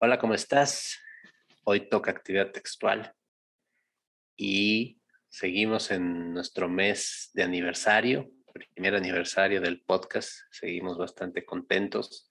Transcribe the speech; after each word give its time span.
Hola, 0.00 0.20
¿cómo 0.20 0.34
estás? 0.34 0.96
Hoy 1.64 1.88
toca 1.88 2.12
actividad 2.12 2.52
textual 2.52 3.16
y 4.36 5.02
seguimos 5.28 5.90
en 5.90 6.32
nuestro 6.32 6.68
mes 6.68 7.30
de 7.34 7.42
aniversario, 7.42 8.30
primer 8.52 8.94
aniversario 8.94 9.60
del 9.60 9.82
podcast. 9.82 10.30
Seguimos 10.52 10.98
bastante 10.98 11.44
contentos. 11.44 12.30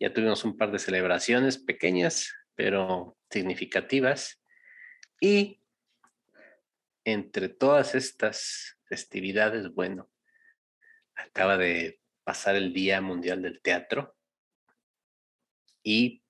Ya 0.00 0.12
tuvimos 0.12 0.44
un 0.44 0.56
par 0.56 0.72
de 0.72 0.80
celebraciones 0.80 1.58
pequeñas, 1.58 2.34
pero 2.56 3.16
significativas. 3.30 4.42
Y 5.20 5.62
entre 7.04 7.48
todas 7.50 7.94
estas 7.94 8.80
festividades, 8.88 9.72
bueno, 9.72 10.10
acaba 11.14 11.56
de 11.56 12.00
pasar 12.24 12.56
el 12.56 12.72
Día 12.72 13.00
Mundial 13.00 13.42
del 13.42 13.62
Teatro. 13.62 14.16
Y 15.84 16.24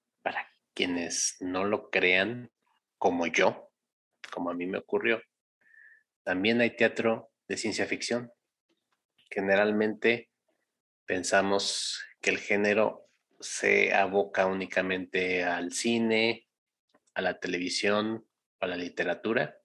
quienes 0.77 1.39
no 1.41 1.65
lo 1.65 1.91
crean, 1.91 2.53
como 2.99 3.27
yo, 3.27 3.73
como 4.31 4.51
a 4.51 4.55
mí 4.55 4.67
me 4.67 4.79
ocurrió, 4.79 5.23
también 6.23 6.61
hay 6.61 6.77
teatro 6.77 7.31
de 7.49 7.57
ciencia 7.57 7.87
ficción. 7.87 8.31
Generalmente 9.31 10.31
pensamos 11.07 12.05
que 12.21 12.31
el 12.31 12.39
género 12.39 13.09
se 13.41 13.95
aboca 13.95 14.47
únicamente 14.47 15.45
al 15.45 15.73
cine, 15.73 16.47
a 17.15 17.23
la 17.23 17.41
televisión, 17.41 18.27
a 18.61 18.67
la 18.67 18.77
literatura, 18.77 19.57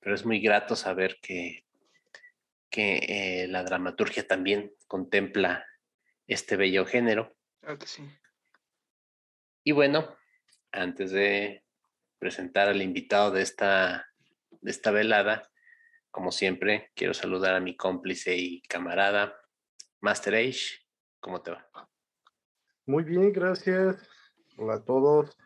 pero 0.00 0.14
es 0.14 0.24
muy 0.24 0.40
grato 0.40 0.74
saber 0.74 1.18
que, 1.22 1.64
que 2.68 2.96
eh, 3.42 3.46
la 3.48 3.62
dramaturgia 3.62 4.26
también 4.26 4.72
contempla 4.88 5.64
este 6.26 6.56
bello 6.56 6.84
género. 6.84 7.36
Claro 7.60 7.78
que 7.78 7.86
sí. 7.86 8.02
Y 9.62 9.72
bueno, 9.72 10.15
antes 10.76 11.10
de 11.10 11.64
presentar 12.18 12.68
al 12.68 12.82
invitado 12.82 13.30
de 13.30 13.42
esta, 13.42 14.06
de 14.60 14.70
esta 14.70 14.90
velada, 14.90 15.50
como 16.10 16.32
siempre, 16.32 16.90
quiero 16.94 17.14
saludar 17.14 17.54
a 17.54 17.60
mi 17.60 17.76
cómplice 17.76 18.36
y 18.36 18.62
camarada, 18.62 19.36
Master 20.00 20.34
Age. 20.34 20.86
¿Cómo 21.20 21.42
te 21.42 21.50
va? 21.50 21.68
Muy 22.86 23.04
bien, 23.04 23.32
gracias. 23.32 23.96
Hola 24.56 24.74
a 24.74 24.84
todos. 24.84 25.36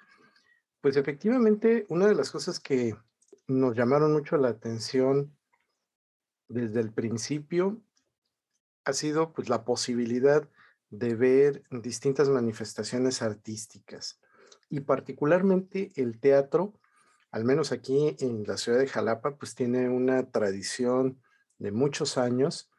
Pues 0.81 0.97
efectivamente, 0.97 1.87
una 1.89 2.07
de 2.07 2.15
las 2.15 2.31
cosas 2.31 2.61
que 2.61 2.95
nos 3.47 3.77
llamaron 3.77 4.13
mucho 4.13 4.37
la 4.37 4.49
atención 4.49 5.37
desde 6.49 6.81
el 6.81 6.93
principio 6.93 7.81
ha 8.85 8.93
sido 8.93 9.33
pues 9.33 9.49
la 9.49 9.65
posibilidad 9.65 10.49
de 10.91 11.15
ver 11.15 11.63
distintas 11.71 12.29
manifestaciones 12.29 13.23
artísticas 13.23 14.21
y 14.71 14.81
particularmente 14.81 15.93
el 15.97 16.19
teatro, 16.19 16.81
al 17.31 17.45
menos 17.45 17.73
aquí 17.73 18.17
en 18.21 18.45
la 18.45 18.57
ciudad 18.57 18.79
de 18.79 18.87
Jalapa, 18.87 19.37
pues 19.37 19.55
tiene 19.55 19.89
una 19.91 20.31
tradición 20.31 21.21
de 21.59 21.73
muchos 21.73 22.17
años 22.17 22.71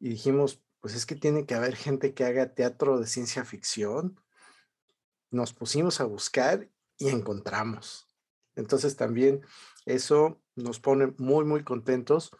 y 0.00 0.08
dijimos, 0.08 0.62
pues 0.80 0.94
es 0.94 1.06
que 1.06 1.14
tiene 1.14 1.46
que 1.46 1.54
haber 1.54 1.76
gente 1.76 2.14
que 2.14 2.24
haga 2.24 2.54
teatro 2.54 2.98
de 2.98 3.06
ciencia 3.06 3.44
ficción. 3.44 4.20
Nos 5.30 5.52
pusimos 5.52 6.00
a 6.00 6.04
buscar 6.04 6.68
y 6.98 7.08
encontramos. 7.08 8.08
Entonces 8.54 8.96
también 8.96 9.42
eso 9.84 10.40
nos 10.54 10.80
pone 10.80 11.14
muy, 11.18 11.44
muy 11.44 11.62
contentos 11.62 12.30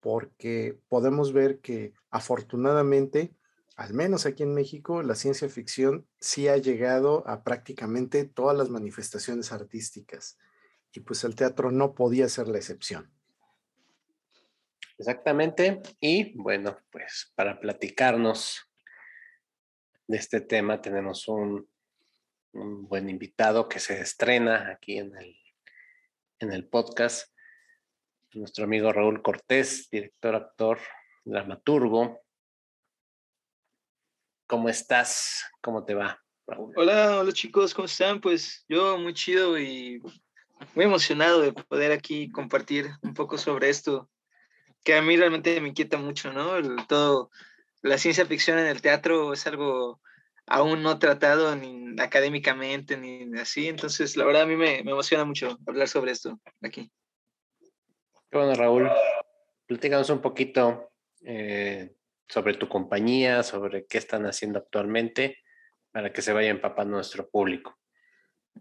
porque 0.00 0.80
podemos 0.88 1.32
ver 1.32 1.60
que 1.60 1.92
afortunadamente 2.10 3.34
al 3.80 3.94
menos 3.94 4.26
aquí 4.26 4.42
en 4.42 4.52
México, 4.52 5.02
la 5.02 5.14
ciencia 5.14 5.48
ficción 5.48 6.06
sí 6.20 6.48
ha 6.48 6.58
llegado 6.58 7.26
a 7.26 7.42
prácticamente 7.42 8.26
todas 8.26 8.54
las 8.54 8.68
manifestaciones 8.68 9.52
artísticas 9.52 10.38
y 10.92 11.00
pues 11.00 11.24
el 11.24 11.34
teatro 11.34 11.70
no 11.70 11.94
podía 11.94 12.28
ser 12.28 12.46
la 12.48 12.58
excepción. 12.58 13.10
Exactamente. 14.98 15.80
Y 15.98 16.36
bueno, 16.38 16.76
pues 16.90 17.32
para 17.34 17.58
platicarnos 17.58 18.70
de 20.06 20.18
este 20.18 20.42
tema 20.42 20.82
tenemos 20.82 21.26
un, 21.26 21.66
buen 22.52 23.08
invitado 23.08 23.66
que 23.66 23.78
se 23.78 23.98
estrena 23.98 24.72
aquí 24.72 24.98
en 24.98 25.16
el, 25.16 25.34
en 26.38 26.52
el 26.52 26.68
podcast. 26.68 27.34
Nuestro 28.34 28.64
amigo 28.64 28.92
Raúl 28.92 29.22
Cortés, 29.22 29.88
director, 29.90 30.34
actor, 30.34 30.78
dramaturgo, 31.24 32.20
¿Cómo 34.50 34.68
estás? 34.68 35.44
¿Cómo 35.60 35.84
te 35.84 35.94
va, 35.94 36.20
Raúl? 36.44 36.74
Hola, 36.76 37.20
hola 37.20 37.30
chicos, 37.30 37.72
¿cómo 37.72 37.86
están? 37.86 38.20
Pues 38.20 38.64
yo 38.68 38.98
muy 38.98 39.14
chido 39.14 39.56
y 39.56 40.02
muy 40.74 40.86
emocionado 40.86 41.40
de 41.40 41.52
poder 41.52 41.92
aquí 41.92 42.32
compartir 42.32 42.90
un 43.02 43.14
poco 43.14 43.38
sobre 43.38 43.68
esto, 43.68 44.10
que 44.82 44.96
a 44.96 45.02
mí 45.02 45.16
realmente 45.16 45.60
me 45.60 45.68
inquieta 45.68 45.98
mucho, 45.98 46.32
¿no? 46.32 46.50
todo, 46.88 47.30
la 47.82 47.96
ciencia 47.96 48.26
ficción 48.26 48.58
en 48.58 48.66
el 48.66 48.82
teatro 48.82 49.32
es 49.32 49.46
algo 49.46 50.00
aún 50.48 50.82
no 50.82 50.98
tratado 50.98 51.54
ni 51.54 51.94
académicamente 52.00 52.96
ni 52.96 53.30
así, 53.38 53.68
entonces 53.68 54.16
la 54.16 54.24
verdad 54.24 54.42
a 54.42 54.46
mí 54.46 54.56
me, 54.56 54.80
emociona 54.80 55.24
mucho 55.24 55.58
hablar 55.64 55.86
sobre 55.86 56.10
esto 56.10 56.40
aquí. 56.60 56.90
bueno, 58.32 58.52
Raúl. 58.54 58.90
Platícanos 59.68 60.10
un 60.10 60.20
poquito 60.20 60.90
eh, 61.24 61.94
sobre 62.30 62.54
tu 62.54 62.68
compañía, 62.68 63.42
sobre 63.42 63.86
qué 63.86 63.98
están 63.98 64.24
haciendo 64.24 64.60
actualmente, 64.60 65.38
para 65.90 66.12
que 66.12 66.22
se 66.22 66.32
vaya 66.32 66.50
empapando 66.50 66.94
nuestro 66.94 67.28
público. 67.28 67.76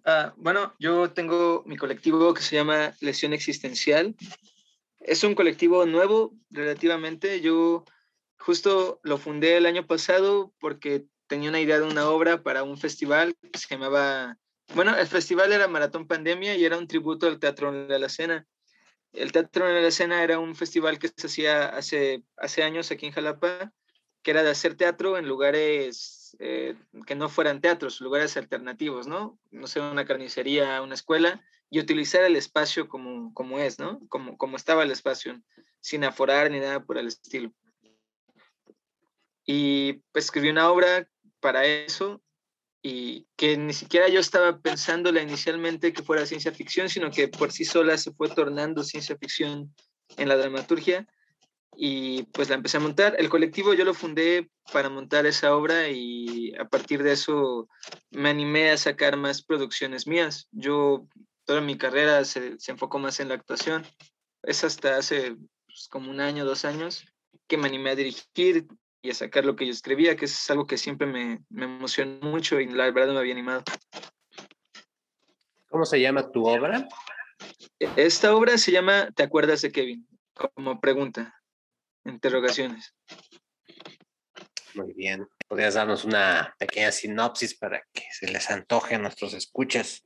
Ah, 0.03 0.33
bueno, 0.37 0.75
yo 0.79 1.11
tengo 1.11 1.63
mi 1.65 1.77
colectivo 1.77 2.33
que 2.33 2.41
se 2.41 2.55
llama 2.55 2.93
Lesión 2.99 3.33
Existencial. 3.33 4.15
Es 4.99 5.23
un 5.23 5.35
colectivo 5.35 5.85
nuevo 5.85 6.33
relativamente. 6.49 7.41
Yo 7.41 7.85
justo 8.39 8.99
lo 9.03 9.17
fundé 9.17 9.57
el 9.57 9.67
año 9.67 9.85
pasado 9.85 10.51
porque 10.59 11.05
tenía 11.27 11.49
una 11.49 11.61
idea 11.61 11.79
de 11.79 11.85
una 11.85 12.09
obra 12.09 12.41
para 12.41 12.63
un 12.63 12.77
festival 12.77 13.35
que 13.51 13.59
se 13.59 13.67
llamaba, 13.69 14.37
bueno, 14.73 14.97
el 14.97 15.07
festival 15.07 15.51
era 15.53 15.67
Maratón 15.67 16.07
Pandemia 16.07 16.55
y 16.55 16.65
era 16.65 16.77
un 16.77 16.87
tributo 16.87 17.27
al 17.27 17.39
Teatro 17.39 17.87
de 17.87 17.99
la 17.99 18.09
Cena. 18.09 18.47
El 19.13 19.31
Teatro 19.31 19.67
en 19.67 19.81
la 19.81 19.87
Escena 19.87 20.23
era 20.23 20.39
un 20.39 20.55
festival 20.55 20.99
que 20.99 21.07
se 21.07 21.27
hacía 21.27 21.65
hace, 21.65 22.23
hace 22.37 22.63
años 22.63 22.91
aquí 22.91 23.07
en 23.07 23.11
Jalapa, 23.11 23.73
que 24.21 24.31
era 24.31 24.43
de 24.43 24.51
hacer 24.51 24.75
teatro 24.75 25.17
en 25.17 25.27
lugares 25.27 26.35
eh, 26.39 26.75
que 27.07 27.15
no 27.15 27.29
fueran 27.29 27.61
teatros, 27.61 28.01
lugares 28.01 28.37
alternativos, 28.37 29.07
¿no? 29.07 29.39
No 29.51 29.67
sé, 29.67 29.79
una 29.79 30.05
carnicería, 30.05 30.81
una 30.81 30.93
escuela, 30.93 31.43
y 31.69 31.79
utilizar 31.79 32.23
el 32.23 32.35
espacio 32.35 32.87
como, 32.87 33.33
como 33.33 33.59
es, 33.59 33.79
¿no? 33.79 33.99
Como, 34.09 34.37
como 34.37 34.57
estaba 34.57 34.83
el 34.83 34.91
espacio, 34.91 35.41
sin 35.79 36.03
aforar 36.03 36.51
ni 36.51 36.59
nada 36.59 36.83
por 36.83 36.97
el 36.97 37.07
estilo. 37.07 37.51
Y 39.45 39.93
pues, 40.11 40.25
escribí 40.25 40.49
una 40.49 40.69
obra 40.69 41.09
para 41.39 41.65
eso 41.65 42.21
y 42.81 43.27
que 43.35 43.57
ni 43.57 43.73
siquiera 43.73 44.07
yo 44.07 44.19
estaba 44.19 44.59
pensándola 44.59 45.21
inicialmente 45.21 45.91
que 45.91 46.03
fuera 46.03 46.25
ciencia 46.25 46.51
ficción, 46.51 46.89
sino 46.89 47.11
que 47.11 47.27
por 47.27 47.51
sí 47.51 47.65
sola 47.65 47.97
se 47.97 48.11
fue 48.11 48.29
tornando 48.29 48.83
ciencia 48.83 49.17
ficción 49.17 49.73
en 50.17 50.29
la 50.29 50.37
dramaturgia 50.37 51.05
y 51.75 52.23
pues 52.23 52.49
la 52.49 52.55
empecé 52.55 52.77
a 52.77 52.81
montar. 52.81 53.15
El 53.19 53.29
colectivo 53.29 53.73
yo 53.73 53.85
lo 53.85 53.93
fundé 53.93 54.49
para 54.71 54.89
montar 54.89 55.25
esa 55.25 55.55
obra 55.55 55.89
y 55.89 56.53
a 56.55 56.65
partir 56.65 57.03
de 57.03 57.13
eso 57.13 57.67
me 58.11 58.29
animé 58.29 58.71
a 58.71 58.77
sacar 58.77 59.17
más 59.17 59.43
producciones 59.43 60.07
mías. 60.07 60.47
Yo 60.51 61.07
toda 61.45 61.61
mi 61.61 61.77
carrera 61.77 62.23
se, 62.25 62.57
enfocó 62.67 62.99
más 62.99 63.19
en 63.19 63.29
la 63.29 63.35
actuación. 63.35 63.85
Es 64.43 64.63
hasta 64.63 64.97
hace 64.97 65.35
pues, 65.65 65.87
como 65.89 66.11
un 66.11 66.21
año, 66.21 66.45
dos 66.45 66.65
años 66.65 67.05
que 67.47 67.57
me 67.57 67.67
animé 67.67 67.91
a 67.91 67.95
dirigir, 67.95 68.67
y 69.01 69.11
a 69.11 69.13
sacar 69.13 69.45
lo 69.45 69.55
que 69.55 69.65
yo 69.65 69.71
escribía, 69.71 70.15
que 70.15 70.25
es 70.25 70.49
algo 70.49 70.67
que 70.67 70.77
siempre 70.77 71.07
me, 71.07 71.39
me 71.49 71.65
emocionó 71.65 72.19
mucho 72.21 72.59
y 72.59 72.67
la 72.67 72.91
verdad 72.91 73.13
me 73.13 73.19
había 73.19 73.33
animado. 73.33 73.63
¿Cómo 75.69 75.85
se 75.85 76.01
llama 76.01 76.31
tu 76.31 76.45
obra? 76.47 76.87
Esta 77.79 78.35
obra 78.35 78.57
se 78.57 78.71
llama 78.71 79.11
¿Te 79.11 79.23
acuerdas 79.23 79.61
de 79.61 79.71
Kevin? 79.71 80.07
Como 80.33 80.79
pregunta, 80.79 81.41
interrogaciones. 82.05 82.93
Muy 84.73 84.93
bien. 84.93 85.27
¿Podrías 85.47 85.73
darnos 85.73 86.05
una 86.05 86.55
pequeña 86.59 86.91
sinopsis 86.91 87.55
para 87.55 87.81
que 87.93 88.03
se 88.11 88.27
les 88.27 88.49
antoje 88.49 88.95
a 88.95 88.99
nuestros 88.99 89.33
escuchas? 89.33 90.05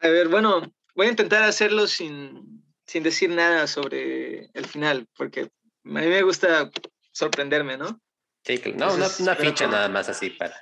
A 0.00 0.08
ver, 0.08 0.28
bueno, 0.28 0.62
voy 0.94 1.06
a 1.06 1.10
intentar 1.10 1.42
hacerlo 1.44 1.86
sin, 1.86 2.64
sin 2.86 3.02
decir 3.02 3.30
nada 3.30 3.66
sobre 3.66 4.50
el 4.52 4.66
final, 4.66 5.06
porque 5.16 5.50
a 5.84 5.88
mí 5.88 6.06
me 6.06 6.22
gusta 6.22 6.70
sorprenderme, 7.12 7.76
¿no? 7.76 8.00
Sí, 8.44 8.60
no, 8.76 8.94
una, 8.94 9.36
ficha 9.36 9.66
nada 9.68 9.88
más 9.88 10.08
así 10.08 10.30
para. 10.30 10.56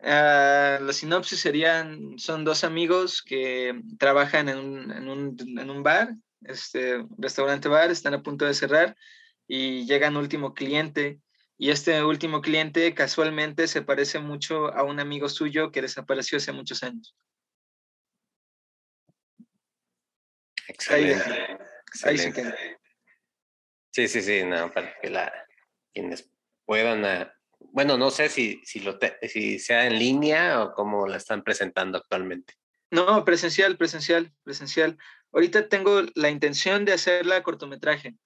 Uh, 0.00 0.84
la 0.84 0.92
sinopsis 0.92 1.40
serían, 1.40 2.18
son 2.18 2.44
dos 2.44 2.62
amigos 2.64 3.22
que 3.22 3.80
trabajan 3.98 4.50
en 4.50 4.58
un, 4.58 4.92
en 4.92 5.08
un, 5.08 5.36
en 5.58 5.70
un 5.70 5.82
bar, 5.82 6.14
este 6.42 7.02
restaurante 7.16 7.68
bar, 7.68 7.90
están 7.90 8.12
a 8.12 8.22
punto 8.22 8.44
de 8.44 8.52
cerrar 8.52 8.94
y 9.46 9.86
llega 9.86 10.08
un 10.08 10.16
último 10.16 10.54
cliente 10.54 11.20
Y 11.56 11.70
este 11.70 12.02
último 12.02 12.40
cliente 12.40 12.94
casualmente 12.94 13.68
se 13.68 13.82
parece 13.82 14.18
mucho 14.18 14.74
a 14.74 14.82
un 14.82 15.00
amigo 15.00 15.28
suyo 15.28 15.70
que 15.70 15.82
desapareció 15.82 16.38
hace 16.38 16.52
muchos 16.52 16.82
años. 16.82 17.14
Excelente. 20.68 21.58
Excelente. 21.86 22.78
Sí, 23.94 24.08
sí, 24.08 24.22
sí, 24.22 24.44
no, 24.44 24.72
para 24.72 24.92
que 24.98 25.08
la, 25.08 25.32
quienes 25.92 26.28
puedan, 26.66 27.04
ah, 27.04 27.32
bueno, 27.60 27.96
no 27.96 28.10
sé 28.10 28.28
si, 28.28 28.60
si, 28.64 28.80
lo 28.80 28.98
si 29.22 29.60
sea 29.60 29.86
en 29.86 29.98
línea 30.00 30.62
o 30.62 30.72
cómo 30.74 31.06
la 31.06 31.16
están 31.16 31.44
presentando 31.44 31.98
actualmente. 31.98 32.54
No, 32.90 33.24
presencial, 33.24 33.76
presencial, 33.76 34.32
presencial. 34.42 34.98
Ahorita 35.32 35.68
tengo 35.68 36.02
la 36.16 36.28
intención 36.30 36.84
de 36.84 36.92
hacerla 36.92 37.44
cortometraje, 37.44 38.16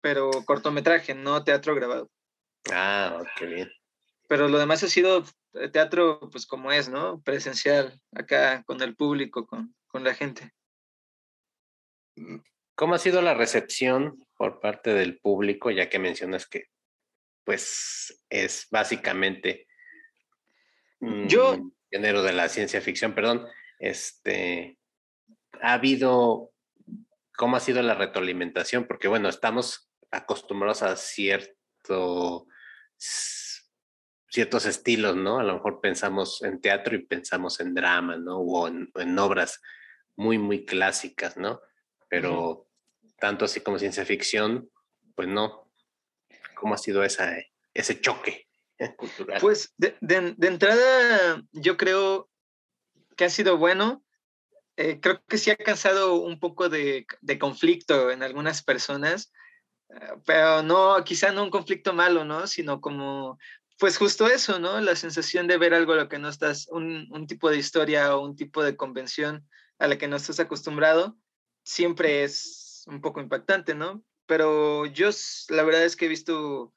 pero 0.00 0.30
cortometraje, 0.44 1.12
no 1.12 1.42
teatro 1.42 1.74
grabado. 1.74 2.10
Ah, 2.70 3.24
qué 3.36 3.46
bien. 3.46 3.72
Pero 4.28 4.48
lo 4.48 4.58
demás 4.58 4.84
ha 4.84 4.88
sido 4.88 5.24
teatro, 5.72 6.20
pues 6.30 6.46
como 6.46 6.70
es, 6.70 6.88
¿no? 6.88 7.20
Presencial, 7.22 8.00
acá 8.12 8.62
con 8.62 8.80
el 8.80 8.94
público, 8.94 9.44
con, 9.44 9.74
con 9.88 10.04
la 10.04 10.14
gente. 10.14 10.52
¿Cómo 12.76 12.94
ha 12.94 12.98
sido 12.98 13.22
la 13.22 13.34
recepción 13.34 14.24
por 14.38 14.60
parte 14.60 14.94
del 14.94 15.18
público, 15.18 15.70
ya 15.70 15.90
que 15.90 15.98
mencionas 15.98 16.46
que, 16.46 16.70
pues, 17.44 18.24
es 18.30 18.66
básicamente 18.70 19.66
Yo, 21.26 21.58
género 21.90 22.22
de 22.22 22.32
la 22.32 22.48
ciencia 22.48 22.80
ficción, 22.80 23.14
perdón, 23.14 23.46
este, 23.78 24.78
ha 25.60 25.74
habido, 25.74 26.52
¿cómo 27.36 27.56
ha 27.56 27.60
sido 27.60 27.82
la 27.82 27.94
retroalimentación? 27.94 28.86
Porque, 28.86 29.08
bueno, 29.08 29.28
estamos 29.28 29.92
acostumbrados 30.10 30.82
a 30.82 30.96
cierto, 30.96 32.46
ciertos 32.96 34.64
estilos, 34.64 35.14
¿no? 35.14 35.38
A 35.38 35.44
lo 35.44 35.54
mejor 35.54 35.80
pensamos 35.82 36.42
en 36.42 36.62
teatro 36.62 36.96
y 36.96 37.04
pensamos 37.04 37.60
en 37.60 37.74
drama, 37.74 38.16
¿no? 38.16 38.38
O 38.38 38.66
en 38.66 39.18
obras 39.18 39.60
muy, 40.16 40.38
muy 40.38 40.64
clásicas, 40.64 41.36
¿no? 41.36 41.60
pero 42.08 42.67
tanto 43.18 43.44
así 43.44 43.60
como 43.60 43.78
ciencia 43.78 44.04
ficción, 44.04 44.70
pues 45.14 45.28
no. 45.28 45.70
¿Cómo 46.54 46.74
ha 46.74 46.78
sido 46.78 47.04
esa, 47.04 47.36
ese 47.74 48.00
choque 48.00 48.48
cultural? 48.96 49.40
Pues 49.40 49.74
de, 49.76 49.96
entrada, 50.40 51.42
yo 51.52 51.76
creo 51.76 52.28
que 53.16 53.24
ha 53.24 53.30
sido 53.30 53.56
bueno. 53.58 54.04
Eh, 54.76 55.00
creo 55.00 55.20
que 55.26 55.38
sí 55.38 55.50
ha 55.50 55.56
causado 55.56 56.14
un 56.14 56.38
poco 56.38 56.68
de, 56.68 57.06
conflicto 57.40 58.10
en 58.10 58.22
algunas 58.22 58.62
personas, 58.62 59.32
eh, 59.88 60.12
pero 60.24 60.62
no, 60.62 61.02
quizá 61.04 61.32
no 61.32 61.42
un 61.42 61.50
conflicto 61.50 61.92
malo, 61.92 62.24
¿no? 62.24 62.46
Sino 62.46 62.80
como, 62.80 63.38
pues 63.78 63.98
justo 63.98 64.28
eso, 64.28 64.60
¿no? 64.60 64.80
La 64.80 64.94
sensación 64.94 65.48
de 65.48 65.58
ver 65.58 65.74
algo 65.74 65.94
a 65.94 65.96
lo 65.96 66.08
que 66.08 66.20
no 66.20 66.28
estás, 66.28 66.68
un, 66.68 67.08
un 67.10 67.26
tipo 67.26 67.50
de 67.50 67.58
historia 67.58 68.14
o 68.14 68.24
un 68.24 68.36
tipo 68.36 68.62
de 68.62 68.76
convención 68.76 69.48
a 69.80 69.88
la 69.88 69.98
que 69.98 70.06
no 70.06 70.16
estás 70.16 70.38
acostumbrado 70.38 71.16
siempre 71.64 72.24
es 72.24 72.67
un 72.86 73.00
poco 73.00 73.20
impactante, 73.20 73.74
¿no? 73.74 74.02
Pero 74.26 74.86
yo 74.86 75.10
la 75.48 75.64
verdad 75.64 75.84
es 75.84 75.96
que 75.96 76.06
he 76.06 76.08
visto 76.08 76.72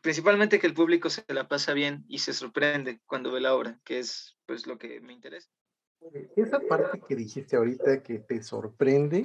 principalmente 0.00 0.58
que 0.58 0.66
el 0.66 0.74
público 0.74 1.10
se 1.10 1.24
la 1.28 1.48
pasa 1.48 1.72
bien 1.72 2.04
y 2.08 2.18
se 2.18 2.32
sorprende 2.32 3.00
cuando 3.06 3.32
ve 3.32 3.40
la 3.40 3.54
obra, 3.54 3.80
que 3.84 3.98
es 3.98 4.36
pues 4.46 4.66
lo 4.66 4.78
que 4.78 5.00
me 5.00 5.12
interesa. 5.12 5.50
Esa 6.36 6.60
parte 6.60 7.02
que 7.06 7.16
dijiste 7.16 7.56
ahorita 7.56 8.02
que 8.02 8.20
te 8.20 8.42
sorprende, 8.42 9.24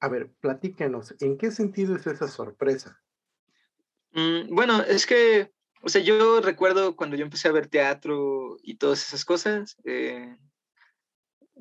a 0.00 0.08
ver, 0.08 0.30
platícanos, 0.40 1.14
¿en 1.20 1.36
qué 1.36 1.50
sentido 1.50 1.96
es 1.96 2.06
esa 2.06 2.28
sorpresa? 2.28 3.02
Mm, 4.12 4.54
bueno, 4.54 4.82
es 4.82 5.06
que, 5.06 5.52
o 5.82 5.88
sea, 5.88 6.02
yo 6.02 6.40
recuerdo 6.40 6.96
cuando 6.96 7.16
yo 7.16 7.24
empecé 7.24 7.48
a 7.48 7.52
ver 7.52 7.68
teatro 7.68 8.56
y 8.62 8.76
todas 8.76 9.06
esas 9.06 9.24
cosas, 9.24 9.76
eh, 9.84 10.36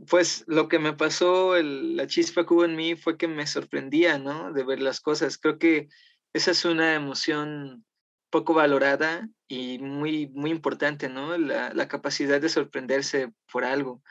pues 0.07 0.43
lo 0.47 0.67
que 0.67 0.79
me 0.79 0.93
pasó, 0.93 1.55
la 1.61 2.07
chispa 2.07 2.45
que 2.45 2.53
hubo 2.53 2.65
en 2.65 2.75
mí 2.75 2.95
fue 2.95 3.17
que 3.17 3.27
me 3.27 3.47
sorprendía, 3.47 4.17
¿no? 4.17 4.53
De 4.53 4.63
ver 4.63 4.81
las 4.81 5.01
cosas. 5.01 5.37
Creo 5.37 5.57
que 5.57 5.89
esa 6.33 6.51
es 6.51 6.65
una 6.65 6.95
emoción 6.95 7.85
poco 8.29 8.53
valorada 8.53 9.27
y 9.47 9.79
muy, 9.79 10.27
muy 10.27 10.51
importante, 10.51 11.09
¿no? 11.09 11.37
La, 11.37 11.87
capacidad 11.87 12.39
de 12.39 12.49
sorprenderse 12.49 13.31
por 13.51 13.63
algo. 13.65 14.03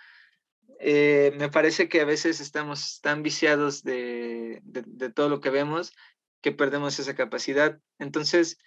Eh, 0.81 1.33
me 1.39 1.49
parece 1.49 1.89
que 1.89 2.01
a 2.01 2.05
veces 2.05 2.41
estamos 2.41 3.01
tan 3.01 3.23
viciados 3.23 3.83
de, 3.83 4.61
de, 4.65 5.11
todo 5.11 5.29
lo 5.29 5.41
que 5.41 5.51
vemos 5.51 5.93
que 6.41 6.53
perdemos 6.53 6.99
esa 6.99 7.15
capacidad. 7.15 7.81
Entonces, 7.99 8.59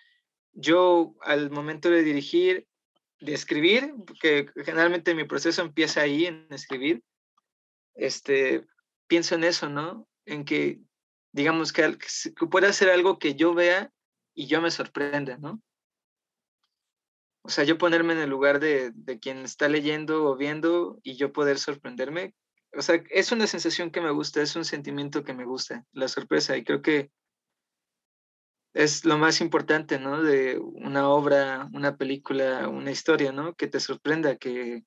yo 0.53 1.15
al 1.21 1.51
momento 1.51 1.89
de 1.89 2.03
dirigir, 2.03 2.67
de 3.19 3.33
escribir, 3.33 3.93
que 4.21 4.47
generalmente 4.65 5.15
mi 5.15 5.23
proceso 5.23 5.61
empieza 5.61 6.01
ahí 6.01 6.25
en 6.25 6.47
escribir, 6.49 7.03
este, 7.95 8.65
pienso 9.07 9.35
en 9.35 9.43
eso, 9.43 9.69
¿no? 9.69 10.07
En 10.25 10.45
que, 10.45 10.79
digamos, 11.31 11.73
que, 11.73 11.97
que 11.97 12.47
pueda 12.47 12.71
ser 12.73 12.89
algo 12.89 13.19
que 13.19 13.35
yo 13.35 13.53
vea 13.53 13.91
y 14.33 14.47
yo 14.47 14.61
me 14.61 14.71
sorprenda, 14.71 15.37
¿no? 15.37 15.61
O 17.43 17.49
sea, 17.49 17.63
yo 17.63 17.77
ponerme 17.77 18.13
en 18.13 18.19
el 18.19 18.29
lugar 18.29 18.59
de, 18.59 18.91
de, 18.93 19.19
quien 19.19 19.39
está 19.39 19.67
leyendo 19.67 20.25
o 20.25 20.37
viendo 20.37 20.99
y 21.03 21.15
yo 21.15 21.33
poder 21.33 21.57
sorprenderme. 21.57 22.35
O 22.73 22.81
sea, 22.81 23.03
es 23.09 23.31
una 23.31 23.47
sensación 23.47 23.91
que 23.91 23.99
me 23.99 24.11
gusta, 24.11 24.41
es 24.41 24.55
un 24.55 24.63
sentimiento 24.63 25.23
que 25.23 25.33
me 25.33 25.45
gusta, 25.45 25.85
la 25.91 26.07
sorpresa. 26.07 26.55
Y 26.55 26.63
creo 26.63 26.81
que 26.81 27.11
es 28.73 29.05
lo 29.05 29.17
más 29.17 29.41
importante, 29.41 29.99
¿no? 29.99 30.21
De 30.21 30.57
una 30.59 31.09
obra, 31.09 31.69
una 31.73 31.97
película, 31.97 32.69
una 32.69 32.91
historia, 32.91 33.31
¿no? 33.31 33.55
Que 33.55 33.67
te 33.67 33.79
sorprenda, 33.79 34.37
que, 34.37 34.85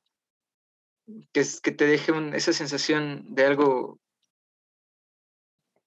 que, 1.33 1.45
que 1.63 1.73
te 1.73 1.87
deje 1.87 2.13
esa 2.35 2.53
sensación 2.53 3.35
de 3.35 3.45
algo. 3.45 4.01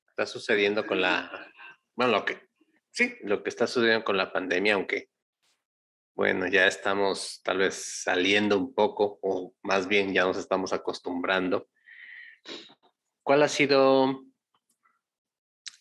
Está 0.10 0.26
sucediendo 0.26 0.86
con 0.88 1.02
la, 1.02 1.54
bueno, 1.96 2.12
lo 2.14 2.26
que, 2.26 2.48
sí, 2.92 3.16
lo 3.22 3.44
que 3.44 3.50
está 3.50 3.68
sucediendo 3.68 4.04
con 4.04 4.18
la 4.18 4.32
pandemia, 4.32 4.76
aunque, 4.76 5.10
bueno, 6.16 6.48
ya 6.48 6.66
estamos 6.68 7.42
tal 7.44 7.60
vez 7.60 8.02
saliendo 8.04 8.58
un 8.58 8.74
poco, 8.74 9.20
o 9.22 9.54
más 9.62 9.88
bien 9.88 10.14
ya 10.14 10.24
nos 10.24 10.38
estamos 10.38 10.74
acostumbrando. 10.74 11.70
¿Cuál 13.24 13.44
ha 13.44 13.48
sido 13.48 14.24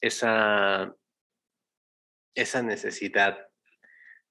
esa, 0.01 0.95
esa 2.35 2.63
necesidad 2.63 3.49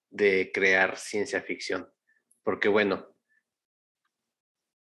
de 0.09 0.51
crear 0.53 0.97
ciencia 0.97 1.41
ficción? 1.41 1.91
Porque 2.43 2.67
bueno, 2.67 3.14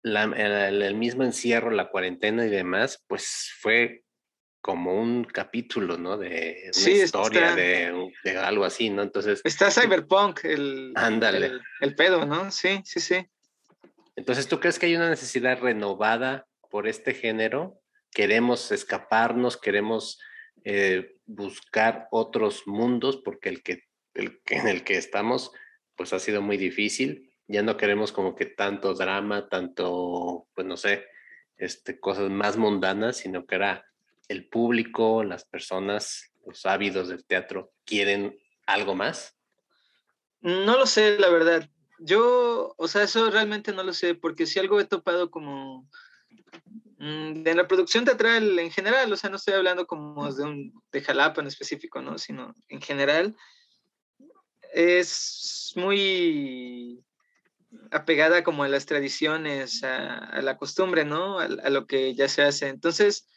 el, 0.03 0.95
mismo 0.95 1.25
encierro, 1.25 1.71
la 1.71 1.89
cuarentena 1.89 2.47
y 2.47 2.51
demás, 2.51 3.03
pues 3.07 3.53
fue 3.59 4.05
como 4.61 5.01
un 5.01 5.25
capítulo, 5.25 5.99
¿no? 5.99 6.17
De 6.17 6.71
una 6.77 6.91
historia, 6.91 7.55
de, 7.55 8.13
de, 8.23 8.39
algo 8.39 8.65
así, 8.65 8.91
¿no? 8.91 9.03
Entonces... 9.03 9.41
Está 9.45 9.71
Cyberpunk, 9.71 10.45
el, 10.45 10.93
ándale. 10.95 11.53
El, 11.81 11.95
pedo, 11.97 12.25
¿no? 12.27 12.51
Sí, 12.53 12.81
sí, 12.85 13.01
sí. 13.01 13.27
Entonces, 14.15 14.47
¿tú 14.47 14.61
crees 14.61 14.79
que 14.79 14.87
hay 14.87 14.95
una 14.95 15.11
necesidad 15.11 15.61
renovada 15.61 16.47
por 16.71 16.87
este 16.87 17.13
género? 17.15 17.81
Queremos 18.13 18.71
escaparnos, 18.71 19.57
queremos 19.57 20.21
eh, 20.65 21.17
buscar 21.27 22.07
otros 22.13 22.63
mundos, 22.67 23.21
porque 23.25 23.49
el 23.49 23.63
que, 23.63 23.85
el 24.15 24.43
que 24.45 24.57
en 24.57 24.69
el 24.69 24.85
que 24.85 24.97
estamos, 24.97 25.51
pues 25.97 26.13
ha 26.13 26.21
sido 26.21 26.41
muy 26.41 26.57
difícil 26.57 27.32
ya 27.53 27.63
no 27.63 27.77
queremos 27.77 28.13
como 28.13 28.35
que 28.35 28.47
tanto 28.47 28.95
drama, 28.95 29.49
tanto, 29.49 30.47
pues 30.55 30.67
no 30.67 30.77
sé, 30.79 31.05
este, 31.59 32.01
cosas 32.01 32.31
más 32.31 32.57
mundanas, 32.57 33.19
sino 33.19 33.45
que 33.47 33.57
era 33.57 33.85
el 34.29 34.49
público, 34.49 35.23
las 35.23 35.45
personas, 35.45 36.33
los 36.47 36.65
ávidos 36.65 37.09
del 37.09 37.27
teatro, 37.27 37.71
quieren 37.85 38.39
algo 38.67 38.95
más. 38.95 39.37
No 40.41 40.79
lo 40.79 40.87
sé, 40.87 41.19
la 41.19 41.29
verdad. 41.29 41.69
Yo, 41.99 42.75
o 42.77 42.89
sea, 42.89 43.03
eso 43.03 43.31
realmente 43.31 43.73
no 43.73 43.83
lo 43.85 43.93
sé, 43.93 44.15
porque 44.15 44.47
si 44.47 44.59
algo 44.59 44.81
he 44.81 44.87
topado 44.87 45.31
como 45.31 45.89
mm, 46.99 47.47
en 47.47 47.57
la 47.57 47.69
producción 47.69 48.07
teatral 48.07 48.59
en 48.59 48.71
general, 48.71 49.13
o 49.13 49.17
sea, 49.17 49.29
no 49.29 49.37
estoy 49.37 49.55
hablando 49.55 49.87
como 49.87 50.33
de 50.33 50.73
de 50.91 51.03
Jalapa 51.03 51.43
en 51.43 51.49
específico, 51.49 52.01
¿no? 52.01 52.17
Sino 52.17 52.55
en 52.69 52.81
general, 52.81 53.37
es 54.73 55.75
muy 55.77 57.05
apegada 57.91 58.43
como 58.45 58.65
a 58.65 58.69
las 58.69 58.87
tradiciones, 58.87 59.83
a, 59.85 60.41
la 60.43 60.57
costumbre, 60.57 61.05
¿no? 61.05 61.39
A, 61.39 61.49
lo 61.49 61.87
que 61.87 62.15
ya 62.15 62.29
se 62.29 62.43
hace. 62.43 62.69
Entonces, 62.69 63.29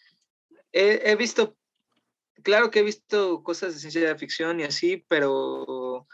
he, 0.72 1.16
visto, 1.16 1.58
claro 2.44 2.72
que 2.72 2.80
he 2.80 2.84
visto 2.84 3.44
cosas 3.44 3.74
de 3.74 3.80
ciencia 3.80 4.18
ficción 4.18 4.60
y 4.60 4.64
así, 4.64 5.06
pero 5.08 6.08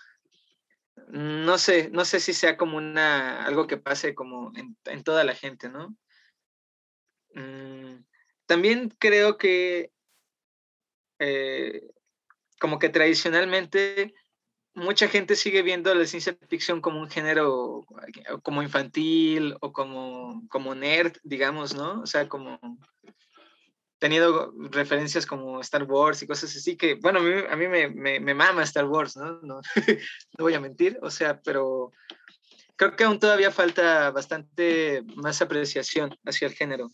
no 1.08 1.58
sé, 1.58 1.90
no 1.92 2.06
sé 2.06 2.20
si 2.20 2.34
sea 2.34 2.58
como 2.58 2.78
una, 2.78 3.44
algo 3.44 3.68
que 3.68 3.78
pase 3.78 4.16
como 4.16 4.52
en, 4.56 5.04
toda 5.04 5.24
la 5.24 5.36
gente, 5.36 5.70
¿no? 5.70 5.96
Mm, 7.34 8.04
también 8.46 8.90
creo 9.00 9.38
que 9.38 9.92
eh, 11.20 11.88
como 12.60 12.80
que 12.80 12.90
tradicionalmente 12.90 14.14
mucha 14.74 15.08
gente 15.08 15.36
sigue 15.36 15.62
viendo 15.62 15.94
la 15.94 16.06
ciencia 16.06 16.38
ficción 16.48 16.82
como 16.82 17.00
un 17.00 17.10
género 17.10 17.86
como 18.44 18.64
infantil 18.64 19.56
o 19.62 19.74
como, 19.74 20.44
como 20.50 20.76
nerd, 20.76 21.18
digamos, 21.24 21.76
¿no? 21.76 22.02
O 22.02 22.06
sea, 22.06 22.28
como 22.28 22.60
teniendo 24.00 24.52
referencias 24.72 25.28
como 25.28 25.62
Star 25.62 25.84
Wars 25.84 26.24
y 26.24 26.28
cosas 26.28 26.56
así 26.56 26.76
que, 26.76 26.96
bueno, 26.96 27.20
a 27.20 27.56
mí, 27.56 27.68
me, 27.68 27.88
me, 27.88 28.20
me, 28.20 28.34
mama 28.34 28.64
Star 28.64 28.86
Wars, 28.86 29.16
¿no? 29.16 29.40
No, 29.44 29.62
no 30.38 30.44
voy 30.44 30.56
a 30.56 30.60
mentir, 30.60 30.98
o 31.04 31.12
sea, 31.12 31.40
pero 31.42 31.92
creo 32.76 32.96
que 32.96 33.04
aún 33.04 33.20
todavía 33.20 33.52
falta 33.52 34.10
bastante 34.10 35.04
más 35.18 35.40
apreciación 35.44 36.18
hacia 36.26 36.48
el 36.48 36.56
género. 36.56 36.90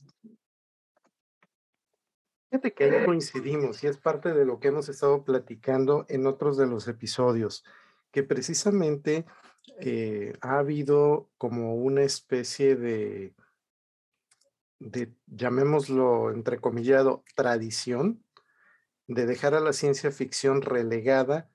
Fíjate 2.49 2.73
que 2.73 2.85
ahí 2.85 3.05
coincidimos 3.05 3.83
y 3.83 3.87
es 3.87 3.97
parte 3.97 4.33
de 4.33 4.45
lo 4.45 4.59
que 4.59 4.69
hemos 4.69 4.87
estado 4.87 5.25
platicando 5.25 6.05
en 6.07 6.25
otros 6.25 6.55
de 6.55 6.65
los 6.65 6.87
episodios, 6.87 7.65
que 8.11 8.23
precisamente 8.23 9.25
eh, 9.79 10.33
ha 10.39 10.59
habido 10.59 11.29
como 11.37 11.75
una 11.75 12.03
especie 12.03 12.77
de, 12.77 13.35
de, 14.79 15.13
llamémoslo 15.25 16.31
entrecomillado, 16.31 17.25
tradición 17.35 18.23
de 19.07 19.25
dejar 19.25 19.53
a 19.53 19.59
la 19.59 19.73
ciencia 19.73 20.11
ficción 20.11 20.61
relegada, 20.61 21.49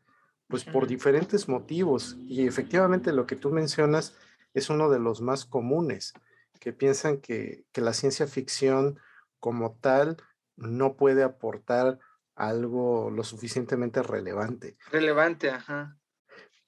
pues 0.46 0.64
por 0.64 0.86
diferentes 0.86 1.48
motivos. 1.48 2.18
Y 2.26 2.46
efectivamente 2.46 3.14
lo 3.14 3.26
que 3.26 3.36
tú 3.36 3.50
mencionas 3.50 4.14
es 4.52 4.68
uno 4.68 4.90
de 4.90 4.98
los 4.98 5.22
más 5.22 5.46
comunes, 5.46 6.12
que 6.60 6.74
piensan 6.74 7.16
que, 7.16 7.64
que 7.72 7.80
la 7.80 7.94
ciencia 7.94 8.26
ficción 8.26 8.98
como 9.40 9.72
tal 9.80 10.18
no 10.62 10.96
puede 10.96 11.22
aportar 11.22 11.98
algo 12.34 13.10
lo 13.10 13.24
suficientemente 13.24 14.02
relevante. 14.02 14.76
Relevante, 14.90 15.50
ajá. 15.50 15.98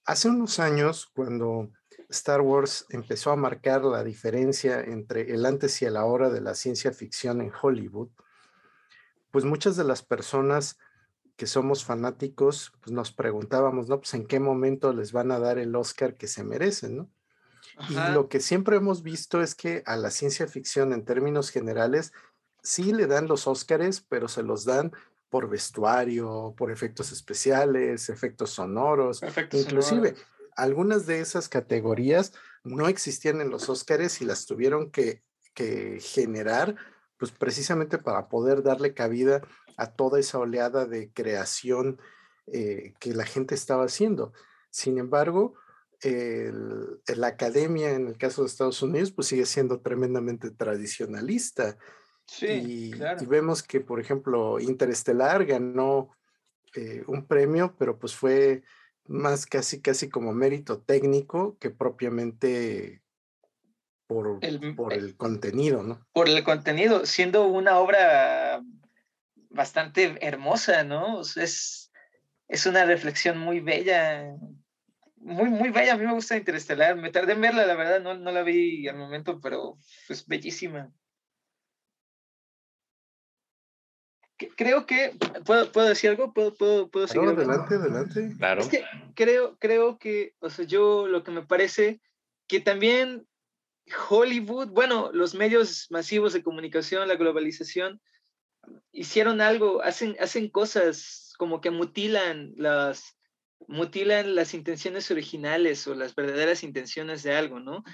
Hace 0.05 0.29
unos 0.29 0.59
años, 0.59 1.11
cuando 1.15 1.71
Star 2.11 2.43
Wars 2.43 2.87
empezó 2.91 3.31
a 3.31 3.37
marcar 3.37 3.85
la 3.85 4.05
diferencia 4.05 4.81
entre 4.81 5.33
el 5.33 5.47
antes 5.47 5.81
y 5.81 5.87
el 5.87 5.97
ahora 5.97 6.31
de 6.31 6.41
la 6.41 6.55
ciencia 6.55 6.93
ficción 6.93 7.41
en 7.41 7.53
Hollywood, 7.61 8.11
pues 9.31 9.45
muchas 9.45 9.77
de 9.77 9.85
las 9.85 10.03
personas 10.03 10.79
que 11.37 11.47
somos 11.47 11.85
fanáticos, 11.85 12.73
pues 12.81 12.93
nos 12.93 13.13
preguntábamos, 13.13 13.89
¿no? 13.89 13.99
Pues 13.99 14.15
en 14.15 14.27
qué 14.27 14.39
momento 14.39 14.93
les 14.93 15.13
van 15.13 15.33
a 15.33 15.41
dar 15.41 15.59
el 15.59 15.75
Oscar 15.75 16.15
que 16.15 16.29
se 16.29 16.45
merecen, 16.45 16.97
¿no? 16.97 17.11
Y 17.89 17.95
lo 18.13 18.29
que 18.29 18.39
siempre 18.39 18.77
hemos 18.77 19.03
visto 19.03 19.43
es 19.43 19.55
que 19.55 19.83
a 19.87 19.97
la 19.97 20.11
ciencia 20.11 20.47
ficción 20.47 20.93
en 20.93 21.05
términos 21.05 21.51
generales 21.51 22.13
sí 22.65 22.93
le 22.93 23.07
dan 23.07 23.29
los 23.29 23.47
Óscares, 23.47 24.01
pero 24.01 24.27
se 24.27 24.43
los 24.43 24.65
dan 24.65 24.91
por 25.29 25.49
vestuario, 25.49 26.55
por 26.57 26.73
efectos 26.73 27.13
especiales, 27.13 28.09
efectos 28.09 28.51
sonoros, 28.51 29.21
inclusive 29.53 30.15
algunas 30.57 31.07
de 31.07 31.21
esas 31.21 31.49
categorías 31.49 32.33
no 32.63 32.89
existían 32.89 33.41
en 33.41 33.51
los 33.51 33.69
Óscares 33.69 34.21
y 34.21 34.25
las 34.25 34.47
tuvieron 34.47 34.91
que, 34.91 35.23
generar, 36.01 36.75
pues 37.17 37.31
precisamente 37.31 37.99
para 37.99 38.29
poder 38.29 38.65
darle 38.65 38.93
cabida 38.93 39.41
a 39.77 39.93
toda 39.93 40.19
esa 40.19 40.39
oleada 40.39 40.85
de 40.87 41.13
creación 41.13 42.01
eh, 42.49 42.95
que 42.99 43.15
la 43.15 43.25
gente 43.25 43.55
estaba 43.55 43.85
haciendo. 43.85 44.33
Sin 44.71 44.99
embargo, 44.99 45.55
la 46.03 47.27
academia 47.29 47.93
en 47.93 48.09
el 48.09 48.19
caso 48.19 48.43
de 48.43 48.49
Estados 48.49 48.83
Unidos, 48.83 49.11
pues 49.13 49.29
sigue 49.29 49.47
siendo 49.47 49.81
tremendamente 49.81 50.51
tradicionalista. 50.51 51.79
Sí, 52.27 52.47
y, 52.47 53.27
vemos 53.27 53.63
que, 53.63 53.81
por 53.81 54.01
ejemplo, 54.01 54.59
Interestelar 54.59 55.45
ganó 55.45 56.11
eh, 56.75 57.03
un 57.07 57.27
premio, 57.27 57.77
pero 57.79 57.99
pues 57.99 58.15
fue 58.15 58.63
más 59.07 59.47
casi, 59.47 59.81
casi 59.81 60.09
como 60.09 60.33
mérito 60.33 60.81
técnico 60.81 61.59
que 61.59 61.71
propiamente 61.71 63.03
por 64.07 64.39
el, 64.43 64.75
por 64.75 64.93
eh 64.93 64.97
el 64.97 65.17
contenido, 65.17 65.83
¿no? 65.83 66.07
Por 66.13 66.29
el 66.29 66.43
contenido, 66.45 67.07
siendo 67.07 67.47
una 67.47 67.79
obra 67.79 68.63
bastante 69.51 70.19
hermosa, 70.27 70.85
¿no? 70.85 71.21
Es, 71.21 71.91
es 72.49 72.67
una 72.67 72.85
reflexión 72.85 73.39
muy 73.39 73.61
bella, 73.61 74.35
muy, 75.17 75.49
muy 75.49 75.71
bella. 75.71 75.95
A 75.95 75.97
mí 75.97 76.07
me 76.07 76.13
gusta 76.13 76.37
Interestelar. 76.37 76.97
Me 76.97 77.11
tardé 77.11 77.33
en 77.33 77.41
verla, 77.41 77.67
la 77.67 77.75
verdad, 77.75 78.01
no, 78.01 78.15
no 78.15 78.31
la 78.31 78.43
vi 78.43 78.87
al 78.89 78.97
momento, 78.97 79.41
pero 79.41 79.79
es 80.09 80.27
bellísima. 80.27 80.93
Creo 84.57 84.87
que, 84.87 85.17
¿puedo, 85.45 85.71
¿puedo, 85.73 85.89
decir 85.89 86.11
algo? 86.11 86.33
¿Puedo, 86.33 86.55
puedo, 86.55 86.89
puedo 86.89 87.07
seguir? 87.07 87.29
adelante, 87.29 87.75
adelante. 87.75 88.35
Claro. 88.39 88.61
Es 88.63 88.69
que 88.69 88.85
creo, 89.15 89.57
creo 89.59 89.99
que, 89.99 90.35
o 90.41 90.51
sea, 90.51 90.65
yo 90.65 91.07
lo 91.07 91.23
que 91.23 91.31
me 91.31 91.47
parece 91.47 92.01
que 92.47 92.61
también 92.61 93.27
Hollywood, 94.09 94.69
bueno, 94.69 95.11
los 95.13 95.35
medios 95.35 95.87
masivos 95.91 96.33
de 96.33 96.43
comunicación, 96.43 97.09
la 97.09 97.17
globalización, 97.17 98.01
hicieron 98.93 99.41
algo, 99.41 99.83
hacen, 99.83 100.17
hacen 100.21 100.49
cosas 100.49 101.35
como 101.39 101.61
que 101.61 101.71
mutilan 101.71 102.55
las, 102.57 103.17
mutilan 103.67 104.35
las 104.35 104.55
intenciones 104.55 105.11
originales 105.11 105.87
o 105.87 105.95
las 105.95 106.15
verdaderas 106.15 106.63
intenciones 106.63 107.23
de 107.23 107.35
algo, 107.35 107.61
¿no? 107.61 107.85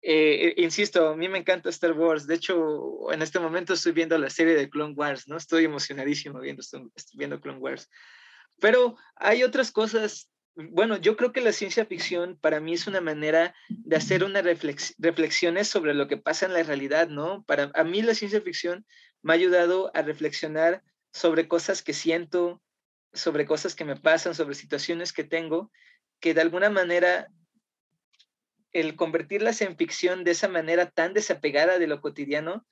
Eh, 0.00 0.54
insisto, 0.58 1.08
a 1.08 1.16
mí 1.16 1.28
me 1.28 1.38
encanta 1.38 1.70
Star 1.70 1.92
Wars. 1.92 2.26
De 2.26 2.34
hecho, 2.36 3.12
en 3.12 3.22
este 3.22 3.40
momento 3.40 3.74
estoy 3.74 3.92
viendo 3.92 4.16
la 4.18 4.30
serie 4.30 4.54
de 4.54 4.70
Clone 4.70 4.94
Wars, 4.94 5.26
¿no? 5.26 5.36
Estoy 5.36 5.64
emocionadísimo 5.64 6.40
viendo, 6.40 6.62
estoy, 6.62 6.90
viendo 7.14 7.40
Clone 7.40 7.58
Wars. 7.58 7.88
Pero 8.60 8.96
hay 9.16 9.42
otras 9.42 9.72
cosas. 9.72 10.30
Bueno, 10.54 10.96
yo 10.96 11.16
creo 11.16 11.32
que 11.32 11.40
la 11.40 11.52
ciencia 11.52 11.86
ficción 11.86 12.36
para 12.40 12.60
mí 12.60 12.74
es 12.74 12.86
una 12.86 13.00
manera 13.00 13.54
de 13.68 13.96
hacer 13.96 14.24
unas 14.24 14.44
reflexiones 14.44 15.68
sobre 15.68 15.94
lo 15.94 16.08
que 16.08 16.16
pasa 16.16 16.46
en 16.46 16.52
la 16.52 16.62
realidad, 16.62 17.08
¿no? 17.08 17.44
Para 17.44 17.70
a 17.74 17.84
mí 17.84 18.02
la 18.02 18.14
ciencia 18.14 18.40
ficción 18.40 18.84
me 19.22 19.32
ha 19.32 19.36
ayudado 19.36 19.90
a 19.94 20.02
reflexionar 20.02 20.82
sobre 21.12 21.48
cosas 21.48 21.82
que 21.82 21.92
siento, 21.92 22.60
sobre 23.12 23.46
cosas 23.46 23.74
que 23.74 23.84
me 23.84 23.96
pasan, 23.96 24.34
sobre 24.34 24.54
situaciones 24.54 25.12
que 25.12 25.24
tengo, 25.24 25.70
que 26.20 26.34
de 26.34 26.40
alguna 26.40 26.70
manera 26.70 27.28
el 28.72 28.96
convertirlas 28.96 29.60
en 29.62 29.76
ficción 29.76 30.24
de 30.24 30.32
esa 30.32 30.48
manera 30.48 30.90
tan 30.90 31.14
desapegada 31.14 31.78
de 31.78 31.86
lo 31.86 32.00
cotidiano 32.00 32.66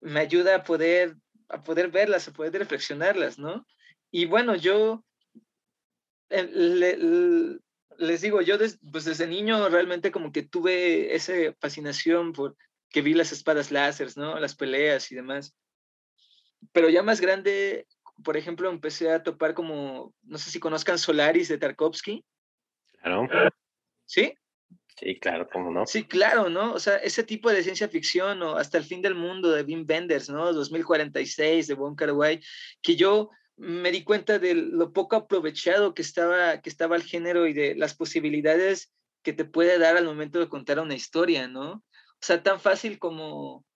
me 0.00 0.20
ayuda 0.20 0.56
a 0.56 0.64
poder, 0.64 1.16
a 1.48 1.62
poder 1.62 1.88
verlas, 1.90 2.28
a 2.28 2.32
poder 2.32 2.52
reflexionarlas, 2.52 3.38
¿no? 3.38 3.66
Y 4.10 4.26
bueno, 4.26 4.54
yo 4.56 5.04
eh, 6.30 7.58
les 7.98 8.20
digo, 8.20 8.42
yo 8.42 8.56
pues 8.90 9.04
desde 9.04 9.26
niño 9.26 9.68
realmente 9.68 10.10
como 10.10 10.32
que 10.32 10.42
tuve 10.42 11.14
esa 11.14 11.32
fascinación 11.60 12.32
por 12.32 12.56
que 12.90 13.02
vi 13.02 13.14
las 13.14 13.32
espadas 13.32 13.70
láseres, 13.70 14.16
¿no? 14.16 14.38
Las 14.38 14.54
peleas 14.54 15.10
y 15.10 15.16
demás. 15.16 15.56
Pero 16.72 16.88
ya 16.88 17.02
más 17.02 17.20
grande, 17.20 17.86
por 18.24 18.36
ejemplo, 18.36 18.70
empecé 18.70 19.10
a 19.10 19.22
topar 19.22 19.54
como, 19.54 20.14
no 20.22 20.38
sé 20.38 20.50
si 20.50 20.60
conozcan 20.60 20.98
Solaris 20.98 21.48
de 21.48 21.58
Tarkovsky. 21.58 22.24
Claro. 23.00 23.28
¿Sí? 24.04 24.34
Sí, 24.98 25.18
claro, 25.18 25.46
cómo 25.52 25.70
no. 25.70 25.86
Sí, 25.86 26.04
claro, 26.04 26.48
¿no? 26.48 26.72
O 26.72 26.78
sea, 26.78 26.96
ese 26.96 27.22
tipo 27.22 27.50
de 27.50 27.62
ciencia 27.62 27.88
ficción 27.88 28.42
o 28.42 28.56
hasta 28.56 28.78
el 28.78 28.84
fin 28.84 29.02
del 29.02 29.14
mundo 29.14 29.50
de 29.50 29.62
Wim 29.62 29.84
Wenders, 29.86 30.30
¿no? 30.30 30.50
2046 30.52 31.66
de 31.66 31.74
Wong 31.74 31.96
Kar 31.96 32.14
que 32.80 32.96
yo 32.96 33.30
me 33.56 33.90
di 33.90 34.04
cuenta 34.04 34.38
de 34.38 34.54
lo 34.54 34.92
poco 34.92 35.16
aprovechado 35.16 35.92
que 35.92 36.02
estaba, 36.02 36.60
que 36.62 36.70
estaba 36.70 36.96
el 36.96 37.02
género 37.02 37.46
y 37.46 37.52
de 37.52 37.74
las 37.74 37.94
posibilidades 37.94 38.90
que 39.22 39.34
te 39.34 39.44
puede 39.44 39.78
dar 39.78 39.96
al 39.96 40.04
momento 40.04 40.38
de 40.38 40.48
contar 40.48 40.78
una 40.78 40.94
historia, 40.94 41.46
¿no? 41.46 41.72
O 41.72 42.20
sea, 42.20 42.42
tan 42.42 42.58
fácil 42.58 42.98
como 42.98 43.66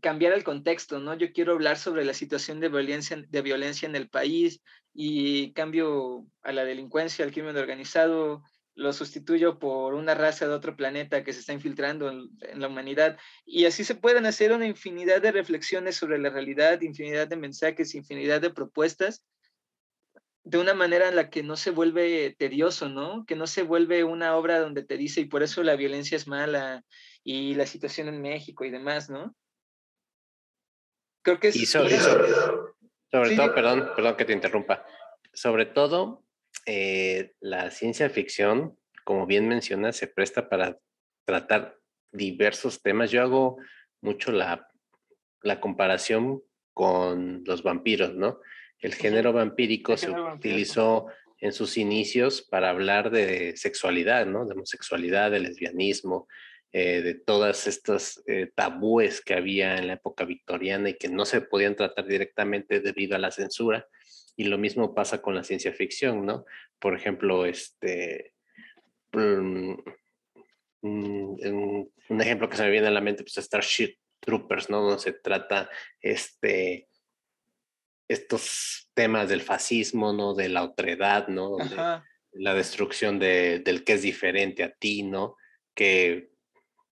cambiar 0.00 0.32
el 0.32 0.44
contexto, 0.44 0.98
¿no? 0.98 1.14
Yo 1.14 1.32
quiero 1.32 1.52
hablar 1.52 1.76
sobre 1.76 2.04
la 2.04 2.14
situación 2.14 2.60
de 2.60 2.68
violencia, 2.68 3.22
de 3.28 3.42
violencia 3.42 3.88
en 3.88 3.96
el 3.96 4.08
país 4.08 4.62
y 4.94 5.52
cambio 5.52 6.26
a 6.42 6.52
la 6.52 6.64
delincuencia, 6.64 7.24
al 7.24 7.32
crimen 7.32 7.56
organizado, 7.56 8.42
lo 8.78 8.92
sustituyo 8.92 9.58
por 9.58 9.94
una 9.94 10.14
raza 10.14 10.46
de 10.46 10.54
otro 10.54 10.76
planeta 10.76 11.24
que 11.24 11.32
se 11.32 11.40
está 11.40 11.52
infiltrando 11.52 12.10
en, 12.10 12.30
la 12.60 12.68
humanidad. 12.68 13.18
Y 13.44 13.64
así 13.64 13.82
se 13.82 13.96
pueden 13.96 14.24
hacer 14.24 14.52
una 14.52 14.66
infinidad 14.66 15.20
de 15.20 15.32
reflexiones 15.32 15.96
sobre 15.96 16.16
la 16.18 16.30
realidad, 16.30 16.80
infinidad 16.80 17.26
de 17.26 17.34
mensajes, 17.34 17.96
infinidad 17.96 18.40
de 18.40 18.50
propuestas, 18.50 19.24
de 20.44 20.58
una 20.58 20.74
manera 20.74 21.08
en 21.08 21.16
la 21.16 21.28
que 21.28 21.42
no 21.42 21.56
se 21.56 21.72
vuelve 21.72 22.36
tedioso, 22.38 22.88
¿no? 22.88 23.26
Que 23.26 23.34
no 23.34 23.48
se 23.48 23.62
vuelve 23.62 24.04
una 24.04 24.36
obra 24.36 24.60
donde 24.60 24.84
te 24.84 24.96
dice, 24.96 25.22
y 25.22 25.24
por 25.24 25.42
eso 25.42 25.64
la 25.64 25.74
violencia 25.74 26.16
es 26.16 26.28
mala, 26.28 26.84
y 27.24 27.56
la 27.56 27.66
situación 27.66 28.06
en 28.06 28.22
México 28.22 28.64
y 28.64 28.70
demás, 28.70 29.10
¿no? 29.10 29.34
Creo 31.22 31.40
que 31.40 31.48
es... 31.48 31.56
Y 31.56 31.66
sobre, 31.66 31.98
sobre, 31.98 33.34
todo, 33.34 33.54
perdón, 33.54 33.90
perdón 33.96 34.16
que 34.16 34.24
te 34.24 34.32
interrumpa, 34.34 34.86
sobre 35.32 35.66
todo 35.66 36.27
eh, 36.70 37.32
la 37.40 37.70
ciencia 37.70 38.10
ficción, 38.10 38.78
como 39.04 39.24
bien 39.24 39.48
mencionas, 39.48 39.96
se 39.96 40.06
presta 40.06 40.50
para 40.50 40.78
tratar 41.24 41.78
diversos 42.12 42.82
temas. 42.82 43.10
Yo 43.10 43.22
hago 43.22 43.56
mucho 44.02 44.32
la, 44.32 44.68
la 45.40 45.60
comparación 45.60 46.42
con 46.74 47.42
los 47.46 47.62
vampiros, 47.62 48.14
¿no? 48.14 48.40
El 48.80 48.94
género 48.94 49.32
vampírico 49.32 49.96
se 49.96 50.10
utilizó 50.10 51.06
en 51.40 51.54
sus 51.54 51.78
inicios 51.78 52.42
para 52.42 52.68
hablar 52.68 53.10
de 53.10 53.56
sexualidad, 53.56 54.26
¿no? 54.26 54.44
De 54.44 54.52
homosexualidad, 54.52 55.30
de 55.30 55.40
lesbianismo, 55.40 56.28
eh, 56.72 57.00
de 57.00 57.14
todas 57.14 57.66
estas 57.66 58.22
eh, 58.26 58.50
tabúes 58.54 59.22
que 59.22 59.32
había 59.32 59.78
en 59.78 59.86
la 59.86 59.94
época 59.94 60.26
victoriana 60.26 60.90
y 60.90 60.98
que 60.98 61.08
no 61.08 61.24
se 61.24 61.40
podían 61.40 61.76
tratar 61.76 62.06
directamente 62.06 62.80
debido 62.80 63.16
a 63.16 63.18
la 63.18 63.30
censura. 63.30 63.86
Y 64.38 64.44
lo 64.44 64.56
mismo 64.56 64.94
pasa 64.94 65.20
con 65.20 65.34
la 65.34 65.42
ciencia 65.42 65.72
ficción, 65.72 66.24
¿no? 66.24 66.46
Por 66.78 66.94
ejemplo, 66.94 67.44
este, 67.44 68.34
mm, 69.12 69.72
mm, 70.82 71.36
un, 72.08 72.20
ejemplo 72.20 72.48
que 72.48 72.56
se 72.56 72.62
me 72.62 72.70
viene 72.70 72.86
a 72.86 72.92
la 72.92 73.00
mente, 73.00 73.24
pues 73.24 73.44
Starship 73.44 73.96
Troopers, 74.20 74.70
¿no? 74.70 74.82
Donde 74.82 75.00
se 75.02 75.12
trata 75.12 75.68
este, 76.00 76.88
estos 78.06 78.88
temas 78.94 79.28
del 79.28 79.40
fascismo, 79.42 80.12
¿no? 80.12 80.34
De 80.34 80.48
la 80.48 80.62
otredad, 80.62 81.26
¿no? 81.26 81.56
la 82.30 82.54
destrucción 82.54 83.18
de, 83.18 83.58
del 83.58 83.82
que 83.82 83.94
es 83.94 84.02
diferente 84.02 84.62
a 84.62 84.70
ti, 84.70 85.02
¿no? 85.02 85.34
Que 85.74 86.30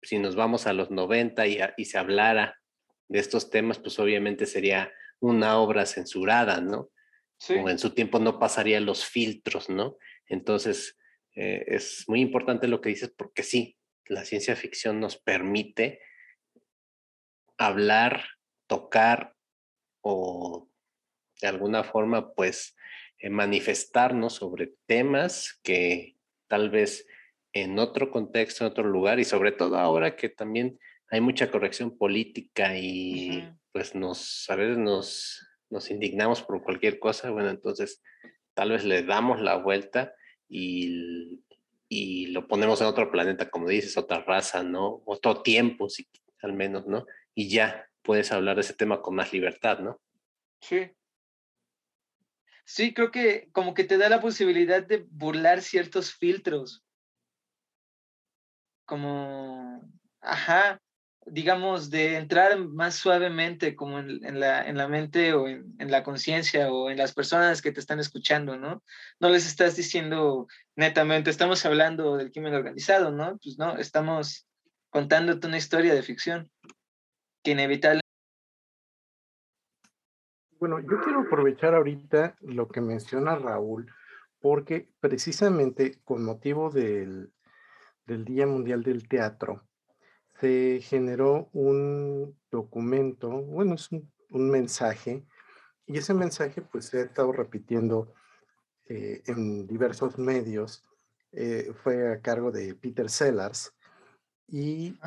si 0.03 0.19
nos 0.19 0.35
vamos 0.35 0.67
a 0.67 0.73
los 0.73 0.91
90 0.91 1.47
y, 1.47 1.61
y 1.77 1.85
se 1.85 1.99
hablara 1.99 2.61
de 3.07 3.21
estos 3.21 3.51
temas, 3.51 3.79
pues 3.79 4.01
obviamente 4.01 4.47
sería 4.47 4.93
una 5.21 5.59
obra 5.59 5.87
censurada, 5.87 6.61
¿no? 6.61 6.91
Sí. 7.39 7.55
O 7.55 7.69
en 7.69 7.79
su 7.79 7.91
tiempo 7.91 8.19
no 8.19 8.39
pasaría 8.39 8.81
los 8.81 9.05
filtros, 9.05 9.69
¿no? 9.69 9.97
Entonces, 10.27 10.99
eh, 11.35 11.65
es 11.69 12.05
muy 12.09 12.21
importante 12.21 12.67
lo 12.67 12.81
que 12.81 12.89
dices 12.89 13.13
porque 13.17 13.43
sí, 13.43 13.77
la 14.07 14.25
ciencia 14.25 14.57
ficción 14.57 15.01
nos 15.01 15.17
permite 15.17 16.01
hablar, 17.59 18.25
tocar 18.67 19.35
o 20.01 20.69
de 21.41 21.49
alguna 21.49 21.85
forma, 21.85 22.33
pues, 22.35 22.77
eh, 23.19 23.31
manifestarnos 23.31 24.35
sobre 24.35 24.75
temas 24.87 25.59
que 25.63 26.17
tal 26.49 26.71
vez 26.71 27.07
en 27.53 27.79
otro 27.79 28.11
contexto, 28.11 28.65
en 28.65 28.71
otro 28.71 28.85
lugar, 28.85 29.19
y 29.19 29.25
sobre 29.25 29.53
todo 29.53 29.79
ahora 29.79 30.17
que 30.17 30.29
también 30.29 30.79
hay 31.11 31.21
mucha 31.21 31.51
corrección 31.51 31.97
política 31.97 32.77
y 32.77 33.49
pues 33.73 33.95
nos, 33.95 34.49
a 34.51 34.57
veces 34.57 34.79
nos, 34.79 35.46
nos 35.71 35.91
indignamos 35.91 36.43
por 36.43 36.63
cualquier 36.63 36.99
cosa, 36.99 37.31
bueno, 37.31 37.51
entonces 37.51 38.03
tal 38.55 38.71
vez 38.71 38.85
le 38.85 39.03
damos 39.03 39.41
la 39.41 39.57
vuelta 39.57 40.15
y, 40.49 41.43
y 41.89 42.27
lo 42.29 42.47
ponemos 42.47 42.81
en 42.81 42.87
otro 42.87 43.11
planeta, 43.11 43.51
como 43.51 43.69
dices, 43.69 43.97
otra 43.97 44.23
raza, 44.23 44.63
¿no? 44.63 45.03
Otro 45.07 45.43
tiempo, 45.43 45.89
sí, 45.89 46.09
al 46.43 46.53
menos, 46.53 46.87
¿no? 46.87 47.07
Y 47.35 47.49
ya 47.49 47.89
puedes 48.03 48.33
hablar 48.33 48.57
de 48.57 48.63
ese 48.63 48.75
tema 48.75 49.03
con 49.03 49.15
más 49.15 49.33
libertad, 49.33 49.81
¿no? 49.81 50.01
Sí, 50.61 50.91
Sí, 52.69 52.93
creo 52.93 53.13
que 53.13 53.49
como 53.53 53.75
que 53.75 53.85
te 53.85 53.97
da 53.97 54.09
la 54.09 54.21
posibilidad 54.21 54.85
de 54.85 55.07
burlar 55.09 55.63
ciertos 55.63 56.13
filtros. 56.13 56.85
Como, 58.85 59.89
ajá, 60.21 60.83
digamos, 61.27 61.91
de 61.91 62.17
entrar 62.17 62.59
más 62.59 62.95
suavemente 62.95 63.75
como 63.75 63.99
en, 63.99 64.41
la, 64.41 64.67
en 64.67 64.77
la, 64.77 64.89
mente 64.89 65.35
o 65.35 65.49
en, 65.49 65.91
la 65.91 66.03
conciencia 66.03 66.73
o 66.73 66.89
en 66.89 66.97
las 66.97 67.13
personas 67.13 67.61
que 67.61 67.73
te 67.73 67.81
están 67.81 67.99
escuchando, 67.99 68.57
¿no? 68.57 68.83
No 69.21 69.29
les 69.29 69.47
estás 69.47 69.77
diciendo 69.77 70.47
netamente, 70.77 71.31
estamos 71.31 71.67
hablando 71.67 72.17
del 72.17 72.31
crimen 72.31 72.55
organizado, 72.55 73.11
¿no? 73.11 73.39
Pues 73.43 73.59
no, 73.59 73.77
estamos 73.77 74.47
contándote 74.91 75.47
una 75.47 75.59
historia 75.59 75.95
de 75.95 76.03
ficción 76.03 76.51
que 77.43 77.51
inevitablemente 77.51 78.07
bueno, 80.59 80.81
yo 80.81 81.01
quiero 81.01 81.21
aprovechar 81.21 81.75
ahorita 81.75 82.37
lo 82.41 82.69
que 82.69 82.81
menciona 82.81 83.37
Raúl, 83.37 83.93
porque 84.41 84.89
precisamente 85.01 86.01
con 86.03 86.25
motivo 86.25 86.71
del, 86.71 87.33
Día 88.07 88.47
Mundial 88.47 88.83
del 88.83 89.07
Teatro, 89.07 89.67
se 90.41 90.81
generó 90.83 91.49
un 91.53 92.39
documento, 92.51 93.31
bueno, 93.31 93.75
es 93.75 93.91
un, 93.91 94.11
mensaje, 94.31 95.25
y 95.87 95.99
ese 95.99 96.13
mensaje 96.13 96.61
pues 96.61 96.87
se 96.87 96.99
ha 96.99 97.05
estado 97.05 97.33
repitiendo 97.33 98.13
eh, 98.89 99.23
en 99.27 99.67
diversos 99.67 100.19
medios, 100.19 100.85
eh, 101.33 101.73
fue 101.83 102.13
a 102.13 102.21
cargo 102.21 102.51
de 102.51 102.75
Peter 102.75 103.09
Sellars, 103.09 103.73
y 104.49 104.99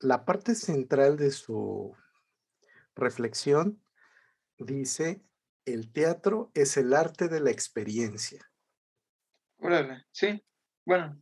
la 0.00 0.24
parte 0.24 0.54
central 0.54 1.16
de 1.16 1.30
su 1.30 1.96
reflexión 2.94 3.82
dice, 4.58 5.22
el 5.64 5.92
teatro 5.92 6.50
es 6.54 6.76
el 6.76 6.94
arte 6.94 7.28
de 7.28 7.40
la 7.40 7.50
experiencia. 7.50 8.50
Órale, 9.58 10.04
sí, 10.12 10.44
bueno, 10.84 11.20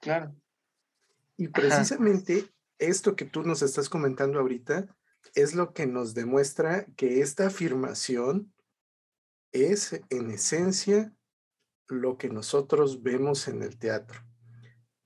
claro. 0.00 0.34
Y 1.40 1.48
precisamente 1.48 2.52
esto 2.78 3.16
que 3.16 3.24
tú 3.24 3.42
nos 3.42 3.62
estás 3.62 3.88
comentando 3.88 4.38
ahorita 4.38 4.94
es 5.34 5.54
lo 5.54 5.72
que 5.72 5.86
nos 5.86 6.12
demuestra 6.12 6.84
que 6.98 7.22
esta 7.22 7.46
afirmación 7.46 8.52
es 9.50 9.98
en 10.10 10.32
esencia 10.32 11.14
lo 11.88 12.18
que 12.18 12.28
nosotros 12.28 13.02
vemos 13.02 13.48
en 13.48 13.62
el 13.62 13.78
teatro. 13.78 14.20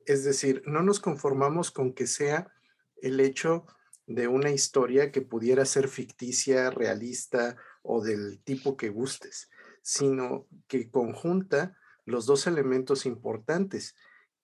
Es 0.06 0.24
decir, 0.24 0.64
no 0.66 0.82
nos 0.82 0.98
conformamos 0.98 1.70
con 1.70 1.92
que 1.92 2.08
sea 2.08 2.52
el 2.96 3.20
hecho 3.20 3.64
de 4.08 4.26
una 4.26 4.50
historia 4.50 5.12
que 5.12 5.22
pudiera 5.22 5.64
ser 5.64 5.86
ficticia, 5.86 6.68
realista 6.70 7.56
o 7.84 8.02
del 8.02 8.42
tipo 8.42 8.76
que 8.76 8.88
gustes, 8.88 9.50
sino 9.82 10.48
que 10.66 10.90
conjunta 10.90 11.78
los 12.04 12.26
dos 12.26 12.48
elementos 12.48 13.06
importantes, 13.06 13.94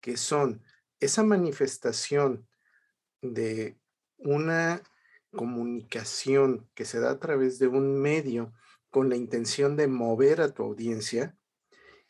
que 0.01 0.17
son 0.17 0.63
esa 1.01 1.23
manifestación 1.23 2.47
de 3.23 3.79
una 4.19 4.83
comunicación 5.33 6.69
que 6.75 6.85
se 6.85 7.01
da 7.01 7.11
a 7.11 7.19
través 7.19 7.59
de 7.59 7.69
un 7.69 8.01
medio 8.01 8.53
con 8.91 9.09
la 9.09 9.17
intención 9.17 9.77
de 9.77 9.87
mover 9.87 10.41
a 10.41 10.53
tu 10.53 10.63
audiencia 10.63 11.37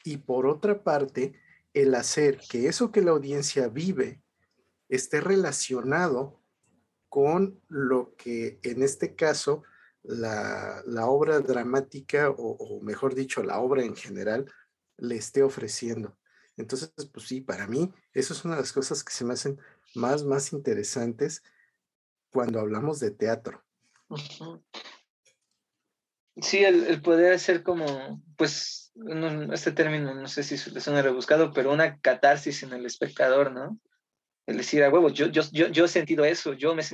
y 0.05 0.18
por 0.18 0.46
otra 0.46 0.83
parte, 0.83 1.35
el 1.74 1.94
hacer 1.94 2.40
que 2.50 2.66
eso 2.66 2.90
que 2.90 3.03
la 3.03 3.12
audiencia 3.12 3.68
vive 3.68 4.22
esté 4.88 5.20
relacionado 5.20 6.40
con 7.09 7.61
lo 7.68 8.14
que 8.16 8.59
en 8.62 8.83
este 8.83 9.14
caso 9.14 9.62
la, 10.03 10.83
obra 11.07 11.40
dramática 11.40 12.31
o, 12.31 12.81
mejor 12.83 13.14
dicho 13.14 13.42
la 13.42 13.61
obra 13.61 13.85
en 13.85 13.94
general 13.94 14.50
le 14.96 15.16
esté 15.16 15.42
ofreciendo. 15.42 16.16
Entonces, 16.57 16.93
pues 17.13 17.27
sí, 17.27 17.41
para 17.41 17.67
mí 17.67 17.93
eso 18.13 18.35
es 18.35 18.45
una 18.45 18.57
de 18.57 18.63
las 18.63 18.73
cosas 18.73 19.03
que 19.03 19.13
se 19.13 19.25
me 19.25 19.35
hacen 19.35 19.59
más, 19.95 20.25
más 20.25 20.53
interesantes 20.53 21.43
cuando 22.31 22.61
hablamos 22.61 23.01
de 23.01 23.11
teatro. 23.11 23.65
Sí, 26.37 26.65
el, 26.65 27.01
poder 27.03 27.35
hacer 27.35 27.63
como, 27.63 28.23
pues, 28.37 28.93
este 29.53 29.73
término, 29.73 30.15
no 30.15 30.27
sé 30.27 30.43
si 30.43 30.71
le 30.71 30.81
suena 30.81 31.03
rebuscado, 31.03 31.53
pero 31.53 31.73
una 31.73 31.99
catarsis 32.01 32.63
en 32.63 32.73
el 32.73 32.87
espectador, 32.87 33.53
¿no? 33.53 33.79
El 34.47 34.57
decir, 34.57 34.83
a 34.83 34.91
huevo, 34.91 35.11
yo, 35.11 35.27
yo, 35.27 35.43
yo, 35.53 35.69
yo 35.69 35.85
he 35.85 35.89
sentido 35.89 36.25
eso, 36.25 36.55
yo 36.55 36.75
me 36.75 36.83
he 36.83 36.85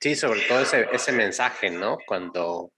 Sí, 0.00 0.14
sobre 0.16 0.42
todo 0.42 0.60
ese, 0.60 0.86
ese 0.92 1.12
mensaje, 1.12 1.70
¿no? 1.70 1.96
Cuando 2.06 2.72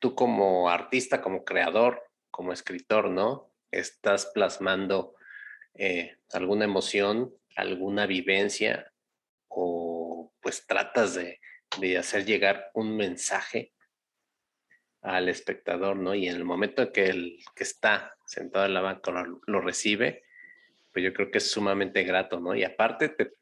tú 0.00 0.14
como 0.14 0.70
artista, 0.70 1.20
como 1.20 1.44
creador, 1.44 2.00
como 2.30 2.52
escritor, 2.52 3.10
¿no? 3.10 3.49
Estás 3.70 4.26
plasmando 4.26 5.14
eh, 5.74 6.16
alguna 6.32 6.64
emoción, 6.64 7.34
alguna 7.56 8.06
vivencia 8.06 8.92
o 9.48 10.32
pues 10.40 10.66
tratas 10.66 11.14
de, 11.14 11.40
hacer 11.96 12.24
llegar 12.24 12.70
un 12.74 12.96
mensaje 12.96 13.72
al 15.02 15.28
espectador, 15.28 15.96
¿no? 15.96 16.14
Y 16.14 16.28
en 16.28 16.36
el 16.36 16.44
momento 16.44 16.82
en 16.82 16.92
que 16.92 17.04
el 17.06 17.38
que 17.54 17.64
está 17.64 18.16
sentado 18.26 18.66
en 18.66 18.74
la 18.74 18.80
banca 18.80 19.12
lo, 19.12 19.40
lo, 19.46 19.60
recibe, 19.60 20.24
pues 20.92 21.04
yo 21.04 21.14
creo 21.14 21.30
que 21.30 21.38
es 21.38 21.50
sumamente 21.50 22.02
grato, 22.02 22.40
¿no? 22.40 22.54
Y 22.54 22.64
aparte 22.64 23.08
te 23.08 23.32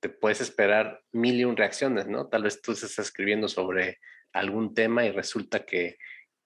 te 0.00 0.08
puedes 0.08 0.40
esperar 0.40 1.02
mil 1.12 1.40
y 1.40 1.44
un 1.44 1.56
reacciones, 1.56 2.06
¿no? 2.06 2.28
Tal 2.28 2.44
vez 2.44 2.62
tú 2.62 2.72
estás 2.72 2.98
escribiendo 2.98 3.48
sobre 3.48 3.98
algún 4.32 4.74
tema 4.74 5.04
y 5.04 5.10
resulta 5.10 5.64
que 5.64 5.98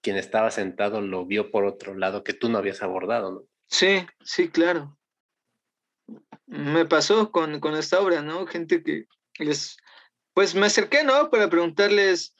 quien 0.03 0.17
estaba 0.17 0.51
sentado 0.51 1.01
lo 1.01 1.25
vio 1.25 1.49
por 1.49 1.65
otro 1.65 1.95
lado 1.95 2.23
que 2.23 2.33
tú 2.33 2.49
no 2.49 2.59
habías 2.59 2.83
abordado, 2.83 3.31
¿no? 3.31 3.43
Sí, 3.67 4.05
sí, 4.23 4.49
claro. 4.49 4.95
Me 6.45 6.85
pasó 6.85 7.31
con, 7.31 7.59
con 7.59 7.75
esta 7.75 7.99
obra, 7.99 8.21
¿no? 8.21 8.45
Gente 8.45 8.83
que 8.83 9.07
les, 9.39 9.77
pues 10.33 10.53
me 10.53 10.67
acerqué, 10.67 11.03
¿no? 11.03 11.31
Para 11.31 11.49
preguntarles 11.49 12.35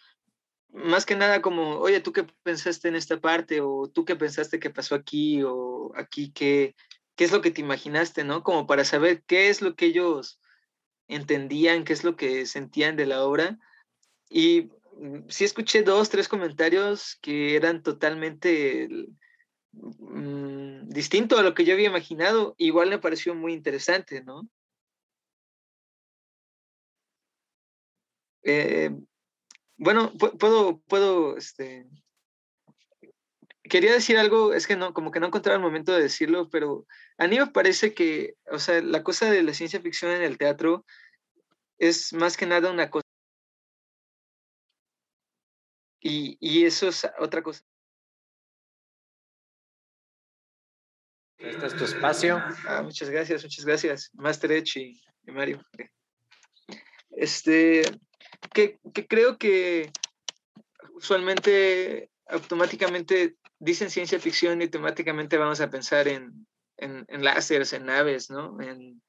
más 0.69 1.05
que 1.05 1.15
nada 1.15 1.41
como, 1.41 1.77
oye, 1.79 2.01
¿tú 2.01 2.13
qué 2.13 2.27
pensaste 2.43 2.89
en 2.89 2.95
esta 2.95 3.19
parte? 3.19 3.61
O 3.61 3.89
¿tú 3.91 4.05
qué 4.05 4.15
pensaste 4.15 4.59
que 4.59 4.69
pasó 4.69 4.93
aquí? 4.93 5.41
O 5.43 5.91
aquí, 5.95 6.31
¿qué, 6.31 6.75
qué 7.15 7.23
es 7.23 7.31
lo 7.31 7.41
que 7.41 7.49
te 7.49 7.61
imaginaste, 7.61 8.23
¿no? 8.23 8.43
Como 8.43 8.67
para 8.67 8.85
saber 8.85 9.23
qué 9.23 9.49
es 9.49 9.63
lo 9.63 9.75
que 9.75 9.85
ellos 9.87 10.39
entendían 11.07 11.83
qué 11.83 11.93
es 11.93 12.03
lo 12.03 12.15
que 12.15 12.45
sentían 12.45 12.95
de 12.95 13.05
la 13.05 13.23
obra. 13.23 13.59
Y 14.29 14.69
sí 15.27 15.43
escuché 15.45 15.83
dos, 15.83 16.09
tres 16.09 16.27
comentarios 16.27 17.17
que 17.21 17.55
eran 17.55 17.83
totalmente 17.83 18.87
mm, 19.71 20.89
distinto 20.89 21.37
a 21.37 21.43
lo 21.43 21.53
que 21.53 21.65
yo 21.65 21.73
había 21.73 21.87
imaginado. 21.89 22.55
Igual 22.57 22.89
me 22.89 22.99
pareció 22.99 23.35
muy 23.35 23.53
interesante, 23.53 24.23
¿no? 24.23 24.47
Eh, 28.43 28.91
bueno, 29.77 30.11
puedo, 30.39 30.79
puedo, 30.87 31.37
este, 31.37 31.87
quería 33.63 33.93
decir 33.93 34.17
algo, 34.17 34.53
es 34.53 34.67
que 34.67 34.75
no, 34.75 34.93
como 34.93 35.11
que 35.11 35.19
no 35.19 35.27
encontraba 35.27 35.57
el 35.57 35.63
momento 35.63 35.93
de 35.93 36.03
decirlo, 36.03 36.49
pero 36.49 36.85
a 37.17 37.27
mí 37.27 37.39
me 37.39 37.47
parece 37.47 37.93
que, 37.93 38.35
o 38.51 38.59
sea, 38.59 38.81
la 38.81 39.03
cosa 39.03 39.31
de 39.31 39.43
la 39.43 39.53
ciencia 39.53 39.81
ficción 39.81 40.11
en 40.11 40.21
el 40.21 40.37
teatro 40.37 40.85
es 41.79 42.13
más 42.13 42.37
que 42.37 42.45
nada 42.45 42.71
una 42.71 42.89
cosa. 42.89 43.12
Y, 46.03 46.37
y 46.41 46.65
eso 46.65 46.89
es 46.89 47.07
otra 47.17 47.41
cosa. 47.41 47.63
Este 51.37 51.65
es 51.65 51.75
tu 51.75 51.85
espacio. 51.85 52.41
Ah, 52.67 52.81
muchas 52.83 53.09
gracias, 53.09 53.43
muchas 53.43 53.65
gracias, 53.65 54.11
Master 54.13 54.51
Edge 54.51 54.79
y, 54.79 55.01
y 55.25 55.31
Mario. 55.31 55.65
Este, 57.11 57.83
que, 58.53 58.79
que 58.93 59.07
creo 59.07 59.37
que 59.37 59.91
usualmente 60.93 62.09
automáticamente 62.27 63.37
dicen 63.59 63.89
ciencia 63.89 64.19
ficción 64.19 64.61
y 64.61 64.67
temáticamente 64.67 65.37
vamos 65.37 65.61
a 65.61 65.69
pensar 65.69 66.07
en, 66.09 66.47
en, 66.77 67.05
en 67.07 67.23
láseres, 67.23 67.71
en 67.73 67.85
naves, 67.85 68.29
¿no? 68.29 68.59
En 68.61 69.01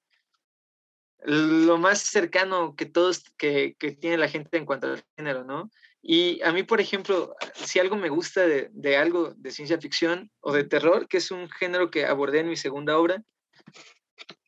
lo 1.25 1.79
más 1.79 2.01
cercano 2.01 2.77
que 2.77 2.87
todos, 2.87 3.25
que, 3.37 3.75
que, 3.79 3.93
tiene 3.93 4.19
la 4.19 4.29
gente 4.29 4.59
en 4.59 4.67
cuanto 4.67 4.89
al 4.89 5.05
género, 5.17 5.45
¿no? 5.45 5.71
Y 6.07 6.43
a 6.43 6.53
mí, 6.53 6.65
por 6.65 6.83
ejemplo, 6.83 7.35
si 7.55 7.79
algo 7.79 7.97
me 7.97 8.11
gusta 8.11 8.47
de, 8.47 8.69
de 8.73 8.99
algo 8.99 9.33
de 9.39 9.51
ciencia 9.51 9.81
ficción 9.81 10.31
o 10.41 10.53
de 10.53 10.65
terror, 10.65 11.09
que 11.09 11.17
es 11.17 11.31
un 11.31 11.49
género 11.49 11.91
que 11.91 12.05
abordé 12.05 12.41
en 12.41 12.51
mi 12.51 12.57
segunda 12.57 12.99
obra, 12.99 13.23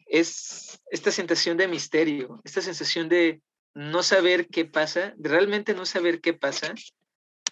es 0.05 0.83
esta 0.91 1.11
sensación 1.11 1.57
de 1.57 1.67
misterio, 1.67 2.43
esta 2.45 2.61
sensación 2.61 3.09
de 3.09 3.41
no 3.75 4.03
saber 4.03 4.49
qué 4.49 4.67
pasa, 4.67 5.15
de 5.17 5.31
realmente 5.31 5.73
no 5.73 5.87
saber 5.87 6.21
qué 6.21 6.35
pasa, 6.35 6.75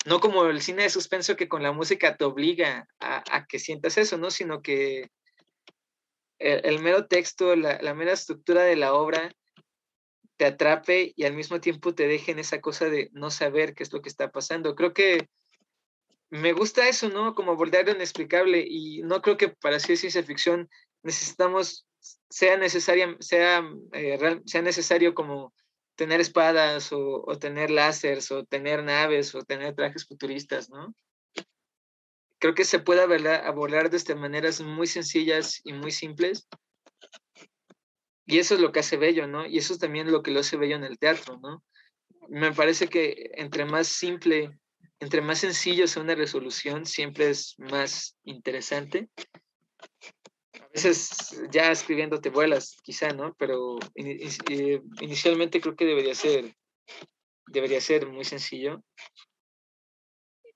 no 0.04 0.20
como 0.20 0.44
el 0.44 0.60
cine 0.60 0.82
de 0.82 0.90
suspenso 0.90 1.34
que 1.34 1.48
con 1.48 1.62
la 1.62 1.72
música 1.72 2.14
te 2.18 2.24
obliga 2.24 2.86
a, 3.00 3.46
que 3.46 3.58
sientas 3.58 3.96
eso, 3.96 4.18
¿no? 4.18 4.30
Sino 4.30 4.60
que 4.60 5.08
el, 6.38 6.78
mero 6.80 7.06
texto, 7.06 7.56
la, 7.56 7.80
la, 7.80 7.94
mera 7.94 8.12
estructura 8.12 8.64
de 8.64 8.76
la 8.76 8.92
obra 8.92 9.34
te 10.36 10.46
atrape 10.46 11.12
y 11.16 11.24
al 11.24 11.34
mismo 11.34 11.60
tiempo 11.60 11.94
te 11.94 12.08
deje 12.08 12.32
en 12.32 12.38
esa 12.38 12.60
cosa 12.60 12.86
de 12.86 13.10
no 13.12 13.30
saber 13.30 13.74
qué 13.74 13.82
es 13.82 13.92
lo 13.92 14.02
que 14.02 14.08
está 14.08 14.30
pasando. 14.30 14.74
Creo 14.74 14.92
que 14.92 15.28
me 16.30 16.52
gusta 16.52 16.88
eso, 16.88 17.08
¿no? 17.08 17.34
Como 17.34 17.52
abordar 17.52 17.86
lo 17.86 17.92
inexplicable 17.92 18.64
y 18.66 19.02
no 19.02 19.22
creo 19.22 19.36
que 19.36 19.48
para 19.48 19.76
hacer 19.76 19.96
ciencia 19.96 20.22
ficción 20.24 20.68
necesitamos, 21.02 21.86
sea, 22.28 22.56
necesaria, 22.56 23.16
sea, 23.20 23.62
eh, 23.92 24.40
sea 24.44 24.62
necesario 24.62 25.14
como 25.14 25.54
tener 25.94 26.20
espadas 26.20 26.90
o, 26.92 27.24
tener 27.38 27.70
láseres 27.70 28.30
o 28.32 28.44
tener 28.44 28.82
naves 28.82 29.34
o 29.34 29.42
tener 29.42 29.74
trajes 29.74 30.06
futuristas, 30.06 30.70
¿no? 30.70 30.94
Creo 32.38 32.54
que 32.54 32.64
se 32.64 32.80
puede 32.80 33.02
abordar 33.02 33.90
de 33.90 33.96
estas 33.96 34.16
maneras 34.16 34.60
muy 34.60 34.86
sencillas 34.86 35.60
y 35.64 35.72
muy 35.72 35.92
simples. 35.92 36.48
Y 38.26 38.38
eso 38.38 38.54
es 38.54 38.60
lo 38.60 38.72
que 38.72 38.80
hace 38.80 38.96
bello, 38.96 39.26
¿no? 39.26 39.46
Y 39.46 39.58
eso 39.58 39.74
es 39.74 39.78
también 39.78 40.10
lo 40.10 40.22
que 40.22 40.30
lo 40.30 40.40
hace 40.40 40.56
bello 40.56 40.76
en 40.76 40.84
el 40.84 40.98
teatro, 40.98 41.38
¿no? 41.42 41.62
Me 42.28 42.52
parece 42.52 42.88
que 42.88 43.32
entre 43.34 43.64
más 43.64 43.87
simple, 43.87 44.58
entre 44.98 45.20
más 45.20 45.40
sencillo 45.40 45.87
sea 45.87 46.02
una 46.02 46.14
resolución, 46.14 46.87
siempre 46.87 47.30
es 47.30 47.54
más 47.58 48.16
interesante 48.24 49.10
veces 50.74 51.40
ya 51.50 51.70
escribiendo 51.70 52.20
te 52.20 52.30
vuelas, 52.30 52.76
quizá, 52.82 53.08
¿no? 53.10 53.34
Pero 53.38 53.78
eh, 53.94 54.82
inicialmente 55.00 55.60
creo 55.60 55.76
que 55.76 55.87
debería 55.87 56.14
ser, 56.14 56.54
debería 57.46 57.80
ser 57.80 58.08
muy 58.08 58.24
sencillo. 58.24 58.82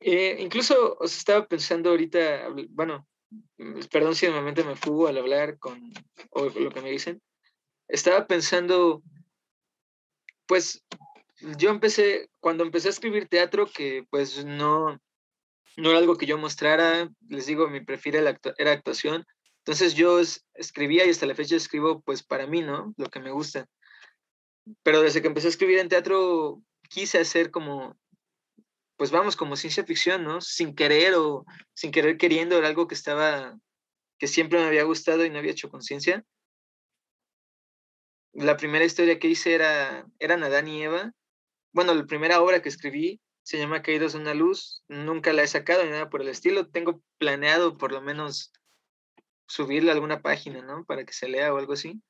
Eh, 0.00 0.36
incluso 0.40 0.96
os 0.98 1.16
estaba 1.16 1.46
pensando 1.46 1.90
ahorita, 1.90 2.48
bueno, 2.70 3.06
mm, 3.58 3.80
perdón 3.90 4.14
si 4.14 4.26
de 4.26 4.32
momento 4.32 4.64
me 4.64 4.76
fugo 4.76 5.06
al 5.06 5.18
hablar 5.18 5.58
con 5.58 5.80
o 6.30 6.46
lo 6.46 6.70
que 6.70 6.80
me 6.80 6.90
dicen. 6.90 7.22
Estaba 7.88 8.26
pensando, 8.26 9.02
pues 10.46 10.84
yo 11.58 11.70
empecé, 11.70 12.28
cuando 12.40 12.64
empecé 12.64 12.88
a 12.88 12.90
escribir 12.90 13.28
teatro, 13.28 13.66
que 13.66 14.04
pues 14.10 14.44
no, 14.44 15.00
no 15.76 15.90
era 15.90 15.98
algo 15.98 16.16
que 16.16 16.26
yo 16.26 16.38
mostrara, 16.38 17.08
les 17.28 17.46
digo, 17.46 17.68
mi 17.68 17.80
prefiero 17.80 18.18
era 18.58 18.72
actuación, 18.72 19.24
entonces 19.68 19.94
yo 19.94 20.18
escribía 20.54 21.04
y 21.06 21.10
hasta 21.10 21.26
la 21.26 21.34
fecha 21.34 21.54
escribo 21.54 22.00
pues 22.00 22.22
para 22.22 22.46
mí, 22.46 22.62
¿no? 22.62 22.94
Lo 22.96 23.10
que 23.10 23.20
me 23.20 23.30
gusta. 23.30 23.66
Pero 24.82 25.02
desde 25.02 25.20
que 25.20 25.28
empecé 25.28 25.48
a 25.48 25.50
escribir 25.50 25.78
en 25.78 25.88
teatro 25.88 26.62
quise 26.88 27.18
hacer 27.18 27.50
como, 27.50 27.94
pues 28.96 29.10
vamos, 29.10 29.36
como 29.36 29.56
ciencia 29.56 29.84
ficción, 29.84 30.24
¿no? 30.24 30.40
Sin 30.40 30.74
querer 30.74 31.14
o 31.16 31.44
sin 31.74 31.90
querer 31.90 32.16
queriendo, 32.16 32.56
era 32.56 32.68
algo 32.68 32.88
que 32.88 32.94
estaba, 32.94 33.58
que 34.18 34.26
siempre 34.26 34.58
me 34.58 34.66
había 34.66 34.84
gustado 34.84 35.24
y 35.24 35.30
no 35.30 35.38
había 35.38 35.52
hecho 35.52 35.68
conciencia. 35.68 36.24
La 38.32 38.56
primera 38.56 38.84
historia 38.84 39.18
que 39.18 39.28
hice 39.28 39.54
era, 39.54 40.06
era 40.18 40.34
Adán 40.34 40.68
y 40.68 40.82
Eva. 40.82 41.12
Bueno, 41.72 41.94
la 41.94 42.04
primera 42.06 42.40
obra 42.40 42.62
que 42.62 42.68
escribí 42.68 43.20
se 43.42 43.58
llama 43.58 43.82
Caídos 43.82 44.12
de 44.12 44.20
una 44.20 44.34
luz. 44.34 44.82
Nunca 44.88 45.32
la 45.32 45.42
he 45.42 45.46
sacado 45.46 45.84
ni 45.84 45.90
nada 45.90 46.10
por 46.10 46.22
el 46.22 46.28
estilo. 46.28 46.68
Tengo 46.68 47.02
planeado 47.18 47.78
por 47.78 47.92
lo 47.92 48.00
menos 48.02 48.52
subirle 49.46 49.90
a 49.90 49.94
alguna 49.94 50.20
página, 50.20 50.62
¿no? 50.62 50.84
Para 50.84 51.04
que 51.04 51.12
se 51.12 51.28
lea 51.28 51.52
o 51.52 51.58
algo 51.58 51.72
así. 51.72 52.02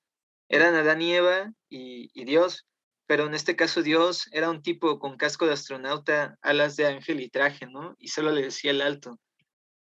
Eran 0.48 0.74
Adán 0.74 1.00
y 1.02 1.14
Eva 1.14 1.52
y, 1.68 2.11
y, 2.12 2.24
Dios, 2.24 2.66
pero 3.07 3.26
en 3.26 3.35
este 3.35 3.54
caso 3.54 3.83
Dios 3.83 4.28
era 4.33 4.50
un 4.50 4.62
tipo 4.62 4.98
con 4.98 5.16
casco 5.16 5.46
de 5.46 5.52
astronauta, 5.52 6.37
alas 6.42 6.76
de 6.76 6.87
ángel 6.87 7.20
y 7.20 7.28
traje, 7.28 7.66
¿no? 7.66 7.94
Y 7.98 8.09
solo 8.09 8.33
le 8.33 8.42
decía 8.42 8.70
el 8.70 8.81
alto. 8.81 9.18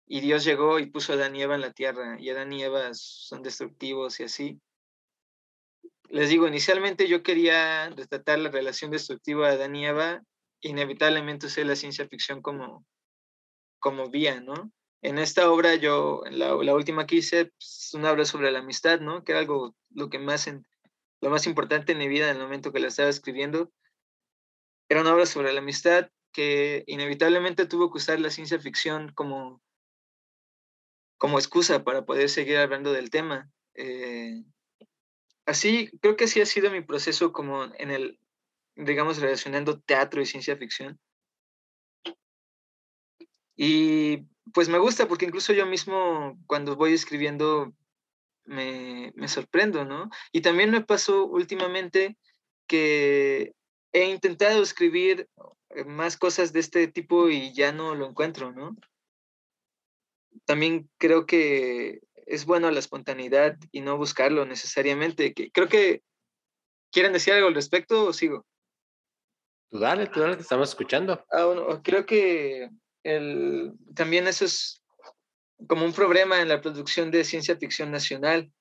Y 0.07 0.21
Dios 0.21 0.43
llegó 0.43 0.79
y 0.79 0.89
puso 0.89 1.13
a 1.13 1.15
Adán 1.15 1.35
y 1.35 1.41
Eva 1.41 1.55
en 1.55 1.61
la 1.61 1.71
tierra, 1.71 2.17
y 2.19 2.29
Adán 2.29 2.51
y 2.51 2.63
Eva 2.63 2.89
son 2.93 3.41
destructivos 3.43 4.19
y 4.19 4.23
así. 4.23 4.61
Les 6.13 6.29
digo, 6.29 6.47
inicialmente 6.47 7.07
yo 7.07 7.23
quería 7.23 7.89
retratar 7.89 8.37
la 8.37 8.51
relación 8.51 8.91
destructiva 8.91 9.47
de 9.47 9.55
Adán 9.55 9.75
y 9.75 9.87
Eva, 9.87 10.21
inevitablemente 10.61 11.47
usé 11.47 11.65
la 11.65 11.75
ciencia 11.75 12.07
ficción 12.07 12.43
como, 12.43 12.85
como 13.79 14.11
vía, 14.11 14.39
¿no? 14.39 14.71
En 15.01 15.17
esta 15.17 15.49
obra 15.49 15.73
yo, 15.73 16.21
la, 16.29 16.53
la 16.53 16.75
última 16.75 17.07
que 17.07 17.15
hice, 17.15 17.45
pues, 17.45 17.89
una 17.95 18.11
obra 18.11 18.25
sobre 18.25 18.51
la 18.51 18.59
amistad, 18.59 18.99
¿no? 18.99 19.23
Que 19.23 19.31
era 19.31 19.41
algo, 19.41 19.75
lo 19.89 20.11
que 20.11 20.19
más, 20.19 20.47
lo 21.19 21.29
más 21.31 21.47
importante 21.47 21.93
en 21.93 21.97
mi 21.97 22.07
vida 22.07 22.29
en 22.29 22.37
el 22.37 22.43
momento 22.43 22.71
que 22.71 22.79
la 22.79 22.89
estaba 22.89 23.09
escribiendo. 23.09 23.71
Era 24.89 25.01
una 25.01 25.15
obra 25.15 25.25
sobre 25.25 25.51
la 25.51 25.61
amistad 25.61 26.11
que 26.31 26.83
inevitablemente 26.85 27.65
tuvo 27.65 27.91
que 27.91 27.97
usar 27.97 28.19
la 28.19 28.29
ciencia 28.29 28.59
ficción 28.59 29.11
como, 29.15 29.63
como 31.17 31.39
excusa 31.39 31.83
para 31.83 32.05
poder 32.05 32.29
seguir 32.29 32.57
hablando 32.57 32.93
del 32.93 33.09
tema. 33.09 33.49
Eh, 33.73 34.43
así, 35.45 35.89
creo 36.01 36.15
que 36.15 36.25
así 36.25 36.41
ha 36.41 36.45
sido 36.45 36.71
mi 36.71 36.81
proceso 36.81 37.31
como 37.31 37.65
en 37.77 37.91
el, 37.91 38.19
digamos, 38.75 39.19
relacionando 39.19 39.79
teatro 39.79 40.21
y 40.21 40.25
ciencia 40.25 40.57
ficción. 40.57 40.99
Y 43.55 44.25
pues 44.53 44.67
me 44.69 44.79
gusta 44.79 45.07
porque 45.07 45.25
incluso 45.25 45.53
yo 45.53 45.65
mismo 45.65 46.37
cuando 46.47 46.75
voy 46.75 46.93
escribiendo 46.93 47.73
me, 48.45 49.13
me 49.15 49.27
sorprendo, 49.27 49.85
¿no? 49.85 50.09
Y 50.31 50.41
también 50.41 50.71
me 50.71 50.81
pasó 50.81 51.25
últimamente 51.25 52.17
que 52.67 53.53
he 53.91 54.09
intentado 54.09 54.61
escribir 54.61 55.29
eh, 55.69 55.83
más 55.85 56.17
cosas 56.17 56.51
de 56.53 56.59
este 56.59 56.87
tipo 56.87 57.29
y 57.29 57.53
ya 57.53 57.71
no 57.71 57.95
lo 57.95 58.07
encuentro, 58.07 58.51
¿no? 58.51 58.75
También 60.45 60.89
creo 60.97 61.25
que 61.25 62.01
es 62.25 62.45
bueno 62.45 62.71
la 62.71 62.79
espontaneidad 62.79 63.57
y 63.71 63.81
no 63.81 63.97
buscarlo 63.97 64.45
necesariamente. 64.45 65.33
Que, 65.33 65.51
creo 65.51 65.67
que 65.67 66.01
quieren 66.91 67.13
decir 67.13 67.33
algo 67.33 67.47
al 67.47 67.55
respecto 67.55 68.05
o 68.05 68.13
sigo. 68.13 68.45
Tú 69.69 69.79
dale, 69.79 70.07
tú 70.07 70.19
dale, 70.19 70.35
te 70.35 70.43
estamos 70.43 70.69
escuchando. 70.69 71.25
Ah, 71.31 71.45
bueno, 71.45 71.81
creo 71.83 72.05
que 72.05 72.69
el, 73.03 73.73
también 73.95 74.27
eso 74.27 74.45
es 74.45 74.83
como 75.67 75.85
un 75.85 75.93
problema 75.93 76.41
en 76.41 76.49
la 76.49 76.61
producción 76.61 77.09
de 77.11 77.23
ciencia 77.23 77.57
ficción 77.57 77.91
nacional, 77.91 78.51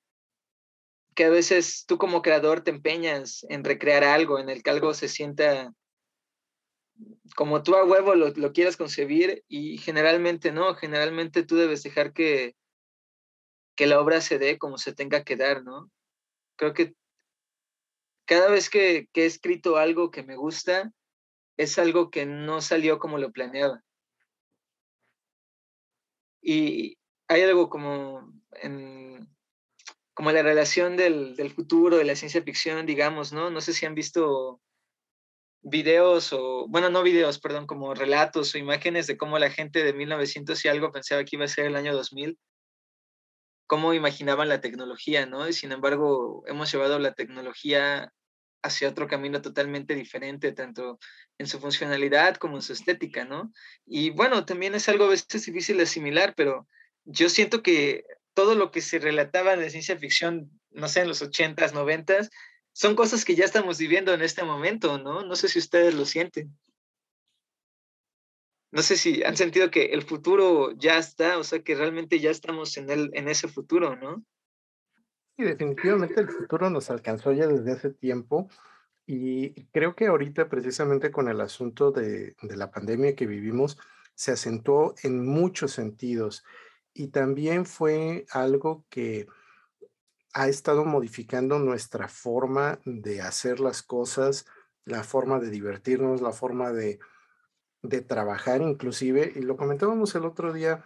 que 1.15 1.25
a 1.25 1.31
veces 1.31 1.85
tú 1.87 1.99
como 1.99 2.23
creador 2.23 2.63
te 2.63 2.71
empeñas 2.71 3.45
en 3.49 3.65
recrear 3.65 4.05
algo, 4.05 4.39
en 4.39 4.49
el 4.49 4.63
que 4.63 4.71
algo 4.71 4.95
se 4.95 5.09
sienta 5.09 5.73
como 7.37 7.63
tú 7.63 7.75
a 7.75 7.85
huevo 7.85 8.15
lo, 8.15 8.29
lo 8.31 8.53
quieras 8.53 8.77
concebir 8.77 9.45
y 9.49 9.79
generalmente 9.79 10.53
no, 10.53 10.75
generalmente 10.75 11.43
tú 11.43 11.57
debes 11.57 11.83
dejar 11.83 12.13
que, 12.13 12.55
que 13.75 13.87
la 13.87 14.01
obra 14.01 14.21
se 14.21 14.39
dé 14.39 14.59
como 14.59 14.79
se 14.79 14.93
tenga 14.95 15.25
que 15.25 15.37
dar, 15.37 15.63
¿no? 15.63 15.91
Creo 16.57 16.75
que 16.75 16.95
cada 18.27 18.49
vez 18.49 18.71
que, 18.71 19.09
he 19.13 19.27
escrito 19.27 19.77
algo 19.77 20.11
que 20.11 20.23
me 20.23 20.37
gusta, 20.37 20.93
es 21.57 21.79
algo 21.79 22.11
que 22.11 22.27
no 22.27 22.61
salió 22.61 22.99
como 22.99 23.19
lo 23.19 23.33
planeaba. 23.33 23.83
Y 26.41 26.99
hay 27.29 27.43
algo 27.43 27.69
como 27.69 28.33
en 28.53 29.29
como 30.15 30.31
la 30.31 30.43
relación 30.43 30.97
del, 30.97 31.37
del, 31.37 31.51
futuro, 31.51 31.97
de 31.97 32.05
la 32.05 32.17
ciencia 32.17 32.43
ficción, 32.43 32.85
digamos, 32.85 33.33
¿no? 33.33 33.51
No 33.51 33.63
sé 33.63 33.73
si 33.73 33.87
han 33.87 33.95
visto 33.95 34.61
videos 35.63 36.33
o, 36.33 36.67
bueno, 36.69 36.91
no 36.91 37.03
videos, 37.03 37.39
perdón, 37.39 37.67
como 37.67 37.95
relatos 37.95 38.55
o 38.55 38.59
imágenes 38.59 39.07
de 39.07 39.17
cómo 39.17 39.39
la 39.39 39.51
gente 39.51 39.83
de 39.83 39.93
1900 39.93 40.63
y 40.65 40.69
algo 40.69 40.93
pensaba 40.93 41.25
que 41.25 41.37
iba 41.37 41.45
a 41.45 41.49
ser 41.49 41.67
el 41.67 41.77
año 41.77 41.95
2000, 41.95 42.39
cómo 43.73 43.95
imaginaban 43.95 44.51
la 44.51 44.61
tecnología, 44.61 45.25
¿no? 45.25 45.49
Y 45.49 45.55
sin 45.55 45.73
embargo, 45.73 46.45
hemos 46.47 46.71
llevado 46.71 46.99
la 46.99 47.15
tecnología 47.15 48.13
hacia 48.63 48.91
otro 48.91 49.09
camino 49.09 49.41
totalmente 49.41 49.95
diferente, 49.95 50.53
tanto 50.53 50.99
en 51.39 51.47
su 51.47 51.59
funcionalidad 51.59 52.37
como 52.37 52.57
en 52.57 52.63
su 52.63 52.75
estética, 52.75 53.25
¿no? 53.25 53.51
Y 53.87 54.11
bueno, 54.11 54.45
también 54.45 54.75
es 54.75 54.91
algo 54.91 55.07
a 55.07 55.09
veces 55.09 55.47
difícil 55.47 55.79
de 55.79 55.85
asimilar, 55.85 56.35
pero 56.37 56.69
yo 57.07 57.31
siento 57.31 57.63
que 57.63 58.05
todo 58.35 58.57
lo 58.57 58.71
que 58.73 58.83
se 58.83 58.99
relataba 58.99 59.57
de 59.57 59.71
ciencia 59.71 59.97
ficción, 59.97 60.51
no 60.69 60.87
sé, 60.87 61.01
en 61.01 61.09
los 61.09 61.23
80s, 61.23 61.73
90s, 61.73 62.29
son 62.73 62.95
cosas 62.95 63.25
que 63.25 63.37
ya 63.37 63.47
estamos 63.47 63.79
viviendo 63.79 64.13
en 64.13 64.21
este 64.21 64.43
momento, 64.45 64.99
¿no? 64.99 65.25
No 65.25 65.35
sé 65.35 65.49
si 65.49 65.59
ustedes 65.59 65.95
lo 65.95 66.05
sienten. 66.05 66.55
No 68.73 68.81
sé 68.81 68.97
si 68.97 69.23
han 69.23 69.37
sentido 69.37 69.71
que 69.71 69.87
el 69.93 70.03
futuro 70.03 70.73
ya 70.73 70.97
está, 70.97 71.37
o 71.39 71.45
sea, 71.45 71.63
que 71.63 71.75
realmente 71.75 72.19
ya 72.21 72.31
estamos 72.31 72.77
en, 72.79 72.89
el, 72.89 73.11
en 73.13 73.29
ese 73.29 73.47
futuro, 73.47 73.97
¿no? 73.97 74.25
Sí, 75.37 75.45
definitivamente 75.45 76.19
el 76.21 76.31
futuro 76.31 76.71
nos 76.71 76.91
alcanzó 76.91 77.33
ya 77.33 77.47
desde 77.47 77.73
hace 77.73 77.91
tiempo 77.91 78.49
y 79.07 79.67
creo 79.67 79.95
que 79.95 80.07
ahorita 80.07 80.49
precisamente 80.49 81.11
con 81.11 81.29
el 81.29 81.43
asunto 81.43 81.91
de, 81.91 82.35
de 82.41 82.57
la 82.57 82.71
pandemia 82.71 83.15
que 83.15 83.27
vivimos 83.27 83.79
se 84.15 84.33
acentuó 84.33 84.95
en 85.03 85.27
muchos 85.27 85.73
sentidos 85.73 86.43
y 86.95 87.09
también 87.09 87.67
fue 87.67 88.25
algo 88.31 88.87
que 88.89 89.27
ha 90.33 90.49
estado 90.49 90.87
modificando 90.87 91.59
nuestra 91.59 92.09
forma 92.09 92.81
de 92.87 93.21
hacer 93.21 93.61
las 93.61 93.83
cosas, 93.83 94.47
la 94.85 95.03
forma 95.03 95.41
de 95.41 95.51
divertirnos, 95.51 96.23
la 96.23 96.33
forma 96.33 96.73
de, 96.73 96.99
trabajar 98.07 98.63
inclusive, 98.63 99.33
y 99.35 99.41
lo 99.41 99.57
comentábamos 99.57 100.15
el 100.15 100.25
otro 100.25 100.53
día 100.53 100.85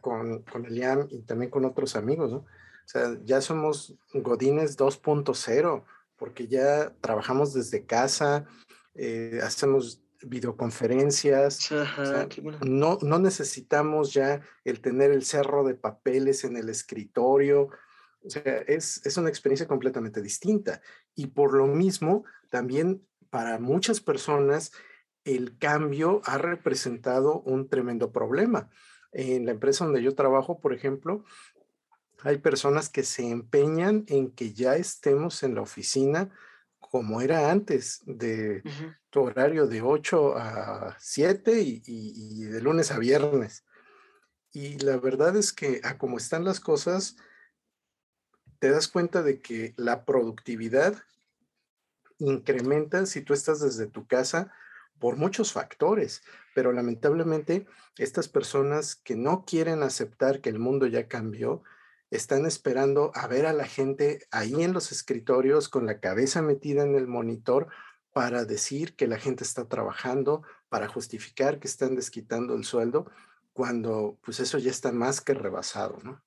con, 0.00 0.42
con 0.42 0.66
Eliam 0.66 1.06
y 1.10 1.22
también 1.22 1.50
con 1.50 1.64
otros 1.64 1.96
amigos, 1.96 2.32
¿no? 2.32 2.38
O 2.38 2.88
sea, 2.88 3.18
ya 3.24 3.40
somos 3.40 3.96
Godines 4.12 4.78
2.0, 4.78 5.84
porque 6.16 6.46
ya 6.46 6.94
trabajamos 7.00 7.52
desde 7.52 7.84
casa, 7.84 8.46
eh, 8.94 9.40
hacemos 9.42 10.02
videoconferencias. 10.22 11.68
no, 12.64 12.98
no 13.02 13.18
necesitamos 13.18 14.12
ya 14.12 14.40
el 14.64 14.80
tener 14.80 15.10
el 15.10 15.24
cerro 15.24 15.64
de 15.64 15.74
papeles 15.74 16.44
en 16.44 16.56
el 16.56 16.68
escritorio. 16.68 17.70
O 18.22 18.30
sea, 18.30 18.42
es, 18.66 19.04
es 19.04 19.16
una 19.16 19.28
experiencia 19.28 19.66
completamente 19.66 20.22
distinta. 20.22 20.80
Y 21.14 21.28
por 21.28 21.54
lo 21.54 21.66
mismo, 21.66 22.24
también 22.50 23.04
para 23.30 23.58
muchas 23.58 24.00
personas, 24.00 24.72
el 25.26 25.58
cambio 25.58 26.22
ha 26.24 26.38
representado 26.38 27.40
un 27.40 27.68
tremendo 27.68 28.12
problema. 28.12 28.70
En 29.12 29.44
la 29.44 29.52
empresa 29.52 29.84
donde 29.84 30.02
yo 30.02 30.14
trabajo, 30.14 30.60
por 30.60 30.72
ejemplo, 30.72 31.24
hay 32.22 32.38
personas 32.38 32.88
que 32.88 33.02
se 33.02 33.28
empeñan 33.28 34.04
en 34.06 34.30
que 34.30 34.52
ya 34.52 34.76
estemos 34.76 35.42
en 35.42 35.56
la 35.56 35.62
oficina 35.62 36.30
como 36.78 37.20
era 37.20 37.50
antes, 37.50 38.02
de 38.06 38.62
tu 39.10 39.22
horario 39.22 39.66
de 39.66 39.82
8 39.82 40.36
a 40.36 40.96
7 41.00 41.60
y, 41.60 42.44
de 42.44 42.60
lunes 42.60 42.92
a 42.92 42.98
viernes. 42.98 43.64
Y 44.52 44.78
la 44.78 44.96
verdad 44.96 45.36
es 45.36 45.52
que 45.52 45.80
a 45.82 45.98
como 45.98 46.16
están 46.16 46.44
las 46.44 46.60
cosas, 46.60 47.16
te 48.60 48.70
das 48.70 48.86
cuenta 48.86 49.22
de 49.22 49.40
que 49.40 49.74
la 49.76 50.04
productividad 50.04 50.94
incrementa 52.18 53.04
si 53.04 53.20
tú 53.20 53.34
estás 53.34 53.60
desde 53.60 53.88
tu 53.88 54.06
casa 54.06 54.52
por 54.98 55.16
muchos 55.16 55.52
factores, 55.52 56.22
pero 56.54 56.72
lamentablemente 56.72 57.66
estas 57.98 58.28
personas 58.28 58.96
que 58.96 59.16
no 59.16 59.44
quieren 59.44 59.82
aceptar 59.82 60.40
que 60.40 60.50
el 60.50 60.58
mundo 60.58 60.86
ya 60.86 61.08
cambió, 61.08 61.62
están 62.10 62.46
esperando 62.46 63.10
a 63.14 63.26
ver 63.26 63.46
a 63.46 63.52
la 63.52 63.66
gente 63.66 64.26
ahí 64.30 64.62
en 64.62 64.72
los 64.72 64.92
escritorios 64.92 65.68
con 65.68 65.86
la 65.86 66.00
cabeza 66.00 66.40
metida 66.40 66.82
en 66.82 66.94
el 66.94 67.06
monitor 67.06 67.68
para 68.12 68.44
decir 68.44 68.94
que 68.96 69.06
la 69.06 69.18
gente 69.18 69.44
está 69.44 69.68
trabajando, 69.68 70.42
para 70.68 70.88
justificar 70.88 71.58
que 71.58 71.68
están 71.68 71.96
desquitando 71.96 72.54
el 72.54 72.64
sueldo, 72.64 73.10
cuando 73.52 74.18
pues 74.22 74.40
eso 74.40 74.58
ya 74.58 74.70
está 74.70 74.92
más 74.92 75.20
que 75.20 75.34
rebasado, 75.34 75.98
¿no? 76.02 76.22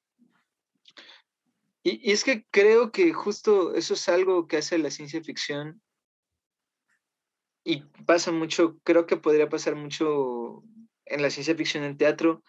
Y, 1.81 2.09
y 2.09 2.11
es 2.11 2.23
que 2.23 2.45
creo 2.51 2.91
que 2.91 3.13
justo 3.13 3.73
eso 3.73 3.93
es 3.93 4.09
algo 4.09 4.47
que 4.47 4.57
hace 4.57 4.77
la 4.77 4.91
ciencia 4.91 5.23
ficción 5.23 5.81
y 7.63 7.83
pasa 8.05 8.31
mucho, 8.31 8.77
creo 8.83 9.05
que 9.05 9.17
podría 9.17 9.49
pasar 9.49 9.75
mucho 9.75 10.63
en 11.05 11.21
la 11.21 11.29
ciencia 11.29 11.55
ficción 11.55 11.83
en 11.83 11.97
teatro, 11.97 12.43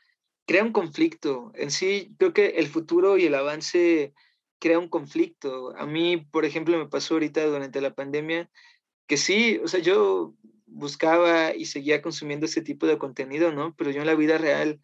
crea 0.46 0.62
un 0.62 0.72
conflicto. 0.72 1.52
En 1.54 1.70
sí, 1.70 2.14
creo 2.18 2.32
que 2.32 2.46
el 2.50 2.66
futuro 2.66 3.18
y 3.18 3.26
el 3.26 3.34
avance 3.34 4.12
crea 4.58 4.78
un 4.78 4.88
conflicto. 4.88 5.74
A 5.76 5.86
mí, 5.86 6.18
por 6.18 6.44
ejemplo, 6.44 6.78
me 6.78 6.88
pasó 6.88 7.14
ahorita 7.14 7.44
durante 7.46 7.80
la 7.80 7.94
pandemia 7.94 8.50
que 9.06 9.16
sí, 9.16 9.58
o 9.64 9.66
sea, 9.66 9.80
yo 9.80 10.34
buscaba 10.66 11.54
y 11.54 11.64
seguía 11.64 12.00
consumiendo 12.00 12.46
ese 12.46 12.62
tipo 12.62 12.86
de 12.86 12.98
contenido, 12.98 13.50
¿no? 13.50 13.74
Pero 13.76 13.90
yo 13.90 14.00
en 14.00 14.06
la 14.06 14.14
vida 14.14 14.38
real 14.38 14.80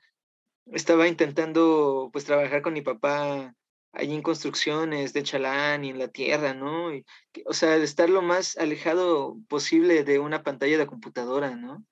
estaba 0.72 1.06
intentando, 1.06 2.10
pues, 2.12 2.24
trabajar 2.24 2.62
con 2.62 2.72
mi 2.72 2.82
papá 2.82 3.54
allí 3.96 4.14
en 4.14 4.22
construcciones 4.22 5.12
de 5.12 5.22
Chalán 5.22 5.84
y 5.84 5.90
en 5.90 5.98
la 5.98 6.08
tierra, 6.08 6.54
¿no? 6.54 6.94
Y, 6.94 7.04
o 7.46 7.52
sea, 7.52 7.78
de 7.78 7.84
estar 7.84 8.10
lo 8.10 8.22
más 8.22 8.56
alejado 8.56 9.36
posible 9.48 10.04
de 10.04 10.18
una 10.18 10.42
pantalla 10.42 10.78
de 10.78 10.86
computadora, 10.86 11.56
¿no? 11.56 11.84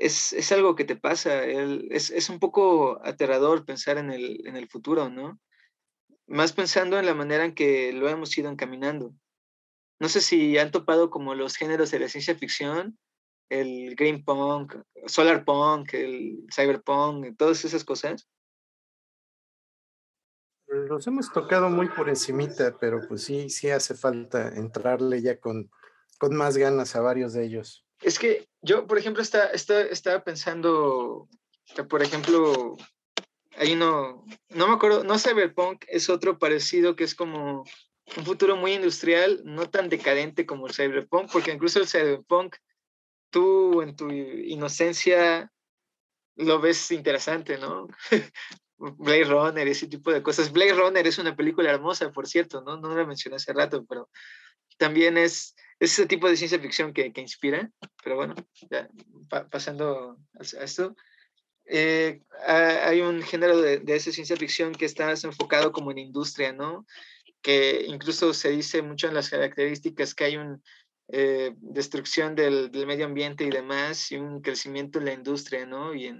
es, 0.00 0.52
algo 0.52 0.74
que 0.74 0.84
te 0.84 0.96
pasa. 0.96 1.44
es, 1.44 2.30
un 2.30 2.38
poco 2.38 3.00
aterrador 3.04 3.64
pensar 3.64 3.98
en 3.98 4.10
el, 4.10 4.46
en 4.46 4.56
el 4.56 4.68
futuro, 4.68 5.10
¿no? 5.10 5.38
Más 6.26 6.52
pensando 6.52 6.98
en 6.98 7.06
la 7.06 7.14
manera 7.14 7.44
en 7.44 7.54
que 7.54 7.92
lo 7.92 8.08
hemos 8.08 8.36
ido 8.36 8.50
encaminando. 8.50 9.14
No 9.98 10.08
sé 10.08 10.20
si 10.20 10.56
han 10.58 10.70
topado 10.70 11.10
como 11.10 11.34
los 11.34 11.56
géneros 11.56 11.90
de 11.90 12.00
la 12.00 12.08
ciencia 12.08 12.34
ficción, 12.34 12.98
el 13.50 13.94
green 13.96 14.24
punk, 14.24 14.76
solar 15.06 15.44
punk, 15.44 15.92
el 15.94 16.46
cyberpunk, 16.54 17.36
todas 17.36 17.64
esas 17.64 17.84
cosas. 17.84 18.26
Los 20.70 21.04
hemos 21.08 21.32
tocado 21.32 21.68
muy 21.68 21.88
por 21.88 22.08
encimita, 22.08 22.76
pero 22.78 23.00
pues 23.08 23.24
sí, 23.24 23.50
sí 23.50 23.70
hace 23.70 23.94
falta 23.94 24.48
entrarle 24.48 25.20
ya 25.20 25.40
con, 25.40 25.68
con 26.16 26.36
más 26.36 26.56
ganas 26.56 26.94
a 26.94 27.00
varios 27.00 27.32
de 27.32 27.44
ellos. 27.44 27.84
Es 28.00 28.20
que 28.20 28.48
yo, 28.62 28.86
por 28.86 28.96
ejemplo, 28.96 29.20
está, 29.20 29.46
estaba 29.50 30.22
pensando 30.22 31.28
que, 31.74 31.82
por 31.82 32.02
ejemplo, 32.02 32.76
ahí 33.56 33.74
no, 33.74 34.24
no 34.50 34.68
me 34.68 34.74
acuerdo, 34.74 35.02
no 35.02 35.18
Cyberpunk 35.18 35.84
es 35.88 36.08
otro 36.08 36.38
parecido 36.38 36.94
que 36.94 37.04
es 37.04 37.16
como 37.16 37.64
un 38.16 38.24
futuro 38.24 38.54
muy 38.56 38.74
industrial, 38.74 39.42
no 39.44 39.68
tan 39.68 39.88
decadente 39.88 40.46
como 40.46 40.68
el 40.68 40.74
Cyberpunk, 40.74 41.32
porque 41.32 41.52
incluso 41.52 41.80
el 41.80 41.88
Cyberpunk, 41.88 42.56
tú 43.30 43.82
en 43.82 43.96
tu 43.96 44.08
inocencia 44.08 45.52
lo 46.36 46.60
ves 46.60 46.92
interesante, 46.92 47.58
¿no? 47.58 47.88
Blade 48.80 49.24
Runner, 49.24 49.68
ese 49.68 49.86
tipo 49.86 50.10
de 50.10 50.22
cosas. 50.22 50.50
Blade 50.50 50.74
Runner 50.74 51.06
es 51.06 51.18
una 51.18 51.36
película 51.36 51.70
hermosa, 51.70 52.10
por 52.10 52.26
cierto, 52.26 52.62
¿no? 52.62 52.76
No 52.78 52.94
la 52.94 53.04
mencioné 53.04 53.36
hace 53.36 53.52
rato, 53.52 53.84
pero 53.86 54.08
también 54.78 55.18
es 55.18 55.54
ese 55.78 56.06
tipo 56.06 56.28
de 56.28 56.36
ciencia 56.36 56.58
ficción 56.58 56.92
que, 56.92 57.12
que 57.12 57.20
inspira, 57.20 57.70
pero 58.02 58.16
bueno, 58.16 58.34
ya, 58.70 58.88
pasando 59.50 60.18
a, 60.34 60.42
esto. 60.42 60.96
Eh, 61.66 62.22
hay 62.46 63.00
un 63.00 63.22
género 63.22 63.60
de, 63.60 63.78
de, 63.78 63.96
esa 63.96 64.10
ciencia 64.10 64.36
ficción 64.36 64.74
que 64.74 64.86
está 64.86 65.12
enfocado 65.12 65.70
como 65.72 65.90
en 65.90 65.98
industria, 65.98 66.52
¿no? 66.52 66.86
Que 67.42 67.84
incluso 67.86 68.34
se 68.34 68.50
dice 68.50 68.82
mucho 68.82 69.08
en 69.08 69.14
las 69.14 69.28
características 69.28 70.14
que 70.14 70.24
hay 70.24 70.36
una 70.36 70.60
eh, 71.12 71.54
destrucción 71.56 72.34
del, 72.34 72.70
del, 72.70 72.86
medio 72.86 73.04
ambiente 73.04 73.44
y 73.44 73.50
demás, 73.50 74.10
y 74.12 74.16
un 74.16 74.40
crecimiento 74.40 74.98
en 74.98 75.04
la 75.06 75.12
industria, 75.12 75.66
¿no? 75.66 75.94
Y 75.94 76.14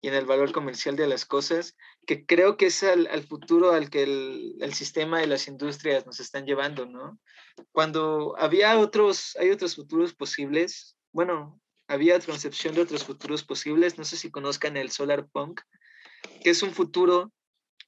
y 0.00 0.08
en 0.08 0.14
el 0.14 0.26
valor 0.26 0.52
comercial 0.52 0.96
de 0.96 1.06
las 1.06 1.24
cosas, 1.24 1.76
que 2.06 2.26
creo 2.26 2.56
que 2.56 2.66
es 2.66 2.82
al, 2.82 3.06
al 3.08 3.22
futuro 3.22 3.72
al 3.72 3.90
que 3.90 4.02
el, 4.02 4.56
el, 4.60 4.74
sistema 4.74 5.20
de 5.20 5.26
las 5.26 5.48
industrias 5.48 6.06
nos 6.06 6.20
están 6.20 6.46
llevando, 6.46 6.86
¿no? 6.86 7.18
Cuando 7.72 8.34
había 8.38 8.78
otros, 8.78 9.36
hay 9.40 9.50
otros 9.50 9.74
futuros 9.74 10.14
posibles, 10.14 10.96
bueno, 11.12 11.60
había 11.88 12.20
concepción 12.20 12.74
de 12.74 12.82
otros 12.82 13.04
futuros 13.04 13.42
posibles, 13.42 13.98
no 13.98 14.04
sé 14.04 14.16
si 14.16 14.30
conozcan 14.30 14.76
el 14.76 14.90
solar 14.90 15.28
punk, 15.28 15.60
que 16.42 16.50
es 16.50 16.62
un 16.62 16.72
futuro 16.72 17.32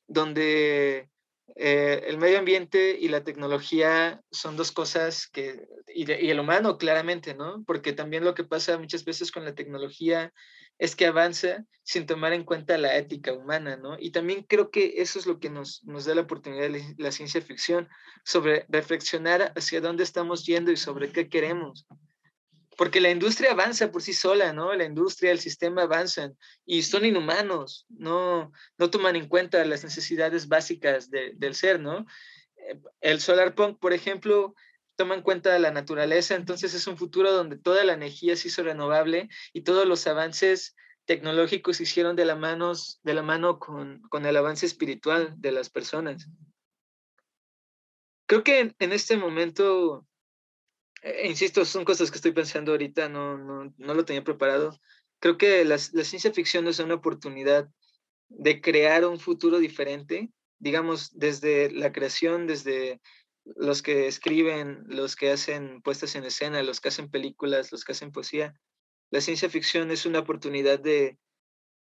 donde 0.06 1.08
eh, 1.56 2.04
el 2.06 2.18
medio 2.18 2.38
ambiente 2.38 2.96
y 2.98 3.08
la 3.08 3.24
tecnología 3.24 4.22
son 4.30 4.56
dos 4.56 4.72
cosas 4.72 5.28
que, 5.28 5.66
y, 5.94 6.10
y, 6.10 6.30
el 6.30 6.40
humano 6.40 6.78
claramente, 6.78 7.34
¿no? 7.34 7.64
Porque 7.66 7.92
también 7.92 8.24
lo 8.24 8.34
que 8.34 8.44
pasa 8.44 8.78
muchas 8.78 9.04
veces 9.04 9.32
con 9.32 9.44
la 9.44 9.54
tecnología 9.54 10.32
es 10.78 10.96
que 10.96 11.06
avanza 11.06 11.64
sin 11.82 12.06
tomar 12.06 12.32
en 12.32 12.44
cuenta 12.44 12.78
la 12.78 12.96
ética 12.96 13.32
humana, 13.32 13.76
¿no? 13.76 13.96
Y 13.98 14.10
también 14.10 14.42
creo 14.42 14.70
que 14.70 14.94
eso 14.98 15.18
es 15.18 15.26
lo 15.26 15.40
que 15.40 15.50
nos, 15.50 15.82
nos 15.84 16.04
da 16.04 16.14
la 16.14 16.20
oportunidad 16.22 16.70
de 16.70 16.94
la 16.98 17.12
ciencia 17.12 17.40
ficción, 17.40 17.88
sobre 18.24 18.66
reflexionar 18.68 19.52
hacia 19.56 19.80
dónde 19.80 20.04
estamos 20.04 20.44
yendo 20.44 20.70
y 20.70 20.76
sobre 20.76 21.10
qué 21.10 21.28
queremos. 21.28 21.86
Porque 22.76 23.00
la 23.00 23.10
industria 23.10 23.52
avanza 23.52 23.90
por 23.90 24.02
sí 24.02 24.12
sola, 24.12 24.52
¿no? 24.52 24.72
La 24.74 24.84
industria, 24.84 25.32
el 25.32 25.40
sistema 25.40 25.82
avanzan 25.82 26.36
y 26.64 26.82
son 26.82 27.04
inhumanos, 27.04 27.86
no, 27.88 28.52
no 28.76 28.90
toman 28.90 29.16
en 29.16 29.26
cuenta 29.26 29.64
las 29.64 29.82
necesidades 29.82 30.46
básicas 30.46 31.10
del 31.10 31.54
ser, 31.54 31.80
¿no? 31.80 32.06
Eh, 32.56 32.78
el 33.00 33.20
solar 33.20 33.54
punk, 33.54 33.80
por 33.80 33.92
ejemplo, 33.92 34.54
toma 34.98 35.14
en 35.14 35.22
cuenta 35.22 35.56
la 35.60 35.70
naturaleza, 35.70 36.34
entonces 36.34 36.74
es 36.74 36.88
un 36.88 36.98
futuro 36.98 37.32
donde 37.32 37.56
toda 37.56 37.84
la 37.84 37.92
energía 37.92 38.34
se 38.34 38.48
hizo 38.48 38.64
renovable 38.64 39.28
y 39.52 39.62
todos 39.62 39.86
los 39.86 40.04
avances 40.08 40.74
tecnológicos 41.04 41.76
se 41.76 41.84
hicieron 41.84 42.16
de 42.16 42.24
la, 42.24 42.34
manos, 42.34 42.98
de 43.04 43.14
la 43.14 43.22
mano 43.22 43.60
con, 43.60 44.02
con 44.10 44.26
el 44.26 44.36
avance 44.36 44.66
espiritual 44.66 45.34
de 45.36 45.52
las 45.52 45.70
personas. 45.70 46.28
Creo 48.26 48.42
que 48.42 48.74
en, 48.76 48.92
este 48.92 49.16
momento, 49.16 50.04
eh, 51.02 51.28
insisto, 51.28 51.64
son 51.64 51.84
cosas 51.84 52.10
que 52.10 52.16
estoy 52.16 52.32
pensando 52.32 52.72
ahorita, 52.72 53.08
no, 53.08 53.38
no, 53.38 53.72
no 53.78 53.94
lo 53.94 54.04
tenía 54.04 54.24
preparado. 54.24 54.76
Creo 55.20 55.38
que 55.38 55.64
la, 55.64 55.78
ciencia 55.78 56.32
ficción 56.32 56.66
es 56.66 56.80
una 56.80 56.94
oportunidad 56.94 57.70
de 58.28 58.60
crear 58.60 59.06
un 59.06 59.20
futuro 59.20 59.60
diferente, 59.60 60.28
digamos, 60.58 61.16
desde 61.16 61.70
la 61.70 61.92
creación, 61.92 62.48
desde 62.48 63.00
los 63.56 63.82
que 63.82 64.06
escriben, 64.06 64.84
los 64.86 65.16
que 65.16 65.30
hacen 65.30 65.80
puestas 65.82 66.14
en 66.14 66.24
escena, 66.24 66.62
los 66.62 66.80
que 66.80 66.88
hacen 66.88 67.10
películas, 67.10 67.72
los 67.72 67.84
que 67.84 67.92
hacen 67.92 68.12
poesía. 68.12 68.54
La 69.10 69.20
ciencia 69.20 69.48
ficción 69.48 69.90
es 69.90 70.06
una 70.06 70.20
oportunidad 70.20 70.78
de, 70.78 71.18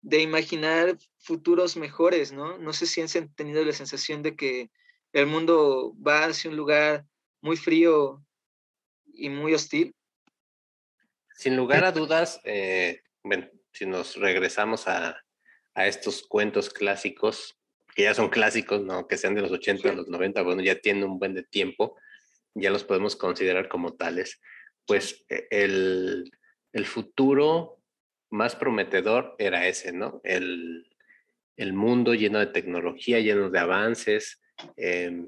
de 0.02 0.22
imaginar 0.22 0.98
futuros 1.20 1.78
mejores, 1.78 2.32
¿no? 2.32 2.58
No 2.58 2.74
sé 2.74 2.86
si 2.86 3.02
han 3.02 3.34
tenido 3.36 3.64
la 3.64 3.74
sensación 3.74 4.22
de 4.22 4.36
que 4.36 4.70
el 5.14 5.28
mundo 5.28 5.96
va 6.06 6.26
hacia 6.26 6.50
un 6.50 6.58
lugar 6.58 7.06
muy 7.42 7.58
frío 7.58 8.24
y 9.14 9.30
muy 9.30 9.54
hostil. 9.54 9.96
Sin 11.36 11.56
lugar 11.56 11.86
a 11.86 11.92
dudas, 11.92 12.42
eh, 12.44 13.02
bueno, 13.24 13.48
si 13.72 13.86
nos 13.86 14.16
regresamos 14.16 14.88
a, 14.88 15.24
a 15.74 15.88
estos 15.88 16.24
cuentos 16.28 16.70
clásicos, 16.70 17.58
que 17.96 18.04
ya 18.04 18.14
son 18.14 18.30
clásicos, 18.30 18.82
¿no? 18.82 19.08
Que 19.08 19.18
sean 19.18 19.34
de 19.36 19.42
los 19.42 19.52
80, 19.52 19.94
los 19.94 20.10
90, 20.10 20.42
bueno, 20.44 20.62
ya 20.62 20.76
tienen 20.76 21.06
un 21.06 21.18
buen 21.18 21.34
de 21.34 21.44
tiempo, 21.44 21.96
ya 22.54 22.70
los 22.70 22.84
podemos 22.84 23.16
considerar 23.16 23.70
como 23.70 23.96
tales. 23.96 24.42
Pues 24.86 25.26
e, 25.30 25.48
el, 25.50 26.30
el 26.74 26.86
futuro 26.86 27.82
más 28.30 28.56
prometedor 28.58 29.36
era 29.40 29.66
ese, 29.68 29.94
¿no? 29.94 30.20
El, 30.26 30.92
el 31.56 31.72
mundo 31.72 32.14
lleno 32.14 32.40
de 32.40 32.48
tecnología, 32.48 33.22
lleno 33.22 33.50
de 33.50 33.60
avances. 33.60 34.42
Eh, 34.76 35.26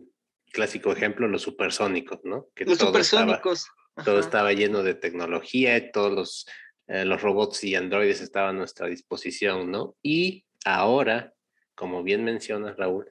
clásico 0.52 0.92
ejemplo, 0.92 1.30
los 1.30 1.44
supersónicos, 1.44 2.20
¿no? 2.26 2.50
Que 2.54 2.66
los 2.66 2.78
supersónicos. 2.78 3.68
todo 4.04 4.20
estaba 4.20 4.52
lleno 4.52 4.84
de 4.84 4.94
tecnología, 4.94 5.90
todos 5.94 6.12
los, 6.12 6.48
eh, 6.88 7.06
los 7.06 7.22
robots 7.22 7.64
y 7.64 7.76
androides 7.76 8.20
estaban 8.20 8.56
a 8.56 8.60
nuestra 8.60 8.88
disposición, 8.88 9.72
¿no? 9.72 9.96
Y 10.04 10.46
ahora 10.66 11.34
como 11.78 12.02
bien 12.02 12.24
mencionas, 12.24 12.76
Raúl, 12.76 13.10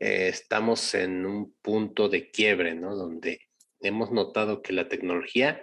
eh, 0.00 0.28
estamos 0.28 0.92
en 0.94 1.24
un 1.24 1.54
punto 1.62 2.08
de 2.08 2.30
quiebre, 2.30 2.74
¿no? 2.74 2.96
Donde 2.96 3.40
hemos 3.80 4.10
notado 4.10 4.60
que 4.60 4.72
la 4.72 4.88
tecnología 4.88 5.62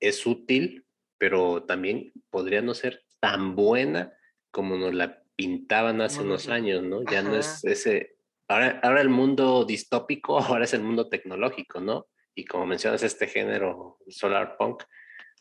es 0.00 0.26
útil, 0.26 0.86
pero 1.18 1.64
también 1.64 2.12
podría 2.30 2.62
no 2.62 2.72
ser 2.72 3.04
tan 3.20 3.54
buena 3.54 4.16
como 4.50 4.76
nos 4.76 4.94
la 4.94 5.22
pintaban 5.36 6.00
hace 6.00 6.22
unos 6.22 6.48
años, 6.48 6.82
¿no? 6.82 7.04
Ya 7.04 7.22
no 7.22 7.36
es 7.36 7.62
ese, 7.64 8.16
ahora, 8.48 8.80
ahora 8.82 9.02
el 9.02 9.10
mundo 9.10 9.66
distópico, 9.66 10.38
ahora 10.40 10.64
es 10.64 10.72
el 10.72 10.82
mundo 10.82 11.10
tecnológico, 11.10 11.80
¿no? 11.82 12.06
Y 12.34 12.46
como 12.46 12.64
mencionas 12.64 13.02
este 13.02 13.26
género 13.26 13.98
solar 14.08 14.56
punk, 14.56 14.84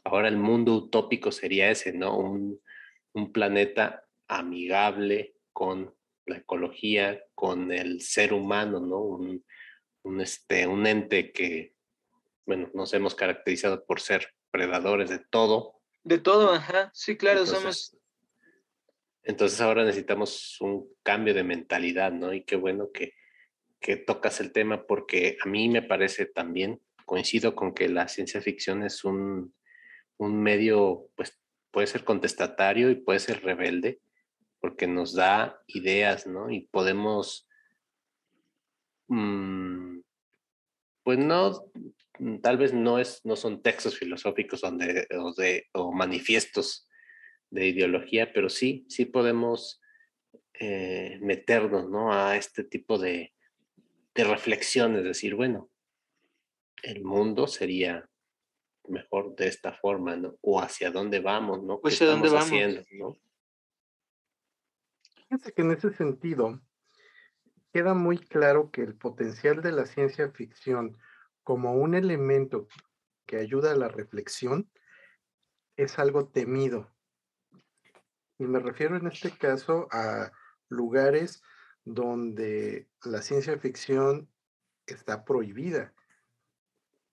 ahora 0.04 0.28
el 0.28 0.38
mundo 0.38 0.74
utópico 0.74 1.32
sería 1.32 1.72
ese, 1.72 1.94
¿no? 1.94 2.18
Un, 2.18 2.60
un 3.14 3.32
planeta 3.32 4.04
amigable, 4.28 5.35
con 5.56 5.96
la 6.26 6.38
ecología, 6.40 7.24
con 7.34 7.72
el 7.72 8.02
ser 8.02 8.34
humano, 8.34 8.82
¿no? 8.82 9.00
Un, 9.00 9.46
un, 10.04 10.20
este, 10.20 10.68
un 10.68 10.86
ente 10.86 11.32
que, 11.32 11.74
bueno, 12.46 12.70
nos 12.74 12.94
hemos 12.94 13.16
caracterizado 13.16 13.86
por 13.86 14.02
ser 14.02 14.34
predadores 14.52 15.10
de 15.10 15.20
todo. 15.20 15.80
De 16.04 16.18
todo, 16.18 16.52
ajá, 16.52 16.92
sí, 16.94 17.16
claro, 17.16 17.40
entonces, 17.40 17.62
somos. 17.62 17.98
Entonces 19.24 19.62
ahora 19.62 19.86
necesitamos 19.86 20.60
un 20.60 20.90
cambio 21.04 21.34
de 21.34 21.44
mentalidad, 21.44 22.12
¿no? 22.12 22.34
Y 22.34 22.44
qué 22.44 22.58
bueno 22.58 22.92
que, 22.92 23.14
que 23.80 23.96
tocas 23.96 24.42
el 24.42 24.52
tema 24.52 24.86
porque 24.86 25.38
a 25.42 25.48
mí 25.48 25.70
me 25.70 25.82
parece 25.82 26.26
también, 26.26 26.82
coincido 27.06 27.56
con 27.56 27.74
que 27.74 27.88
la 27.88 28.10
ciencia 28.10 28.42
ficción 28.42 28.84
es 28.84 29.06
un, 29.06 29.56
un 30.18 30.44
medio, 30.44 31.08
pues 31.16 31.40
puede 31.72 31.88
ser 31.88 32.04
contestatario 32.04 32.90
y 32.90 32.96
puede 32.96 33.20
ser 33.20 33.42
rebelde, 33.42 34.02
porque 34.66 34.88
nos 34.88 35.14
da 35.14 35.62
ideas, 35.68 36.26
¿no? 36.26 36.50
Y 36.50 36.62
podemos, 36.62 37.48
mm, 39.10 40.00
pues 41.04 41.20
no, 41.20 41.72
mm, 42.18 42.38
tal 42.40 42.58
vez 42.58 42.74
no, 42.74 42.98
es, 42.98 43.24
no 43.26 43.36
son 43.36 43.62
textos 43.62 43.96
filosóficos 43.96 44.62
donde, 44.62 45.08
o, 45.20 45.36
de, 45.36 45.68
o 45.74 45.92
manifiestos 45.92 46.90
de 47.52 47.68
ideología, 47.68 48.34
pero 48.34 48.50
sí, 48.50 48.88
sí 48.90 49.06
podemos 49.06 49.84
eh, 50.60 51.20
meternos, 51.22 51.88
¿no? 51.88 52.12
A 52.12 52.36
este 52.36 52.64
tipo 52.64 52.98
de, 52.98 53.36
de 54.16 54.24
reflexiones, 54.24 55.04
decir, 55.04 55.36
bueno, 55.36 55.70
el 56.82 57.04
mundo 57.04 57.46
sería 57.46 58.10
mejor 58.88 59.36
de 59.36 59.48
esta 59.48 59.74
forma, 59.74 60.16
¿no? 60.16 60.40
O 60.42 60.60
hacia 60.60 60.90
dónde 60.90 61.20
vamos, 61.20 61.62
¿no? 61.62 61.80
Pues 61.80 62.00
¿Qué 62.00 62.06
estamos 62.06 62.32
dónde 62.32 62.44
haciendo, 62.44 62.82
¿no? 62.94 63.16
Fíjense 65.28 65.54
que 65.54 65.62
en 65.62 65.72
ese 65.72 65.92
sentido 65.94 66.62
queda 67.74 67.94
muy 67.94 68.18
claro 68.18 68.72
que 68.72 68.82
el 68.82 68.96
potencial 68.96 69.62
de 69.62 69.72
la 69.72 69.86
ciencia 69.86 70.30
ficción 70.32 70.98
como 71.44 71.74
un 71.74 71.96
elemento 71.96 72.68
que 73.26 73.38
ayuda 73.38 73.72
a 73.72 73.76
la 73.76 73.88
reflexión 73.88 74.70
es 75.76 76.00
algo 76.00 76.28
temido. 76.28 76.92
Y 78.38 78.46
me 78.46 78.60
refiero 78.60 78.98
en 78.98 79.08
este 79.08 79.32
caso 79.32 79.88
a 79.92 80.32
lugares 80.70 81.42
donde 81.84 82.88
la 83.04 83.22
ciencia 83.22 83.58
ficción 83.60 84.30
está 84.86 85.26
prohibida. 85.26 85.94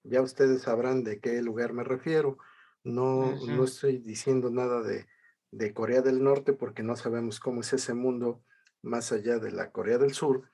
Ya 0.02 0.20
ustedes 0.20 0.62
sabrán 0.62 1.04
de 1.04 1.20
qué 1.20 1.40
lugar 1.42 1.72
me 1.72 1.84
refiero. 1.84 2.38
No, 2.84 3.34
no 3.46 3.64
estoy 3.64 3.98
diciendo 3.98 4.50
nada 4.50 4.82
de 4.82 5.06
de 5.52 5.72
Corea 5.72 6.00
del 6.02 6.24
Norte 6.24 6.52
porque 6.52 6.82
no 6.82 6.96
sabemos 6.96 7.38
cómo 7.38 7.60
es 7.60 7.72
ese 7.72 7.94
mundo 7.94 8.42
más 8.82 9.12
allá 9.12 9.38
de 9.38 9.52
la 9.52 9.70
Corea 9.70 9.98
del 9.98 10.14
Sur, 10.14 10.50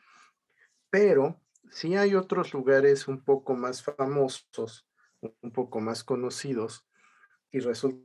pero 0.90 1.40
sí 1.70 1.96
hay 1.96 2.14
otros 2.14 2.52
lugares 2.52 3.08
un 3.08 3.24
poco 3.24 3.54
más 3.54 3.82
famosos, 3.82 4.86
un 5.20 5.52
poco 5.52 5.80
más 5.80 6.04
conocidos 6.04 6.86
y 7.50 7.60
resulta 7.60 8.04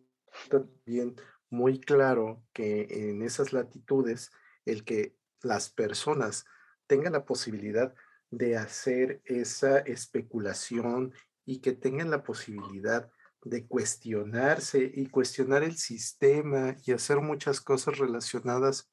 bien 0.86 1.16
muy 1.50 1.80
claro 1.80 2.44
que 2.54 2.88
en 3.10 3.22
esas 3.22 3.54
latitudes 3.54 4.32
el 4.66 4.86
que 4.86 5.18
las 5.42 5.70
personas 5.70 6.46
tengan 6.88 7.14
la 7.14 7.26
posibilidad 7.26 7.94
de 8.30 8.58
hacer 8.58 9.22
esa 9.26 9.80
especulación 9.80 11.14
y 11.46 11.60
que 11.60 11.74
tengan 11.74 12.10
la 12.10 12.24
posibilidad 12.24 13.12
de 13.44 13.68
cuestionarse 13.68 14.92
y 14.94 15.08
cuestionar 15.08 15.64
el 15.64 15.78
sistema 15.78 16.76
y 16.86 16.92
hacer 16.92 17.20
muchas 17.20 17.62
cosas 17.62 17.98
relacionadas 17.98 18.90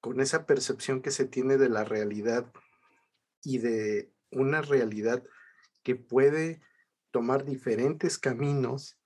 con 0.00 0.20
esa 0.20 0.46
percepción 0.46 1.00
que 1.00 1.10
se 1.10 1.24
tiene 1.24 1.56
de 1.56 1.68
la 1.68 1.84
realidad 1.84 2.52
y 3.42 3.58
de 3.58 4.12
una 4.30 4.60
realidad 4.60 5.22
que 5.82 5.94
puede 5.94 6.60
tomar 7.10 7.44
diferentes 7.44 8.18
caminos, 8.18 8.98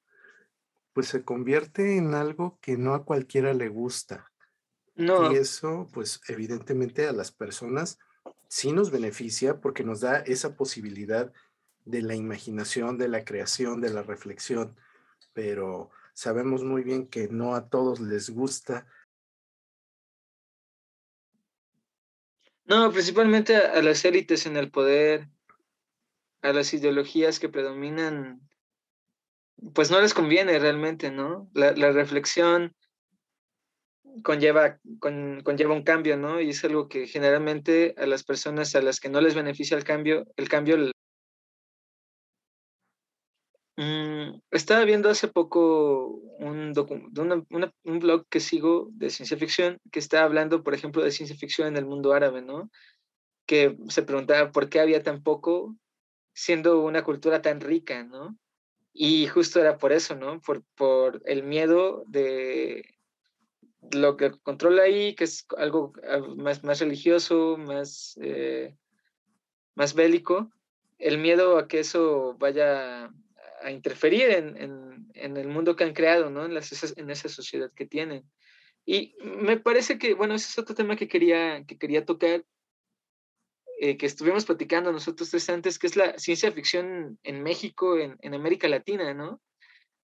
pues 0.94 1.08
se 1.08 1.22
convierte 1.22 1.96
en 1.96 2.14
algo 2.14 2.58
que 2.62 2.76
no 2.76 2.94
a 2.94 3.04
cualquiera 3.04 3.52
le 3.52 3.68
gusta. 3.68 4.32
No. 4.94 5.30
Y 5.30 5.36
eso, 5.36 5.88
pues 5.92 6.20
evidentemente 6.26 7.06
a 7.06 7.12
las 7.12 7.30
personas 7.30 7.98
sí 8.48 8.72
nos 8.72 8.90
beneficia 8.90 9.60
porque 9.60 9.84
nos 9.84 10.00
da 10.00 10.18
esa 10.20 10.56
posibilidad 10.56 11.26
de 11.26 11.32
la 11.90 12.14
imaginación, 12.14 12.98
de 12.98 13.08
la 13.08 13.24
creación, 13.24 13.80
de 13.80 13.90
la 13.90 14.02
reflexión, 14.02 14.76
pero 15.32 15.90
sabemos 16.12 16.64
muy 16.64 16.82
bien 16.82 17.06
que 17.06 17.28
no 17.28 17.54
a 17.54 17.68
todos 17.68 18.00
les 18.00 18.30
gusta. 18.30 18.86
No, 22.64 22.92
principalmente 22.92 23.56
a, 23.56 23.80
las 23.82 24.04
élites 24.04 24.44
en 24.46 24.56
el 24.56 24.70
poder, 24.70 25.28
a 26.42 26.52
las 26.52 26.74
ideologías 26.74 27.38
que 27.38 27.48
predominan, 27.48 28.40
pues 29.74 29.90
no 29.90 30.00
les 30.00 30.12
conviene 30.12 30.58
realmente, 30.58 31.10
¿no? 31.10 31.48
La, 31.54 31.72
la 31.72 31.92
reflexión 31.92 32.76
conlleva, 34.22 34.78
conlleva 35.00 35.74
un 35.74 35.82
cambio, 35.82 36.16
¿no? 36.16 36.40
Y 36.40 36.50
es 36.50 36.64
algo 36.64 36.88
que 36.88 37.06
generalmente 37.06 37.94
a 37.96 38.06
las 38.06 38.24
personas 38.24 38.74
a 38.74 38.82
las 38.82 39.00
que 39.00 39.08
no 39.08 39.20
les 39.20 39.34
beneficia 39.34 39.76
el 39.76 39.84
cambio, 39.84 40.26
el 40.36 40.48
cambio... 40.48 40.90
Mm, 43.80 44.40
estaba 44.50 44.84
viendo 44.84 45.08
hace 45.08 45.28
poco 45.28 46.08
un, 46.40 46.74
un 47.84 47.98
blog 48.00 48.26
que 48.28 48.40
sigo 48.40 48.88
de 48.90 49.08
ciencia 49.08 49.36
ficción 49.36 49.78
que 49.92 50.00
está 50.00 50.24
hablando, 50.24 50.64
por 50.64 50.74
ejemplo, 50.74 51.00
de 51.00 51.12
ciencia 51.12 51.36
ficción 51.36 51.68
en 51.68 51.76
el 51.76 51.86
mundo 51.86 52.12
árabe, 52.12 52.42
¿no? 52.42 52.72
Que 53.46 53.78
se 53.88 54.02
preguntaba 54.02 54.50
por 54.50 54.68
qué 54.68 54.80
había 54.80 55.04
tan 55.04 55.22
poco 55.22 55.76
siendo 56.34 56.82
una 56.82 57.04
cultura 57.04 57.40
tan 57.40 57.60
rica, 57.60 58.02
¿no? 58.02 58.36
Y 58.92 59.28
justo 59.28 59.60
era 59.60 59.78
por 59.78 59.92
eso, 59.92 60.16
¿no? 60.16 60.40
Por, 60.40 60.64
por 60.74 61.22
el 61.24 61.44
miedo 61.44 62.02
de, 62.08 62.82
lo 63.92 64.16
que 64.16 64.32
controla 64.42 64.82
ahí, 64.82 65.14
que 65.14 65.22
es 65.22 65.46
algo 65.56 65.92
ah, 66.02 66.18
más, 66.36 66.64
más 66.64 66.80
religioso, 66.80 67.56
más, 67.56 68.18
eh, 68.20 68.76
más 69.76 69.94
bélico, 69.94 70.50
el 70.98 71.18
miedo 71.18 71.58
a 71.58 71.68
que 71.68 71.78
eso 71.78 72.34
vaya 72.40 73.12
a 73.62 73.70
interferir 73.70 74.30
en, 74.30 75.08
en, 75.14 75.36
el 75.36 75.48
mundo 75.48 75.76
que 75.76 75.84
han 75.84 75.94
creado, 75.94 76.30
¿no? 76.30 76.44
En, 76.44 76.54
las, 76.54 76.94
en 76.96 77.10
esa 77.10 77.28
sociedad 77.28 77.70
que 77.74 77.86
tienen. 77.86 78.24
Y 78.86 79.14
me 79.20 79.58
parece 79.58 79.98
que, 79.98 80.14
bueno, 80.14 80.34
ese 80.34 80.48
es 80.48 80.58
otro 80.58 80.74
tema 80.74 80.96
que 80.96 81.08
quería, 81.08 81.64
que 81.66 81.76
quería 81.78 82.04
tocar, 82.04 82.44
eh, 83.80 83.96
que 83.96 84.06
estuvimos 84.06 84.44
platicando 84.44 84.90
nosotros 84.92 85.30
tres 85.30 85.48
antes, 85.50 85.78
que 85.78 85.86
es 85.86 85.96
la 85.96 86.18
ciencia 86.18 86.50
ficción 86.52 87.18
en 87.22 87.42
México, 87.42 87.98
en, 87.98 88.16
en 88.22 88.34
América 88.34 88.66
Latina, 88.68 89.12
¿no? 89.14 89.40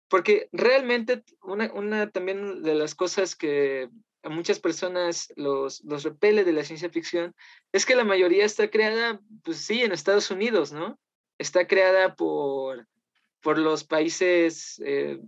Porque 0.09 0.49
realmente 0.53 1.25
una, 1.43 1.73
una, 1.73 2.11
también 2.11 2.63
de 2.63 2.75
las 2.75 2.95
cosas 2.95 3.35
que 3.35 3.89
a 4.23 4.29
muchas 4.29 4.59
personas 4.59 5.33
los, 5.37 5.83
los 5.85 6.03
repele 6.03 6.45
de 6.45 6.53
la 6.53 6.65
ciencia 6.65 6.89
ficción 6.91 7.35
es 7.73 7.85
que 7.85 7.95
la 7.95 8.05
mayoría 8.05 8.45
está 8.45 8.69
creada, 8.69 9.21
pues 9.43 9.59
sí, 9.59 9.83
en 9.83 9.93
Estados 9.93 10.31
Unidos, 10.31 10.73
¿no? 10.73 10.99
Está 11.39 11.67
creada 11.67 12.15
por, 12.15 12.87
por 13.45 13.59
los 13.59 13.85
países 13.85 14.83
eh, 14.85 15.21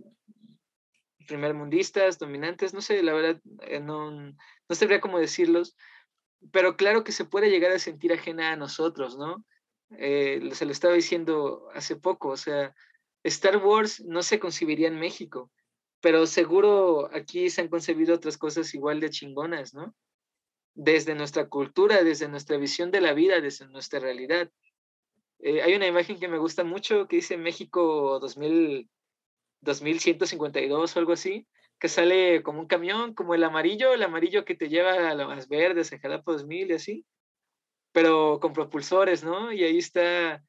primermundistas, 1.27 2.17
dominantes, 2.17 2.73
no 2.73 2.81
sé, 2.81 3.03
la 3.03 3.13
verdad, 3.13 3.39
eh, 3.61 3.79
no, 3.79 4.09
no 4.09 4.75
sabría 4.75 4.99
cómo 4.99 5.19
decirlos, 5.19 5.77
pero 6.51 6.75
claro 6.75 7.03
que 7.03 7.11
se 7.11 7.25
puede 7.25 7.51
llegar 7.51 7.71
a 7.71 7.79
sentir 7.79 8.11
ajena 8.11 8.51
a 8.51 8.55
nosotros, 8.55 9.19
¿no? 9.19 9.45
Eh, 9.91 10.49
se 10.53 10.65
lo 10.65 10.71
estaba 10.71 10.95
diciendo 10.95 11.69
hace 11.75 11.95
poco, 11.95 12.29
o 12.29 12.37
sea, 12.37 12.73
Star 13.23 13.57
Wars 13.57 14.03
no 14.03 14.23
se 14.23 14.39
concibiría 14.39 14.87
en 14.87 14.99
México, 14.99 15.51
pero 16.01 16.25
seguro 16.25 17.09
aquí 17.13 17.51
se 17.51 17.61
han 17.61 17.67
concebido 17.67 18.15
otras 18.15 18.37
cosas 18.39 18.73
igual 18.73 18.99
de 18.99 19.11
chingonas, 19.11 19.75
¿no? 19.75 19.95
Desde 20.73 21.13
nuestra 21.13 21.49
cultura, 21.49 22.03
desde 22.03 22.27
nuestra 22.29 22.57
visión 22.57 22.89
de 22.89 23.01
la 23.01 23.13
vida, 23.13 23.41
desde 23.41 23.67
nuestra 23.67 23.99
realidad. 23.99 24.49
Eh, 25.39 25.61
hay 25.61 25.75
una 25.75 25.87
imagen 25.87 26.19
que 26.19 26.27
me 26.27 26.37
gusta 26.37 26.63
mucho 26.63 27.07
que 27.07 27.17
dice 27.17 27.37
México 27.37 28.19
2000, 28.19 28.89
2152 29.61 30.95
o 30.95 30.99
algo 30.99 31.13
así, 31.13 31.47
que 31.79 31.89
sale 31.89 32.43
como 32.43 32.59
un 32.59 32.67
camión, 32.67 33.13
como 33.13 33.35
el 33.35 33.43
amarillo, 33.43 33.93
el 33.93 34.03
amarillo 34.03 34.45
que 34.45 34.55
te 34.55 34.69
lleva 34.69 35.11
a 35.11 35.15
las 35.15 35.47
verdes, 35.47 35.93
a 35.93 35.99
Jalapa 35.99 36.31
2000 36.31 36.71
y 36.71 36.73
así, 36.73 37.05
pero 37.91 38.39
con 38.39 38.53
propulsores, 38.53 39.23
¿no? 39.23 39.51
Y 39.51 39.63
ahí 39.63 39.77
está 39.77 40.43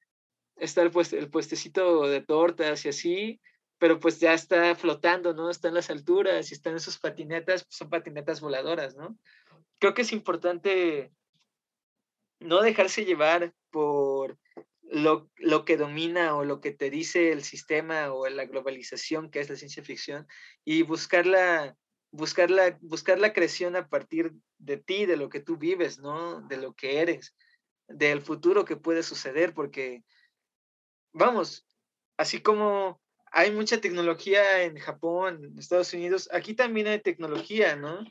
está 0.58 0.82
el, 0.82 0.92
el 1.12 1.30
puestecito 1.30 2.06
de 2.08 2.20
tortas 2.20 2.84
y 2.84 2.88
así, 2.88 3.40
pero 3.78 4.00
pues 4.00 4.18
ya 4.20 4.34
está 4.34 4.74
flotando, 4.74 5.32
¿no? 5.34 5.50
Está 5.50 5.68
en 5.68 5.74
las 5.74 5.90
alturas 5.90 6.50
y 6.50 6.54
están 6.54 6.74
en 6.74 6.80
sus 6.80 6.98
patinetas, 6.98 7.64
pues 7.64 7.76
son 7.76 7.90
patinetas 7.90 8.40
voladoras, 8.40 8.96
¿no? 8.96 9.16
Creo 9.78 9.94
que 9.94 10.02
es 10.02 10.12
importante 10.12 11.12
no 12.40 12.60
dejarse 12.62 13.04
llevar 13.04 13.54
por 13.70 14.07
lo, 14.90 15.30
lo, 15.36 15.64
que 15.64 15.76
domina 15.76 16.34
o 16.34 16.44
lo 16.44 16.60
que 16.60 16.72
te 16.72 16.90
dice 16.90 17.32
el 17.32 17.42
sistema 17.42 18.12
o 18.12 18.28
la 18.28 18.46
globalización 18.46 19.30
que 19.30 19.40
es 19.40 19.50
la 19.50 19.56
ciencia 19.56 19.82
ficción 19.82 20.26
y 20.64 20.82
buscar 20.82 21.26
la, 21.26 21.76
buscar 22.10 22.50
la, 22.50 22.78
buscar 22.80 23.18
creación 23.32 23.76
a 23.76 23.88
partir 23.88 24.32
de 24.58 24.78
ti, 24.78 25.06
de 25.06 25.16
lo 25.16 25.28
que 25.28 25.40
tú 25.40 25.56
vives, 25.56 25.98
¿no? 25.98 26.40
De 26.42 26.56
lo 26.56 26.74
que 26.74 27.00
eres, 27.00 27.34
del 27.86 28.22
futuro 28.22 28.64
que 28.64 28.76
puede 28.76 29.02
suceder, 29.02 29.54
porque 29.54 30.02
vamos, 31.12 31.66
así 32.16 32.40
como 32.40 33.00
hay 33.30 33.50
mucha 33.50 33.80
tecnología 33.80 34.62
en 34.62 34.78
Japón, 34.78 35.54
Estados 35.58 35.92
Unidos, 35.92 36.28
aquí 36.32 36.54
también 36.54 36.86
hay 36.86 37.00
tecnología, 37.00 37.76
¿no? 37.76 38.04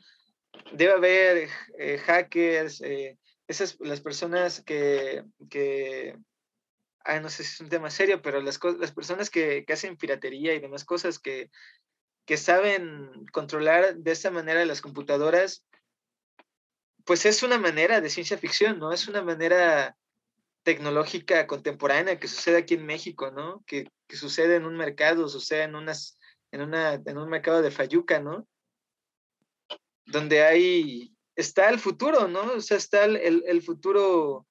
Debe 0.72 0.92
haber 0.92 1.48
eh, 1.78 1.98
hackers, 1.98 2.80
eh, 2.82 3.18
esas, 3.48 3.76
las 3.80 4.00
personas 4.00 4.62
que, 4.62 5.24
que 5.50 6.16
no 7.20 7.30
sé 7.30 7.44
si 7.44 7.54
es 7.54 7.60
un 7.60 7.68
tema 7.68 7.90
serio, 7.90 8.20
pero 8.22 8.40
las, 8.40 8.60
las 8.78 8.92
personas 8.92 9.30
que, 9.30 9.64
que, 9.64 9.72
hacen 9.72 9.96
piratería 9.96 10.54
y 10.54 10.60
demás 10.60 10.84
cosas 10.84 11.18
que, 11.18 11.50
que 12.26 12.36
saben 12.36 13.26
controlar 13.32 13.96
de 13.96 14.10
esta 14.10 14.30
manera 14.30 14.64
las 14.66 14.80
computadoras, 14.80 15.64
pues 17.04 17.24
es 17.24 17.42
una 17.42 17.58
manera 17.58 18.02
de 18.02 18.10
ciencia 18.10 18.36
ficción, 18.36 18.78
¿no? 18.78 18.92
Es 18.92 19.08
una 19.08 19.22
manera 19.22 19.96
tecnológica 20.62 21.46
contemporánea 21.46 22.18
que 22.18 22.28
sucede 22.28 22.58
aquí 22.58 22.74
en 22.74 22.84
México, 22.84 23.30
¿no? 23.30 23.64
Que, 23.66 23.88
que 24.06 24.16
sucede 24.16 24.56
en 24.56 24.66
un 24.66 24.76
mercado, 24.76 25.28
sucede 25.28 25.62
en, 25.62 25.74
unas, 25.74 26.18
en, 26.50 26.62
una, 26.62 26.94
en 26.94 27.16
un 27.16 27.30
mercado 27.30 27.62
de 27.62 27.70
Fayuca, 27.70 28.20
¿no? 28.20 28.46
Donde 30.04 30.42
hay, 30.42 31.14
está 31.36 31.70
el 31.70 31.78
futuro, 31.78 32.28
¿no? 32.28 32.42
O 32.52 32.60
sea, 32.60 32.76
está 32.76 33.04
el, 33.04 33.16
el, 33.46 33.62
futuro, 33.62 34.46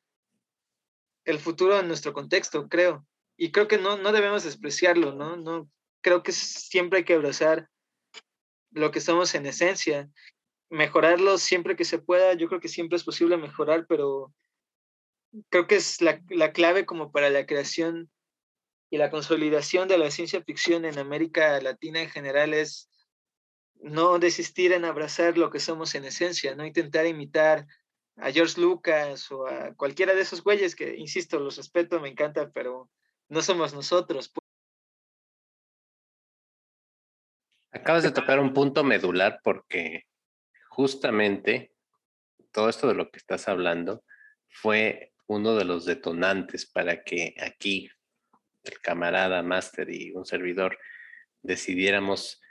el 1.28 1.40
futuro 1.40 1.78
en 1.78 1.88
nuestro 1.88 2.14
contexto, 2.14 2.70
creo. 2.70 3.06
Y 3.36 3.52
creo 3.52 3.68
que 3.68 3.78
no, 3.78 3.98
no 3.98 4.12
debemos 4.14 4.46
despreciarlo, 4.46 5.14
¿no? 5.14 5.36
no 5.36 5.70
creo 6.02 6.24
que 6.24 6.32
siempre 6.32 7.00
hay 7.00 7.06
que 7.06 7.16
abrazar 7.16 7.70
lo 8.72 8.92
que 8.92 9.02
somos 9.02 9.36
en 9.36 9.46
esencia, 9.46 10.10
mejorarlo 10.70 11.38
siempre 11.38 11.76
que 11.76 11.84
se 11.84 12.00
pueda. 12.00 12.34
Yo 12.34 12.48
creo 12.48 12.62
que 12.62 12.70
siempre 12.70 12.96
es 12.96 13.04
posible 13.04 13.36
mejorar, 13.36 13.86
pero 13.88 14.34
creo 15.50 15.68
que 15.68 15.76
es 15.76 16.02
la, 16.02 16.22
la, 16.30 16.54
clave 16.54 16.86
como 16.86 17.12
para 17.12 17.30
la 17.30 17.46
creación 17.46 18.10
y 18.90 18.98
la 18.98 19.10
consolidación 19.10 19.90
de 19.90 19.98
la 19.98 20.12
ciencia 20.12 20.42
ficción 20.42 20.86
en 20.86 20.98
América 20.98 21.60
Latina 21.60 22.02
en 22.02 22.10
general 22.10 22.54
es 22.54 22.90
no 23.76 24.18
desistir 24.18 24.72
en 24.72 24.86
abrazar 24.86 25.38
lo 25.38 25.52
que 25.52 25.60
somos 25.60 25.94
en 25.94 26.06
esencia, 26.06 26.56
no 26.56 26.66
intentar 26.66 27.06
imitar 27.06 27.68
a 28.18 28.32
George 28.32 28.60
Lucas 28.60 29.32
o 29.32 29.48
a 29.48 29.74
cualquiera 29.76 30.14
de 30.14 30.22
esos 30.22 30.44
güeyes 30.44 30.76
que, 30.76 30.96
insisto, 30.96 31.40
los 31.40 31.58
respeto, 31.58 32.00
me 32.00 32.10
encanta, 32.10 32.52
pero 32.52 32.90
no 33.30 33.42
somos 33.42 33.74
nosotros. 33.74 34.32
Acabas 37.72 38.04
de 38.04 38.12
tocar 38.12 38.40
un 38.40 38.54
punto 38.54 38.84
medular 38.84 39.40
porque 39.44 40.06
justamente 40.70 41.74
todo 42.52 42.70
esto 42.70 42.88
de 42.88 42.96
lo 42.96 43.12
que 43.12 43.18
estás 43.18 43.48
hablando 43.48 44.04
fue 44.50 45.14
uno 45.28 45.56
de 45.56 45.66
los 45.66 45.86
detonantes 45.86 46.66
para 46.66 47.04
que 47.04 47.36
aquí 47.40 47.90
el 48.64 48.80
camarada 48.80 49.44
máster 49.44 49.90
y 49.92 50.12
un 50.12 50.26
servidor 50.26 50.80
decidiéramos 51.42 52.42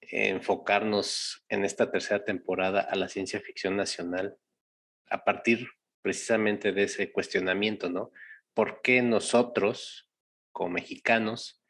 enfocarnos 0.00 1.44
en 1.48 1.64
esta 1.64 1.90
tercera 1.90 2.24
temporada 2.24 2.80
a 2.80 2.96
la 2.96 3.08
ciencia 3.08 3.40
ficción 3.40 3.76
nacional 3.76 4.38
a 5.12 5.24
partir 5.24 5.68
precisamente 6.02 6.72
de 6.72 6.84
ese 6.84 7.12
cuestionamiento, 7.12 7.90
¿no? 7.90 8.10
¿Por 8.54 8.82
qué 8.82 9.02
nosotros, 9.02 10.10
como 10.50 10.70
mexicanos, 10.70 11.62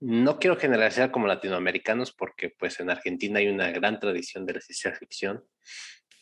no 0.00 0.38
quiero 0.38 0.56
generalizar 0.56 1.10
como 1.10 1.26
latinoamericanos 1.26 2.12
porque 2.12 2.50
pues 2.50 2.80
en 2.80 2.90
Argentina 2.90 3.38
hay 3.38 3.48
una 3.48 3.70
gran 3.70 4.00
tradición 4.00 4.46
de 4.46 4.54
la 4.54 4.60
ciencia 4.60 4.92
ficción, 4.94 5.44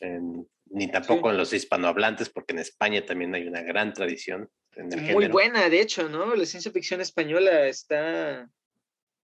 en 0.01 0.47
ni 0.71 0.91
tampoco 0.91 1.31
en 1.31 1.37
los 1.37 1.53
hispanohablantes, 1.53 2.31
porque 2.31 2.53
en 2.53 2.61
España 2.61 3.05
también 3.05 3.35
hay 3.35 3.47
una 3.47 3.63
gran 3.63 3.93
tradición. 3.93 4.49
muy 5.13 5.27
buena, 5.27 5.69
de 5.69 5.81
hecho, 5.81 6.09
¿no? 6.09 6.35
La 6.35 6.47
ciencia 6.47 6.71
ficción 6.71 7.01
española 7.01 7.67
está, 7.67 8.49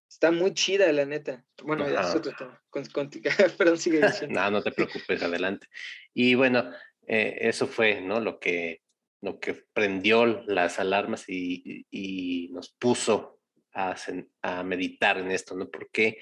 está 0.09 0.31
muy 0.31 0.53
chida, 0.53 0.91
la 0.91 1.05
neta. 1.05 1.45
Bueno, 1.63 1.89
ya 1.89 2.01
es 2.01 2.15
otro 2.15 2.33
tema. 2.37 2.61
Perdón, 3.57 3.77
sigue 3.77 4.05
diciendo. 4.05 4.39
no, 4.39 4.51
no 4.51 4.61
te 4.61 4.71
preocupes, 4.71 5.23
adelante. 5.23 5.67
Y 6.13 6.35
bueno, 6.35 6.69
eh, 7.07 7.37
eso 7.41 7.67
fue, 7.67 8.01
¿no? 8.01 8.19
Lo 8.19 8.39
que, 8.39 8.81
lo 9.21 9.39
que 9.39 9.53
prendió 9.73 10.25
las 10.25 10.79
alarmas 10.79 11.25
y, 11.27 11.85
y 11.89 12.49
nos 12.51 12.69
puso 12.69 13.39
a, 13.73 13.95
a, 14.41 14.63
meditar 14.63 15.17
en 15.17 15.31
esto, 15.31 15.55
¿no? 15.55 15.69
¿Por 15.69 15.89
qué 15.91 16.19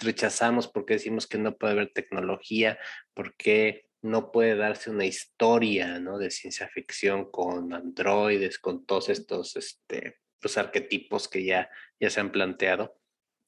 rechazamos? 0.00 0.66
¿Por 0.68 0.84
qué 0.84 0.94
decimos 0.94 1.26
que 1.26 1.38
no 1.38 1.56
puede 1.56 1.74
haber 1.74 1.92
tecnología? 1.92 2.78
¿Por 3.14 3.36
qué 3.36 3.86
no 4.02 4.32
puede 4.32 4.56
darse 4.56 4.90
una 4.90 5.04
historia 5.04 5.98
¿no? 6.00 6.18
de 6.18 6.30
ciencia 6.30 6.68
ficción 6.68 7.30
con 7.30 7.72
androides, 7.72 8.58
con 8.58 8.84
todos 8.86 9.08
estos 9.08 9.56
este, 9.56 10.18
los 10.40 10.58
arquetipos 10.58 11.28
que 11.28 11.44
ya, 11.44 11.70
ya 12.00 12.10
se 12.10 12.20
han 12.20 12.32
planteado. 12.32 12.98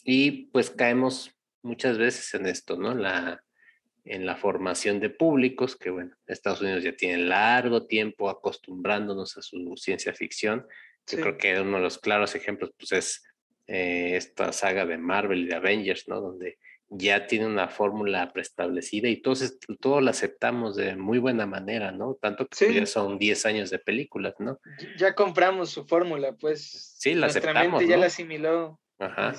Y 0.05 0.47
pues 0.47 0.71
caemos 0.71 1.33
muchas 1.63 1.99
veces 1.99 2.33
en 2.35 2.47
esto, 2.47 2.77
¿no? 2.77 2.95
La, 2.95 3.45
en 4.09 4.27
la 4.27 4.37
formación 4.37 5.01
de 5.01 5.11
públicos, 5.11 5.77
que 5.77 5.91
bueno, 5.91 6.17
Estados 6.27 6.61
Unidos 6.63 6.83
ya 6.83 6.97
tiene 6.97 7.19
largo 7.19 7.87
tiempo 7.87 8.31
acostumbrándonos 8.31 9.37
a 9.37 9.43
su 9.43 9.75
ciencia 9.77 10.15
ficción. 10.15 10.67
Yo 11.11 11.21
creo 11.21 11.39
que 11.39 11.61
uno 11.61 11.77
de 11.77 11.83
los 11.83 11.99
claros 11.99 12.35
ejemplos 12.35 12.71
pues, 12.77 12.93
es 12.93 13.25
eh, 13.67 14.17
esta 14.17 14.53
saga 14.53 14.87
de 14.87 14.99
Marvel 14.99 15.41
y 15.41 15.47
de 15.47 15.55
Avengers, 15.55 16.09
¿no? 16.09 16.21
Donde 16.21 16.59
ya 16.91 17.27
tiene 17.27 17.47
una 17.47 17.69
fórmula 17.69 18.33
preestablecida 18.33 19.09
y 19.09 19.21
todos, 19.21 19.59
todos 19.81 20.03
la 20.03 20.11
aceptamos 20.11 20.77
de 20.77 20.97
muy 20.97 21.19
buena 21.19 21.47
manera, 21.47 21.93
¿no? 21.93 22.15
Tanto 22.21 22.47
que 22.47 22.67
pues, 22.67 22.75
ya 22.75 22.87
son 22.87 23.19
10 23.19 23.47
años 23.47 23.71
de 23.71 23.79
películas, 23.79 24.35
¿no? 24.39 24.59
Ya 24.97 25.15
compramos 25.15 25.71
su 25.71 25.87
fórmula, 25.87 26.33
pues. 26.33 26.95
Sí, 26.99 27.15
la 27.15 27.27
Nuestra 27.27 27.51
aceptamos. 27.51 27.81
Mente 27.81 27.91
ya 27.91 27.99
la 27.99 28.07
asimiló 28.07 28.81
Ajá. 28.99 29.35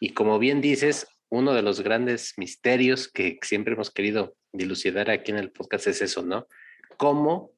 Y 0.00 0.10
como 0.10 0.38
bien 0.38 0.60
dices, 0.60 1.06
uno 1.28 1.54
de 1.54 1.62
los 1.62 1.80
grandes 1.80 2.34
misterios 2.36 3.08
que 3.08 3.38
siempre 3.42 3.74
hemos 3.74 3.90
querido 3.90 4.36
dilucidar 4.52 5.10
aquí 5.10 5.30
en 5.30 5.38
el 5.38 5.50
podcast 5.50 5.86
es 5.88 6.02
eso, 6.02 6.22
¿no? 6.22 6.46
¿Cómo 6.96 7.52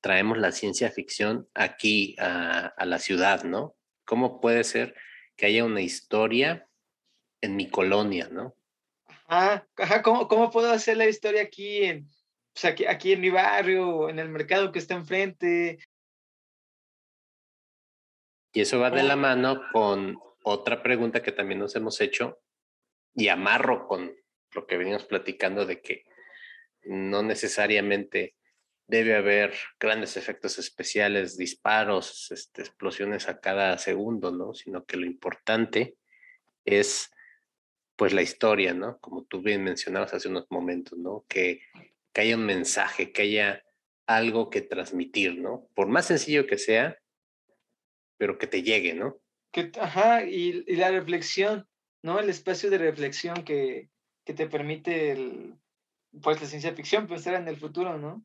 traemos 0.00 0.38
la 0.38 0.52
ciencia 0.52 0.90
ficción 0.90 1.48
aquí 1.54 2.16
a, 2.18 2.66
a 2.66 2.86
la 2.86 2.98
ciudad, 2.98 3.44
¿no? 3.44 3.76
¿Cómo 4.04 4.40
puede 4.40 4.64
ser 4.64 4.94
que 5.36 5.46
haya 5.46 5.64
una 5.64 5.80
historia 5.80 6.68
en 7.40 7.56
mi 7.56 7.68
colonia, 7.70 8.28
¿no? 8.30 8.54
Ah, 9.28 9.64
ajá, 9.76 10.02
¿cómo, 10.02 10.26
¿cómo, 10.26 10.50
puedo 10.50 10.70
hacer 10.70 10.96
la 10.96 11.06
historia 11.06 11.42
aquí 11.42 11.84
en, 11.84 12.08
pues 12.54 12.64
aquí, 12.64 12.86
aquí 12.86 13.12
en 13.12 13.20
mi 13.20 13.30
barrio, 13.30 14.08
en 14.08 14.18
el 14.18 14.28
mercado 14.30 14.72
que 14.72 14.78
está 14.78 14.94
enfrente? 14.94 15.78
Y 18.52 18.60
eso 18.62 18.80
va 18.80 18.90
de 18.90 19.02
la 19.02 19.16
mano 19.16 19.60
con 19.72 20.18
otra 20.42 20.82
pregunta 20.82 21.22
que 21.22 21.30
también 21.30 21.60
nos 21.60 21.76
hemos 21.76 22.00
hecho 22.00 22.40
y 23.18 23.28
amarro 23.28 23.88
con 23.88 24.14
lo 24.52 24.66
que 24.66 24.76
venimos 24.76 25.04
platicando 25.04 25.66
de 25.66 25.80
que 25.80 26.04
no 26.84 27.22
necesariamente 27.22 28.36
debe 28.86 29.16
haber 29.16 29.54
grandes 29.78 30.16
efectos 30.16 30.58
especiales, 30.58 31.36
disparos, 31.36 32.30
este, 32.30 32.62
explosiones 32.62 33.28
a 33.28 33.40
cada 33.40 33.76
segundo, 33.76 34.30
¿no? 34.30 34.54
Sino 34.54 34.84
que 34.84 34.96
lo 34.96 35.04
importante 35.04 35.96
es 36.64 37.10
pues 37.96 38.12
la 38.12 38.22
historia, 38.22 38.72
¿no? 38.72 38.98
Como 39.00 39.24
tú 39.24 39.42
bien 39.42 39.64
mencionabas 39.64 40.14
hace 40.14 40.28
unos 40.28 40.46
momentos, 40.48 40.96
¿no? 40.96 41.24
Que, 41.28 41.62
que 42.12 42.20
haya 42.20 42.36
un 42.36 42.46
mensaje, 42.46 43.10
que 43.10 43.22
haya 43.22 43.64
algo 44.06 44.48
que 44.48 44.62
transmitir, 44.62 45.36
¿no? 45.38 45.68
Por 45.74 45.88
más 45.88 46.06
sencillo 46.06 46.46
que 46.46 46.56
sea, 46.56 46.96
pero 48.16 48.38
que 48.38 48.46
te 48.46 48.62
llegue, 48.62 48.94
¿no? 48.94 49.18
Que, 49.50 49.72
ajá, 49.80 50.24
y, 50.24 50.62
y 50.68 50.76
la 50.76 50.92
reflexión, 50.92 51.68
¿no? 52.02 52.18
El 52.20 52.30
espacio 52.30 52.70
de 52.70 52.78
reflexión 52.78 53.44
que, 53.44 53.88
que 54.24 54.34
te 54.34 54.46
permite 54.46 55.56
pues 56.22 56.40
la 56.40 56.46
ciencia 56.46 56.74
ficción, 56.74 57.06
pensar 57.06 57.34
en 57.34 57.48
el 57.48 57.56
futuro, 57.56 57.98
¿no? 57.98 58.24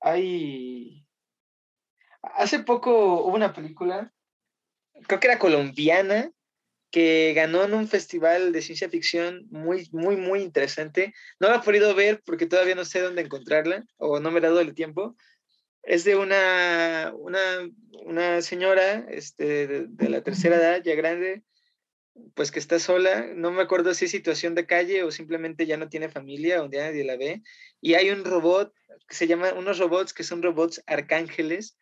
Hay... 0.00 1.06
Hace 2.22 2.60
poco 2.60 3.24
hubo 3.24 3.34
una 3.34 3.52
película, 3.52 4.12
creo 5.06 5.20
que 5.20 5.26
era 5.28 5.38
colombiana, 5.38 6.32
que 6.90 7.32
ganó 7.34 7.64
en 7.64 7.74
un 7.74 7.88
festival 7.88 8.52
de 8.52 8.62
ciencia 8.62 8.88
ficción 8.88 9.46
muy, 9.50 9.88
muy, 9.92 10.16
muy 10.16 10.40
interesante. 10.40 11.14
No 11.38 11.48
la 11.48 11.56
he 11.56 11.60
podido 11.60 11.94
ver 11.94 12.22
porque 12.24 12.46
todavía 12.46 12.74
no 12.74 12.84
sé 12.84 13.00
dónde 13.00 13.22
encontrarla 13.22 13.84
o 13.96 14.20
no 14.20 14.30
me 14.30 14.38
he 14.38 14.42
dado 14.42 14.60
el 14.60 14.74
tiempo. 14.74 15.16
Es 15.82 16.04
de 16.04 16.16
una, 16.16 17.12
una, 17.14 17.68
una 18.04 18.42
señora 18.42 19.06
este, 19.08 19.66
de, 19.86 20.08
la 20.08 20.22
tercera 20.22 20.56
edad, 20.56 20.82
ya 20.82 20.94
grande, 20.94 21.42
pues 22.34 22.50
que 22.50 22.58
está 22.58 22.78
sola. 22.78 23.32
No 23.34 23.50
me 23.50 23.62
acuerdo 23.62 23.94
si 23.94 24.06
es 24.06 24.10
situación 24.10 24.54
de 24.54 24.66
calle 24.66 25.02
o 25.02 25.10
simplemente 25.10 25.66
ya 25.66 25.76
no 25.76 25.88
tiene 25.88 26.08
familia 26.08 26.62
o 26.62 26.68
nadie 26.68 27.04
la 27.04 27.16
ve. 27.16 27.42
Y 27.80 27.94
hay 27.94 28.10
un 28.10 28.24
robot 28.24 28.72
que 29.08 29.14
se 29.14 29.26
llama, 29.26 29.52
unos 29.52 29.78
robots 29.78 30.12
que 30.12 30.24
son 30.24 30.42
robots 30.42 30.82
arcángeles 30.86 31.76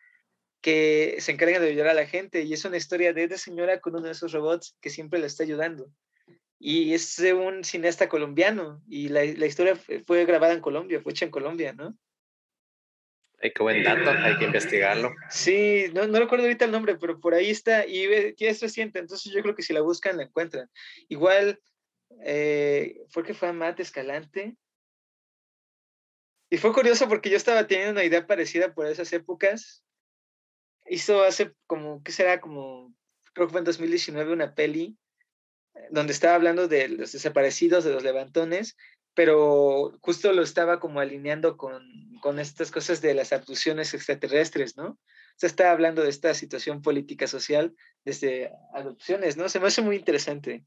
que 0.61 1.17
se 1.19 1.31
encargan 1.31 1.61
de 1.61 1.69
ayudar 1.69 1.89
a 1.89 1.93
la 1.93 2.07
gente 2.07 2.41
y 2.41 2.53
es 2.53 2.65
una 2.65 2.77
historia 2.77 3.13
de 3.13 3.25
esta 3.25 3.37
señora 3.37 3.79
con 3.79 3.95
uno 3.95 4.05
de 4.05 4.13
esos 4.13 4.31
robots 4.31 4.75
que 4.81 4.89
siempre 4.89 5.19
la 5.19 5.27
está 5.27 5.43
ayudando. 5.43 5.91
Y 6.57 6.93
es 6.93 7.15
de 7.17 7.33
un 7.33 7.63
cineasta 7.63 8.09
colombiano 8.09 8.81
y 8.87 9.09
la, 9.09 9.23
la 9.25 9.45
historia 9.45 9.75
fue 9.75 10.25
grabada 10.25 10.53
en 10.53 10.61
Colombia, 10.61 11.01
fue 11.01 11.11
hecha 11.11 11.25
en 11.25 11.31
Colombia, 11.31 11.73
¿no? 11.73 11.95
Ay, 13.41 13.51
qué 13.53 13.63
buen 13.63 13.83
dato, 13.83 14.09
hay 14.09 14.37
que 14.37 14.45
investigarlo. 14.45 15.13
Sí, 15.29 15.85
no, 15.93 16.07
no 16.07 16.19
recuerdo 16.19 16.45
ahorita 16.45 16.65
el 16.65 16.71
nombre, 16.71 16.95
pero 16.97 17.19
por 17.19 17.33
ahí 17.33 17.49
está 17.49 17.85
y 17.85 18.05
es 18.39 18.61
reciente, 18.61 18.99
entonces 18.99 19.31
yo 19.33 19.41
creo 19.41 19.55
que 19.55 19.63
si 19.63 19.73
la 19.73 19.81
buscan 19.81 20.17
la 20.17 20.23
encuentran. 20.23 20.69
Igual, 21.09 21.59
eh, 22.21 23.05
fue 23.09 23.23
que 23.23 23.33
fue 23.33 23.51
Matt 23.53 23.79
Escalante. 23.79 24.55
Y 26.49 26.57
fue 26.57 26.73
curioso 26.73 27.09
porque 27.09 27.29
yo 27.29 27.37
estaba 27.37 27.67
teniendo 27.67 27.93
una 27.93 28.03
idea 28.03 28.25
parecida 28.25 28.73
por 28.73 28.85
esas 28.85 29.11
épocas, 29.13 29.83
hizo 30.87 31.23
hace 31.23 31.53
como, 31.65 32.03
¿qué 32.03 32.11
será? 32.11 32.39
Como, 32.39 32.93
creo 33.33 33.47
que 33.47 33.51
fue 33.51 33.59
en 33.59 33.65
2019 33.65 34.31
una 34.31 34.53
peli 34.53 34.97
eh, 35.73 35.87
donde 35.89 36.13
estaba 36.13 36.35
hablando 36.35 36.67
de 36.67 36.87
los 36.87 37.11
desaparecidos, 37.11 37.83
de 37.83 37.91
los 37.91 38.03
levantones, 38.03 38.77
pero 39.15 39.97
justo 40.01 40.33
lo 40.33 40.43
estaba 40.43 40.79
como 40.79 40.99
alineando 40.99 41.57
con, 41.57 41.83
con 42.21 42.37
estas 42.37 42.69
cosas 42.69 43.01
de 43.01 43.13
las 43.13 43.31
abducciones 43.33 43.93
extraterrestres, 43.93 44.77
¿no? 44.77 44.87
O 44.89 45.37
sea, 45.37 45.47
estaba 45.47 45.71
hablando 45.71 46.03
de 46.03 46.09
esta 46.09 46.33
situación 46.33 46.81
política 46.81 47.25
social 47.25 47.73
desde 48.03 48.51
adopciones, 48.73 49.37
¿no? 49.37 49.49
Se 49.49 49.59
me 49.59 49.67
hace 49.67 49.81
muy 49.81 49.95
interesante 49.95 50.65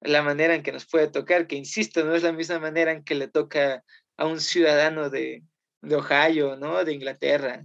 la 0.00 0.22
manera 0.22 0.54
en 0.54 0.62
que 0.62 0.72
nos 0.72 0.86
puede 0.86 1.08
tocar, 1.08 1.46
que 1.46 1.56
insisto, 1.56 2.04
no 2.04 2.14
es 2.14 2.22
la 2.22 2.32
misma 2.32 2.58
manera 2.58 2.92
en 2.92 3.02
que 3.02 3.14
le 3.14 3.28
toca 3.28 3.82
a 4.18 4.26
un 4.26 4.40
ciudadano 4.40 5.08
de, 5.08 5.42
de 5.80 5.96
Ohio, 5.96 6.56
¿no? 6.56 6.84
De 6.84 6.92
Inglaterra, 6.92 7.64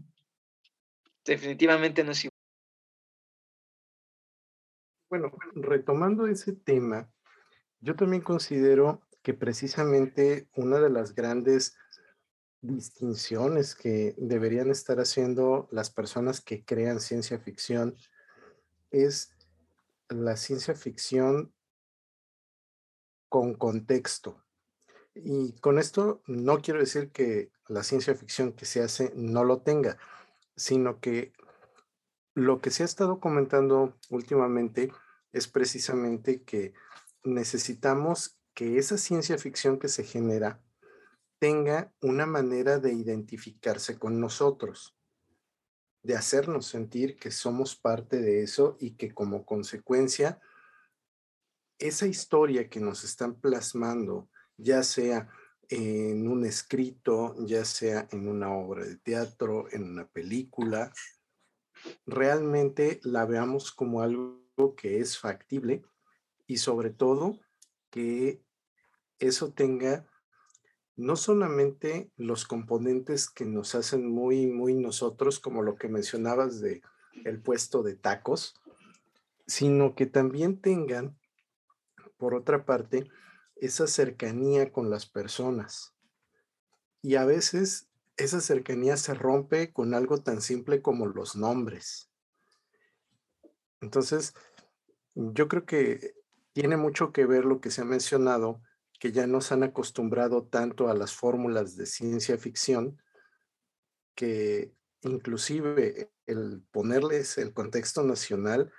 definitivamente 1.26 2.06
no 2.06 2.12
es 2.12 2.24
igual. 2.24 2.40
Bueno, 5.10 5.32
retomando 5.56 6.28
ese 6.28 6.54
tema, 6.54 7.10
yo 7.82 7.96
también 7.96 8.22
considero 8.22 9.02
que 9.22 9.34
precisamente 9.34 10.48
una 10.56 10.80
de 10.80 10.90
las 10.90 11.14
grandes 11.16 11.76
distinciones 12.62 13.76
que 13.76 14.16
deberían 14.18 14.70
estar 14.70 15.00
haciendo 15.00 15.68
las 15.72 15.90
personas 15.90 16.42
que 16.42 16.64
crean 16.64 17.00
ciencia 17.00 17.40
ficción 17.40 17.96
es 18.92 19.32
la 20.10 20.36
ciencia 20.36 20.76
ficción 20.76 21.54
con 23.30 23.54
contexto. 23.54 24.44
Y 25.14 25.54
con 25.60 25.80
esto 25.80 26.22
no 26.26 26.62
quiero 26.62 26.80
decir 26.80 27.12
que 27.12 27.52
la 27.68 27.84
ciencia 27.84 28.16
ficción 28.16 28.54
que 28.54 28.66
se 28.66 28.82
hace 28.82 29.12
no 29.16 29.44
lo 29.44 29.62
tenga, 29.62 29.98
sino 30.56 31.00
que 31.00 31.34
lo 32.34 32.62
que 32.62 32.72
se 32.72 32.84
ha 32.84 32.86
estado 32.86 33.20
comentando 33.20 33.98
últimamente 34.10 34.92
es 35.32 35.48
precisamente 35.48 36.44
que 36.44 36.74
necesitamos 37.24 38.39
que 38.60 38.78
esa 38.78 38.98
ciencia 38.98 39.38
ficción 39.38 39.80
que 39.80 39.88
se 39.88 40.04
genera 40.04 40.62
tenga 41.40 41.94
una 42.02 42.26
manera 42.26 42.78
de 42.78 42.92
identificarse 42.92 43.98
con 43.98 44.20
nosotros, 44.20 44.98
de 46.04 46.18
hacernos 46.18 46.66
sentir 46.66 47.16
que 47.16 47.32
somos 47.32 47.78
parte 47.78 48.20
de 48.20 48.44
eso 48.44 48.76
y 48.78 48.98
que 48.98 49.14
como 49.14 49.46
consecuencia 49.46 50.42
esa 51.78 52.06
historia 52.06 52.70
que 52.70 52.82
nos 52.82 53.06
están 53.06 53.40
plasmando, 53.40 54.30
ya 54.58 54.84
sea 54.84 55.30
en 55.70 56.28
un 56.28 56.46
escrito, 56.46 57.38
ya 57.46 57.64
sea 57.64 58.10
en 58.12 58.28
una 58.28 58.52
obra 58.54 58.84
de 58.84 58.98
teatro, 58.98 59.72
en 59.72 59.84
una 59.84 60.06
película, 60.06 60.92
realmente 62.06 63.00
la 63.04 63.26
veamos 63.26 63.72
como 63.72 64.02
algo 64.02 64.76
que 64.76 65.00
es 65.00 65.18
factible 65.18 65.82
y 66.46 66.58
sobre 66.58 66.90
todo 66.90 67.40
que 67.90 68.44
eso 69.20 69.52
tenga 69.52 70.06
no 70.96 71.16
solamente 71.16 72.12
los 72.18 72.46
componentes 72.46 73.30
que 73.30 73.46
nos 73.46 73.74
hacen 73.74 74.10
muy, 74.10 74.48
muy 74.48 74.74
nosotros, 74.74 75.40
como 75.40 75.62
lo 75.62 75.76
que 75.76 75.88
mencionabas 75.88 76.60
de 76.60 76.82
el 77.24 77.42
puesto 77.42 77.84
de 77.84 77.96
tacos, 77.96 78.60
sino 79.48 79.96
que 79.96 80.06
también 80.06 80.60
tengan, 80.60 81.18
por 82.18 82.36
otra 82.36 82.66
parte, 82.66 83.10
esa 83.56 83.88
cercanía 83.88 84.72
con 84.72 84.90
las 84.90 85.06
personas. 85.06 85.94
Y 87.02 87.16
a 87.16 87.26
veces 87.26 87.88
esa 88.18 88.42
cercanía 88.42 88.98
se 88.98 89.14
rompe 89.14 89.72
con 89.72 89.94
algo 89.94 90.22
tan 90.22 90.42
simple 90.42 90.82
como 90.82 91.08
los 91.08 91.36
nombres. 91.36 92.10
Entonces, 93.80 94.34
yo 95.16 95.48
creo 95.48 95.66
que 95.66 96.14
tiene 96.52 96.76
mucho 96.76 97.14
que 97.14 97.26
ver 97.26 97.46
lo 97.46 97.62
que 97.62 97.72
se 97.72 97.82
ha 97.82 97.86
mencionado, 97.86 98.62
que 99.00 99.12
ya 99.12 99.26
nos 99.26 99.52
han 99.52 99.64
acostumbrado 99.64 100.44
tanto 100.44 100.90
a 100.90 100.94
las 100.94 101.14
fórmulas 101.14 101.78
de 101.78 101.86
ciencia 101.86 102.38
ficción, 102.38 103.02
que 104.14 104.74
inclusive 105.02 106.12
el 106.26 106.62
ponerles 106.72 107.38
el 107.38 107.54
contexto 107.54 108.04
nacional, 108.04 108.72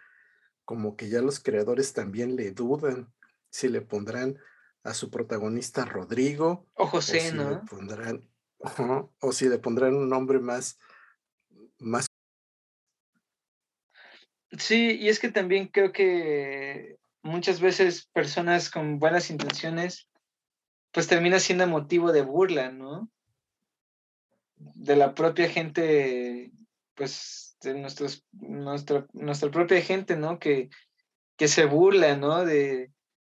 como 0.67 0.95
que 0.97 1.09
ya 1.09 1.23
los 1.23 1.41
creadores 1.41 1.95
también 1.95 2.37
le 2.37 2.53
dudan 2.53 3.13
si 3.51 3.69
le 3.69 3.81
pondrán 3.81 4.39
a 4.85 4.95
su 4.95 5.11
protagonista 5.11 5.85
Rodrigo. 5.87 6.69
O 6.75 6.87
José, 6.87 7.33
¿no? 7.33 7.65
o 9.21 9.33
si 9.33 9.49
le 9.49 9.59
pondrán 9.59 9.95
un 9.95 10.09
nombre 10.09 10.39
más, 10.39 10.79
más. 11.79 12.07
Sí, 14.59 14.99
y 15.01 15.09
es 15.09 15.19
que 15.19 15.31
también 15.31 15.69
creo 15.69 15.93
que 15.93 16.99
muchas 17.23 17.61
veces 17.61 18.07
personas 18.13 18.71
con 18.71 18.99
buenas 18.99 19.31
intenciones, 19.31 20.10
pues 20.93 21.07
termina 21.07 21.39
siendo 21.39 21.67
motivo 21.67 22.13
de 22.13 22.23
burla, 22.23 22.71
¿no? 22.71 23.11
De 24.57 24.97
la 24.97 25.15
propia 25.15 25.49
gente, 25.49 26.51
pues 26.95 27.57
de 27.63 27.75
nuestros, 27.75 28.25
nuestra, 28.33 29.07
propia 29.51 29.81
gente, 29.83 30.17
¿no? 30.17 30.39
Que, 30.39 30.71
que 31.37 31.49
se 31.49 31.65
burla, 31.67 32.17
¿no? 32.17 32.45
De, 32.45 32.93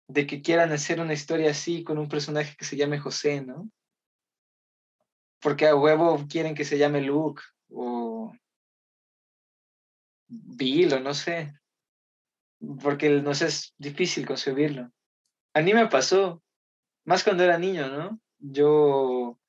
de 0.08 0.28
que 0.28 0.41
quieran 0.41 0.72
hacer 0.72 0.99
una 0.99 1.14
historia 1.14 1.51
así 1.51 1.84
con 1.84 1.97
un 1.97 2.10
personaje 2.10 2.56
que 2.58 2.66
se 2.66 2.76
llame 2.76 2.99
José, 2.99 3.41
¿no? 3.41 3.70
Porque 5.41 5.68
a 5.68 5.76
huevo 5.76 6.26
quieren 6.30 6.56
que 6.56 6.66
se 6.66 6.78
llame 6.78 7.01
Luke 7.01 7.41
o 7.70 8.34
Bill 10.28 10.93
o 10.93 10.99
no 10.99 11.14
sé. 11.14 11.53
Porque 12.82 13.10
no 13.10 13.34
sé, 13.36 13.47
es 13.47 13.74
difícil 13.78 14.26
concebirlo. 14.26 14.91
A 15.53 15.62
mí 15.62 15.74
me 15.74 15.88
pasó, 15.88 16.41
más 17.06 17.24
cuando 17.24 17.43
era 17.43 17.58
niño, 17.58 17.88
¿no? 17.88 18.20
Yo 18.39 19.39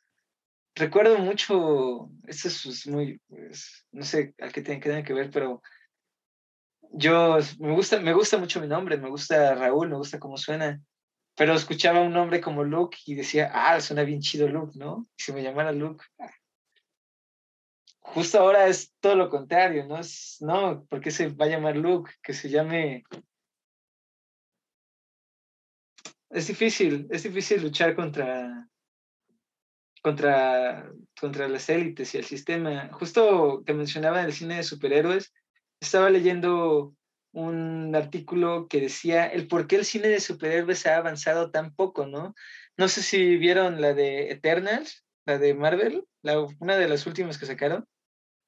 recuerdo 0.74 1.18
mucho, 1.18 2.10
esto 2.26 2.48
es 2.48 2.86
muy, 2.86 3.18
pues, 3.28 3.86
no 3.90 4.04
sé 4.04 4.34
a 4.40 4.48
qué 4.48 4.62
tiene, 4.62 5.02
que 5.02 5.12
ver, 5.12 5.30
pero 5.30 5.62
yo 6.92 7.38
me 7.58 7.72
gusta, 7.72 7.98
me 7.98 8.12
gusta 8.12 8.38
mucho 8.38 8.60
mi 8.60 8.68
nombre, 8.68 8.98
me 8.98 9.08
gusta 9.08 9.54
Raúl, 9.54 9.88
me 9.88 9.96
gusta 9.96 10.20
cómo 10.20 10.36
suena, 10.36 10.80
pero 11.34 11.54
escuchaba 11.54 12.02
un 12.02 12.12
nombre 12.12 12.40
como 12.40 12.62
Luke 12.62 12.98
y 13.06 13.14
decía, 13.14 13.50
ah, 13.52 13.80
suena 13.80 14.02
bien 14.02 14.20
chido 14.20 14.48
Luke, 14.48 14.78
¿no? 14.78 15.06
Y 15.16 15.22
si 15.22 15.32
me 15.32 15.42
llamara 15.42 15.72
Luke, 15.72 16.04
ah. 16.18 16.30
justo 18.00 18.38
ahora 18.38 18.66
es 18.66 18.94
todo 19.00 19.16
lo 19.16 19.30
contrario, 19.30 19.86
¿no? 19.86 19.98
Es, 19.98 20.36
no, 20.40 20.84
¿por 20.84 21.00
qué 21.00 21.10
se 21.10 21.28
va 21.28 21.46
a 21.46 21.48
llamar 21.48 21.76
Luke? 21.76 22.12
Que 22.22 22.34
se 22.34 22.50
llame... 22.50 23.04
Es 26.30 26.48
difícil, 26.48 27.06
es 27.10 27.22
difícil 27.22 27.62
luchar 27.62 27.94
contra, 27.94 28.68
contra, 30.02 30.90
contra 31.20 31.48
las 31.48 31.68
élites 31.68 32.14
y 32.14 32.18
el 32.18 32.24
sistema. 32.24 32.90
Justo 32.92 33.62
que 33.64 33.74
mencionaba 33.74 34.22
el 34.22 34.32
cine 34.32 34.56
de 34.56 34.62
superhéroes, 34.64 35.32
estaba 35.80 36.10
leyendo 36.10 36.94
un 37.32 37.94
artículo 37.94 38.66
que 38.66 38.80
decía 38.80 39.26
el 39.26 39.46
por 39.46 39.66
qué 39.66 39.76
el 39.76 39.84
cine 39.84 40.08
de 40.08 40.20
superhéroes 40.20 40.86
ha 40.86 40.96
avanzado 40.96 41.50
tan 41.50 41.74
poco, 41.74 42.06
¿no? 42.06 42.34
No 42.76 42.88
sé 42.88 43.02
si 43.02 43.36
vieron 43.36 43.80
la 43.80 43.94
de 43.94 44.30
Eternals, 44.30 45.04
la 45.26 45.38
de 45.38 45.54
Marvel, 45.54 46.06
la, 46.22 46.40
una 46.60 46.76
de 46.76 46.88
las 46.88 47.06
últimas 47.06 47.38
que 47.38 47.46
sacaron. 47.46 47.86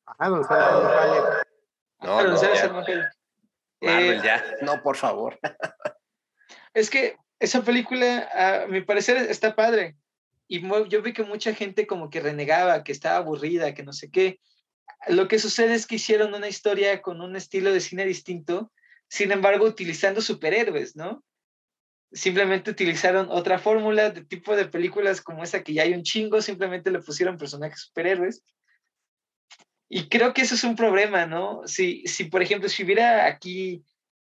Ah, 0.07 0.29
no, 0.31 0.41
ah, 0.49 1.43
no, 2.01 2.23
no, 2.23 2.41
ya. 2.41 2.73
Marvel, 2.73 3.05
eh, 3.81 4.21
ya, 4.25 4.43
no, 4.63 4.83
por 4.83 4.97
favor. 4.97 5.39
es 6.75 6.89
que 6.89 7.17
esa 7.41 7.63
película, 7.63 8.29
a 8.33 8.67
mi 8.67 8.81
parecer, 8.81 9.17
está 9.17 9.55
padre. 9.55 9.97
Y 10.49 10.63
yo 10.89 11.03
vi 11.03 11.13
que 11.13 11.23
mucha 11.23 11.55
gente 11.55 11.87
como 11.87 12.11
que 12.11 12.21
renegaba, 12.21 12.83
que 12.83 12.93
estaba 12.93 13.17
aburrida, 13.17 13.75
que 13.75 13.83
no 13.83 13.93
sé 13.93 14.11
qué. 14.11 14.41
Lo 15.07 15.29
que 15.29 15.39
sucede 15.39 15.75
es 15.75 15.87
que 15.87 15.97
hicieron 15.97 16.35
una 16.35 16.49
historia 16.49 17.03
con 17.03 17.21
un 17.21 17.37
estilo 17.37 17.73
de 17.73 17.81
cine 17.81 18.05
distinto, 18.07 18.73
sin 19.09 19.31
embargo, 19.31 19.67
utilizando 19.67 20.21
superhéroes, 20.21 20.97
¿no? 20.97 21.23
Simplemente 22.11 22.71
utilizaron 22.71 23.29
otra 23.31 23.59
fórmula 23.59 24.11
de 24.11 24.25
tipo 24.25 24.57
de 24.57 24.65
películas 24.65 25.21
como 25.21 25.45
esa 25.45 25.63
que 25.63 25.75
ya 25.75 25.83
hay 25.83 25.93
un 25.93 26.03
chingo, 26.03 26.41
simplemente 26.41 26.91
le 26.91 27.01
pusieron 27.01 27.37
personajes 27.37 27.83
superhéroes. 27.83 28.43
Y 29.91 30.09
creo 30.09 30.35
que 30.35 30.43
eso 30.43 30.55
es 30.55 30.65
un 30.65 30.77
problema, 30.77 31.27
¿no? 31.27 31.63
Si, 31.67 32.07
si 32.07 32.25
por 32.25 32.43
ejemplo, 32.43 32.69
si 32.69 32.85
hubiera 32.85 33.27
aquí 33.27 33.85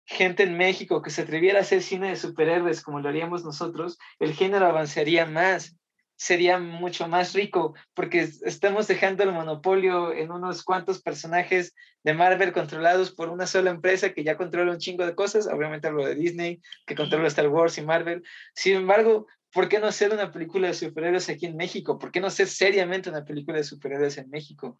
gente 0.07 0.45
en 0.45 0.57
México 0.57 1.03
que 1.03 1.11
se 1.11 1.23
atreviera 1.23 1.59
a 1.59 1.63
hacer 1.63 1.83
cine 1.83 2.09
de 2.09 2.17
superhéroes 2.17 2.83
como 2.83 3.01
lo 3.01 3.09
haríamos 3.09 3.45
nosotros, 3.45 3.99
el 4.19 4.33
género 4.33 4.67
avanzaría 4.67 5.27
más 5.27 5.77
sería 6.17 6.59
mucho 6.59 7.09
más 7.09 7.35
rico, 7.35 7.75
porque 7.95 8.21
estamos 8.21 8.89
dejando 8.89 9.23
el 9.23 9.33
monopolio 9.33 10.13
en 10.13 10.33
unos 10.33 10.63
cuantos 10.65 11.03
personajes 11.03 11.75
de 12.03 12.15
Marvel 12.15 12.53
controlados 12.53 13.13
por 13.13 13.29
una 13.29 13.47
sola 13.47 13.71
empresa 13.71 14.13
que 14.13 14.25
ya 14.25 14.37
controla 14.37 14.73
un 14.73 14.79
chingo 14.79 15.05
de 15.05 15.15
cosas, 15.15 15.47
obviamente 15.47 15.89
hablo 15.89 16.07
de 16.07 16.15
Disney, 16.15 16.61
que 16.87 16.95
controla 16.95 17.29
Star 17.29 17.49
Wars 17.49 17.77
y 17.79 17.83
Marvel. 17.83 18.23
Sin 18.55 18.77
embargo, 18.77 19.27
¿por 19.53 19.69
qué 19.69 19.79
no 19.79 19.87
hacer 19.87 20.13
una 20.13 20.33
película 20.33 20.69
de 20.69 20.75
superhéroes 20.75 21.29
aquí 21.29 21.47
en 21.47 21.57
México? 21.57 21.99
¿Por 21.99 22.11
qué 22.11 22.21
no 22.21 22.29
hacer 22.29 22.47
seriamente 22.47 23.11
una 23.11 23.25
película 23.25 23.59
de 23.59 23.65
superhéroes 23.65 24.17
en 24.19 24.31
México? 24.31 24.77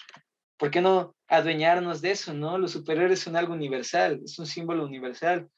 ¿Por 0.57 0.70
qué 0.70 0.80
no 0.80 1.14
adueñarnos 1.28 2.00
de 2.00 2.12
eso, 2.12 2.32
no? 2.34 2.59
Los 2.59 2.72
superhéroes 2.72 3.20
son 3.20 3.36
algo 3.36 3.52
universal, 3.52 4.20
es 4.24 4.38
un 4.38 4.46
símbolo 4.46 4.84
universal. 4.84 5.48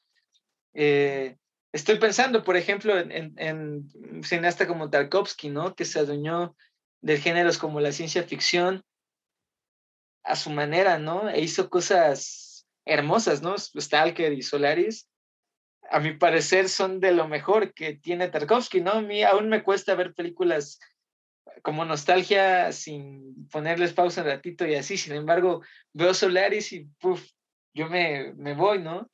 Eh, 0.73 1.37
Estoy 1.71 1.99
pensando, 1.99 2.43
por 2.43 2.57
ejemplo, 2.57 2.97
en, 2.97 3.35
en, 3.37 3.91
un 3.93 4.23
cineasta 4.23 4.67
como 4.67 4.89
Tarkovsky, 4.89 5.49
¿no? 5.49 5.75
Que 5.75 5.85
se 5.85 5.99
adueñó 5.99 6.55
de 7.01 7.17
géneros 7.17 7.59
como 7.59 7.79
la 7.79 7.91
ciencia 7.91 8.23
ficción 8.23 8.83
a 10.23 10.35
su 10.35 10.49
manera, 10.49 10.97
¿no? 10.97 11.29
E 11.29 11.41
hizo 11.41 11.69
cosas 11.69 12.67
hermosas, 12.85 13.43
¿no? 13.43 13.55
Stalker 13.55 14.33
y 14.33 14.41
Solaris, 14.41 15.07
a 15.91 15.99
mi 15.99 16.13
parecer, 16.13 16.69
son 16.69 16.99
de 16.99 17.11
lo 17.11 17.27
mejor 17.27 17.73
que 17.73 17.93
tiene 17.95 18.29
Tarkovsky, 18.29 18.81
¿no? 18.81 18.93
A 18.93 19.01
mí 19.01 19.21
aún 19.21 19.47
me 19.47 19.63
cuesta 19.63 19.93
ver 19.93 20.15
películas 20.15 20.79
como 21.61 21.85
nostalgia 21.85 22.71
sin 22.71 23.47
ponerles 23.49 23.93
pausa 23.93 24.21
un 24.21 24.27
ratito 24.27 24.65
y 24.65 24.75
así. 24.75 24.97
Sin 24.97 25.13
embargo, 25.13 25.61
veo 25.93 26.13
Solaris 26.13 26.71
y, 26.73 26.85
puff, 26.99 27.25
yo 27.73 27.87
me, 27.87 28.33
me 28.33 28.53
voy, 28.53 28.79
¿no? 28.79 29.09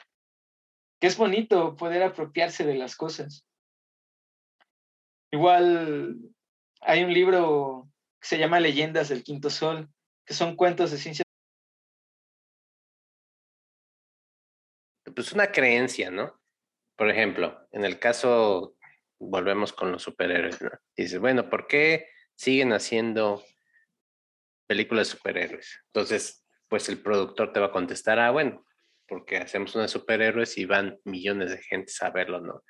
que 1.00 1.08
es 1.08 1.18
bonito 1.18 1.76
poder 1.76 2.04
apropiarse 2.04 2.64
de 2.64 2.76
las 2.76 2.96
cosas. 2.96 3.46
Igual 5.32 6.18
hay 6.82 7.04
un 7.04 7.14
libro 7.14 7.90
que 8.22 8.28
se 8.28 8.38
llama 8.38 8.60
Leyendas 8.60 9.10
del 9.10 9.24
Quinto 9.24 9.50
Sol, 9.50 9.90
que 10.26 10.34
son 10.34 10.56
cuentos 10.56 10.92
de 10.92 10.98
ciencia. 10.98 11.24
Pues 15.14 15.32
una 15.34 15.52
creencia, 15.52 16.12
¿no? 16.12 16.40
Por 16.98 17.10
ejemplo, 17.10 17.68
en 17.72 17.86
el 17.86 18.00
caso, 18.00 18.76
volvemos 19.20 19.74
con 19.74 19.92
los 19.92 20.04
superhéroes, 20.04 20.62
¿no? 20.62 20.72
Dices, 20.96 21.20
bueno, 21.20 21.50
¿por 21.50 21.68
qué 21.68 22.10
siguen 22.36 22.74
haciendo 22.74 23.44
películas 24.68 25.08
de 25.08 25.18
superhéroes? 25.18 25.80
Entonces, 25.88 26.46
pues 26.68 26.90
el 26.90 27.02
productor 27.02 27.54
te 27.54 27.60
va 27.60 27.68
a 27.68 27.72
contestar, 27.72 28.20
ah, 28.20 28.32
bueno, 28.32 28.66
porque 29.08 29.38
hacemos 29.38 29.76
una 29.76 29.88
superhéroes 29.88 30.58
y 30.58 30.66
van 30.66 31.00
millones 31.04 31.52
de 31.52 31.62
gente 31.62 31.92
a 32.02 32.10
verlo, 32.10 32.42
¿no? 32.42 32.64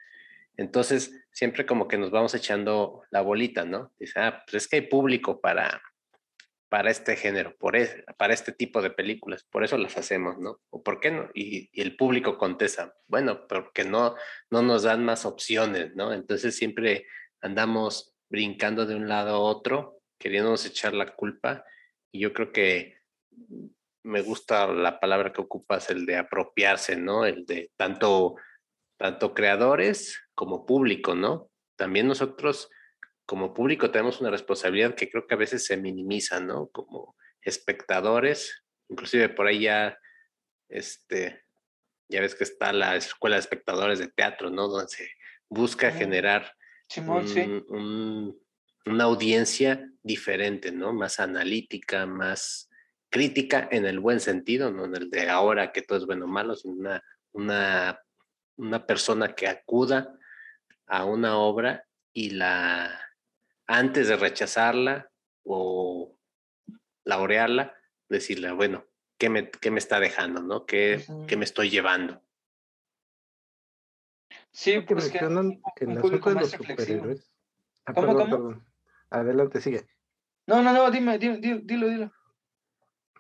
Entonces, 0.57 1.25
siempre 1.31 1.65
como 1.65 1.87
que 1.87 1.97
nos 1.97 2.11
vamos 2.11 2.33
echando 2.33 3.03
la 3.11 3.21
bolita, 3.21 3.65
¿no? 3.65 3.93
Dice, 3.97 4.19
ah, 4.19 4.43
pues 4.45 4.63
es 4.63 4.69
que 4.69 4.77
hay 4.77 4.81
público 4.83 5.41
para, 5.41 5.81
para 6.69 6.91
este 6.91 7.15
género, 7.15 7.55
por 7.57 7.77
para 8.17 8.33
este 8.33 8.51
tipo 8.51 8.81
de 8.81 8.89
películas, 8.89 9.43
por 9.43 9.63
eso 9.63 9.77
las 9.77 9.97
hacemos, 9.97 10.37
¿no? 10.39 10.61
¿O 10.69 10.83
por 10.83 10.99
qué 10.99 11.11
no? 11.11 11.29
Y, 11.33 11.69
el 11.79 11.95
público 11.95 12.37
contesta, 12.37 12.93
bueno, 13.07 13.47
porque 13.47 13.83
no, 13.83 14.15
no 14.49 14.61
nos 14.61 14.83
dan 14.83 15.03
más 15.03 15.25
opciones, 15.25 15.95
¿no? 15.95 16.13
Entonces 16.13 16.55
siempre 16.55 17.05
andamos 17.41 18.14
brincando 18.29 18.85
de 18.85 18.95
un 18.95 19.07
lado 19.07 19.35
a 19.35 19.39
otro, 19.39 20.01
queriéndonos 20.19 20.65
echar 20.65 20.93
la 20.93 21.15
culpa, 21.15 21.65
y 22.11 22.19
yo 22.19 22.33
creo 22.33 22.51
que 22.51 22.97
me 24.03 24.21
gusta 24.21 24.67
la 24.67 24.99
palabra 24.99 25.33
que 25.33 25.41
ocupas, 25.41 25.89
el 25.89 26.05
de 26.05 26.17
apropiarse, 26.17 26.95
¿no? 26.95 27.25
El 27.25 27.45
de 27.45 27.71
tanto, 27.75 28.35
tanto 28.97 29.33
creadores 29.33 30.21
como 30.35 30.65
público, 30.65 31.15
¿no? 31.15 31.49
También 31.75 32.07
nosotros 32.07 32.69
como 33.25 33.53
público 33.53 33.89
tenemos 33.89 34.21
una 34.21 34.29
responsabilidad 34.29 34.93
que 34.95 35.09
creo 35.09 35.25
que 35.25 35.33
a 35.33 35.37
veces 35.39 35.65
se 35.65 35.77
minimiza, 35.77 36.39
¿no? 36.39 36.67
Como 36.67 37.15
espectadores, 37.41 38.63
inclusive 38.89 39.29
por 39.29 39.47
ahí 39.47 39.61
ya, 39.61 39.97
este, 40.69 41.43
ya 42.07 42.21
ves 42.21 42.35
que 42.35 42.43
está 42.43 42.71
la 42.71 42.95
escuela 42.95 43.37
de 43.37 43.41
espectadores 43.41 43.99
de 43.99 44.07
teatro, 44.07 44.51
¿no? 44.51 44.67
Donde 44.67 44.87
se 44.87 45.09
busca 45.49 45.91
generar 45.91 46.53
una 48.85 49.03
audiencia 49.03 49.91
diferente, 50.03 50.71
¿no? 50.71 50.93
Más 50.93 51.19
analítica, 51.19 52.05
más 52.05 52.69
crítica 53.09 53.67
en 53.71 53.85
el 53.85 53.99
buen 53.99 54.19
sentido, 54.19 54.71
no 54.71 54.85
en 54.85 54.95
el 54.95 55.09
de 55.09 55.29
ahora 55.29 55.71
que 55.71 55.81
todo 55.81 55.97
es 55.97 56.05
bueno 56.05 56.25
o 56.25 56.27
malo, 56.27 56.55
sino 56.55 56.73
una, 56.73 57.03
una, 57.31 57.99
una 58.57 58.85
persona 58.85 59.33
que 59.33 59.47
acuda 59.47 60.17
a 60.87 61.05
una 61.05 61.37
obra 61.37 61.85
y 62.13 62.31
la, 62.31 62.99
antes 63.67 64.07
de 64.07 64.17
rechazarla 64.17 65.09
o 65.43 66.17
laurearla, 67.03 67.75
decirle, 68.09 68.51
bueno, 68.51 68.85
¿qué 69.17 69.29
me, 69.29 69.49
qué 69.49 69.71
me 69.71 69.79
está 69.79 69.99
dejando? 69.99 70.41
¿no? 70.41 70.65
¿Qué, 70.65 71.03
¿Qué 71.27 71.37
me 71.37 71.45
estoy 71.45 71.69
llevando? 71.69 72.21
Sí, 74.55 74.71
que 74.85 74.95
pues 74.95 75.09
que 75.09 75.19
mencionan 75.19 75.47
un 75.47 75.61
asunto 75.65 76.01
público 76.01 76.29
de 76.29 76.35
los 76.35 76.49
superhéroes. 76.49 77.29
Ah, 77.85 77.93
¿Cómo, 77.93 78.07
perdón, 78.07 78.29
cómo? 78.29 78.47
perdón. 78.47 78.67
Adelante, 79.09 79.59
sigue. 79.59 79.85
No, 80.47 80.61
no, 80.61 80.71
no, 80.71 80.89
dime, 80.89 81.19
dime, 81.19 81.39
dilo, 81.39 81.59
dilo. 81.61 81.89
dilo. 81.89 82.13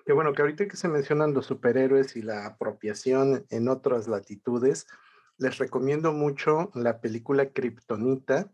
Que 0.05 0.13
bueno, 0.13 0.33
que 0.33 0.41
ahorita 0.41 0.65
que 0.69 0.77
se 0.77 0.87
mencionan 0.87 1.33
los 1.33 1.47
superhéroes 1.47 2.15
y 2.15 2.21
la 2.21 2.45
apropiación 2.45 3.45
en 3.49 3.67
otras 3.67 4.07
latitudes, 4.07 4.87
les 5.37 5.57
recomiendo 5.57 6.13
mucho 6.13 6.71
la 6.73 7.01
película 7.01 7.49
Kryptonita. 7.51 8.49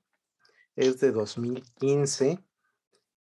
Es 0.76 1.00
de 1.00 1.12
2015 1.12 2.40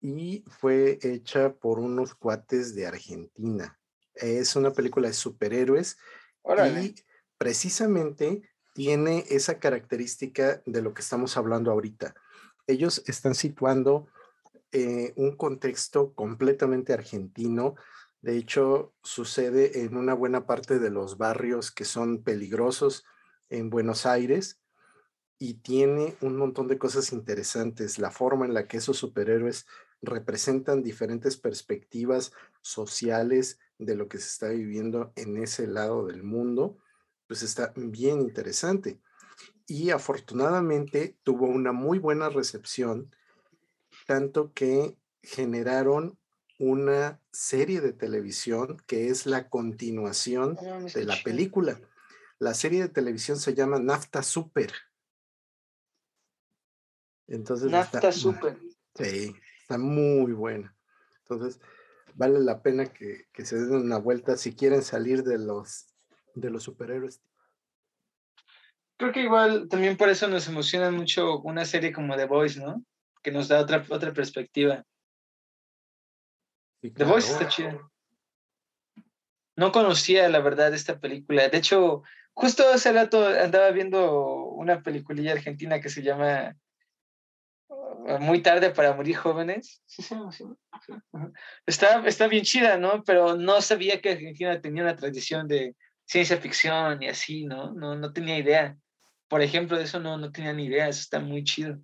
y 0.01 0.43
fue 0.47 0.97
hecha 1.03 1.53
por 1.53 1.77
unos 1.77 2.15
cuates 2.15 2.73
de 2.73 2.87
Argentina. 2.87 3.79
Es 4.15 4.55
una 4.55 4.71
película 4.71 5.09
de 5.09 5.13
superhéroes 5.13 5.99
Órale. 6.41 6.85
y 6.85 6.95
precisamente 7.37 8.41
tiene 8.73 9.25
esa 9.29 9.59
característica 9.59 10.61
de 10.65 10.81
lo 10.81 10.93
que 10.93 11.01
estamos 11.01 11.37
hablando 11.37 11.71
ahorita. 11.71 12.15
Ellos 12.67 13.03
están 13.05 13.35
situando 13.35 14.07
eh, 14.71 15.13
un 15.15 15.35
contexto 15.37 16.13
completamente 16.13 16.93
argentino. 16.93 17.75
De 18.21 18.37
hecho, 18.37 18.93
sucede 19.03 19.83
en 19.83 19.95
una 19.95 20.13
buena 20.13 20.45
parte 20.45 20.79
de 20.79 20.89
los 20.89 21.17
barrios 21.17 21.71
que 21.71 21.85
son 21.85 22.23
peligrosos 22.23 23.05
en 23.49 23.69
Buenos 23.69 24.05
Aires 24.05 24.59
y 25.37 25.55
tiene 25.55 26.15
un 26.21 26.37
montón 26.37 26.67
de 26.67 26.77
cosas 26.77 27.11
interesantes. 27.11 27.99
La 27.99 28.11
forma 28.11 28.45
en 28.45 28.53
la 28.53 28.67
que 28.67 28.77
esos 28.77 28.97
superhéroes 28.97 29.67
representan 30.01 30.83
diferentes 30.83 31.37
perspectivas 31.37 32.31
sociales 32.61 33.59
de 33.77 33.95
lo 33.95 34.07
que 34.07 34.17
se 34.17 34.27
está 34.27 34.49
viviendo 34.49 35.11
en 35.15 35.37
ese 35.37 35.67
lado 35.67 36.05
del 36.05 36.23
mundo, 36.23 36.77
pues 37.33 37.41
está 37.41 37.73
bien 37.75 38.21
interesante. 38.21 39.01
Y 39.65 39.89
afortunadamente 39.89 41.17
tuvo 41.23 41.47
una 41.47 41.71
muy 41.71 41.97
buena 41.97 42.29
recepción, 42.29 43.09
tanto 44.05 44.53
que 44.53 44.95
generaron 45.23 46.19
una 46.59 47.19
serie 47.31 47.81
de 47.81 47.91
televisión 47.91 48.77
que 48.85 49.07
es 49.07 49.25
la 49.25 49.49
continuación 49.49 50.59
mames, 50.61 50.93
de 50.93 51.05
la 51.05 51.15
película. 51.23 51.81
La 52.37 52.53
serie 52.53 52.83
de 52.83 52.89
televisión 52.89 53.39
se 53.39 53.55
llama 53.55 53.79
Nafta 53.79 54.21
Super. 54.21 54.71
Entonces 57.25 57.71
Nafta 57.71 57.97
está, 57.97 58.11
Super. 58.11 58.59
Sí, 58.93 59.35
está 59.59 59.79
muy 59.79 60.33
buena. 60.33 60.77
Entonces, 61.21 61.59
vale 62.13 62.39
la 62.41 62.61
pena 62.61 62.93
que, 62.93 63.25
que 63.33 63.43
se 63.43 63.55
den 63.55 63.73
una 63.73 63.97
vuelta 63.97 64.37
si 64.37 64.53
quieren 64.53 64.83
salir 64.83 65.23
de 65.23 65.39
los, 65.39 65.92
de 66.33 66.49
los 66.49 66.63
superhéroes. 66.63 67.21
Creo 68.97 69.11
que 69.11 69.21
igual 69.21 69.67
también 69.67 69.97
por 69.97 70.09
eso 70.09 70.27
nos 70.27 70.47
emociona 70.47 70.91
mucho 70.91 71.39
una 71.41 71.65
serie 71.65 71.91
como 71.91 72.15
The 72.15 72.25
Voice, 72.25 72.59
¿no? 72.59 72.83
Que 73.21 73.31
nos 73.31 73.47
da 73.47 73.59
otra, 73.59 73.83
otra 73.89 74.13
perspectiva. 74.13 74.85
Sí, 76.81 76.91
The 76.91 77.03
Voice 77.03 77.31
está 77.31 77.47
chida. 77.47 77.89
No 79.55 79.71
conocía 79.71 80.29
la 80.29 80.39
verdad 80.39 80.73
esta 80.73 80.99
película. 80.99 81.47
De 81.47 81.57
hecho, 81.57 82.03
justo 82.33 82.63
hace 82.69 82.91
rato 82.91 83.25
andaba 83.27 83.71
viendo 83.71 84.45
una 84.49 84.81
peliculilla 84.81 85.33
argentina 85.33 85.79
que 85.79 85.89
se 85.89 86.01
llama 86.01 86.55
uh, 87.67 88.17
Muy 88.19 88.41
tarde 88.41 88.71
para 88.71 88.93
morir 88.93 89.15
jóvenes. 89.15 89.81
Sí. 89.85 90.01
Sí, 90.01 90.15
ajá. 90.71 91.31
Está, 91.65 92.05
está 92.07 92.27
bien 92.27 92.43
chida, 92.43 92.77
¿no? 92.77 93.03
Pero 93.03 93.35
no 93.35 93.61
sabía 93.61 94.01
que 94.01 94.11
Argentina 94.11 94.59
tenía 94.59 94.83
una 94.83 94.95
tradición 94.95 95.47
de 95.47 95.75
ciencia 96.05 96.37
ficción 96.37 97.01
y 97.01 97.07
así, 97.07 97.45
¿no? 97.45 97.73
No, 97.73 97.95
no 97.95 98.13
tenía 98.13 98.37
idea. 98.37 98.77
Por 99.27 99.41
ejemplo, 99.41 99.77
de 99.77 99.83
eso 99.83 99.99
no, 99.99 100.17
no 100.17 100.31
tenía 100.31 100.53
ni 100.53 100.65
idea. 100.65 100.87
Eso 100.87 101.01
está 101.01 101.19
muy 101.19 101.43
chido. 101.43 101.79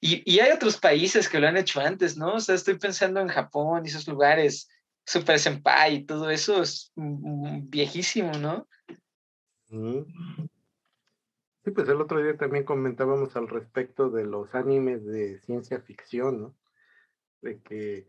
Y, 0.00 0.22
y 0.30 0.40
hay 0.40 0.52
otros 0.52 0.76
países 0.76 1.28
que 1.28 1.38
lo 1.38 1.48
han 1.48 1.56
hecho 1.56 1.80
antes, 1.80 2.16
¿no? 2.16 2.34
O 2.34 2.40
sea, 2.40 2.54
estoy 2.54 2.78
pensando 2.78 3.20
en 3.20 3.28
Japón 3.28 3.82
y 3.84 3.88
esos 3.88 4.08
lugares, 4.08 4.68
Super 5.04 5.38
Senpai 5.38 5.94
y 5.94 6.04
todo 6.04 6.30
eso 6.30 6.62
es 6.62 6.92
viejísimo, 6.94 8.32
¿no? 8.32 8.68
Sí, 9.68 10.06
pues 11.74 11.88
el 11.88 12.00
otro 12.00 12.22
día 12.22 12.36
también 12.36 12.64
comentábamos 12.64 13.36
al 13.36 13.48
respecto 13.48 14.10
de 14.10 14.24
los 14.24 14.54
animes 14.54 15.04
de 15.04 15.38
ciencia 15.40 15.80
ficción, 15.80 16.40
¿no? 16.40 16.56
De 17.40 17.60
que 17.60 18.06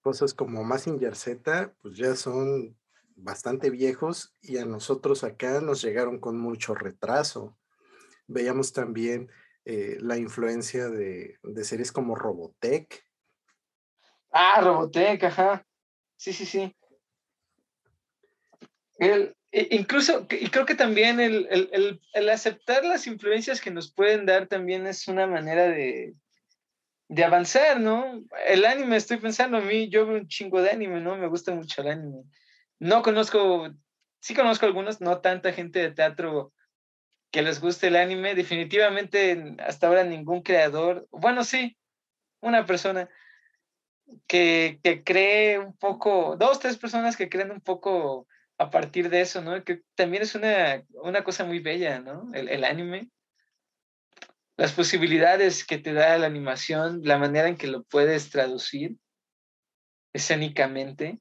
cosas 0.00 0.34
como 0.34 0.64
Mazinger 0.64 1.14
Z, 1.14 1.74
pues 1.82 1.96
ya 1.96 2.14
son 2.16 2.76
bastante 3.16 3.70
viejos 3.70 4.34
y 4.40 4.58
a 4.58 4.64
nosotros 4.64 5.24
acá 5.24 5.60
nos 5.60 5.82
llegaron 5.82 6.18
con 6.18 6.38
mucho 6.38 6.74
retraso. 6.74 7.56
Veíamos 8.26 8.72
también 8.72 9.30
eh, 9.64 9.96
la 10.00 10.16
influencia 10.16 10.88
de, 10.88 11.38
de 11.42 11.64
series 11.64 11.92
como 11.92 12.14
Robotech, 12.14 13.04
Ah, 14.32 14.60
Robotech, 14.60 15.24
ajá. 15.24 15.66
Sí, 16.16 16.32
sí, 16.32 16.46
sí. 16.46 16.76
El, 18.98 19.34
e- 19.50 19.68
incluso, 19.72 20.26
y 20.30 20.48
creo 20.50 20.66
que 20.66 20.74
también 20.74 21.18
el, 21.20 21.48
el, 21.50 22.00
el 22.12 22.28
aceptar 22.28 22.84
las 22.84 23.06
influencias 23.06 23.60
que 23.60 23.70
nos 23.70 23.92
pueden 23.92 24.26
dar 24.26 24.46
también 24.46 24.86
es 24.86 25.08
una 25.08 25.26
manera 25.26 25.68
de, 25.68 26.14
de 27.10 27.24
avanzar, 27.24 27.80
¿no? 27.80 28.22
El 28.46 28.64
anime, 28.64 28.94
estoy 28.94 29.16
pensando 29.16 29.56
a 29.56 29.60
mí, 29.60 29.88
yo 29.88 30.06
veo 30.06 30.16
un 30.16 30.28
chingo 30.28 30.62
de 30.62 30.70
anime, 30.70 31.00
¿no? 31.00 31.16
Me 31.16 31.26
gusta 31.26 31.52
mucho 31.52 31.82
el 31.82 31.88
anime. 31.88 32.22
No 32.78 33.02
conozco, 33.02 33.68
sí 34.20 34.32
conozco 34.32 34.64
algunos, 34.64 35.00
no 35.00 35.20
tanta 35.20 35.52
gente 35.52 35.80
de 35.80 35.90
teatro 35.90 36.52
que 37.32 37.42
les 37.42 37.60
guste 37.60 37.88
el 37.88 37.96
anime. 37.96 38.36
Definitivamente 38.36 39.56
hasta 39.58 39.88
ahora 39.88 40.04
ningún 40.04 40.42
creador, 40.42 41.08
bueno, 41.10 41.42
sí, 41.42 41.76
una 42.40 42.64
persona 42.64 43.08
que, 44.28 44.78
que 44.84 45.02
cree 45.02 45.58
un 45.58 45.76
poco, 45.76 46.36
dos, 46.36 46.60
tres 46.60 46.78
personas 46.78 47.16
que 47.16 47.28
creen 47.28 47.50
un 47.50 47.60
poco 47.60 48.28
a 48.56 48.70
partir 48.70 49.10
de 49.10 49.22
eso, 49.22 49.42
¿no? 49.42 49.64
Que 49.64 49.82
también 49.96 50.22
es 50.22 50.36
una, 50.36 50.84
una 51.02 51.24
cosa 51.24 51.44
muy 51.44 51.58
bella, 51.58 51.98
¿no? 51.98 52.30
El, 52.34 52.48
el 52.48 52.62
anime. 52.62 53.10
Las 54.60 54.72
posibilidades 54.72 55.64
que 55.64 55.78
te 55.78 55.94
da 55.94 56.18
la 56.18 56.26
animación, 56.26 57.00
la 57.02 57.16
manera 57.16 57.48
en 57.48 57.56
que 57.56 57.66
lo 57.66 57.82
puedes 57.82 58.28
traducir 58.28 58.96
escénicamente. 60.12 61.18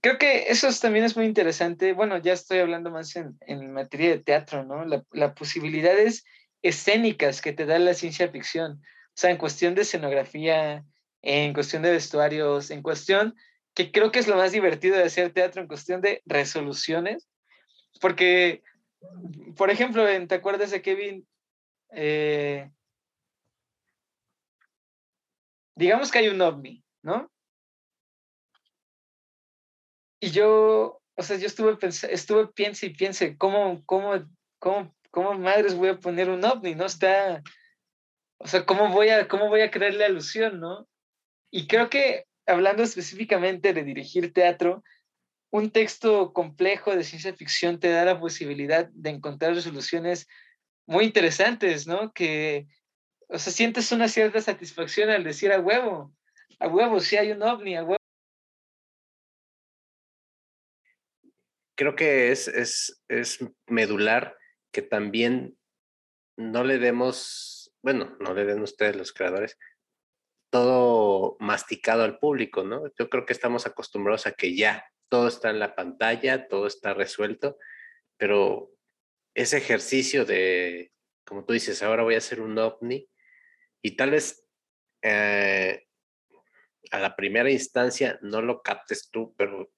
Creo 0.00 0.16
que 0.16 0.44
eso 0.48 0.66
es- 0.66 0.80
también 0.80 1.04
es 1.04 1.14
muy 1.14 1.26
interesante. 1.26 1.92
Bueno, 1.92 2.16
ya 2.16 2.32
estoy 2.32 2.60
hablando 2.60 2.90
más 2.90 3.14
en, 3.16 3.36
en 3.42 3.70
materia 3.70 4.08
de 4.08 4.20
teatro, 4.20 4.64
¿no? 4.64 4.86
La, 4.86 5.04
la 5.12 5.34
posibilidades 5.34 6.24
escénicas 6.62 7.42
que 7.42 7.52
te 7.52 7.66
da 7.66 7.78
la 7.78 7.92
ciencia 7.92 8.30
ficción. 8.30 8.80
O 8.80 9.12
sea, 9.12 9.30
en 9.30 9.36
cuestión 9.36 9.74
de 9.74 9.82
escenografía, 9.82 10.86
en 11.20 11.52
cuestión 11.52 11.82
de 11.82 11.90
vestuarios, 11.90 12.70
en 12.70 12.80
cuestión, 12.80 13.34
que 13.74 13.92
creo 13.92 14.10
que 14.10 14.20
es 14.20 14.26
lo 14.26 14.36
más 14.36 14.52
divertido 14.52 14.96
de 14.96 15.04
hacer 15.04 15.34
teatro, 15.34 15.60
en 15.60 15.68
cuestión 15.68 16.00
de 16.00 16.22
resoluciones. 16.24 17.28
Porque, 18.00 18.62
por 19.54 19.68
ejemplo, 19.68 20.06
¿te 20.26 20.34
acuerdas 20.34 20.70
de 20.70 20.80
Kevin? 20.80 21.26
Eh, 21.90 22.70
digamos 25.74 26.10
que 26.10 26.18
hay 26.18 26.28
un 26.28 26.40
ovni, 26.40 26.84
¿no? 27.02 27.30
Y 30.20 30.30
yo, 30.30 31.02
o 31.14 31.22
sea, 31.22 31.36
yo 31.36 31.46
estuve, 31.46 31.76
estuve 32.10 32.48
piense 32.48 32.86
y 32.86 32.90
piense, 32.90 33.36
¿cómo, 33.36 33.82
cómo, 33.84 34.12
cómo, 34.58 34.94
cómo 35.10 35.34
madres 35.34 35.74
voy 35.74 35.90
a 35.90 36.00
poner 36.00 36.30
un 36.30 36.44
ovni? 36.44 36.74
¿No? 36.74 36.86
Está, 36.86 37.42
o 38.38 38.46
sea, 38.46 38.64
¿cómo 38.64 38.90
voy 38.90 39.10
a, 39.10 39.28
cómo 39.28 39.48
voy 39.48 39.60
a 39.60 39.70
crearle 39.70 40.04
alusión, 40.04 40.60
no? 40.60 40.88
Y 41.50 41.66
creo 41.66 41.90
que, 41.90 42.26
hablando 42.46 42.82
específicamente 42.82 43.72
de 43.72 43.84
dirigir 43.84 44.32
teatro, 44.32 44.82
un 45.50 45.70
texto 45.70 46.32
complejo 46.32 46.94
de 46.94 47.04
ciencia 47.04 47.34
ficción 47.34 47.78
te 47.78 47.90
da 47.90 48.04
la 48.04 48.18
posibilidad 48.18 48.88
de 48.88 49.10
encontrar 49.10 49.54
resoluciones 49.54 50.26
muy 50.86 51.04
interesantes, 51.04 51.86
¿no? 51.86 52.12
Que, 52.12 52.68
o 53.28 53.38
sea, 53.38 53.52
sientes 53.52 53.92
una 53.92 54.08
cierta 54.08 54.40
satisfacción 54.40 55.10
al 55.10 55.24
decir 55.24 55.52
a 55.52 55.60
huevo, 55.60 56.14
a 56.58 56.68
huevo, 56.68 57.00
si 57.00 57.16
hay 57.16 57.32
un 57.32 57.42
ovni, 57.42 57.76
a 57.76 57.82
huevo. 57.82 57.96
Creo 61.76 61.94
que 61.94 62.30
es, 62.30 62.48
es, 62.48 63.02
es 63.08 63.44
medular 63.66 64.36
que 64.72 64.80
también 64.80 65.58
no 66.38 66.64
le 66.64 66.78
demos, 66.78 67.74
bueno, 67.82 68.16
no 68.20 68.32
le 68.32 68.44
den 68.44 68.62
ustedes 68.62 68.96
los 68.96 69.12
creadores, 69.12 69.58
todo 70.50 71.36
masticado 71.40 72.04
al 72.04 72.18
público, 72.18 72.62
¿no? 72.62 72.84
Yo 72.98 73.10
creo 73.10 73.26
que 73.26 73.32
estamos 73.32 73.66
acostumbrados 73.66 74.26
a 74.26 74.32
que 74.32 74.54
ya 74.54 74.84
todo 75.08 75.28
está 75.28 75.50
en 75.50 75.58
la 75.58 75.74
pantalla, 75.74 76.48
todo 76.48 76.66
está 76.66 76.94
resuelto, 76.94 77.58
pero 78.16 78.70
ese 79.36 79.58
ejercicio 79.58 80.24
de, 80.24 80.92
como 81.26 81.44
tú 81.44 81.52
dices, 81.52 81.82
ahora 81.82 82.02
voy 82.02 82.14
a 82.14 82.18
hacer 82.18 82.40
un 82.40 82.58
ovni 82.58 83.06
y 83.82 83.94
tal 83.94 84.12
vez 84.12 84.46
eh, 85.02 85.86
a 86.90 86.98
la 86.98 87.14
primera 87.14 87.50
instancia 87.50 88.18
no 88.22 88.40
lo 88.40 88.62
captes 88.62 89.10
tú, 89.10 89.34
pero 89.36 89.70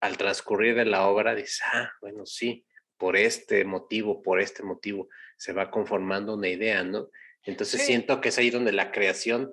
al 0.00 0.16
transcurrir 0.16 0.74
de 0.74 0.86
la 0.86 1.06
obra 1.06 1.36
dices, 1.36 1.60
ah, 1.72 1.92
bueno, 2.00 2.26
sí, 2.26 2.66
por 2.96 3.16
este 3.16 3.64
motivo, 3.64 4.22
por 4.22 4.40
este 4.40 4.64
motivo, 4.64 5.08
se 5.36 5.52
va 5.52 5.70
conformando 5.70 6.34
una 6.34 6.48
idea, 6.48 6.82
¿no? 6.82 7.10
Entonces 7.44 7.86
siento 7.86 8.20
que 8.20 8.30
es 8.30 8.38
ahí 8.38 8.50
donde 8.50 8.72
la 8.72 8.90
creación 8.90 9.52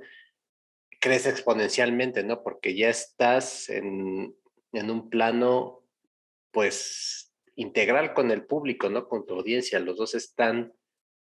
crece 0.99 1.29
exponencialmente, 1.29 2.23
¿no? 2.23 2.41
Porque 2.41 2.73
ya 2.73 2.89
estás 2.89 3.69
en, 3.69 4.35
en 4.71 4.89
un 4.89 5.09
plano, 5.11 5.85
pues, 6.51 7.30
integral 7.61 8.13
con 8.13 8.31
el 8.31 8.45
público, 8.45 8.89
¿no? 8.89 9.07
Con 9.07 9.25
tu 9.25 9.35
audiencia. 9.35 9.79
Los 9.79 9.97
dos 9.97 10.15
están, 10.15 10.73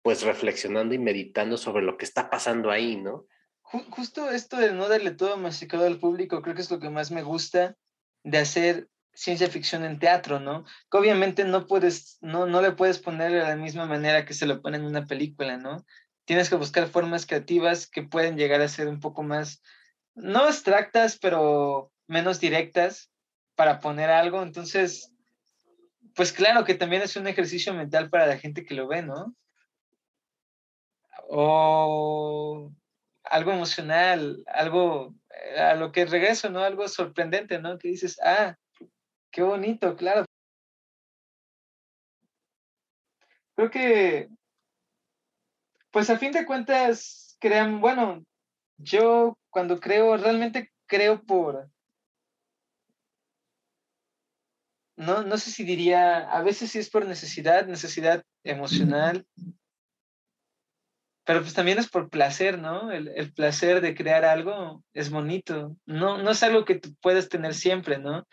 pues, 0.01 0.23
reflexionando 0.23 0.93
y 0.93 0.99
meditando 0.99 1.57
sobre 1.57 1.84
lo 1.84 1.97
que 1.97 2.05
está 2.05 2.30
pasando 2.30 2.71
ahí, 2.71 2.95
¿no? 2.95 3.25
Justo 3.61 4.32
esto 4.32 4.57
de 4.57 4.71
no 4.71 4.88
darle 4.88 5.11
todo 5.11 5.38
masticado 5.38 5.86
al 5.86 5.99
público, 5.99 6.41
creo 6.41 6.55
que 6.55 6.61
es 6.61 6.71
lo 6.71 6.80
que 6.80 6.89
más 6.89 7.11
me 7.11 7.21
gusta 7.21 7.75
de 8.23 8.39
hacer 8.39 8.89
ciencia 9.13 9.49
ficción 9.49 9.84
en 9.84 9.99
teatro, 9.99 10.39
¿no? 10.39 10.65
Que 10.89 10.97
obviamente 10.97 11.43
no 11.43 11.67
puedes, 11.67 12.17
no, 12.21 12.45
no 12.45 12.61
le 12.61 12.71
puedes 12.71 12.99
poner 12.99 13.32
de 13.32 13.39
la 13.39 13.55
misma 13.55 13.86
manera 13.86 14.25
que 14.25 14.34
se 14.34 14.47
lo 14.47 14.61
pone 14.61 14.77
en 14.77 14.86
una 14.86 15.05
película, 15.05 15.57
¿no? 15.57 15.86
Tienes 16.25 16.49
que 16.49 16.55
buscar 16.55 16.88
formas 16.88 17.25
creativas 17.25 17.88
que 17.88 18.03
pueden 18.03 18.38
llegar 18.38 18.61
a 18.61 18.67
ser 18.67 18.88
un 18.88 18.99
poco 18.99 19.21
más, 19.23 19.61
no 20.15 20.45
abstractas, 20.45 21.19
pero 21.19 21.91
menos 22.07 22.39
directas 22.39 23.11
para 23.55 23.80
poner 23.80 24.09
algo. 24.09 24.41
Entonces, 24.41 25.09
pues 26.16 26.32
claro 26.34 26.66
que 26.66 26.76
también 26.76 27.01
es 27.01 27.16
un 27.16 27.28
ejercicio 27.28 27.74
mental 27.74 28.10
para 28.10 28.28
la 28.28 28.38
gente 28.38 28.66
que 28.66 28.76
lo 28.76 28.88
ve, 28.88 29.01
¿no? 29.01 29.36
O 31.28 32.72
algo 33.24 33.51
emocional, 33.51 34.43
algo 34.47 35.16
eh, 35.30 35.60
a 35.60 35.76
lo 35.76 35.91
que 35.91 36.05
regreso, 36.05 36.49
¿no? 36.49 36.62
Algo 36.62 36.88
sorprendente, 36.88 37.60
¿no? 37.60 37.78
Que 37.78 37.89
dices, 37.89 38.20
ah, 38.24 38.57
qué 39.32 39.41
bonito, 39.43 39.95
claro. 39.95 40.26
Creo 43.55 43.70
que, 43.70 44.30
pues 45.91 46.10
a 46.10 46.18
fin 46.18 46.32
de 46.32 46.45
cuentas, 46.45 47.38
crean, 47.39 47.82
bueno, 47.82 48.24
yo 48.78 49.38
cuando 49.49 49.80
creo, 49.80 50.16
realmente 50.18 50.72
creo 50.88 51.22
por, 51.24 51.70
no, 55.00 55.24
no 55.24 55.38
sé 55.38 55.50
si 55.50 55.64
diría, 55.64 56.30
a 56.30 56.43
veces 56.43 56.72
sí 56.72 56.80
es 56.80 56.89
por 56.89 57.06
necesidad, 57.06 57.66
necesidad 57.66 58.22
emocional, 58.43 59.26
pero 61.24 61.39
pues 61.39 61.54
también 61.54 61.78
es 61.78 61.88
por 61.88 62.10
placer, 62.10 62.60
¿no? 62.60 62.91
El, 62.91 63.32
placer 63.32 63.80
de 63.80 63.95
crear 63.95 64.26
algo 64.26 64.84
es 64.93 65.10
bonito, 65.10 65.78
no, 65.86 66.18
no 66.18 66.32
es 66.32 66.43
algo 66.43 66.66
que 66.66 66.76
tú 66.76 66.93
puedes 67.02 67.30
tener 67.30 67.54
siempre, 67.54 67.97
¿no? 67.97 68.28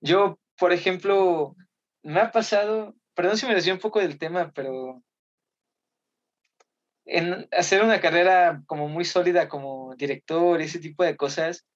Yo, 0.00 0.38
por 0.56 0.72
ejemplo, 0.72 1.56
me 2.04 2.20
ha 2.20 2.30
pasado, 2.30 2.94
perdón 3.14 3.36
si 3.36 3.46
me 3.46 3.54
desvío 3.56 3.74
un 3.74 3.80
poco 3.80 3.98
del 3.98 4.16
tema, 4.16 4.52
pero 4.54 5.02
en 7.04 7.48
hacer 7.50 7.82
una 7.82 8.00
carrera 8.00 8.62
como 8.66 8.86
muy 8.86 9.04
sólida 9.04 9.48
como 9.48 9.96
director 9.96 10.60
ese 10.60 10.78
tipo 10.78 11.02
de 11.02 11.16
cosas, 11.16 11.66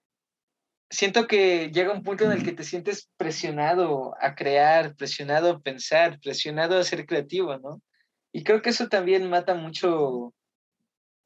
siento 0.90 1.26
que 1.28 1.70
llega 1.70 1.92
un 1.92 2.02
punto 2.02 2.24
en 2.24 2.32
el 2.32 2.42
que 2.42 2.52
te 2.52 2.64
sientes 2.64 3.08
presionado 3.16 4.14
a 4.20 4.34
crear, 4.34 4.96
presionado 4.96 5.50
a 5.50 5.60
pensar, 5.60 6.18
presionado 6.20 6.78
a 6.78 6.84
ser 6.84 7.06
creativo, 7.06 7.56
¿no? 7.58 7.80
Y 8.32 8.44
creo 8.44 8.60
que 8.60 8.70
eso 8.70 8.88
también 8.88 9.30
mata 9.30 9.54
mucho 9.54 10.34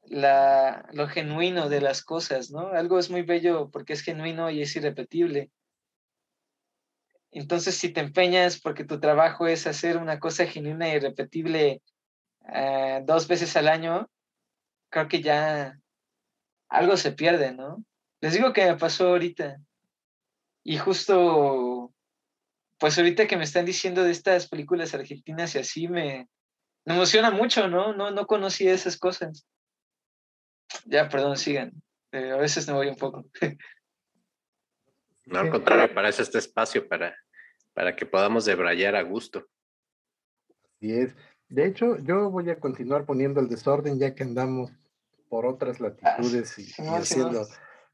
la, 0.03 0.87
lo 0.93 1.07
genuino 1.07 1.67
de 1.67 1.81
las 1.81 2.03
cosas, 2.03 2.51
¿no? 2.51 2.69
Algo 2.69 2.99
es 2.99 3.09
muy 3.09 3.23
bello 3.23 3.69
porque 3.71 3.93
es 3.93 4.01
genuino 4.01 4.49
y 4.51 4.61
es 4.61 4.75
irrepetible. 4.75 5.49
Entonces, 7.31 7.75
si 7.75 7.89
te 7.89 7.99
empeñas 7.99 8.61
porque 8.61 8.85
tu 8.85 8.99
trabajo 8.99 9.47
es 9.47 9.67
hacer 9.67 9.97
una 9.97 10.19
cosa 10.19 10.45
genuina 10.45 10.87
y 10.87 10.95
irrepetible 10.95 11.81
eh, 12.53 13.01
dos 13.03 13.27
veces 13.27 13.57
al 13.57 13.67
año, 13.67 14.09
creo 14.89 15.07
que 15.07 15.21
ya 15.21 15.77
algo 16.69 16.97
se 16.97 17.11
pierde, 17.11 17.53
¿no? 17.53 17.83
Les 18.21 18.33
digo 18.33 18.53
que 18.53 18.65
me 18.65 18.77
pasó 18.77 19.09
ahorita. 19.09 19.57
Y 20.63 20.77
justo, 20.77 21.93
pues 22.79 22.97
ahorita 22.97 23.27
que 23.27 23.37
me 23.37 23.43
están 23.43 23.65
diciendo 23.65 24.03
de 24.03 24.11
estas 24.11 24.47
películas 24.47 24.93
argentinas 24.93 25.53
y 25.55 25.59
así, 25.59 25.87
me, 25.87 26.27
emociona 26.85 27.31
mucho, 27.31 27.67
¿no? 27.67 27.93
No, 27.93 28.11
no 28.11 28.25
conocía 28.25 28.73
esas 28.73 28.97
cosas. 28.97 29.47
Ya, 30.85 31.07
perdón, 31.09 31.37
sigan. 31.37 31.71
Eh, 32.11 32.31
a 32.31 32.37
veces 32.37 32.67
me 32.67 32.73
voy 32.73 32.87
un 32.87 32.95
poco. 32.95 33.25
No, 35.25 35.39
al 35.39 35.49
contrario, 35.49 35.91
para 35.93 36.09
eso 36.09 36.21
este 36.21 36.37
espacio, 36.37 36.87
para, 36.87 37.15
para 37.73 37.95
que 37.95 38.05
podamos 38.05 38.45
debrayar 38.45 38.95
a 38.95 39.01
gusto. 39.01 39.47
Así 40.75 40.93
es. 40.93 41.15
De 41.47 41.65
hecho, 41.65 41.97
yo 41.99 42.29
voy 42.29 42.49
a 42.49 42.59
continuar 42.59 43.05
poniendo 43.05 43.39
el 43.39 43.49
desorden 43.49 43.99
ya 43.99 44.13
que 44.13 44.23
andamos 44.23 44.71
por 45.29 45.45
otras 45.45 45.79
ah, 45.79 45.83
latitudes 45.83 46.59
y 46.59 46.71
haciendo 46.87 47.47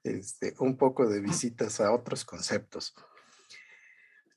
este, 0.03 0.55
un 0.59 0.77
poco 0.77 1.07
de 1.07 1.21
visitas 1.21 1.79
a 1.81 1.91
otros 1.91 2.25
conceptos. 2.25 2.95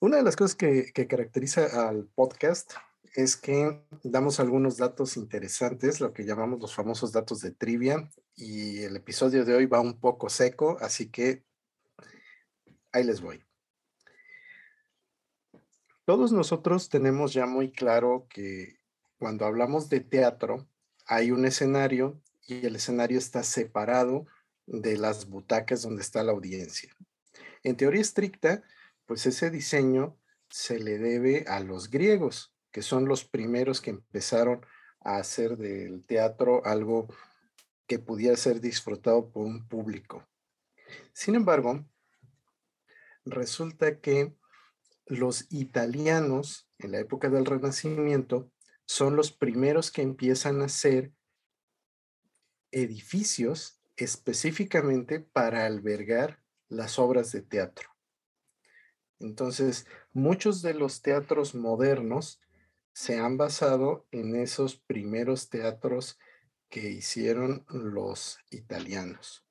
Una 0.00 0.18
de 0.18 0.22
las 0.22 0.36
cosas 0.36 0.54
que, 0.54 0.92
caracteriza 1.08 1.88
al 1.88 2.06
podcast 2.06 2.74
es 3.14 3.36
que 3.36 3.82
damos 4.02 4.40
algunos 4.40 4.76
datos 4.76 5.16
interesantes, 5.16 6.00
lo 6.00 6.12
que 6.12 6.24
llamamos 6.24 6.60
los 6.60 6.74
famosos 6.74 7.12
datos 7.12 7.40
de 7.40 7.52
trivia, 7.52 8.10
y 8.36 8.82
el 8.82 8.96
episodio 8.96 9.44
de 9.44 9.54
hoy 9.54 9.66
va 9.66 9.80
un 9.80 10.00
poco 10.00 10.28
seco, 10.28 10.76
así 10.80 11.08
que 11.10 11.44
ahí 12.92 13.04
les 13.04 13.20
voy. 13.20 13.42
Todos 16.04 16.32
nosotros 16.32 16.90
tenemos 16.90 17.32
ya 17.32 17.46
muy 17.46 17.72
claro 17.72 18.26
que 18.28 18.76
cuando 19.18 19.46
hablamos 19.46 19.88
de 19.88 20.00
teatro 20.00 20.68
hay 21.06 21.30
un 21.30 21.46
escenario 21.46 22.20
y 22.46 22.66
el 22.66 22.76
escenario 22.76 23.16
está 23.16 23.42
separado 23.42 24.26
de 24.66 24.96
las 24.96 25.28
butacas 25.28 25.82
donde 25.82 26.02
está 26.02 26.22
la 26.22 26.32
audiencia. 26.32 26.94
En 27.62 27.76
teoría 27.76 28.00
estricta, 28.00 28.62
pues 29.06 29.26
ese 29.26 29.50
diseño 29.50 30.18
se 30.48 30.78
le 30.78 30.98
debe 30.98 31.44
a 31.48 31.60
los 31.60 31.90
griegos, 31.90 32.54
que 32.70 32.82
son 32.82 33.06
los 33.06 33.24
primeros 33.24 33.80
que 33.80 33.90
empezaron 33.90 34.64
a 35.00 35.16
hacer 35.16 35.56
del 35.56 36.04
teatro 36.04 36.64
algo 36.64 37.08
que 37.86 37.98
pudiera 37.98 38.36
ser 38.36 38.60
disfrutado 38.60 39.30
por 39.30 39.46
un 39.46 39.68
público. 39.68 40.26
Sin 41.12 41.34
embargo, 41.34 41.84
resulta 43.24 44.00
que 44.00 44.34
los 45.06 45.46
italianos 45.50 46.68
en 46.78 46.92
la 46.92 46.98
época 46.98 47.28
del 47.28 47.44
Renacimiento 47.44 48.50
son 48.86 49.16
los 49.16 49.32
primeros 49.32 49.90
que 49.90 50.02
empiezan 50.02 50.62
a 50.62 50.66
hacer 50.66 51.12
edificios 52.70 53.74
específicamente 53.97 55.20
para 55.20 55.66
albergar 55.66 56.40
las 56.68 56.99
obras 56.99 57.32
de 57.32 57.42
teatro. 57.42 57.90
Entonces, 59.20 59.86
muchos 60.12 60.62
de 60.62 60.74
los 60.74 61.03
teatros 61.03 61.55
modernos 61.55 62.40
se 62.92 63.18
han 63.18 63.36
basado 63.36 64.07
en 64.11 64.36
esos 64.36 64.76
primeros 64.76 65.49
teatros 65.49 66.18
que 66.68 66.90
hicieron 66.90 67.64
los 67.68 68.38
italianos, 68.51 69.47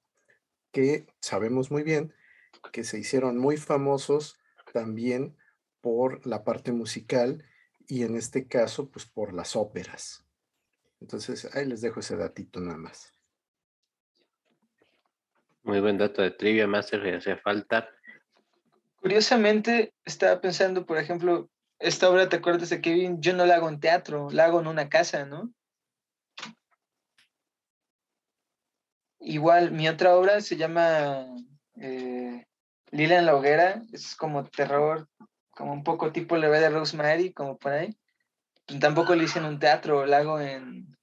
que 0.72 1.08
sabemos 1.20 1.72
muy 1.72 1.84
bien 1.84 2.14
que 2.72 2.84
se 2.84 3.00
hicieron 3.00 3.38
muy 3.38 3.58
famosos 3.58 4.40
también 4.72 5.36
por 5.82 6.26
la 6.26 6.44
parte 6.44 6.72
musical 6.72 7.44
y 7.88 8.04
en 8.04 8.16
este 8.16 8.48
caso, 8.48 8.90
pues 8.90 9.06
por 9.06 9.34
las 9.34 9.56
óperas. 9.56 10.26
Entonces, 11.02 11.54
ahí 11.54 11.66
les 11.66 11.82
dejo 11.82 12.00
ese 12.00 12.16
datito 12.16 12.60
nada 12.60 12.78
más. 12.78 13.13
Muy 15.64 15.80
buen 15.80 15.98
dato 15.98 16.22
de 16.22 16.32
trivia, 16.32 16.68
Master, 16.68 17.02
le 17.02 17.16
hacía 17.16 17.38
falta. 17.38 17.90
Curiosamente, 18.98 19.94
estaba 20.04 20.42
pensando, 20.42 20.86
por 20.86 20.98
ejemplo, 20.98 21.50
esta 21.80 22.10
obra, 22.10 22.28
¿te 22.28 22.36
acuerdas 22.36 22.70
de 22.70 22.82
Kevin? 22.82 23.22
Yo 23.22 23.34
no 23.34 23.46
la 23.46 23.56
hago 23.56 23.70
en 23.70 23.80
teatro, 23.80 24.30
la 24.30 24.46
hago 24.46 24.60
en 24.60 24.68
una 24.68 24.90
casa, 24.90 25.26
¿no? 25.26 25.54
Igual, 29.20 29.72
mi 29.72 29.88
otra 29.88 30.18
obra 30.18 30.42
se 30.42 30.58
llama 30.58 31.26
eh, 31.76 32.46
Lila 32.92 33.20
en 33.20 33.26
la 33.26 33.36
hoguera, 33.36 33.82
es 33.94 34.16
como 34.16 34.44
terror, 34.44 35.08
como 35.52 35.72
un 35.72 35.86
poco 35.86 36.12
tipo 36.12 36.36
la 36.36 36.50
de 36.50 36.70
Rosemary, 36.70 37.32
como 37.32 37.58
por 37.58 37.72
ahí. 37.72 37.98
Pues 38.66 38.82
tampoco 38.82 39.16
lo 39.16 39.24
hice 39.24 39.40
en 39.40 39.46
un 39.46 39.60
teatro, 39.60 40.06
la 40.06 40.18
hago 40.18 40.42
en, 40.42 40.98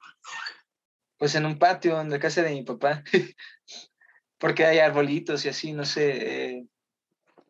pues 1.17 1.35
en 1.35 1.47
un 1.47 1.59
patio, 1.59 1.99
en 1.99 2.11
la 2.11 2.19
casa 2.19 2.43
de 2.43 2.51
mi 2.51 2.63
papá. 2.63 3.03
porque 4.41 4.65
hay 4.65 4.79
arbolitos 4.79 5.45
y 5.45 5.51
así, 5.51 5.73
no 5.73 5.85
sé. 5.85 6.55
Eh, 6.57 6.67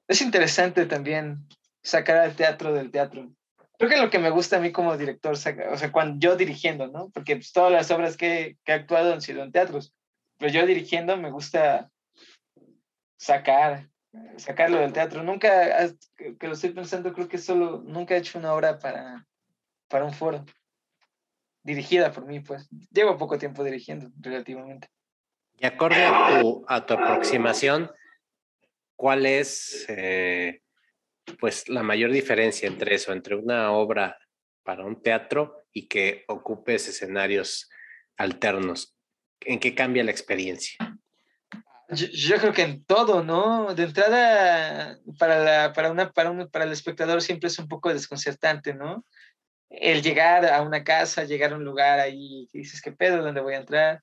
es 0.08 0.20
interesante 0.20 0.84
también 0.84 1.46
sacar 1.82 2.18
al 2.18 2.36
teatro 2.36 2.74
del 2.74 2.90
teatro. 2.90 3.30
Creo 3.78 3.88
que 3.88 3.96
lo 3.96 4.10
que 4.10 4.18
me 4.18 4.28
gusta 4.28 4.58
a 4.58 4.60
mí 4.60 4.72
como 4.72 4.98
director, 4.98 5.32
o 5.32 5.36
sea, 5.36 5.92
cuando 5.92 6.18
yo 6.18 6.36
dirigiendo, 6.36 6.88
¿no? 6.88 7.08
Porque 7.14 7.36
pues, 7.36 7.52
todas 7.52 7.72
las 7.72 7.90
obras 7.90 8.18
que, 8.18 8.58
que 8.64 8.72
he 8.72 8.74
actuado 8.74 9.14
han 9.14 9.22
sido 9.22 9.42
en 9.42 9.52
teatros, 9.52 9.94
pero 10.36 10.52
yo 10.52 10.66
dirigiendo 10.66 11.16
me 11.16 11.30
gusta 11.30 11.90
sacar 13.16 13.88
sacarlo 14.36 14.78
del 14.78 14.92
teatro. 14.92 15.22
Nunca, 15.22 15.88
que 16.16 16.46
lo 16.46 16.54
estoy 16.54 16.70
pensando, 16.70 17.12
creo 17.12 17.28
que 17.28 17.38
solo, 17.38 17.82
nunca 17.84 18.14
he 18.14 18.18
hecho 18.18 18.38
una 18.38 18.52
obra 18.52 18.78
para, 18.78 19.26
para 19.88 20.04
un 20.04 20.12
foro, 20.12 20.44
dirigida 21.62 22.12
por 22.12 22.26
mí, 22.26 22.40
pues. 22.40 22.68
Llevo 22.90 23.16
poco 23.16 23.38
tiempo 23.38 23.62
dirigiendo, 23.64 24.10
relativamente. 24.18 24.88
Y 25.62 25.66
acorde 25.66 26.02
a 26.02 26.40
tu, 26.40 26.64
a 26.66 26.86
tu 26.86 26.94
aproximación, 26.94 27.90
¿cuál 28.96 29.26
es 29.26 29.84
eh, 29.88 30.62
pues 31.38 31.68
la 31.68 31.82
mayor 31.82 32.12
diferencia 32.12 32.66
entre 32.66 32.94
eso, 32.94 33.12
entre 33.12 33.36
una 33.36 33.70
obra 33.72 34.18
para 34.62 34.86
un 34.86 35.02
teatro 35.02 35.66
y 35.74 35.86
que 35.86 36.24
ocupes 36.28 36.88
escenarios 36.88 37.68
alternos? 38.16 38.96
¿En 39.42 39.60
qué 39.60 39.74
cambia 39.74 40.02
la 40.02 40.12
experiencia? 40.12 40.78
Yo, 41.90 42.38
creo 42.38 42.54
que 42.54 42.62
en 42.62 42.82
todo, 42.84 43.22
¿no? 43.22 43.74
De 43.74 43.82
entrada, 43.82 44.98
para, 45.18 45.40
la, 45.40 45.72
para, 45.74 45.90
una, 45.90 46.10
para, 46.10 46.30
un, 46.30 46.48
para 46.48 46.64
el 46.64 46.72
espectador 46.72 47.20
siempre 47.20 47.48
es 47.48 47.58
un 47.58 47.68
poco 47.68 47.92
desconcertante, 47.92 48.72
¿no? 48.72 49.04
El 49.68 50.00
llegar 50.00 50.46
a 50.46 50.62
una 50.62 50.84
casa, 50.84 51.24
llegar 51.24 51.52
a 51.52 51.56
un 51.56 51.64
lugar 51.64 52.00
ahí, 52.00 52.48
dices, 52.50 52.80
¿qué 52.80 52.92
pedo? 52.92 53.22
¿Dónde 53.22 53.42
voy 53.42 53.52
a 53.52 53.58
entrar? 53.58 54.00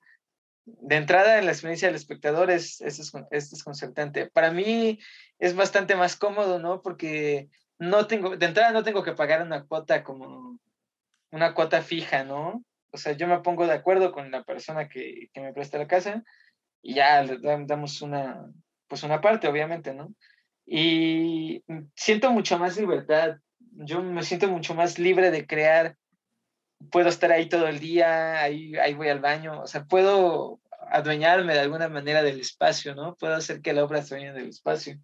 De 0.68 0.98
entrada, 0.98 1.40
en 1.40 1.46
la 1.46 1.54
experiencia 1.54 1.88
del 1.88 1.96
espectador 1.96 2.52
es, 2.52 2.82
es, 2.82 3.00
es 3.32 3.50
desconcertante. 3.52 4.30
Para 4.30 4.52
mí 4.52 5.00
es 5.40 5.56
bastante 5.56 5.96
más 5.96 6.18
cómodo, 6.18 6.60
¿no? 6.60 6.82
Porque 6.82 7.50
no 7.80 8.06
tengo, 8.06 8.36
de 8.36 8.46
entrada 8.46 8.74
no 8.74 8.84
tengo 8.84 9.02
que 9.02 9.14
pagar 9.14 9.42
una 9.42 9.66
cuota 9.66 10.04
como 10.04 10.60
una 11.32 11.54
cuota 11.54 11.82
fija, 11.82 12.26
¿no? 12.26 12.64
O 12.92 12.98
sea, 12.98 13.14
yo 13.14 13.28
me 13.28 13.40
pongo 13.40 13.66
de 13.66 13.74
acuerdo 13.74 14.12
con 14.12 14.30
la 14.30 14.44
persona 14.44 14.90
que, 14.90 15.30
que 15.34 15.40
me 15.40 15.54
presta 15.54 15.78
la 15.78 15.88
casa 15.88 16.24
y 16.82 16.96
ya 16.96 17.24
le 17.24 17.38
damos 17.66 18.02
una, 18.02 18.46
pues 18.88 19.04
una 19.04 19.22
parte, 19.22 19.48
obviamente, 19.48 19.94
¿no? 19.94 20.14
Y 20.66 21.64
siento 21.96 22.32
mucho 22.32 22.60
más 22.60 22.78
libertad, 22.78 23.38
yo 23.60 24.04
me 24.04 24.24
siento 24.24 24.50
mucho 24.50 24.76
más 24.76 25.00
libre 25.00 25.32
de 25.32 25.48
crear, 25.48 25.96
puedo 26.92 27.10
estar 27.10 27.32
ahí 27.32 27.50
todo 27.50 27.68
el 27.68 27.80
día, 27.80 28.42
ahí, 28.42 28.76
ahí 28.78 28.94
voy 28.94 29.10
al 29.10 29.20
baño, 29.20 29.62
o 29.62 29.68
sea, 29.68 29.86
puedo 29.86 30.60
adueñarme 30.90 31.54
de 31.54 31.62
alguna 31.62 31.90
manera 31.90 32.24
del 32.24 32.40
espacio, 32.40 32.96
¿no? 32.96 33.16
Puedo 33.16 33.36
hacer 33.36 33.62
que 33.62 33.74
la 33.74 33.84
obra 33.84 34.02
se 34.02 34.16
dueñe 34.16 34.34
del 34.34 34.50
espacio. 34.50 35.00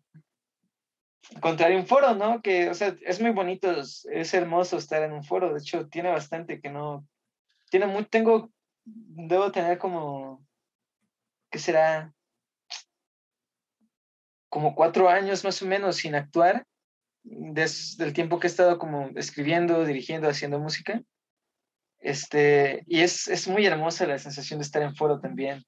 Contrario 1.40 1.78
un 1.78 1.88
foro, 1.88 2.16
¿no? 2.16 2.42
Que, 2.42 2.70
o 2.70 2.74
sea, 2.74 2.96
es 3.02 3.22
muy 3.22 3.32
bonito, 3.32 3.72
es, 3.72 4.34
hermoso 4.34 4.78
estar 4.78 5.04
en 5.04 5.14
un 5.14 5.24
foro, 5.24 5.54
de 5.54 5.60
hecho, 5.60 5.88
tiene 5.88 6.10
bastante 6.10 6.62
que 6.62 6.70
no, 6.70 7.08
tiene 7.70 7.88
muy, 7.88 8.06
tengo, 8.06 8.52
debo 8.86 9.52
tener 9.52 9.78
como 9.78 10.46
que 11.50 11.60
será 11.60 12.14
como 14.50 14.76
cuatro 14.76 15.10
años 15.10 15.44
más 15.44 15.62
o 15.62 15.66
menos 15.66 15.98
sin 15.98 16.16
actuar, 16.16 16.66
desde 17.24 18.04
el 18.04 18.14
tiempo 18.14 18.40
que 18.40 18.48
he 18.48 18.50
estado 18.50 18.78
como 18.78 19.10
escribiendo, 19.16 19.86
dirigiendo, 19.86 20.28
haciendo 20.28 20.60
música. 20.60 21.02
Este, 22.04 22.84
y 22.86 23.00
es, 23.00 23.30
es 23.30 23.48
muy 23.48 23.66
hermosa 23.66 24.06
la 24.06 24.20
sensación 24.20 24.60
de 24.60 24.66
estar 24.66 24.82
en 24.82 24.94
foro 24.94 25.22
también. 25.22 25.64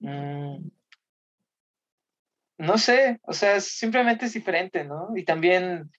Mm. 0.00 0.68
no 2.58 2.76
sé, 2.76 3.20
o 3.22 3.32
sea, 3.32 3.60
simplemente 3.60 4.26
es 4.26 4.34
diferente, 4.34 4.84
¿no? 4.84 5.16
Y 5.16 5.24
también, 5.24 5.90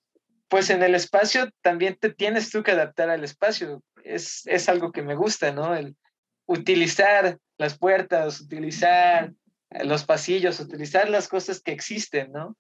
pues 0.50 0.70
en 0.70 0.84
el 0.84 0.94
espacio 0.94 1.50
también 1.62 1.96
te 1.96 2.14
tienes 2.14 2.52
tú 2.52 2.64
que 2.64 2.72
adaptar 2.72 3.10
al 3.10 3.24
espacio. 3.24 3.82
Es, 4.04 4.46
es 4.46 4.68
algo 4.68 4.92
que 4.92 5.02
me 5.02 5.16
gusta, 5.16 5.54
¿no? 5.54 5.74
El, 5.74 5.96
utilizar 6.46 7.40
las 7.58 7.78
puertas, 7.78 8.42
utilizar 8.42 9.32
los 9.84 10.04
pasillos, 10.04 10.60
utilizar 10.60 11.10
las 11.10 11.30
cosas 11.30 11.62
que 11.62 11.72
existen, 11.72 12.32
¿no? 12.34 12.58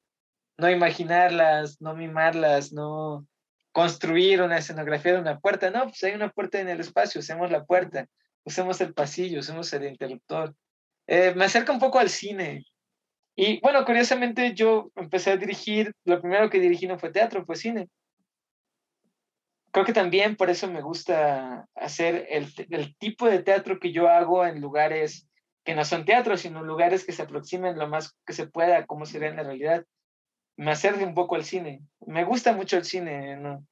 No 0.57 0.69
imaginarlas, 0.69 1.81
no 1.81 1.93
mimarlas, 1.93 2.71
no 2.71 3.27
construir 3.75 4.41
una 4.41 4.59
escenografía 4.59 5.11
de 5.11 5.19
una 5.19 5.37
puerta, 5.37 5.69
no, 5.69 5.83
pues 5.83 6.01
hay 6.05 6.13
una 6.13 6.29
puerta 6.29 6.61
en 6.61 6.69
el 6.69 6.79
espacio, 6.79 7.19
usemos 7.19 7.51
la 7.51 7.65
puerta, 7.65 8.07
usemos 8.45 8.79
el 8.79 8.93
pasillo, 8.93 9.41
usemos 9.41 9.73
el 9.73 9.83
interruptor. 9.83 10.55
Eh, 11.07 11.33
me 11.35 11.43
acerca 11.43 11.73
un 11.73 11.79
poco 11.79 11.99
al 11.99 12.09
cine. 12.09 12.63
Y 13.35 13.59
bueno, 13.59 13.83
curiosamente 13.83 14.53
yo 14.53 14.91
empecé 14.95 15.31
a 15.31 15.37
dirigir, 15.37 15.93
lo 16.05 16.21
primero 16.21 16.49
que 16.49 16.61
dirigí 16.61 16.87
no 16.87 16.97
fue 16.97 17.11
teatro, 17.11 17.45
fue 17.45 17.57
cine 17.57 17.89
creo 19.71 19.83
que 19.83 19.91
también 19.91 20.37
por 20.37 20.49
eso 20.49 20.71
me 20.71 20.81
gusta 20.81 21.67
hacer 21.75 22.27
el, 22.29 22.47
el, 22.69 22.95
tipo 22.95 23.27
de 23.29 23.43
teatro 23.43 23.77
que 23.77 23.91
yo 23.91 24.07
hago 24.07 24.45
en 24.45 24.61
lugares 24.61 25.27
que 25.65 25.75
no 25.75 25.83
son 25.83 26.05
teatros, 26.05 26.39
sino 26.39 26.63
lugares 26.63 27.03
que 27.03 27.11
se 27.11 27.23
aproximen 27.23 27.77
lo 27.77 27.89
más 27.89 28.15
que 28.25 28.31
se 28.31 28.47
pueda 28.47 28.77
a 28.77 28.85
cómo 28.85 29.05
sería 29.05 29.27
en 29.27 29.35
la 29.35 29.43
realidad. 29.43 29.83
Me 30.57 30.71
acerca 30.71 31.03
un 31.05 31.13
poco 31.13 31.35
al 31.35 31.43
cine. 31.43 31.81
Me 32.05 32.23
gusta 32.23 32.53
mucho 32.53 32.77
el 32.77 32.85
cine. 32.85 33.37
¿no? 33.37 33.65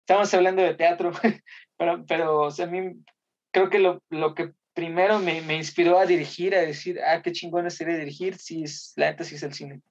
Estamos 0.00 0.32
hablando 0.34 0.62
de 0.62 0.74
teatro, 0.74 1.12
pero, 1.76 2.04
pero 2.06 2.48
a 2.48 2.66
mí 2.66 3.02
creo 3.50 3.70
que 3.70 3.78
lo, 3.78 4.02
lo 4.10 4.34
que 4.34 4.52
primero 4.74 5.18
me, 5.18 5.40
me, 5.42 5.56
inspiró 5.56 5.98
a 5.98 6.06
dirigir, 6.06 6.54
a 6.54 6.60
decir, 6.60 7.00
ah, 7.00 7.20
qué 7.20 7.32
chingón 7.32 7.70
sería 7.70 7.96
dirigir, 7.96 8.36
si 8.38 8.62
es, 8.62 8.92
la 8.96 9.10
neta 9.10 9.24
sí 9.24 9.34
es 9.34 9.42
el 9.42 9.52
cine. 9.52 9.82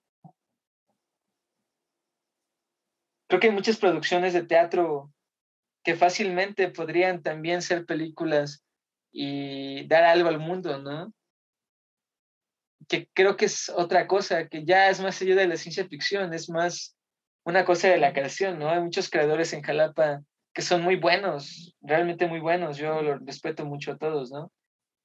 Creo 3.27 3.41
que 3.41 3.47
hay 3.47 3.53
muchas 3.53 3.77
producciones 3.77 4.33
de 4.33 4.43
teatro 4.43 5.11
que 5.83 5.95
fácilmente 5.95 6.69
podrían 6.69 7.21
también 7.21 7.61
ser 7.61 7.85
películas 7.85 8.63
y 9.11 9.85
dar 9.87 10.03
algo 10.03 10.29
al 10.29 10.39
mundo, 10.39 10.77
¿no? 10.79 11.13
Que 12.87 13.09
creo 13.13 13.35
que 13.35 13.45
es 13.45 13.69
otra 13.69 14.07
cosa, 14.07 14.47
que 14.47 14.63
ya 14.65 14.89
es 14.89 14.99
más 15.01 15.21
allá 15.21 15.35
de 15.35 15.47
la 15.47 15.57
ciencia 15.57 15.87
ficción, 15.87 16.33
es 16.33 16.49
más 16.49 16.95
una 17.43 17.65
cosa 17.65 17.89
de 17.89 17.97
la 17.97 18.13
creación, 18.13 18.59
¿no? 18.59 18.69
Hay 18.69 18.81
muchos 18.81 19.09
creadores 19.09 19.53
en 19.53 19.61
Jalapa 19.61 20.21
que 20.53 20.61
son 20.61 20.81
muy 20.81 20.95
buenos, 20.95 21.75
realmente 21.81 22.27
muy 22.27 22.39
buenos, 22.39 22.77
yo 22.77 23.01
los 23.01 23.19
respeto 23.25 23.63
mucho 23.65 23.91
a 23.91 23.97
todos, 23.97 24.31
¿no? 24.31 24.51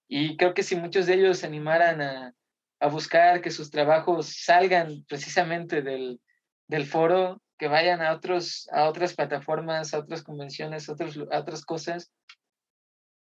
Y 0.09 0.37
creo 0.37 0.55
que 0.55 0.62
si 0.62 0.76
muchos 0.76 1.07
de 1.07 1.14
ellos 1.14 1.39
se 1.39 1.47
animaran 1.47 2.01
a, 2.01 2.35
a 2.80 2.89
buscar 2.89 3.41
que 3.41 3.51
sus 3.51 3.70
trabajos 3.70 4.35
salgan 4.45 5.05
precisamente 5.09 5.83
del, 5.83 6.20
del 6.66 6.87
foro, 6.87 7.41
que 7.59 7.68
vayan 7.68 8.03
a, 8.03 8.12
otros, 8.12 8.68
a 8.72 8.89
otras 8.89 9.14
plataformas, 9.14 9.95
a 9.95 10.01
otras 10.01 10.24
convenciones, 10.24 10.89
a, 10.89 10.93
otros, 10.95 11.16
a 11.30 11.39
otras 11.39 11.64
cosas, 11.64 12.12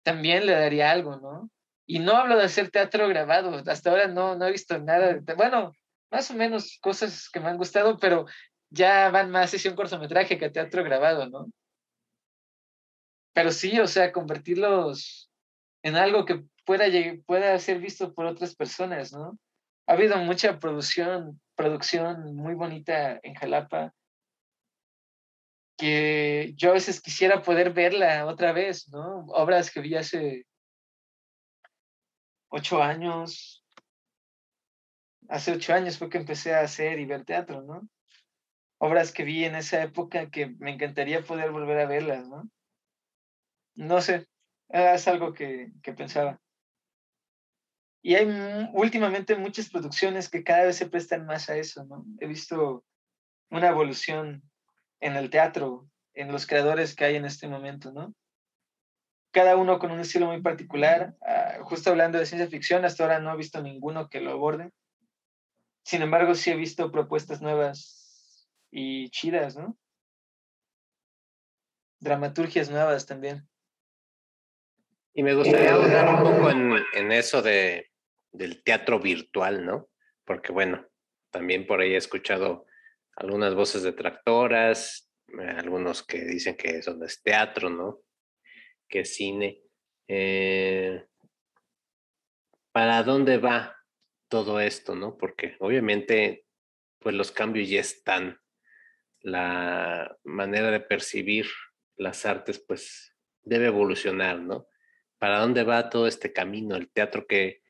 también 0.02 0.44
le 0.44 0.52
daría 0.52 0.90
algo, 0.90 1.16
¿no? 1.16 1.50
Y 1.86 2.00
no 2.00 2.16
hablo 2.16 2.36
de 2.36 2.44
hacer 2.44 2.70
teatro 2.70 3.08
grabado, 3.08 3.62
hasta 3.66 3.90
ahora 3.90 4.08
no, 4.08 4.34
no 4.36 4.46
he 4.46 4.52
visto 4.52 4.78
nada, 4.80 5.20
bueno, 5.36 5.72
más 6.10 6.30
o 6.30 6.34
menos 6.34 6.78
cosas 6.80 7.28
que 7.30 7.40
me 7.40 7.48
han 7.48 7.56
gustado, 7.56 7.96
pero 7.98 8.26
ya 8.70 9.10
van 9.10 9.30
más 9.30 9.50
sesión 9.50 9.76
cortometraje 9.76 10.38
que 10.38 10.50
teatro 10.50 10.82
grabado, 10.82 11.28
¿no? 11.28 11.46
Pero 13.32 13.52
sí, 13.52 13.78
o 13.78 13.86
sea, 13.86 14.12
convertirlos 14.12 15.30
en 15.82 15.96
algo 15.96 16.24
que 16.24 16.44
pueda, 16.64 16.86
pueda 17.26 17.58
ser 17.58 17.78
visto 17.78 18.12
por 18.14 18.26
otras 18.26 18.56
personas, 18.56 19.12
¿no? 19.12 19.38
Ha 19.86 19.92
habido 19.92 20.16
mucha 20.18 20.58
producción, 20.58 21.40
producción 21.54 22.34
muy 22.34 22.54
bonita 22.54 23.20
en 23.22 23.34
Jalapa, 23.34 23.94
que 25.78 26.54
yo 26.56 26.70
a 26.70 26.74
veces 26.74 27.00
quisiera 27.00 27.42
poder 27.42 27.72
verla 27.72 28.26
otra 28.26 28.52
vez, 28.52 28.88
¿no? 28.88 29.26
Obras 29.28 29.70
que 29.70 29.80
vi 29.80 29.94
hace 29.94 30.46
ocho 32.56 32.82
años, 32.82 33.64
hace 35.28 35.52
ocho 35.52 35.74
años 35.74 35.98
fue 35.98 36.08
que 36.08 36.18
empecé 36.18 36.54
a 36.54 36.60
hacer 36.60 36.98
y 36.98 37.06
ver 37.06 37.24
teatro, 37.24 37.62
¿no? 37.62 37.88
Obras 38.78 39.12
que 39.12 39.24
vi 39.24 39.44
en 39.44 39.54
esa 39.54 39.82
época 39.82 40.30
que 40.30 40.48
me 40.58 40.72
encantaría 40.72 41.22
poder 41.22 41.50
volver 41.50 41.78
a 41.80 41.86
verlas, 41.86 42.28
¿no? 42.28 42.48
No 43.74 44.00
sé, 44.00 44.26
es 44.68 45.08
algo 45.08 45.32
que, 45.32 45.72
que 45.82 45.92
pensaba. 45.92 46.40
Y 48.02 48.14
hay 48.14 48.26
últimamente 48.72 49.34
muchas 49.34 49.68
producciones 49.68 50.28
que 50.28 50.44
cada 50.44 50.64
vez 50.64 50.76
se 50.76 50.88
prestan 50.88 51.26
más 51.26 51.50
a 51.50 51.56
eso, 51.56 51.84
¿no? 51.84 52.04
He 52.20 52.26
visto 52.26 52.84
una 53.50 53.68
evolución 53.68 54.42
en 55.00 55.16
el 55.16 55.30
teatro, 55.30 55.88
en 56.14 56.32
los 56.32 56.46
creadores 56.46 56.94
que 56.94 57.04
hay 57.04 57.16
en 57.16 57.24
este 57.24 57.48
momento, 57.48 57.92
¿no? 57.92 58.14
Cada 59.36 59.54
uno 59.58 59.78
con 59.78 59.90
un 59.90 60.00
estilo 60.00 60.28
muy 60.28 60.40
particular. 60.40 61.14
Ah, 61.20 61.58
justo 61.60 61.90
hablando 61.90 62.18
de 62.18 62.24
ciencia 62.24 62.48
ficción, 62.48 62.86
hasta 62.86 63.02
ahora 63.02 63.18
no 63.18 63.34
he 63.34 63.36
visto 63.36 63.60
ninguno 63.60 64.08
que 64.08 64.22
lo 64.22 64.30
aborde. 64.30 64.70
Sin 65.84 66.00
embargo, 66.00 66.34
sí 66.34 66.52
he 66.52 66.56
visto 66.56 66.90
propuestas 66.90 67.42
nuevas 67.42 68.48
y 68.70 69.10
chidas, 69.10 69.58
¿no? 69.58 69.76
Dramaturgias 72.00 72.70
nuevas 72.70 73.04
también. 73.04 73.46
Y 75.12 75.22
me 75.22 75.34
gustaría 75.34 75.74
hablar 75.74 76.08
un 76.14 76.32
poco 76.32 76.50
en, 76.94 77.12
eso 77.12 77.42
de, 77.42 77.90
del 78.32 78.62
teatro 78.62 79.00
virtual, 79.00 79.66
¿no? 79.66 79.90
Porque 80.24 80.50
bueno, 80.50 80.88
también 81.30 81.66
por 81.66 81.82
ahí 81.82 81.92
he 81.92 81.98
escuchado 81.98 82.64
algunas 83.16 83.54
voces 83.54 83.82
detractoras, 83.82 85.10
eh, 85.28 85.56
algunos 85.58 86.02
que 86.02 86.24
dicen 86.24 86.56
que 86.56 86.78
eso 86.78 86.94
no 86.94 87.04
es 87.04 87.22
teatro, 87.22 87.68
¿no? 87.68 88.00
Que 88.88 89.04
cine. 89.04 89.62
Eh, 90.08 91.04
¿Para 92.72 93.02
dónde 93.02 93.38
va 93.38 93.76
todo 94.28 94.60
esto, 94.60 94.94
no? 94.94 95.16
Porque 95.16 95.56
obviamente, 95.60 96.46
pues 96.98 97.14
los 97.14 97.32
cambios 97.32 97.68
ya 97.68 97.80
están. 97.80 98.40
La 99.20 100.16
manera 100.24 100.70
de 100.70 100.80
percibir 100.80 101.46
las 101.96 102.26
artes, 102.26 102.58
pues 102.58 103.16
debe 103.42 103.66
evolucionar, 103.66 104.40
¿no? 104.40 104.68
¿Para 105.18 105.40
dónde 105.40 105.64
va 105.64 105.88
todo 105.90 106.06
este 106.06 106.32
camino? 106.32 106.76
El 106.76 106.90
teatro 106.90 107.26
que, 107.26 107.62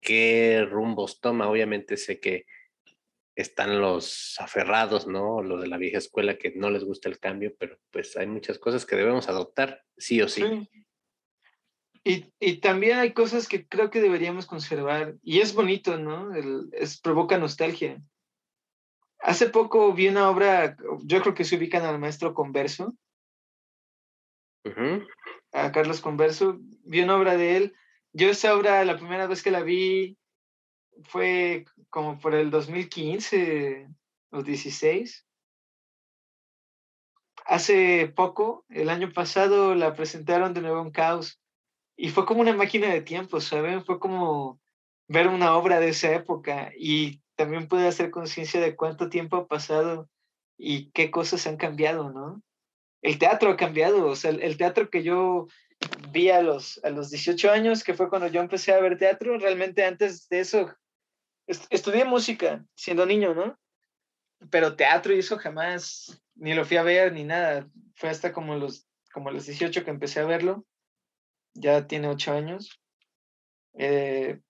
qué 0.00 0.64
rumbos 0.68 1.20
toma. 1.20 1.48
Obviamente 1.48 1.96
sé 1.96 2.20
que 2.20 2.46
están 3.36 3.80
los 3.80 4.36
aferrados, 4.38 5.06
¿no? 5.06 5.42
Lo 5.42 5.60
de 5.60 5.66
la 5.66 5.76
vieja 5.76 5.98
escuela 5.98 6.38
que 6.38 6.52
no 6.54 6.70
les 6.70 6.84
gusta 6.84 7.08
el 7.08 7.18
cambio, 7.18 7.54
pero 7.58 7.78
pues 7.90 8.16
hay 8.16 8.26
muchas 8.26 8.58
cosas 8.58 8.86
que 8.86 8.96
debemos 8.96 9.28
adoptar, 9.28 9.84
sí 9.96 10.22
o 10.22 10.28
sí. 10.28 10.68
Y, 12.04 12.32
y, 12.38 12.58
también 12.58 12.98
hay 12.98 13.14
cosas 13.14 13.48
que 13.48 13.66
creo 13.66 13.90
que 13.90 14.02
deberíamos 14.02 14.44
conservar. 14.44 15.14
Y 15.22 15.40
es 15.40 15.54
bonito, 15.54 15.98
¿no? 15.98 16.34
El, 16.34 16.68
es, 16.72 17.00
provoca 17.00 17.38
nostalgia. 17.38 18.02
Hace 19.20 19.48
poco 19.48 19.94
vi 19.94 20.08
una 20.08 20.28
obra, 20.28 20.76
yo 21.02 21.22
creo 21.22 21.34
que 21.34 21.44
se 21.44 21.56
ubican 21.56 21.82
al 21.84 21.98
maestro 21.98 22.34
Converso. 22.34 22.94
A 25.52 25.72
Carlos 25.72 26.02
Converso. 26.02 26.58
Vi 26.84 27.00
una 27.00 27.16
obra 27.16 27.38
de 27.38 27.56
él. 27.56 27.74
Yo 28.12 28.28
esa 28.28 28.54
obra, 28.54 28.84
la 28.84 28.98
primera 28.98 29.26
vez 29.26 29.42
que 29.42 29.50
la 29.50 29.62
vi, 29.62 30.18
fue 31.02 31.64
como 31.90 32.18
por 32.18 32.34
el 32.34 32.50
2015 32.50 33.88
o 34.30 34.42
16. 34.42 35.26
Hace 37.46 38.12
poco, 38.14 38.64
el 38.68 38.88
año 38.88 39.12
pasado, 39.12 39.74
la 39.74 39.94
presentaron 39.94 40.54
de 40.54 40.62
nuevo 40.62 40.80
en 40.80 40.90
Caos 40.90 41.40
y 41.96 42.08
fue 42.08 42.26
como 42.26 42.40
una 42.40 42.54
máquina 42.54 42.88
de 42.88 43.02
tiempo, 43.02 43.40
¿saben? 43.40 43.84
Fue 43.84 44.00
como 44.00 44.60
ver 45.08 45.28
una 45.28 45.56
obra 45.56 45.80
de 45.80 45.90
esa 45.90 46.12
época 46.14 46.72
y 46.76 47.20
también 47.36 47.68
pude 47.68 47.86
hacer 47.86 48.10
conciencia 48.10 48.60
de 48.60 48.76
cuánto 48.76 49.08
tiempo 49.08 49.36
ha 49.36 49.46
pasado 49.46 50.08
y 50.56 50.90
qué 50.92 51.10
cosas 51.10 51.46
han 51.46 51.56
cambiado, 51.56 52.10
¿no? 52.10 52.42
El 53.02 53.18
teatro 53.18 53.50
ha 53.50 53.56
cambiado, 53.56 54.06
o 54.06 54.16
sea, 54.16 54.30
el, 54.30 54.56
teatro 54.56 54.88
que 54.88 55.02
yo 55.02 55.46
vi 56.10 56.30
a 56.30 56.40
los, 56.40 56.82
a 56.84 56.90
los 56.90 57.10
18 57.10 57.50
años, 57.50 57.84
que 57.84 57.92
fue 57.92 58.08
cuando 58.08 58.28
yo 58.28 58.40
empecé 58.40 58.72
a 58.72 58.80
ver 58.80 58.96
teatro, 58.96 59.38
realmente 59.38 59.84
antes 59.84 60.26
de 60.28 60.40
eso, 60.40 60.74
estudié 61.46 62.04
música 62.04 62.64
siendo 62.74 63.06
niño, 63.06 63.34
¿no? 63.34 63.58
Pero 64.50 64.76
teatro 64.76 65.14
y 65.14 65.20
eso 65.20 65.38
jamás, 65.38 66.22
ni 66.34 66.54
lo 66.54 66.64
fui 66.64 66.76
a 66.76 66.82
ver 66.82 67.12
ni 67.12 67.24
nada. 67.24 67.68
Fue 67.94 68.08
hasta 68.08 68.32
como 68.32 68.56
los, 68.56 68.86
como 69.12 69.30
los 69.30 69.46
18 69.46 69.84
que 69.84 69.90
empecé 69.90 70.20
a 70.20 70.26
verlo 70.26 70.66
ya 71.54 71.86
tiene 71.86 72.08
ocho 72.08 72.32
años. 72.32 72.80
Eh, 73.74 74.40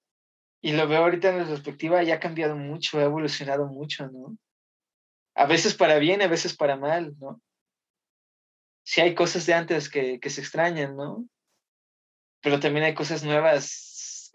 y 0.60 0.72
lo 0.72 0.88
veo 0.88 1.02
ahorita 1.02 1.28
en 1.28 1.40
retrospectiva, 1.40 2.02
ya 2.02 2.14
ha 2.14 2.20
cambiado 2.20 2.56
mucho, 2.56 2.98
ha 2.98 3.04
evolucionado 3.04 3.66
mucho, 3.66 4.08
¿no? 4.08 4.36
A 5.34 5.46
veces 5.46 5.74
para 5.74 5.98
bien, 5.98 6.22
a 6.22 6.28
veces 6.28 6.56
para 6.56 6.76
mal, 6.76 7.14
¿no? 7.18 7.40
Sí 8.82 9.00
hay 9.00 9.14
cosas 9.14 9.46
de 9.46 9.54
antes 9.54 9.88
que, 9.90 10.18
que 10.20 10.30
se 10.30 10.40
extrañan, 10.40 10.96
¿no? 10.96 11.26
Pero 12.40 12.60
también 12.60 12.84
hay 12.84 12.94
cosas 12.94 13.24
nuevas 13.24 13.62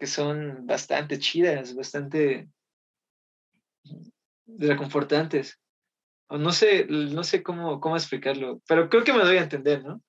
que 0.00 0.06
son 0.06 0.66
bastante 0.66 1.18
chidas, 1.18 1.76
bastante 1.76 2.48
reconfortantes. 4.46 5.60
No 6.30 6.52
sé, 6.52 6.86
no 6.86 7.22
sé 7.22 7.42
cómo, 7.42 7.80
cómo 7.80 7.96
explicarlo, 7.96 8.62
pero 8.66 8.88
creo 8.88 9.04
que 9.04 9.12
me 9.12 9.22
doy 9.24 9.36
a 9.36 9.42
entender, 9.42 9.84
¿no? 9.84 10.00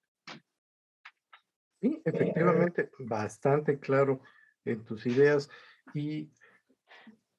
Sí, 1.82 2.02
efectivamente, 2.06 2.90
bastante 3.00 3.80
claro 3.80 4.22
en 4.64 4.86
tus 4.86 5.06
ideas. 5.06 5.50
Y 5.94 6.32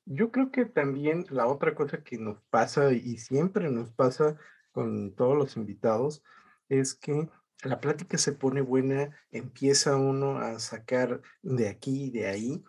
yo 0.04 0.30
creo 0.30 0.50
que 0.50 0.66
también 0.66 1.24
la 1.30 1.46
otra 1.46 1.74
cosa 1.74 2.04
que 2.04 2.18
nos 2.18 2.42
pasa 2.50 2.92
y 2.92 3.16
siempre 3.16 3.70
nos 3.70 3.90
pasa 3.92 4.36
con 4.72 5.14
todos 5.14 5.38
los 5.38 5.56
invitados 5.56 6.22
es 6.68 6.94
que 6.94 7.30
la 7.62 7.80
plática 7.80 8.18
se 8.18 8.32
pone 8.32 8.60
buena, 8.60 9.16
empieza 9.30 9.96
uno 9.96 10.38
a 10.38 10.58
sacar 10.58 11.22
de 11.42 11.68
aquí 11.68 12.04
y 12.04 12.10
de 12.10 12.26
ahí 12.26 12.64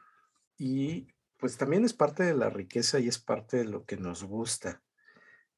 y 0.58 1.08
pues 1.38 1.58
también 1.58 1.84
es 1.84 1.94
parte 1.94 2.24
de 2.24 2.36
la 2.36 2.50
riqueza 2.50 3.00
y 3.00 3.08
es 3.08 3.20
parte 3.20 3.58
de 3.58 3.66
lo 3.66 3.86
que 3.86 3.98
nos 3.98 4.24
gusta. 4.24 4.82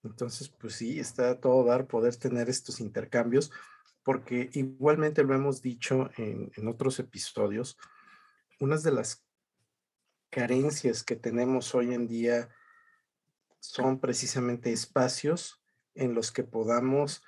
Entonces, 0.04 0.50
pues 0.50 0.76
sí, 0.76 1.00
está 1.00 1.40
todo 1.40 1.64
dar 1.66 1.88
poder 1.88 2.16
tener 2.16 2.50
estos 2.50 2.80
intercambios 2.80 3.52
porque 4.04 4.50
igualmente 4.54 5.24
lo 5.24 5.34
hemos 5.34 5.62
dicho 5.62 6.12
en, 6.18 6.52
otros 6.68 7.00
episodios, 7.00 7.78
unas 8.60 8.84
de 8.84 8.92
las 8.92 9.26
carencias 10.30 11.04
que 11.04 11.16
tenemos 11.16 11.74
hoy 11.74 11.94
en 11.94 12.08
día 12.08 12.50
son 13.60 14.00
precisamente 14.00 14.72
espacios 14.72 15.62
en 15.96 16.14
los 16.14 16.32
que 16.32 16.44
podamos 16.44 17.24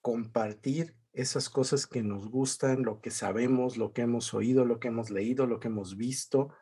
compartir 0.00 0.96
esas 1.14 1.48
cosas 1.48 1.86
que 1.86 2.02
nos 2.02 2.28
gustan, 2.28 2.82
lo 2.82 3.00
que 3.00 3.10
sabemos, 3.10 3.76
lo 3.76 3.92
que 3.92 4.02
hemos 4.02 4.34
oído, 4.34 4.64
lo 4.64 4.80
que 4.80 4.88
hemos 4.88 5.10
leído, 5.10 5.46
lo 5.46 5.60
que 5.60 5.68
hemos 5.68 5.96
visto, 5.96 6.52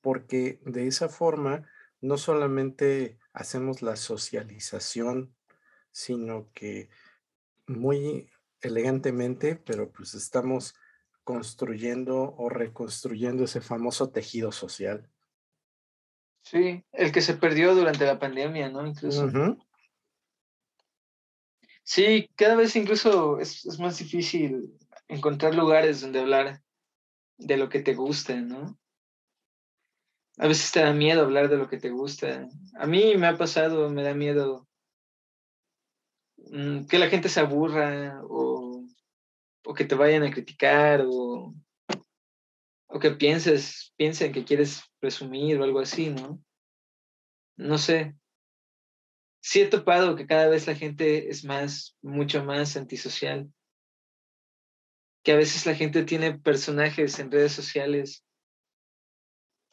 porque 0.00 0.60
de 0.64 0.86
esa 0.86 1.08
forma 1.08 1.66
no 2.00 2.16
solamente 2.16 3.18
hacemos 3.32 3.82
la 3.82 3.96
socialización, 3.96 5.34
sino 5.90 6.50
que 6.54 6.88
muy 7.66 8.30
elegantemente, 8.62 9.56
pero 9.56 9.90
pues 9.90 10.14
estamos 10.14 10.74
construyendo 11.24 12.34
o 12.36 12.48
reconstruyendo 12.48 13.44
ese 13.44 13.60
famoso 13.60 14.10
tejido 14.10 14.52
social. 14.52 15.08
Sí, 16.42 16.84
el 16.92 17.12
que 17.12 17.20
se 17.20 17.34
perdió 17.34 17.74
durante 17.74 18.06
la 18.06 18.18
pandemia, 18.18 18.70
¿no? 18.70 18.86
Incluso. 18.86 19.28
Sí, 21.92 22.30
cada 22.36 22.54
vez 22.54 22.76
incluso 22.76 23.40
es, 23.40 23.66
es, 23.66 23.80
más 23.80 23.98
difícil 23.98 24.78
encontrar 25.08 25.54
lugares 25.54 26.00
donde 26.00 26.20
hablar 26.20 26.62
de 27.36 27.56
lo 27.56 27.68
que 27.68 27.80
te 27.80 27.94
gusta, 27.94 28.36
¿no? 28.36 28.78
A 30.38 30.46
veces 30.46 30.70
te 30.70 30.80
da 30.80 30.92
miedo 30.92 31.22
hablar 31.22 31.48
de 31.48 31.56
lo 31.56 31.68
que 31.68 31.78
te 31.78 31.90
gusta. 31.90 32.48
A 32.78 32.86
mí 32.86 33.16
me 33.16 33.26
ha 33.26 33.36
pasado, 33.36 33.90
me 33.90 34.04
da 34.04 34.14
miedo 34.14 34.68
Mm, 36.50 36.86
que 36.86 36.98
la 36.98 37.08
gente 37.08 37.28
se 37.28 37.40
aburra 37.40 38.20
o, 38.24 38.84
o 39.64 39.74
que 39.74 39.84
te 39.84 39.94
vayan 39.94 40.24
a 40.24 40.30
criticar 40.30 41.04
o, 41.06 41.54
o 42.88 42.98
que 42.98 43.10
pienses, 43.12 43.92
piensen 43.96 44.32
que 44.32 44.44
quieres 44.44 44.82
presumir 44.98 45.60
o 45.60 45.64
algo 45.64 45.80
así, 45.80 46.10
¿no? 46.10 46.42
No 47.56 47.78
sé. 47.78 48.16
Sí 49.40 49.62
he 49.62 49.66
topado 49.66 50.16
que 50.16 50.26
cada 50.26 50.48
vez 50.48 50.66
la 50.66 50.74
gente 50.74 51.30
es 51.30 51.44
más, 51.44 51.96
mucho 52.02 52.44
más 52.44 52.76
antisocial. 52.76 53.50
Que 55.22 55.32
a 55.32 55.36
veces 55.36 55.66
la 55.66 55.74
gente 55.74 56.04
tiene 56.04 56.38
personajes 56.38 57.18
en 57.18 57.30
redes 57.30 57.52
sociales 57.52 58.24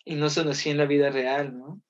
y 0.06 0.16
no 0.16 0.30
son 0.30 0.50
así 0.50 0.70
en 0.70 0.78
la 0.78 0.86
vida 0.86 1.10
real, 1.10 1.58
¿no? 1.58 1.82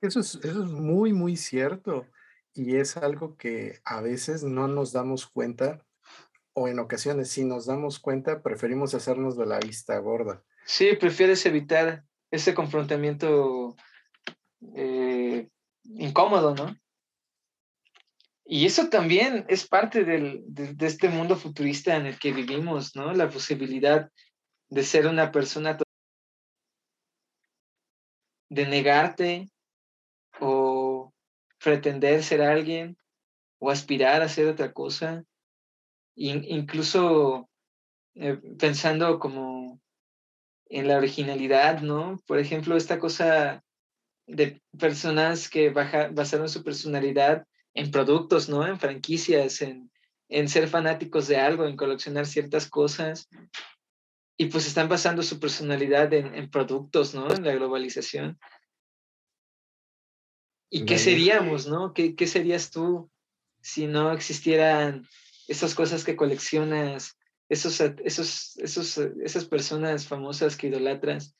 Eso 0.00 0.20
es, 0.20 0.36
eso 0.36 0.64
es 0.64 0.70
muy, 0.70 1.12
muy 1.12 1.36
cierto 1.36 2.06
y 2.54 2.76
es 2.76 2.96
algo 2.96 3.36
que 3.36 3.80
a 3.84 4.00
veces 4.00 4.44
no 4.44 4.68
nos 4.68 4.92
damos 4.92 5.26
cuenta 5.26 5.84
o 6.54 6.68
en 6.68 6.78
ocasiones 6.78 7.30
si 7.30 7.44
nos 7.44 7.66
damos 7.66 7.98
cuenta 7.98 8.42
preferimos 8.42 8.94
hacernos 8.94 9.36
de 9.36 9.46
la 9.46 9.58
vista 9.58 9.98
gorda. 9.98 10.44
Sí, 10.64 10.96
prefieres 10.98 11.44
evitar 11.46 12.04
ese 12.30 12.54
confrontamiento 12.54 13.76
eh, 14.76 15.48
incómodo, 15.84 16.54
¿no? 16.54 16.76
Y 18.44 18.66
eso 18.66 18.88
también 18.88 19.46
es 19.48 19.66
parte 19.66 20.04
del, 20.04 20.42
de, 20.46 20.86
este 20.86 21.08
mundo 21.08 21.36
futurista 21.36 21.96
en 21.96 22.06
el 22.06 22.18
que 22.18 22.32
vivimos, 22.32 22.94
¿no? 22.96 23.12
La 23.12 23.28
posibilidad 23.28 24.10
de 24.68 24.82
ser 24.82 25.06
una 25.06 25.30
persona 25.30 25.78
de 28.50 28.66
negarte 28.66 29.48
o 30.40 31.12
pretender 31.62 32.22
ser 32.22 32.42
alguien 32.42 32.96
o 33.58 33.70
aspirar 33.70 34.22
a 34.22 34.28
ser 34.28 34.48
otra 34.48 34.72
cosa, 34.72 35.24
incluso 36.14 37.48
eh, 38.16 38.38
pensando 38.58 39.18
como 39.18 39.80
en 40.68 40.88
la 40.88 40.96
originalidad, 40.96 41.80
¿no? 41.80 42.18
Por 42.26 42.38
ejemplo, 42.38 42.76
esta 42.76 42.98
cosa 42.98 43.62
de 44.26 44.62
personas 44.78 45.48
que 45.48 45.70
basaron 45.70 46.48
su 46.48 46.62
personalidad 46.62 47.46
en 47.74 47.90
productos, 47.90 48.48
¿no? 48.48 48.66
En 48.66 48.78
franquicias, 48.78 49.62
en, 49.62 49.90
en 50.28 50.48
ser 50.48 50.68
fanáticos 50.68 51.28
de 51.28 51.36
algo, 51.36 51.66
en 51.66 51.76
coleccionar 51.76 52.26
ciertas 52.26 52.68
cosas. 52.68 53.28
Y 54.36 54.46
pues 54.46 54.66
están 54.66 54.88
basando 54.88 55.22
su 55.22 55.38
personalidad 55.38 56.12
en, 56.12 56.34
en 56.34 56.50
productos, 56.50 57.14
¿no? 57.14 57.32
En 57.32 57.44
la 57.44 57.52
globalización. 57.52 58.38
¿Y 60.70 60.86
qué 60.86 60.96
seríamos, 60.96 61.66
no? 61.66 61.92
¿Qué, 61.92 62.14
¿Qué, 62.16 62.26
serías 62.26 62.70
tú 62.70 63.10
si 63.60 63.86
no 63.86 64.10
existieran 64.10 65.06
esas 65.46 65.74
cosas 65.74 66.02
que 66.02 66.16
coleccionas, 66.16 67.18
esos, 67.50 67.78
esos, 67.80 68.56
esos, 68.56 68.98
esas 69.22 69.44
personas 69.44 70.06
famosas 70.06 70.56
que 70.56 70.68
idolatras? 70.68 71.36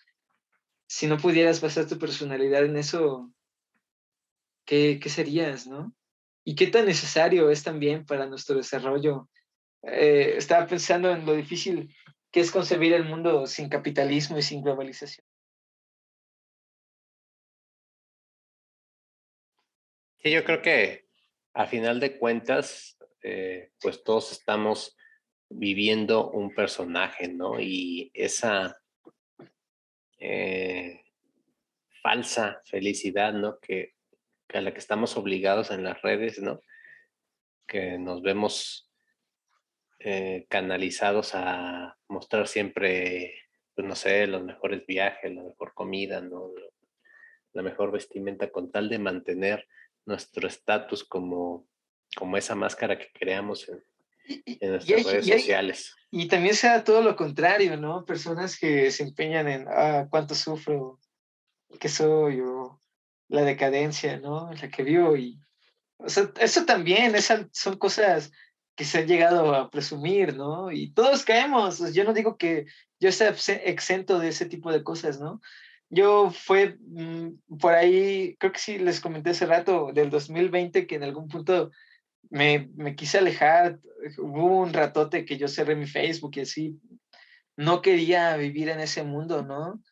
Si 0.93 1.07
no 1.07 1.17
pudieras 1.17 1.63
basar 1.63 1.89
tu 1.89 1.99
personalidad 1.99 2.67
en 2.67 2.77
eso, 2.77 3.33
¿qué, 4.67 5.01
qué 5.03 5.09
serías, 5.09 5.67
no? 5.67 5.95
¿Y 6.45 6.55
qué 6.55 6.67
tan 6.67 6.85
necesario 6.85 7.49
es 7.49 7.63
también 7.63 8.05
para 8.05 8.27
nuestro 8.27 8.57
desarrollo? 8.57 9.31
Eh, 9.85 10.35
estaba 10.37 10.67
pensando 10.67 11.11
en 11.11 11.25
lo 11.25 11.33
difícil 11.33 11.97
que 12.31 12.41
es 12.41 12.51
concebir 12.51 12.93
el 12.93 13.07
mundo 13.07 13.47
sin 13.47 13.71
capitalismo 13.71 14.37
y 14.37 14.43
sin 14.43 14.63
globalización. 14.63 15.27
Sí, 20.19 20.31
yo 20.31 20.45
creo 20.45 20.61
que 20.61 21.09
a 21.55 21.67
final 21.67 22.01
de 22.01 22.19
cuentas, 22.19 22.99
eh, 23.23 23.73
pues 23.81 24.05
todos 24.05 24.31
estamos 24.33 24.95
viviendo 25.49 26.31
un 26.31 26.55
personaje, 26.55 27.29
¿no? 27.29 27.59
Y 27.59 28.11
esa 28.13 28.82
eh, 30.25 31.05
falsa 32.01 32.63
felicidad, 32.65 33.33
¿no? 33.33 33.59
Que, 33.59 33.95
a 34.55 34.61
la 34.61 34.73
que 34.73 34.79
estamos 34.79 35.17
obligados 35.17 35.71
en 35.71 35.83
las 35.83 36.01
redes, 36.01 36.41
¿no? 36.41 36.61
Que 37.67 37.99
nos 37.99 38.23
vemos 38.23 38.89
eh, 39.99 40.47
canalizados 40.49 41.35
a 41.35 41.99
mostrar 42.07 42.47
siempre, 42.47 43.35
pues 43.75 43.89
no 43.89 43.97
sé, 43.97 44.29
los 44.29 44.45
mejores 44.45 44.87
viajes, 44.87 45.35
la 45.35 45.43
mejor 45.43 45.75
comida, 45.75 46.21
¿no? 46.21 46.53
La 47.53 47.63
mejor 47.63 47.91
vestimenta 47.91 48.51
con 48.51 48.71
tal 48.71 48.89
de 48.89 48.99
mantener 49.01 49.67
nuestro 50.05 50.47
estatus 50.47 51.03
como, 51.03 51.67
como 52.17 52.37
esa 52.37 52.55
máscara 52.55 52.97
que 52.97 53.11
creamos 53.13 53.69
en, 53.69 53.83
nuestras 54.61 55.05
redes 55.05 55.27
sociales. 55.27 55.95
Y 56.11 56.29
también 56.29 56.55
sea 56.55 56.85
todo 56.85 57.01
lo 57.03 57.17
contrario, 57.17 57.77
¿no? 57.77 58.05
Personas 58.05 58.59
que 58.59 58.91
se 58.91 59.03
empeñan 59.03 59.49
en, 59.49 59.67
ah, 59.69 60.07
cuánto 60.11 60.35
sufro, 60.35 61.01
qué 61.81 61.89
soy, 61.89 62.41
o 62.41 62.79
la 63.29 63.43
decadencia, 63.43 64.19
¿no? 64.19 64.53
En 64.53 64.61
la 64.61 64.69
que 64.69 64.83
vivo. 64.83 65.17
Y, 65.17 65.41
o 65.97 66.09
sea, 66.09 66.31
eso 66.39 66.65
también, 66.67 67.15
esas 67.15 67.47
son 67.53 67.79
cosas 67.79 68.31
que 68.77 68.85
se 68.85 68.99
han 68.99 69.07
llegado 69.07 69.55
a 69.55 69.71
presumir, 69.71 70.37
¿no? 70.37 70.71
Y 70.71 70.93
todos 70.93 71.25
caemos. 71.25 71.93
Yo 71.93 72.05
no 72.05 72.13
digo 72.13 72.37
que 72.37 72.67
yo 73.01 73.11
sea 73.11 73.35
exento 73.65 74.19
de 74.19 74.29
ese 74.29 74.47
tipo 74.47 74.71
de 74.71 74.83
cosas, 74.83 75.19
¿no? 75.19 75.41
Yo 75.89 76.31
fue 76.31 76.79
mm, 76.81 77.59
por 77.59 77.75
ahí, 77.75 78.37
creo 78.39 78.53
que 78.53 78.59
sí 78.59 78.79
les 78.79 79.01
comenté 79.01 79.31
hace 79.31 79.47
rato, 79.47 79.93
del 79.93 80.11
2020, 80.11 80.87
que 80.87 80.95
en 80.95 81.05
algún 81.05 81.29
punto 81.29 81.71
me, 82.31 82.71
me 82.75 82.95
quise 82.97 83.19
alejar. 83.19 83.81
Hubo 84.19 84.59
un 84.61 84.73
ratote 84.73 85.25
que 85.25 85.37
yo 85.37 85.49
cerré 85.49 85.75
mi 85.77 85.87
Facebook 85.87 86.33
y 86.37 86.41
así. 86.41 86.81
No 87.57 87.83
quería 87.83 88.37
vivir 88.37 88.69
en 88.69 88.81
ese 88.81 89.03
mundo, 89.03 89.43
¿no? 89.43 89.83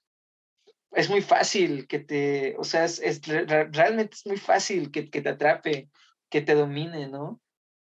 Es 0.92 1.08
muy 1.08 1.20
fácil 1.20 1.86
que 1.86 2.00
te, 2.00 2.56
o 2.58 2.64
sea, 2.64 2.84
es, 2.84 3.20
realmente 3.26 4.16
es 4.16 4.26
muy 4.26 4.38
fácil 4.38 4.90
que, 4.90 5.08
que 5.08 5.22
te 5.22 5.28
atrape, 5.28 5.88
que 6.28 6.40
te 6.40 6.54
domine, 6.54 7.08
¿no? 7.08 7.40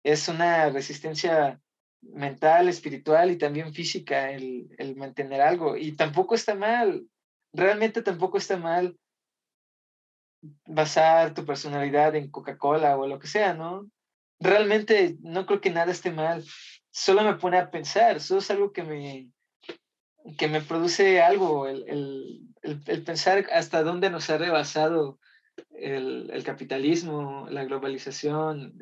Es 0.03 0.27
una 0.27 0.69
resistencia 0.69 1.59
mental, 2.01 2.67
espiritual 2.67 3.31
y 3.31 3.37
también 3.37 3.73
física 3.73 4.31
el, 4.31 4.69
el 4.77 4.95
mantener 4.95 5.41
algo. 5.41 5.77
Y 5.77 5.93
tampoco 5.93 6.35
está 6.35 6.53
mal 6.53 7.07
realmente 7.53 8.01
tampoco 8.01 8.37
está 8.37 8.57
mal 8.57 8.97
basar 10.65 11.33
tu 11.33 11.45
personalidad 11.45 12.15
en 12.15 12.31
Coca-Cola 12.31 12.97
o 12.97 13.07
lo 13.07 13.19
que 13.19 13.27
sea, 13.27 13.53
¿no? 13.53 13.89
Realmente 14.41 15.17
no 15.21 15.45
creo 15.45 15.61
que 15.61 15.69
nada 15.69 15.91
esté 15.91 16.11
mal. 16.11 16.43
Solo 16.89 17.23
me 17.23 17.35
pone 17.35 17.57
a 17.57 17.71
pensar, 17.71 18.19
solo 18.19 18.39
es 18.39 18.51
algo 18.51 18.73
que 18.73 18.83
me, 18.83 19.29
que 20.37 20.47
me 20.47 20.61
produce 20.61 21.21
algo, 21.21 21.67
el, 21.67 21.85
el, 21.87 22.81
el, 22.85 23.03
pensar 23.03 23.45
hasta 23.53 23.83
dónde 23.83 24.09
nos 24.09 24.29
ha 24.29 24.37
rebasado 24.37 25.19
el, 25.71 26.43
capitalismo, 26.43 27.47
la 27.49 27.63
globalización, 27.63 28.73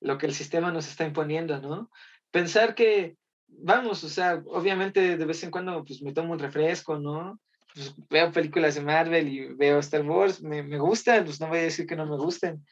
lo 0.00 0.18
que 0.18 0.26
el 0.26 0.34
sistema 0.34 0.72
nos 0.72 0.88
está 0.88 1.06
imponiendo, 1.06 1.60
¿no? 1.60 1.90
Pensar 2.30 2.74
que, 2.74 3.16
vamos, 3.46 4.04
o 4.04 4.08
sea, 4.08 4.42
obviamente 4.46 5.16
de 5.16 5.24
vez 5.24 5.42
en 5.42 5.50
cuando 5.50 5.84
pues 5.84 6.02
me 6.02 6.12
tomo 6.12 6.32
un 6.32 6.38
refresco, 6.38 6.98
¿no? 6.98 7.40
pues, 7.74 7.94
veo 8.10 8.32
películas 8.32 8.74
de 8.74 8.82
Marvel 8.82 9.28
y 9.28 9.54
veo 9.54 9.78
Star 9.78 10.02
Wars, 10.02 10.42
me, 10.42 10.62
me 10.62 10.78
gustan, 10.78 11.24
pues 11.24 11.40
no 11.40 11.48
voy 11.48 11.58
a 11.58 11.62
decir 11.62 11.86
que 11.86 11.96
no 11.96 12.06
me 12.06 12.16
gusten. 12.16 12.64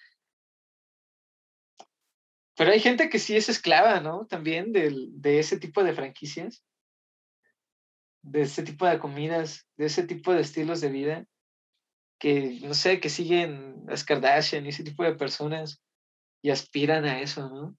Pero 2.61 2.73
hay 2.73 2.81
gente 2.81 3.09
que 3.09 3.19
sí 3.19 3.35
es 3.39 3.49
esclava, 3.49 4.01
¿no? 4.01 4.27
También 4.27 4.70
de, 4.70 4.95
de 5.12 5.39
ese 5.39 5.59
tipo 5.59 5.82
de 5.82 5.95
franquicias, 5.95 6.62
de 8.20 8.43
ese 8.43 8.62
tipo 8.62 8.87
de 8.87 8.99
comidas, 8.99 9.66
de 9.78 9.87
ese 9.87 10.07
tipo 10.07 10.35
de 10.35 10.43
estilos 10.43 10.82
de 10.82 10.91
vida, 10.91 11.27
que, 12.19 12.61
no 12.61 12.74
sé, 12.74 13.01
que 13.01 13.09
siguen 13.09 13.87
las 13.87 14.05
Kardashian 14.05 14.66
y 14.66 14.69
ese 14.69 14.85
tipo 14.85 15.05
de 15.05 15.15
personas 15.15 15.82
y 16.43 16.51
aspiran 16.51 17.07
a 17.07 17.23
eso, 17.23 17.49
¿no? 17.49 17.78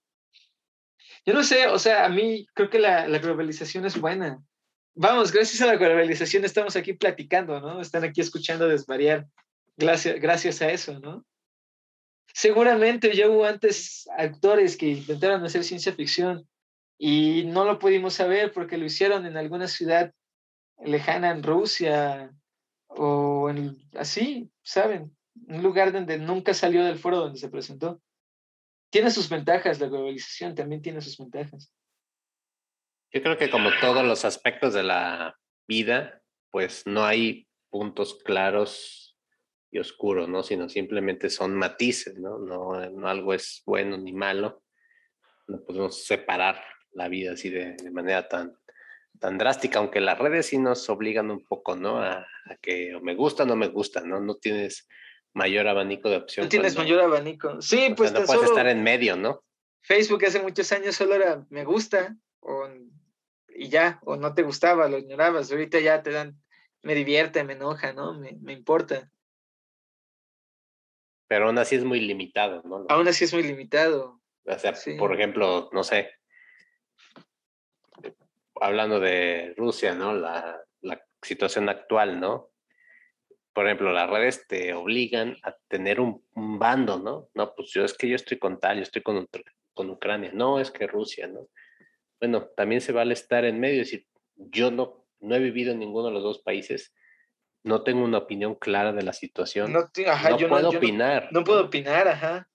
Yo 1.27 1.35
no 1.35 1.43
sé, 1.43 1.67
o 1.67 1.77
sea, 1.77 2.03
a 2.03 2.09
mí 2.09 2.47
creo 2.55 2.71
que 2.71 2.79
la, 2.79 3.07
la 3.07 3.19
globalización 3.19 3.85
es 3.85 4.01
buena, 4.01 4.43
Vamos, 4.95 5.31
gracias 5.31 5.61
a 5.61 5.67
la 5.67 5.75
globalización 5.75 6.43
estamos 6.43 6.75
aquí 6.75 6.93
platicando, 6.93 7.61
¿no? 7.61 7.81
Están 7.81 8.03
aquí 8.03 8.19
escuchando 8.19 8.67
desvariar. 8.67 9.27
Gracias, 9.77 10.19
gracias 10.19 10.59
a 10.63 10.71
eso, 10.71 10.99
¿no? 10.99 11.23
Seguramente 12.33 13.15
ya 13.15 13.29
hubo 13.29 13.45
antes 13.45 14.07
actores 14.17 14.77
que 14.77 14.87
intentaron 14.87 15.43
hacer 15.43 15.63
ciencia 15.63 15.93
ficción 15.93 16.47
y 16.97 17.43
no 17.45 17.65
lo 17.65 17.79
pudimos 17.79 18.13
saber 18.13 18.51
porque 18.51 18.77
lo 18.77 18.85
hicieron 18.85 19.25
en 19.25 19.37
alguna 19.37 19.67
ciudad 19.67 20.13
lejana 20.83 21.31
en 21.31 21.43
Rusia 21.43 22.31
o 22.87 23.49
en, 23.49 23.77
así, 23.95 24.51
¿saben? 24.63 25.15
Un 25.47 25.63
lugar 25.63 25.91
donde 25.91 26.17
nunca 26.17 26.53
salió 26.53 26.83
del 26.83 26.99
foro 26.99 27.17
donde 27.17 27.39
se 27.39 27.49
presentó. 27.49 28.01
Tiene 28.91 29.09
sus 29.11 29.29
ventajas 29.29 29.79
la 29.79 29.87
globalización, 29.87 30.53
también 30.55 30.81
tiene 30.81 31.01
sus 31.01 31.17
ventajas. 31.17 31.73
Yo 33.13 33.21
creo 33.21 33.37
que 33.37 33.49
como 33.49 33.69
todos 33.79 34.05
los 34.05 34.25
aspectos 34.25 34.73
de 34.73 34.83
la 34.83 35.37
vida, 35.67 36.21
pues 36.49 36.85
no 36.85 37.05
hay 37.05 37.47
puntos 37.69 38.15
claros 38.23 39.10
y 39.71 39.79
oscuros, 39.79 40.27
¿no? 40.27 40.43
Sino 40.43 40.67
simplemente 40.67 41.29
son 41.29 41.55
matices, 41.55 42.19
¿no? 42.19 42.37
No, 42.37 42.89
no 42.89 43.07
algo 43.07 43.33
es 43.33 43.63
bueno 43.65 43.97
ni 43.97 44.11
malo. 44.11 44.61
No 45.47 45.63
podemos 45.63 46.05
separar 46.05 46.61
la 46.91 47.07
vida 47.07 47.33
así 47.33 47.49
de, 47.49 47.75
manera 47.91 48.27
tan, 48.27 48.57
tan 49.19 49.37
drástica, 49.37 49.79
aunque 49.79 50.01
las 50.01 50.19
redes 50.19 50.47
sí 50.47 50.57
nos 50.57 50.89
obligan 50.89 51.31
un 51.31 51.45
poco, 51.45 51.75
¿no? 51.75 52.03
A, 52.03 52.27
que 52.61 52.93
o 52.95 53.01
me 53.01 53.15
gusta 53.15 53.43
o 53.43 53.45
no 53.45 53.55
me 53.55 53.69
gusta, 53.69 54.01
¿no? 54.01 54.19
No 54.19 54.35
tienes 54.35 54.89
mayor 55.33 55.69
abanico 55.69 56.09
de 56.09 56.17
opciones. 56.17 56.47
No 56.47 56.49
tienes 56.49 56.75
mayor 56.75 56.99
abanico. 56.99 57.61
Sí, 57.61 57.93
pues 57.95 58.11
no 58.11 58.23
puedes 58.23 58.43
estar 58.43 58.67
en 58.67 58.83
medio, 58.83 59.15
¿no? 59.15 59.43
Facebook 59.81 60.25
hace 60.25 60.41
muchos 60.41 60.71
años 60.73 60.95
solo 60.95 61.15
era 61.15 61.45
me 61.49 61.63
gusta 61.63 62.15
o 62.41 62.67
y 63.53 63.69
ya, 63.69 63.99
o 64.03 64.15
no 64.15 64.33
te 64.33 64.43
gustaba, 64.43 64.87
lo 64.87 64.97
ignorabas, 64.97 65.51
ahorita 65.51 65.79
ya 65.79 66.01
te 66.01 66.11
dan, 66.11 66.41
me 66.81 66.95
divierte, 66.95 67.43
me 67.43 67.53
enoja, 67.53 67.93
¿no? 67.93 68.13
Me, 68.13 68.37
me 68.41 68.53
importa. 68.53 69.11
Pero 71.31 71.45
aún 71.45 71.57
así 71.59 71.77
es 71.77 71.85
muy 71.85 72.01
limitado, 72.01 72.61
¿no? 72.65 72.85
Aún 72.89 73.07
así 73.07 73.23
es 73.23 73.33
muy 73.33 73.43
limitado. 73.43 74.19
O 74.43 74.59
sea, 74.59 74.73
por 74.99 75.13
ejemplo, 75.13 75.69
no 75.71 75.81
sé, 75.81 76.11
hablando 78.59 78.99
de 78.99 79.53
Rusia, 79.55 79.95
¿no? 79.95 80.13
La, 80.13 80.61
la 80.81 81.01
situación 81.21 81.69
actual, 81.69 82.19
¿no? 82.19 82.49
Por 83.53 83.65
ejemplo, 83.65 83.93
las 83.93 84.09
redes 84.09 84.45
te 84.45 84.73
obligan 84.73 85.37
a 85.43 85.55
tener 85.69 86.01
un, 86.01 86.21
un, 86.35 86.59
bando, 86.59 86.99
¿no? 86.99 87.29
No, 87.33 87.55
pues 87.55 87.69
yo 87.71 87.85
es 87.85 87.93
que 87.93 88.09
yo 88.09 88.17
estoy 88.17 88.37
con 88.37 88.59
tal, 88.59 88.75
yo 88.75 88.83
estoy 88.83 89.01
con, 89.01 89.25
con 89.73 89.89
Ucrania. 89.89 90.31
No, 90.33 90.59
es 90.59 90.69
que 90.69 90.85
Rusia, 90.85 91.27
¿no? 91.27 91.47
bueno, 92.19 92.49
también 92.57 92.81
se 92.81 92.91
vale 92.91 93.13
estar 93.13 93.45
en 93.45 93.57
medio, 93.57 93.79
decir, 93.79 94.05
yo 94.35 94.69
no, 94.69 95.05
no 95.21 95.35
he 95.35 95.39
vivido 95.39 95.71
en 95.71 95.79
ninguno 95.79 96.07
de 96.07 96.13
los 96.13 96.23
dos 96.23 96.39
países, 96.39 96.93
no 97.63 97.83
tengo 97.83 98.03
una 98.03 98.19
opinión 98.19 98.55
clara 98.55 98.91
de 98.91 99.03
la 99.03 99.13
situación. 99.13 99.71
No, 99.71 99.89
puedo 99.91 100.69
opinar. 100.69 101.29
No, 101.31 101.43
puedo 101.43 101.65
opinar, 101.65 102.07
ajá. 102.07 102.49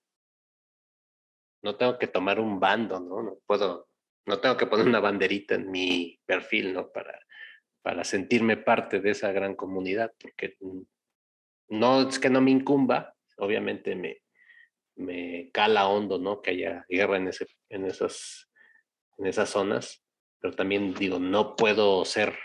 No 1.63 1.75
tengo 1.75 1.97
que 1.97 2.07
tomar 2.07 2.39
un 2.39 2.59
bando, 2.59 2.99
¿no? 2.99 3.21
No 3.23 3.37
puedo, 3.45 3.89
no 4.25 4.39
tengo 4.39 4.57
que 4.57 4.67
poner 4.67 4.85
una 4.85 4.99
banderita 4.99 5.55
en 5.55 5.71
mi 5.71 6.19
perfil, 6.25 6.73
¿no? 6.73 6.91
Para, 6.91 7.19
para 7.81 8.03
sentirme 8.03 8.57
parte 8.57 8.99
de 8.99 9.11
esa 9.11 9.31
gran 9.31 9.55
comunidad, 9.55 10.13
porque 10.19 10.57
no 11.69 12.07
es 12.07 12.19
que 12.19 12.29
no 12.29 12.41
me 12.41 12.51
incumba, 12.51 13.15
obviamente 13.37 13.95
me, 13.95 14.21
me 14.95 15.49
cala 15.51 15.87
hondo, 15.87 16.19
¿no? 16.19 16.41
Que 16.41 16.51
haya 16.51 16.85
guerra 16.87 17.17
en, 17.17 17.29
ese, 17.29 17.47
en 17.69 17.85
esas 17.85 18.47
en 19.17 19.25
esas 19.25 19.49
zonas, 19.49 20.03
pero 20.39 20.53
también 20.53 20.93
digo, 20.93 21.19
no 21.19 21.55
puedo 21.55 22.03
ser. 22.05 22.37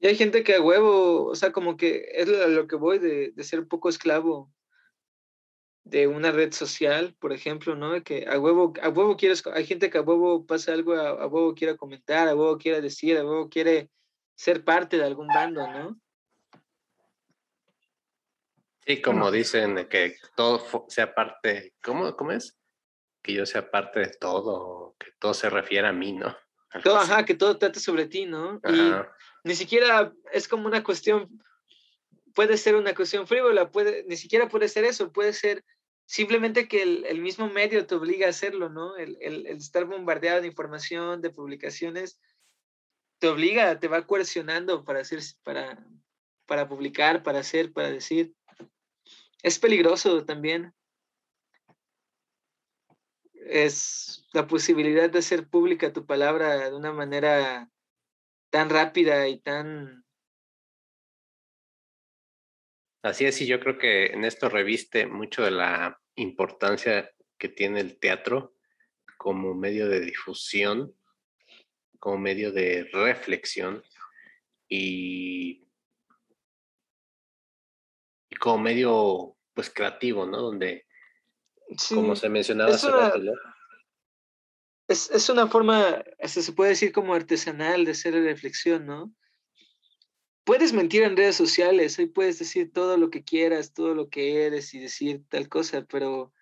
Y 0.00 0.06
hay 0.06 0.16
gente 0.16 0.44
que 0.44 0.54
a 0.54 0.60
huevo, 0.60 1.26
o 1.26 1.34
sea, 1.34 1.52
como 1.52 1.76
que 1.76 2.06
es 2.12 2.28
lo 2.28 2.66
que 2.68 2.76
voy 2.76 2.98
de, 2.98 3.32
de 3.32 3.44
ser 3.44 3.60
un 3.60 3.68
poco 3.68 3.88
esclavo 3.88 4.52
de 5.88 6.06
una 6.06 6.30
red 6.30 6.52
social, 6.52 7.16
por 7.18 7.32
ejemplo, 7.32 7.74
¿no? 7.74 8.02
Que 8.04 8.26
a 8.28 8.38
huevo, 8.38 8.74
a 8.82 8.90
huevo 8.90 9.16
quieres, 9.16 9.42
hay 9.46 9.64
gente 9.64 9.88
que 9.88 9.98
a 9.98 10.02
huevo 10.02 10.46
pasa 10.46 10.72
algo, 10.72 10.94
a, 10.94 11.26
huevo 11.26 11.54
quiere 11.54 11.76
comentar, 11.76 12.28
a 12.28 12.34
huevo 12.34 12.58
quiere 12.58 12.82
decir, 12.82 13.16
a 13.16 13.24
huevo 13.24 13.48
quiere 13.48 13.90
ser 14.34 14.64
parte 14.64 14.98
de 14.98 15.04
algún 15.04 15.28
bando, 15.28 15.66
¿no? 15.66 15.98
Sí, 18.86 19.00
como 19.00 19.30
dicen 19.30 19.88
que 19.88 20.16
todo 20.36 20.86
sea 20.88 21.14
parte, 21.14 21.74
¿cómo, 21.82 22.14
¿cómo 22.16 22.32
es? 22.32 22.58
Que 23.22 23.32
yo 23.32 23.46
sea 23.46 23.70
parte 23.70 24.00
de 24.00 24.10
todo, 24.20 24.94
que 24.98 25.12
todo 25.18 25.32
se 25.32 25.48
refiera 25.48 25.88
a 25.88 25.92
mí, 25.92 26.12
¿no? 26.12 26.36
Todo, 26.84 26.98
ajá, 26.98 27.24
que 27.24 27.34
todo 27.34 27.58
trate 27.58 27.80
sobre 27.80 28.06
ti, 28.06 28.26
¿no? 28.26 28.60
Y 28.68 28.92
ni 29.44 29.54
siquiera 29.54 30.12
es 30.32 30.48
como 30.48 30.66
una 30.66 30.82
cuestión, 30.82 31.42
puede 32.34 32.56
ser 32.56 32.76
una 32.76 32.94
cuestión 32.94 33.26
frívola, 33.26 33.70
puede, 33.70 34.04
ni 34.04 34.16
siquiera 34.16 34.48
puede 34.48 34.68
ser 34.68 34.84
eso, 34.84 35.12
puede 35.12 35.32
ser 35.32 35.64
simplemente 36.06 36.68
que 36.68 36.82
el, 36.82 37.20
mismo 37.20 37.48
medio 37.48 37.86
te 37.86 37.94
obliga 37.94 38.26
a 38.26 38.30
hacerlo, 38.30 38.68
¿no? 38.68 38.96
El, 38.96 39.18
el, 39.20 39.46
estar 39.46 39.84
bombardeado 39.84 40.40
de 40.40 40.46
información, 40.46 41.20
de 41.20 41.30
publicaciones, 41.30 42.18
te 43.18 43.28
obliga, 43.28 43.78
te 43.78 43.88
va 43.88 44.06
coercionando 44.06 44.84
para 44.84 45.00
hacer, 45.00 45.20
para, 45.42 45.84
para 46.46 46.68
publicar, 46.68 47.22
para 47.22 47.40
hacer, 47.40 47.72
para 47.72 47.90
decir 47.90 48.32
es 49.42 49.58
peligroso 49.58 50.24
también. 50.24 50.74
Es 53.32 54.26
la 54.32 54.46
posibilidad 54.46 55.08
de 55.08 55.20
hacer 55.20 55.48
pública 55.48 55.92
tu 55.92 56.04
palabra 56.04 56.70
de 56.70 56.76
una 56.76 56.92
manera 56.92 57.70
tan 58.50 58.70
rápida 58.70 59.28
y 59.28 59.38
tan... 59.40 60.04
Así 63.02 63.24
es, 63.24 63.40
y 63.40 63.46
yo 63.46 63.60
creo 63.60 63.78
que 63.78 64.06
en 64.06 64.24
esto 64.24 64.48
reviste 64.48 65.06
mucho 65.06 65.42
de 65.42 65.52
la 65.52 66.00
importancia 66.16 67.12
que 67.38 67.48
tiene 67.48 67.80
el 67.80 67.98
teatro 67.98 68.54
como 69.16 69.54
medio 69.54 69.88
de 69.88 70.00
difusión, 70.00 70.94
como 71.98 72.18
medio 72.18 72.52
de 72.52 72.88
reflexión 72.92 73.82
y 74.68 75.66
como 78.38 78.58
medio 78.58 79.36
pues 79.54 79.70
creativo, 79.70 80.26
¿no? 80.26 80.40
Donde, 80.40 80.86
como 81.88 82.14
se 82.14 82.28
mencionaba 82.28 82.70
es 82.70 82.84
una, 82.84 83.12
es, 84.88 85.28
una 85.28 85.46
forma, 85.48 86.02
se 86.24 86.52
puede 86.52 86.70
decir 86.70 86.92
como 86.92 87.14
artesanal 87.14 87.84
de 87.84 87.90
hacer 87.92 88.14
reflexión, 88.14 88.86
¿no? 88.86 89.12
Puedes 90.44 90.72
mentir 90.72 91.02
en 91.02 91.16
redes 91.16 91.36
sociales, 91.36 91.98
ahí 91.98 92.06
puedes 92.06 92.38
decir 92.38 92.72
todo 92.72 92.96
lo 92.96 93.10
que 93.10 93.22
quieras, 93.22 93.74
todo 93.74 93.94
lo 93.94 94.08
que 94.08 94.46
eres 94.46 94.72
y 94.72 94.78
decir 94.78 95.22
tal 95.28 95.50
cosa, 95.50 95.84
pero 95.84 96.32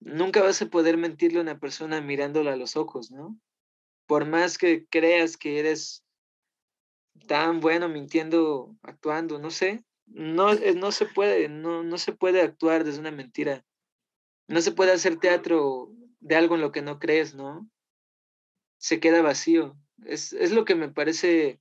nunca 0.00 0.42
vas 0.42 0.62
a 0.62 0.70
poder 0.70 0.96
mentirle 0.96 1.38
a 1.38 1.42
una 1.42 1.60
persona 1.60 2.00
mirándola 2.00 2.54
a 2.54 2.56
los 2.56 2.76
ojos, 2.76 3.10
¿no? 3.10 3.38
Por 4.06 4.24
más 4.24 4.56
que 4.56 4.86
creas 4.86 5.36
que 5.36 5.58
eres 5.58 6.02
tan 7.26 7.60
bueno 7.60 7.90
mintiendo, 7.90 8.74
actuando, 8.82 9.38
no 9.38 9.50
sé, 9.50 9.84
no, 10.06 10.52
eh, 10.52 10.74
no 10.74 10.92
se 10.92 11.04
puede, 11.04 11.48
no, 11.50 11.82
no 11.82 11.98
se 11.98 12.12
puede 12.12 12.40
actuar 12.40 12.84
desde 12.84 13.00
una 13.00 13.10
mentira. 13.10 13.66
No 14.48 14.62
se 14.62 14.72
puede 14.72 14.92
hacer 14.92 15.18
teatro 15.18 15.90
de 16.20 16.36
algo 16.36 16.54
en 16.54 16.60
lo 16.60 16.72
que 16.72 16.82
no 16.82 16.98
crees, 16.98 17.34
¿no? 17.34 17.68
Se 18.78 19.00
queda 19.00 19.22
vacío. 19.22 19.76
Es, 20.04 20.32
es 20.32 20.52
lo 20.52 20.64
que 20.64 20.74
me 20.74 20.88
parece 20.88 21.60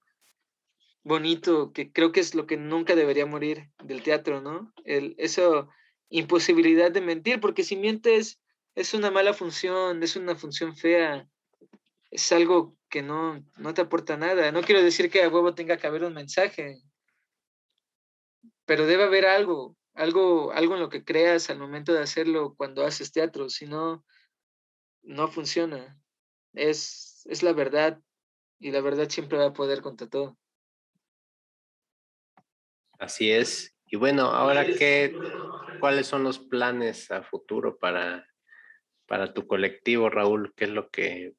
bonito, 1.04 1.72
que 1.72 1.92
creo 1.92 2.12
que 2.12 2.20
es 2.20 2.34
lo 2.36 2.48
que 2.48 2.58
nunca 2.58 2.96
debería 2.96 3.26
morir 3.26 3.70
del 3.84 4.02
teatro, 4.02 4.42
¿no? 4.42 4.74
El, 4.84 5.16
eso, 5.18 5.70
imposibilidad 6.10 6.92
de 6.92 7.02
mentir, 7.02 7.40
porque 7.40 7.64
si 7.64 7.76
mientes 7.76 8.42
es 8.74 8.94
una 8.94 9.12
mala 9.12 9.34
función, 9.34 10.02
es 10.04 10.16
una 10.16 10.36
función 10.36 10.76
fea, 10.76 11.30
es 12.10 12.32
algo 12.32 12.76
que 12.90 13.02
no, 13.02 13.46
no 13.58 13.74
te 13.74 13.82
aporta 13.82 14.18
nada. 14.18 14.52
No 14.52 14.62
quiero 14.62 14.82
decir 14.82 15.10
que 15.10 15.24
a 15.24 15.30
huevo 15.30 15.54
tenga 15.54 15.78
que 15.78 15.88
haber 15.88 16.04
un 16.04 16.14
mensaje, 16.14 16.82
pero 18.66 18.86
debe 18.86 19.04
haber 19.04 19.26
algo, 19.26 19.78
algo, 19.94 20.52
algo 20.54 20.74
en 20.74 20.80
lo 20.80 20.90
que 20.90 21.06
creas 21.06 21.50
al 21.50 21.60
momento 21.60 21.94
de 21.94 22.02
hacerlo 22.02 22.56
cuando 22.56 22.84
haces 22.84 23.12
teatro, 23.12 23.50
si 23.50 23.68
no, 23.68 24.04
no 25.06 25.28
funciona. 25.28 26.00
Es, 26.54 27.26
es 27.26 27.44
la 27.44 27.54
verdad 27.54 28.02
y 28.60 28.72
la 28.72 28.82
verdad 28.82 29.10
siempre 29.10 29.38
va 29.38 29.48
a 29.48 29.54
poder 29.54 29.82
contra 29.82 30.08
todo. 30.08 30.38
Así 33.00 33.32
es. 33.32 33.76
Y 33.88 33.98
bueno, 33.98 34.24
ahora 34.24 34.66
qué, 34.66 35.16
¿cuáles 35.80 36.08
son 36.08 36.24
los 36.24 36.40
planes 36.40 37.12
a 37.12 37.24
futuro 37.24 37.78
para, 37.78 38.28
para 39.06 39.34
tu 39.34 39.48
colectivo, 39.48 40.10
Raúl? 40.10 40.54
¿Qué 40.56 40.66
es 40.66 40.72
lo 40.72 40.90
que 40.90 41.36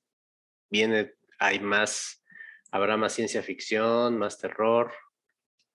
viene? 0.70 1.14
¿Hay 1.38 1.60
más? 1.60 2.22
¿Habrá 2.70 2.96
más 2.96 3.14
ciencia 3.14 3.42
ficción, 3.42 4.18
más 4.18 4.38
terror? 4.38 4.92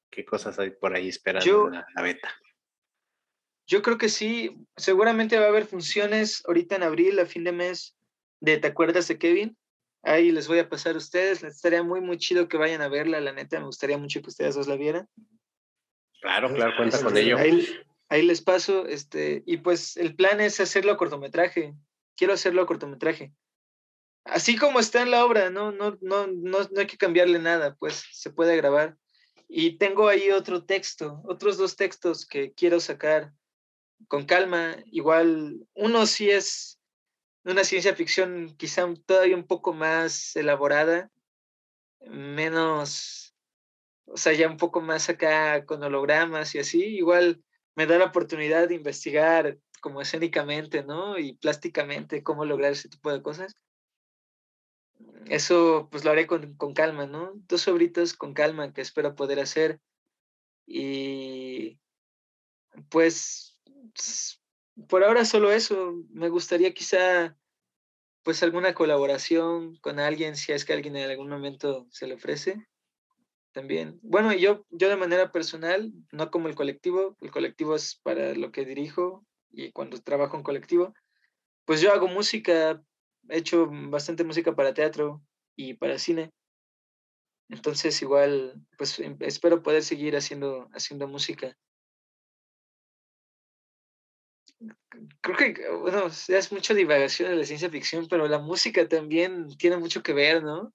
¿Qué 0.10 0.24
cosas 0.26 0.60
hay 0.60 0.72
por 0.72 0.96
ahí 0.96 1.10
esperando 1.10 1.70
la, 1.70 2.02
beta? 2.02 2.34
Yo 3.72 3.82
creo 3.82 3.98
que 3.98 4.10
sí, 4.10 4.58
seguramente 4.76 5.40
va 5.40 5.46
a 5.46 5.48
haber 5.48 5.66
funciones 5.66 6.44
ahorita 6.46 6.76
en 6.76 6.84
abril, 6.84 7.18
a 7.20 7.26
fin 7.26 7.46
de 7.46 7.54
mes, 7.54 7.96
de 8.42 8.58
¿Te 8.58 8.68
acuerdas 8.68 9.08
de 9.08 9.18
Kevin? 9.18 9.58
Ahí 10.04 10.34
les 10.34 10.50
voy 10.50 10.60
a 10.60 10.68
pasar 10.68 10.96
a 10.96 10.98
ustedes, 10.98 11.42
estaría 11.42 11.82
muy, 11.82 12.02
muy 12.02 12.18
chido 12.18 12.50
que 12.50 12.58
vayan 12.58 12.82
a 12.82 12.90
verla, 12.90 13.22
la 13.22 13.32
neta, 13.32 13.60
me 13.60 13.68
gustaría 13.68 13.98
mucho 13.98 14.22
que 14.22 14.28
ustedes 14.28 14.56
dos 14.56 14.68
la 14.68 14.76
vieran. 14.76 15.08
Claro, 16.20 16.54
claro, 16.54 16.74
cuenta 16.76 17.02
con 17.02 17.16
ello. 17.16 17.38
Ahí, 17.38 18.22
les 18.24 18.42
paso, 18.42 18.88
este, 18.88 19.42
y 19.46 19.56
pues 19.56 19.96
el 19.96 20.18
plan 20.18 20.42
es 20.42 20.60
hacerlo 20.60 20.92
a 20.92 20.98
cortometraje, 20.98 21.74
quiero 22.18 22.34
hacerlo 22.34 22.64
a 22.64 22.66
cortometraje. 22.66 23.32
Así 24.26 24.58
como 24.58 24.82
está 24.82 25.02
en 25.02 25.12
la 25.12 25.24
obra, 25.24 25.50
no, 25.50 25.72
no, 25.72 25.98
no, 26.02 26.28
no, 26.28 26.58
no 26.60 26.80
hay 26.82 26.88
que 26.88 26.98
cambiarle 26.98 27.40
nada, 27.40 27.78
pues 27.80 28.04
se 28.12 28.32
puede 28.32 28.58
grabar. 28.58 28.98
Y 29.48 29.78
tengo 29.78 30.10
ahí 30.10 30.30
otro 30.30 30.66
texto, 30.66 31.22
otros 31.24 31.58
dos 31.58 31.78
textos 31.78 32.26
que 32.26 32.52
quiero 32.52 32.82
sacar 32.82 33.32
con 34.08 34.26
calma. 34.26 34.78
Igual, 34.88 35.68
uno 35.74 36.06
sí 36.06 36.30
es 36.30 36.80
una 37.44 37.64
ciencia 37.64 37.96
ficción 37.96 38.56
quizá 38.58 38.88
todavía 39.06 39.36
un 39.36 39.48
poco 39.48 39.74
más 39.74 40.36
elaborada, 40.36 41.10
menos, 42.02 43.36
o 44.06 44.18
sea, 44.18 44.34
ya 44.34 44.48
un 44.50 44.58
poco 44.58 44.82
más 44.82 45.10
acá 45.10 45.66
con 45.66 45.84
hologramas 45.84 46.56
y 46.56 46.60
así. 46.60 46.84
Igual 46.84 47.44
me 47.76 47.88
da 47.88 47.98
la 47.98 48.06
oportunidad 48.06 48.68
de 48.68 48.76
investigar 48.76 49.58
como 49.82 50.02
escénicamente, 50.02 50.84
¿no? 50.84 51.18
Y 51.18 51.34
plásticamente 51.34 52.24
cómo 52.24 52.46
lograr 52.46 52.74
ese 52.74 52.90
tipo 52.90 53.12
de 53.12 53.22
cosas 53.22 53.56
eso 55.28 55.88
pues 55.92 56.04
lo 56.04 56.12
haré 56.12 56.28
con, 56.28 56.56
calma, 56.74 57.06
¿no? 57.06 57.32
Dos 57.48 57.68
obritas 57.68 58.14
con 58.14 58.34
calma 58.34 58.74
que 58.74 58.82
espero 58.82 59.16
poder 59.16 59.40
hacer. 59.40 59.80
Y 60.66 61.80
pues 62.90 63.51
por 64.88 65.04
ahora 65.04 65.26
solo 65.26 65.52
eso. 65.52 65.96
Me 66.10 66.30
gustaría 66.30 66.74
quizá 66.74 67.38
pues 68.24 68.44
alguna 68.44 68.74
colaboración 68.74 69.78
con 69.78 70.00
alguien, 70.00 70.36
si 70.36 70.52
es 70.52 70.66
que 70.66 70.74
alguien 70.74 70.96
en 70.96 71.10
algún 71.10 71.30
momento 71.30 71.88
se 71.90 72.08
le 72.08 72.16
ofrece. 72.16 72.68
También. 73.52 74.00
Bueno, 74.02 74.32
yo, 74.34 74.66
yo 74.70 74.88
de 74.88 74.96
manera 74.96 75.32
personal, 75.32 75.92
no 76.12 76.32
como 76.32 76.48
el 76.48 76.56
colectivo, 76.56 77.18
el 77.20 77.32
colectivo 77.32 77.76
es 77.76 78.00
para 78.02 78.34
lo 78.34 78.52
que 78.52 78.64
dirijo 78.64 79.26
y 79.50 79.72
cuando 79.72 80.02
trabajo 80.02 80.38
en 80.38 80.44
colectivo, 80.44 80.94
pues 81.66 81.82
yo 81.82 81.92
hago 81.92 82.08
música 82.08 82.82
he 83.30 83.38
hecho 83.38 83.68
bastante 83.70 84.24
música 84.24 84.56
para 84.56 84.74
teatro 84.74 85.22
y 85.56 85.74
para 85.76 86.00
cine. 86.00 86.32
Entonces 87.50 88.02
igual, 88.02 88.66
pues 88.78 89.00
em, 89.00 89.18
espero 89.20 89.62
poder 89.62 89.84
seguir 89.84 90.16
haciendo, 90.16 90.70
haciendo 90.74 91.08
música. 91.08 91.58
Creo 95.22 95.38
que, 95.38 95.70
bueno, 95.70 96.08
es 96.08 96.52
mucha 96.52 96.74
divagación 96.74 97.30
de 97.30 97.38
la 97.38 97.46
ciencia 97.46 97.70
ficción, 97.70 98.08
pero 98.08 98.28
la 98.28 98.40
música 98.40 98.88
también 98.88 99.56
tiene 99.58 99.78
mucho 99.78 100.04
que 100.04 100.14
ver, 100.14 100.44
¿no? 100.44 100.74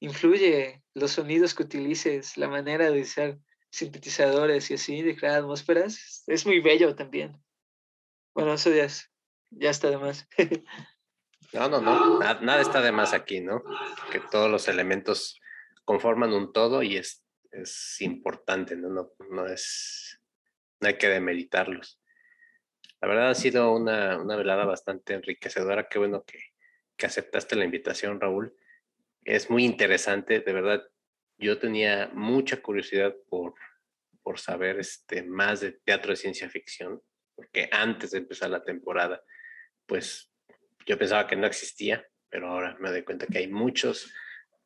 Influye 0.00 0.82
los 0.94 1.12
sonidos 1.12 1.54
que 1.54 1.62
utilices, 1.62 2.36
la 2.36 2.48
manera 2.48 2.90
de 2.90 3.02
usar 3.02 3.38
sintetizadores 3.70 4.70
y 4.70 4.74
así, 4.74 5.02
de 5.02 5.16
crear 5.16 5.38
atmósferas. 5.38 6.24
Es 6.26 6.46
muy 6.46 6.60
bello 6.60 6.94
también. 6.94 7.36
Bueno, 8.34 8.54
eso 8.54 8.70
ya 8.70 8.88
ya 9.50 9.70
está 9.70 9.90
de 9.90 9.98
más. 9.98 10.28
no, 11.52 11.68
no, 11.68 11.80
no, 11.80 12.18
nada, 12.18 12.60
está 12.60 12.80
de 12.80 12.92
más 12.92 13.12
aquí, 13.12 13.40
¿no? 13.40 13.62
Que 14.12 14.20
todos 14.20 14.50
los 14.50 14.68
elementos 14.68 15.40
conforman 15.84 16.32
un 16.32 16.52
todo 16.52 16.82
y 16.82 16.96
es, 16.96 17.24
es 17.50 18.00
importante, 18.00 18.76
¿no? 18.76 18.88
No, 18.90 19.12
no 19.30 19.46
es, 19.46 20.20
no 20.80 20.88
hay 20.88 20.98
que 20.98 21.08
demeritarlos. 21.08 21.97
La 23.00 23.08
verdad 23.08 23.30
ha 23.30 23.34
sido 23.34 23.72
una, 23.72 24.18
una 24.18 24.36
velada 24.36 24.64
bastante 24.64 25.14
enriquecedora. 25.14 25.88
Qué 25.88 25.98
bueno 25.98 26.24
que, 26.24 26.38
que 26.96 27.06
aceptaste 27.06 27.56
la 27.56 27.64
invitación, 27.64 28.20
Raúl. 28.20 28.54
Es 29.24 29.50
muy 29.50 29.64
interesante, 29.64 30.40
de 30.40 30.52
verdad. 30.52 30.82
Yo 31.36 31.58
tenía 31.58 32.10
mucha 32.12 32.60
curiosidad 32.60 33.14
por, 33.28 33.54
por 34.22 34.38
saber 34.38 34.80
este, 34.80 35.22
más 35.22 35.60
de 35.60 35.72
teatro 35.84 36.10
de 36.10 36.16
ciencia 36.16 36.50
ficción, 36.50 37.00
porque 37.36 37.68
antes 37.70 38.10
de 38.10 38.18
empezar 38.18 38.50
la 38.50 38.64
temporada 38.64 39.22
pues 39.88 40.30
yo 40.86 40.98
pensaba 40.98 41.26
que 41.26 41.34
no 41.34 41.46
existía, 41.46 42.06
pero 42.28 42.48
ahora 42.48 42.76
me 42.78 42.90
doy 42.90 43.02
cuenta 43.02 43.26
que 43.26 43.38
hay 43.38 43.48
muchos 43.48 44.12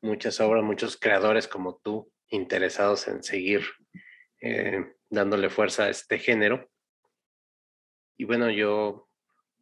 muchas 0.02 0.40
obras, 0.40 0.64
muchos 0.64 0.96
creadores 0.96 1.46
como 1.46 1.76
tú 1.76 2.12
interesados 2.28 3.06
en 3.06 3.22
seguir 3.22 3.62
eh, 4.40 4.84
dándole 5.08 5.48
fuerza 5.48 5.84
a 5.84 5.90
este 5.90 6.18
género. 6.18 6.71
Y 8.22 8.24
bueno, 8.24 8.48
yo 8.52 9.08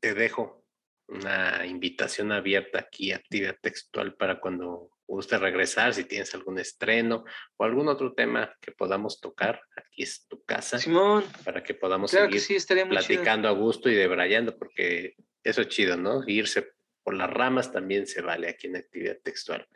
te 0.01 0.13
dejo 0.13 0.67
una 1.09 1.65
invitación 1.65 2.31
abierta 2.31 2.79
aquí, 2.79 3.11
actividad 3.11 3.57
textual, 3.59 4.17
para 4.17 4.39
cuando 4.39 4.91
guste 5.07 5.39
regresar, 5.39 5.95
si 5.95 6.05
tienes 6.05 6.35
algún 6.35 6.59
estreno 6.59 7.25
o 7.57 7.65
algún 7.65 7.89
otro 7.89 8.13
tema 8.13 8.55
que 8.61 8.73
podamos 8.73 9.19
tocar, 9.19 9.63
aquí 9.75 10.03
es 10.03 10.27
tu 10.29 10.45
casa. 10.45 10.79
Simón. 10.79 11.25
Para 11.43 11.63
que 11.63 11.73
podamos 11.73 12.11
seguir 12.11 12.43
platicando 12.91 13.49
a 13.49 13.53
gusto 13.53 13.89
y 13.89 13.95
debrayando, 13.95 14.59
porque 14.59 15.15
eso 15.43 15.63
es 15.63 15.69
chido, 15.69 15.97
¿no? 15.97 16.23
Irse 16.27 16.75
por 17.03 17.15
las 17.15 17.31
ramas 17.31 17.73
también 17.73 18.07
se 18.07 18.21
vale 18.21 18.47
aquí 18.47 18.67
en 18.67 18.77
actividad 18.77 19.17
textual. 19.23 19.67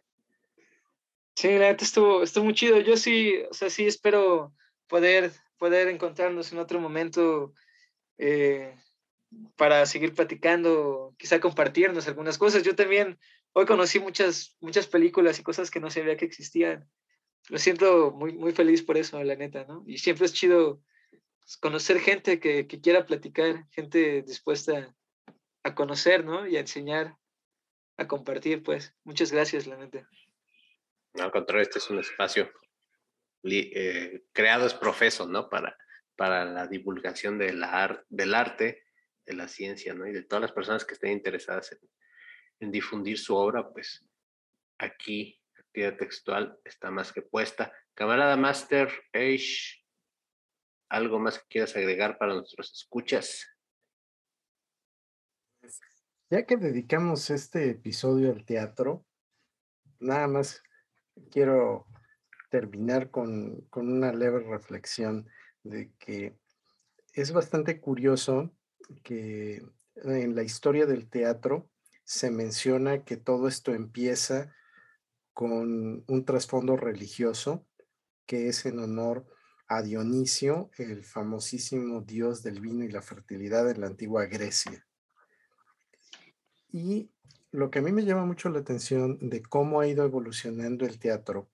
Sí, 1.35 1.49
la 1.53 1.71
neta 1.71 1.87
estuvo, 1.87 2.23
estuvo 2.23 2.45
muy 2.45 2.55
chido. 2.55 2.81
Yo 2.81 2.99
sí, 2.99 3.35
o 3.51 3.55
sea, 3.55 3.71
sí 3.71 3.87
espero 3.87 4.53
poder, 4.89 5.31
poder 5.57 5.89
encontrarnos 5.89 6.53
en 6.53 6.59
otro 6.59 6.81
momento 6.81 7.55
eh, 8.19 8.75
para 9.57 9.87
seguir 9.87 10.15
platicando, 10.15 11.15
quizá 11.19 11.41
compartirnos 11.41 12.07
algunas 12.07 12.39
cosas. 12.39 12.63
Yo 12.63 12.75
también 12.75 13.19
hoy 13.53 13.67
conocí 13.67 13.99
muchas, 13.99 14.57
muchas 14.61 14.87
películas 14.87 15.39
y 15.39 15.43
cosas 15.43 15.71
que 15.71 15.81
no 15.81 15.91
sabía 15.91 16.17
que 16.17 16.25
existían. 16.25 16.89
Lo 17.49 17.59
siento 17.59 18.11
muy, 18.13 18.33
muy 18.33 18.53
feliz 18.53 18.83
por 18.83 18.97
eso, 18.97 19.23
la 19.23 19.37
neta, 19.37 19.65
¿no? 19.65 19.85
Y 19.87 19.99
siempre 19.99 20.27
es 20.27 20.33
chido 20.33 20.81
conocer 21.61 22.01
gente 22.01 22.41
que, 22.41 22.67
que 22.67 22.81
quiera 22.81 23.05
platicar, 23.05 23.67
gente 23.71 24.23
dispuesta 24.23 24.95
a 25.63 25.75
conocer, 25.75 26.25
¿no? 26.25 26.47
Y 26.47 26.57
a 26.57 26.61
enseñar, 26.61 27.17
a 27.97 28.07
compartir, 28.07 28.63
pues. 28.63 28.95
Muchas 29.05 29.31
gracias, 29.31 29.67
la 29.67 29.77
neta. 29.77 30.09
Al 31.15 31.31
contrario, 31.31 31.63
este 31.63 31.79
es 31.79 31.91
un 31.91 31.99
espacio 31.99 32.51
eh, 33.45 34.25
creado 34.33 34.67
es 34.67 34.75
profeso, 34.75 35.27
¿no? 35.27 35.49
Para, 35.49 35.77
para 36.17 36.45
la 36.45 36.67
divulgación 36.67 37.39
del 37.39 37.63
arte, 37.65 38.85
de 39.27 39.35
la 39.35 39.49
ciencia, 39.49 39.95
¿no? 39.95 40.07
Y 40.07 40.13
de 40.13 40.23
todas 40.23 40.43
las 40.43 40.53
personas 40.53 40.85
que 40.85 40.95
estén 40.95 41.13
interesadas 41.13 41.77
en, 42.61 42.71
difundir 42.71 43.19
su 43.19 43.37
obra, 43.37 43.71
pues 43.71 44.07
aquí, 44.79 45.39
actividad 45.59 45.97
textual, 45.97 46.59
está 46.65 46.91
más 46.91 47.13
que 47.13 47.21
puesta. 47.21 47.73
Camarada 47.95 48.37
Master 48.37 48.91
Age, 49.13 49.85
¿algo 50.89 51.19
más 51.19 51.39
que 51.39 51.45
quieras 51.49 51.77
agregar 51.77 52.17
para 52.17 52.35
nuestros 52.35 52.73
escuchas? 52.73 53.47
Ya 56.31 56.47
que 56.47 56.57
dedicamos 56.57 57.29
este 57.29 57.71
episodio 57.71 58.33
al 58.33 58.47
teatro, 58.47 59.05
nada 60.01 60.27
más 60.27 60.63
quiero 61.31 61.87
terminar 62.51 63.11
con, 63.11 63.63
con 63.69 63.93
una 63.93 64.13
leve 64.13 64.41
reflexión 64.41 65.29
de 65.65 65.93
que 65.99 66.39
es 67.13 67.33
bastante 67.33 67.81
curioso 67.81 68.55
que 69.03 69.63
en 69.97 70.35
la 70.35 70.43
historia 70.43 70.87
del 70.87 71.09
teatro 71.09 71.69
se 72.05 72.31
menciona 72.31 73.05
que 73.05 73.17
todo 73.17 73.49
esto 73.49 73.75
empieza 73.75 74.55
con 75.33 76.05
un 76.07 76.25
trasfondo 76.25 76.77
religioso 76.77 77.67
que 78.27 78.49
es 78.49 78.65
en 78.67 78.79
honor 78.79 79.27
a 79.67 79.83
Dionisio, 79.83 80.71
el 80.79 81.05
famosísimo 81.05 82.03
dios 82.03 82.43
del 82.43 82.61
vino 82.61 82.85
y 82.85 82.91
la 82.91 83.03
fertilidad 83.03 83.69
en 83.71 83.81
la 83.81 83.87
antigua 83.87 84.27
Grecia. 84.27 84.87
Y 86.71 87.11
lo 87.51 87.71
que 87.71 87.79
a 87.79 87.83
mí 87.83 87.93
me 87.93 88.05
llama 88.05 88.27
mucho 88.27 88.49
la 88.51 88.59
atención 88.59 89.19
de 89.21 89.43
cómo 89.43 89.81
ha 89.81 89.87
ido 89.87 90.05
evolucionando 90.05 90.85
el 90.85 90.99
teatro 90.99 91.51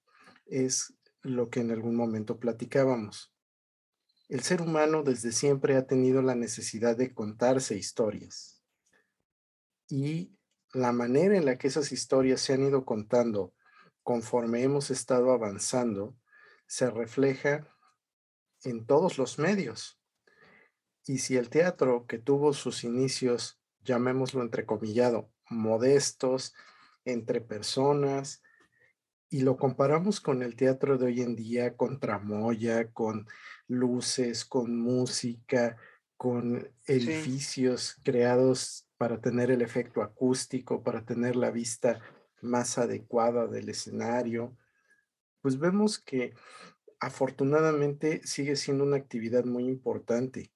es 0.46 0.94
lo 1.22 1.50
que 1.50 1.60
en 1.60 1.70
algún 1.70 1.94
momento 1.94 2.38
platicábamos. 2.38 3.32
El 4.30 4.42
ser 4.42 4.62
humano 4.62 5.02
desde 5.02 5.32
siempre 5.32 5.76
ha 5.76 5.88
tenido 5.88 6.22
la 6.22 6.36
necesidad 6.36 6.96
de 6.96 7.12
contarse 7.12 7.76
historias. 7.76 8.62
Y 9.88 10.38
la 10.72 10.92
manera 10.92 11.36
en 11.36 11.44
la 11.44 11.58
que 11.58 11.66
esas 11.66 11.90
historias 11.90 12.40
se 12.40 12.52
han 12.52 12.62
ido 12.62 12.84
contando 12.84 13.52
conforme 14.04 14.62
hemos 14.62 14.92
estado 14.92 15.32
avanzando 15.32 16.16
se 16.68 16.88
refleja 16.90 17.66
en 18.62 18.86
todos 18.86 19.18
los 19.18 19.40
medios. 19.40 20.00
Y 21.04 21.18
si 21.18 21.36
el 21.36 21.50
teatro, 21.50 22.06
que 22.06 22.18
tuvo 22.18 22.52
sus 22.52 22.84
inicios, 22.84 23.60
llamémoslo 23.80 24.42
entrecomillado, 24.42 25.28
modestos, 25.48 26.54
entre 27.04 27.40
personas, 27.40 28.44
y 29.30 29.42
lo 29.42 29.56
comparamos 29.56 30.20
con 30.20 30.42
el 30.42 30.56
teatro 30.56 30.98
de 30.98 31.06
hoy 31.06 31.20
en 31.22 31.36
día, 31.36 31.76
con 31.76 32.00
tramoya, 32.00 32.90
con 32.92 33.26
luces, 33.68 34.44
con 34.44 34.76
música, 34.76 35.76
con 36.16 36.68
edificios 36.84 37.96
creados 38.02 38.88
para 38.98 39.20
tener 39.20 39.52
el 39.52 39.62
efecto 39.62 40.02
acústico, 40.02 40.82
para 40.82 41.04
tener 41.04 41.36
la 41.36 41.52
vista 41.52 42.00
más 42.42 42.76
adecuada 42.76 43.46
del 43.46 43.68
escenario, 43.68 44.56
pues 45.40 45.58
vemos 45.58 45.98
que 45.98 46.34
afortunadamente 46.98 48.20
sigue 48.24 48.56
siendo 48.56 48.84
una 48.84 48.96
actividad 48.96 49.44
muy 49.44 49.68
importante. 49.68 50.52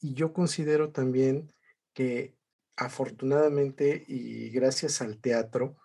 Y 0.00 0.14
yo 0.14 0.32
considero 0.32 0.90
también 0.90 1.52
que 1.92 2.34
afortunadamente 2.76 4.04
y 4.08 4.50
gracias 4.50 5.02
al 5.02 5.18
teatro, 5.18 5.76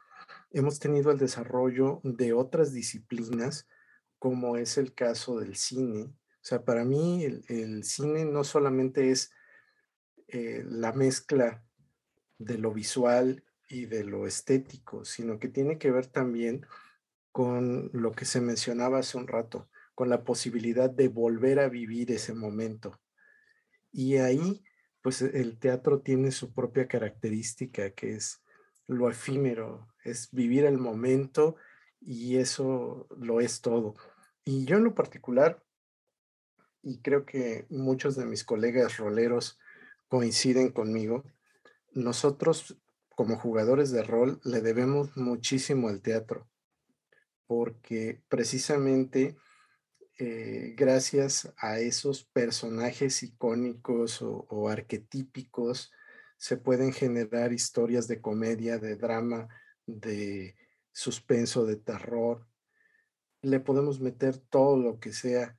hemos 0.52 0.80
tenido 0.80 1.12
el 1.12 1.18
desarrollo 1.18 2.02
de 2.04 2.34
otras 2.34 2.74
disciplinas, 2.74 3.68
como 4.20 4.58
es 4.58 4.78
el 4.78 4.94
caso 4.94 5.40
del 5.40 5.56
cine. 5.56 6.04
O 6.04 6.44
sea, 6.44 6.64
para 6.64 6.86
mí 6.86 7.24
el, 7.24 7.84
cine 7.84 8.26
no 8.26 8.44
solamente 8.44 9.12
es 9.12 9.32
eh, 10.28 10.64
la 10.66 10.92
mezcla 10.92 11.64
de 12.38 12.58
lo 12.58 12.74
visual 12.74 13.44
y 13.70 13.86
de 13.86 14.04
lo 14.04 14.28
estético, 14.28 15.06
sino 15.06 15.40
que 15.40 15.48
tiene 15.48 15.78
que 15.78 15.92
ver 15.92 16.08
también 16.08 16.66
con 17.32 17.90
lo 17.94 18.12
que 18.12 18.26
se 18.26 18.42
mencionaba 18.42 19.00
hace 19.00 19.18
un 19.18 19.28
rato, 19.28 19.70
con 19.96 20.10
la 20.10 20.24
posibilidad 20.24 20.90
de 20.90 21.08
volver 21.08 21.60
a 21.60 21.70
vivir 21.70 22.12
ese 22.12 22.34
momento. 22.34 23.00
Y 23.92 24.18
ahí, 24.18 24.64
pues 25.02 25.22
el 25.22 25.58
teatro 25.60 26.02
tiene 26.02 26.32
su 26.32 26.54
propia 26.54 26.88
característica, 26.88 27.92
que 27.92 28.16
es 28.16 28.42
lo 28.88 29.10
efímero, 29.10 29.91
es 30.04 30.30
vivir 30.32 30.66
el 30.66 30.78
momento 30.78 31.56
y 32.00 32.38
eso 32.38 33.08
lo 33.18 33.42
es 33.42 33.62
todo. 33.62 33.96
Y 34.44 34.66
yo 34.66 34.78
en 34.78 34.84
lo 34.84 34.96
particular, 34.96 35.64
y 36.82 37.00
creo 37.02 37.26
que 37.26 37.66
muchos 37.70 38.16
de 38.16 38.26
mis 38.26 38.44
colegas 38.44 38.98
roleros 38.98 39.60
coinciden 40.08 40.72
conmigo, 40.72 41.24
nosotros 41.94 42.78
como 43.16 43.38
jugadores 43.38 43.92
de 43.92 44.04
rol 44.04 44.42
le 44.44 44.62
debemos 44.62 45.16
muchísimo 45.16 45.90
al 45.90 46.02
teatro, 46.02 46.50
porque 47.46 48.24
precisamente 48.30 49.38
eh, 50.18 50.74
gracias 50.76 51.54
a 51.58 51.80
esos 51.80 52.24
personajes 52.24 53.22
icónicos 53.22 54.22
o 54.22 54.70
arquetípicos, 54.70 55.92
se 56.42 56.58
pueden 56.58 56.92
generar 56.92 57.54
historias 57.54 58.08
de 58.08 58.20
comedia, 58.20 58.80
de 58.80 58.96
drama, 58.96 59.48
de 60.00 60.56
suspenso, 60.92 61.66
de 61.66 61.76
terror. 61.76 62.48
Le 63.42 63.60
podemos 63.60 64.00
meter 64.00 64.38
todo 64.38 64.78
lo 64.78 65.00
que 65.00 65.14
sea. 65.14 65.58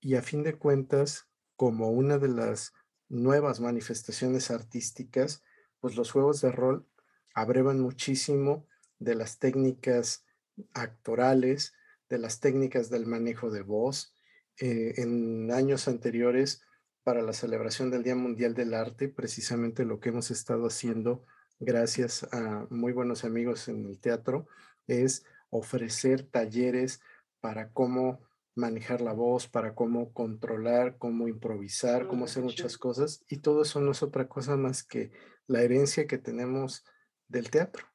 Y 0.00 0.16
a 0.16 0.22
fin 0.22 0.42
de 0.42 0.58
cuentas, 0.58 1.28
como 1.56 1.90
una 1.90 2.18
de 2.18 2.28
las 2.28 2.72
nuevas 3.08 3.60
manifestaciones 3.60 4.50
artísticas, 4.50 5.42
pues 5.80 5.96
los 5.96 6.10
juegos 6.10 6.40
de 6.40 6.50
rol 6.50 6.88
abrevan 7.34 7.80
muchísimo 7.80 8.66
de 8.98 9.14
las 9.14 9.38
técnicas 9.38 10.24
actorales, 10.72 11.74
de 12.08 12.18
las 12.18 12.40
técnicas 12.40 12.90
del 12.90 13.06
manejo 13.06 13.50
de 13.50 13.62
voz. 13.62 14.14
Eh, 14.58 14.94
en 14.98 15.50
años 15.50 15.88
anteriores, 15.88 16.62
para 17.02 17.22
la 17.22 17.32
celebración 17.34 17.90
del 17.90 18.02
Día 18.02 18.16
Mundial 18.16 18.54
del 18.54 18.72
Arte, 18.72 19.08
precisamente 19.08 19.84
lo 19.84 20.00
que 20.00 20.08
hemos 20.08 20.30
estado 20.30 20.66
haciendo 20.66 21.24
gracias 21.64 22.26
a 22.32 22.66
muy 22.70 22.92
buenos 22.92 23.24
amigos 23.24 23.68
en 23.68 23.86
el 23.86 23.98
teatro, 23.98 24.46
es 24.86 25.24
ofrecer 25.50 26.22
talleres 26.22 27.00
para 27.40 27.72
cómo 27.72 28.20
manejar 28.54 29.00
la 29.00 29.12
voz, 29.12 29.48
para 29.48 29.74
cómo 29.74 30.12
controlar, 30.12 30.96
cómo 30.98 31.28
improvisar, 31.28 32.06
cómo 32.06 32.26
hacer 32.26 32.42
muchas 32.42 32.78
cosas. 32.78 33.24
Y 33.28 33.38
todo 33.38 33.62
eso 33.62 33.80
no 33.80 33.92
es 33.92 34.02
otra 34.02 34.28
cosa 34.28 34.56
más 34.56 34.84
que 34.84 35.10
la 35.46 35.62
herencia 35.62 36.06
que 36.06 36.18
tenemos 36.18 36.84
del 37.28 37.50
teatro. 37.50 37.86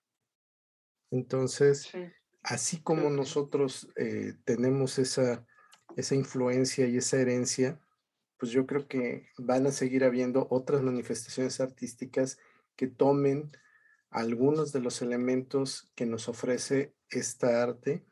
Entonces, 1.12 1.90
así 2.44 2.82
como 2.82 3.10
nosotros 3.10 3.90
eh, 3.96 4.34
tenemos 4.44 5.00
esa, 5.00 5.46
esa 5.96 6.16
influencia 6.16 6.88
y 6.88 6.98
esa 6.98 7.18
herencia, 7.18 7.80
pues 8.38 8.52
yo 8.52 8.66
creo 8.66 8.88
que 8.88 9.28
van 9.38 9.66
a 9.68 9.72
seguir 9.72 10.04
habiendo 10.04 10.48
otras 10.50 10.82
manifestaciones 10.82 11.60
artísticas 11.60 12.38
que 12.80 12.88
tomen 12.88 13.52
algunos 14.10 14.72
de 14.72 14.80
los 14.80 15.02
elementos 15.02 15.92
que 15.96 16.06
nos 16.06 16.30
ofrece 16.30 16.96
esta 17.10 17.62
arte 17.62 18.06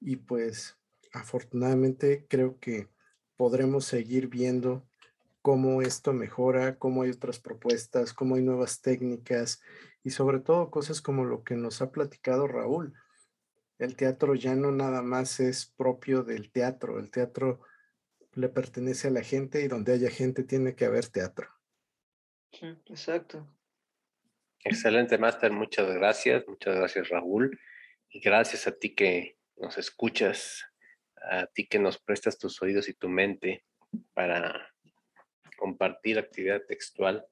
y 0.00 0.16
pues 0.16 0.76
afortunadamente 1.12 2.26
creo 2.28 2.58
que 2.58 2.88
podremos 3.36 3.84
seguir 3.84 4.26
viendo 4.26 4.84
cómo 5.40 5.82
esto 5.82 6.12
mejora, 6.12 6.80
cómo 6.80 7.02
hay 7.02 7.10
otras 7.10 7.38
propuestas, 7.38 8.12
cómo 8.12 8.34
hay 8.34 8.42
nuevas 8.42 8.80
técnicas 8.80 9.60
y 10.02 10.10
sobre 10.10 10.40
todo 10.40 10.68
cosas 10.72 11.00
como 11.00 11.24
lo 11.24 11.44
que 11.44 11.54
nos 11.54 11.80
ha 11.80 11.92
platicado 11.92 12.48
Raúl. 12.48 12.94
El 13.78 13.94
teatro 13.94 14.34
ya 14.34 14.56
no 14.56 14.72
nada 14.72 15.00
más 15.00 15.38
es 15.38 15.66
propio 15.76 16.24
del 16.24 16.50
teatro, 16.50 16.98
el 16.98 17.12
teatro 17.12 17.60
le 18.32 18.48
pertenece 18.48 19.06
a 19.06 19.12
la 19.12 19.22
gente 19.22 19.62
y 19.62 19.68
donde 19.68 19.92
haya 19.92 20.10
gente 20.10 20.42
tiene 20.42 20.74
que 20.74 20.86
haber 20.86 21.06
teatro. 21.06 21.46
exacto. 22.50 23.46
Excelente, 24.64 25.18
Master. 25.18 25.52
Muchas 25.52 25.92
gracias. 25.94 26.46
Muchas 26.46 26.76
gracias, 26.76 27.08
Raúl. 27.08 27.58
Y 28.10 28.20
gracias 28.20 28.66
a 28.66 28.72
ti 28.72 28.94
que 28.94 29.36
nos 29.56 29.78
escuchas, 29.78 30.64
a 31.16 31.46
ti 31.46 31.66
que 31.66 31.78
nos 31.78 31.98
prestas 31.98 32.38
tus 32.38 32.60
oídos 32.62 32.88
y 32.88 32.94
tu 32.94 33.08
mente 33.08 33.64
para 34.14 34.74
compartir 35.56 36.18
actividad 36.18 36.62
textual. 36.66 37.26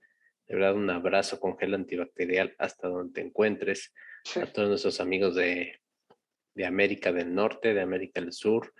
De 0.47 0.55
verdad, 0.55 0.74
un 0.74 0.90
abrazo 0.90 1.40
con 1.40 1.59
gel 1.59 1.74
antibacterial 1.74 2.55
hasta 2.59 2.89
donde 2.89 3.15
te 3.15 3.27
encuentres. 3.27 3.93
A 4.40 4.47
todos 4.47 4.69
nuestros 4.69 5.01
amigos 5.01 5.35
de, 5.35 5.81
de 6.55 6.66
América 6.66 7.12
del 7.12 7.35
Norte, 7.35 7.74
de 7.74 7.81
América 7.81 8.20
del 8.20 8.32
Sur, 8.32 8.73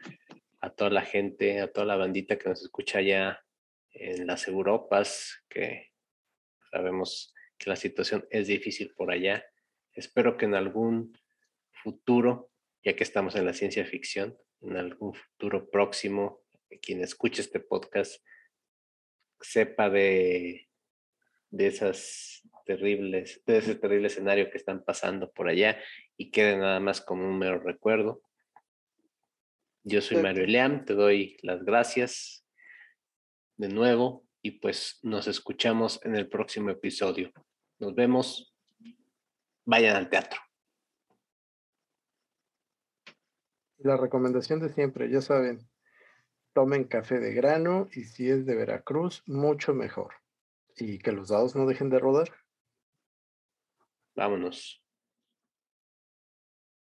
a 0.61 0.71
toda 0.71 0.91
la 0.91 1.03
gente, 1.03 1.61
a 1.61 1.71
toda 1.71 1.87
la 1.87 1.97
bandita 1.97 2.37
que 2.37 2.49
nos 2.49 2.63
escucha 2.63 2.99
allá 2.99 3.45
en 3.91 4.27
las 4.27 4.49
Europas, 4.49 5.45
que 5.49 5.93
sabemos 6.71 7.33
que 7.59 7.71
la 7.71 7.77
situación 7.77 8.27
es 8.31 8.47
difícil 8.47 8.93
por 8.95 9.11
allá. 9.11 9.45
Espero 9.93 10.37
que 10.37 10.45
en 10.45 10.55
algún 10.55 11.17
futuro, 11.83 12.51
ya 12.85 12.95
que 12.95 13.05
estamos 13.05 13.35
en 13.37 13.45
la 13.45 13.55
ciencia 13.55 13.85
ficción, 13.85 14.37
en 14.61 14.77
algún 14.77 15.15
futuro 15.15 15.69
próximo, 15.69 16.43
quien 16.83 17.01
escuche 17.01 17.43
este 17.43 17.61
podcast 17.61 18.23
sepa 19.41 19.91
de, 19.91 20.69
de 21.51 21.67
esas 21.67 22.43
terribles, 22.65 23.43
de 23.47 23.59
ese 23.59 23.75
terrible 23.77 24.09
escenario 24.09 24.51
que 24.51 24.59
están 24.59 24.85
pasando 24.85 25.31
por 25.33 25.49
allá 25.49 25.81
y 26.17 26.31
quede 26.31 26.57
nada 26.57 26.81
más 26.81 27.01
como 27.01 27.29
un 27.29 27.39
mero 27.39 27.61
recuerdo. 27.61 28.23
Yo 29.85 30.01
soy 30.01 30.17
Mario 30.19 30.45
Eliam, 30.45 30.85
te 30.85 30.95
doy 30.95 31.37
las 31.43 31.65
gracias 31.65 32.45
de 33.57 33.69
nuevo 33.69 34.27
y 34.43 34.53
pues 34.53 34.99
nos 35.03 35.29
escuchamos 35.29 36.01
en 36.05 36.17
el 36.17 36.29
próximo 36.29 36.71
episodio. 36.71 37.33
Nos 37.79 37.95
vemos. 37.95 38.55
Vayan 39.65 39.97
al 39.97 40.09
teatro. 40.09 40.41
La 43.79 43.97
recomendación 43.97 44.61
de 44.61 44.71
siempre, 44.71 45.11
ya 45.11 45.21
saben, 45.21 45.69
tomen 46.53 46.85
café 46.85 47.19
de 47.19 47.35
grano 47.35 47.89
y 47.93 48.05
si 48.05 48.31
es 48.31 48.47
de 48.47 48.55
Veracruz, 48.55 49.23
mucho 49.27 49.75
mejor. 49.75 50.15
Y 50.77 50.99
que 50.99 51.13
los 51.13 51.29
dados 51.29 51.55
no 51.55 51.67
dejen 51.67 51.91
de 51.91 51.99
rodar. 51.99 52.33
Vámonos. 54.15 54.86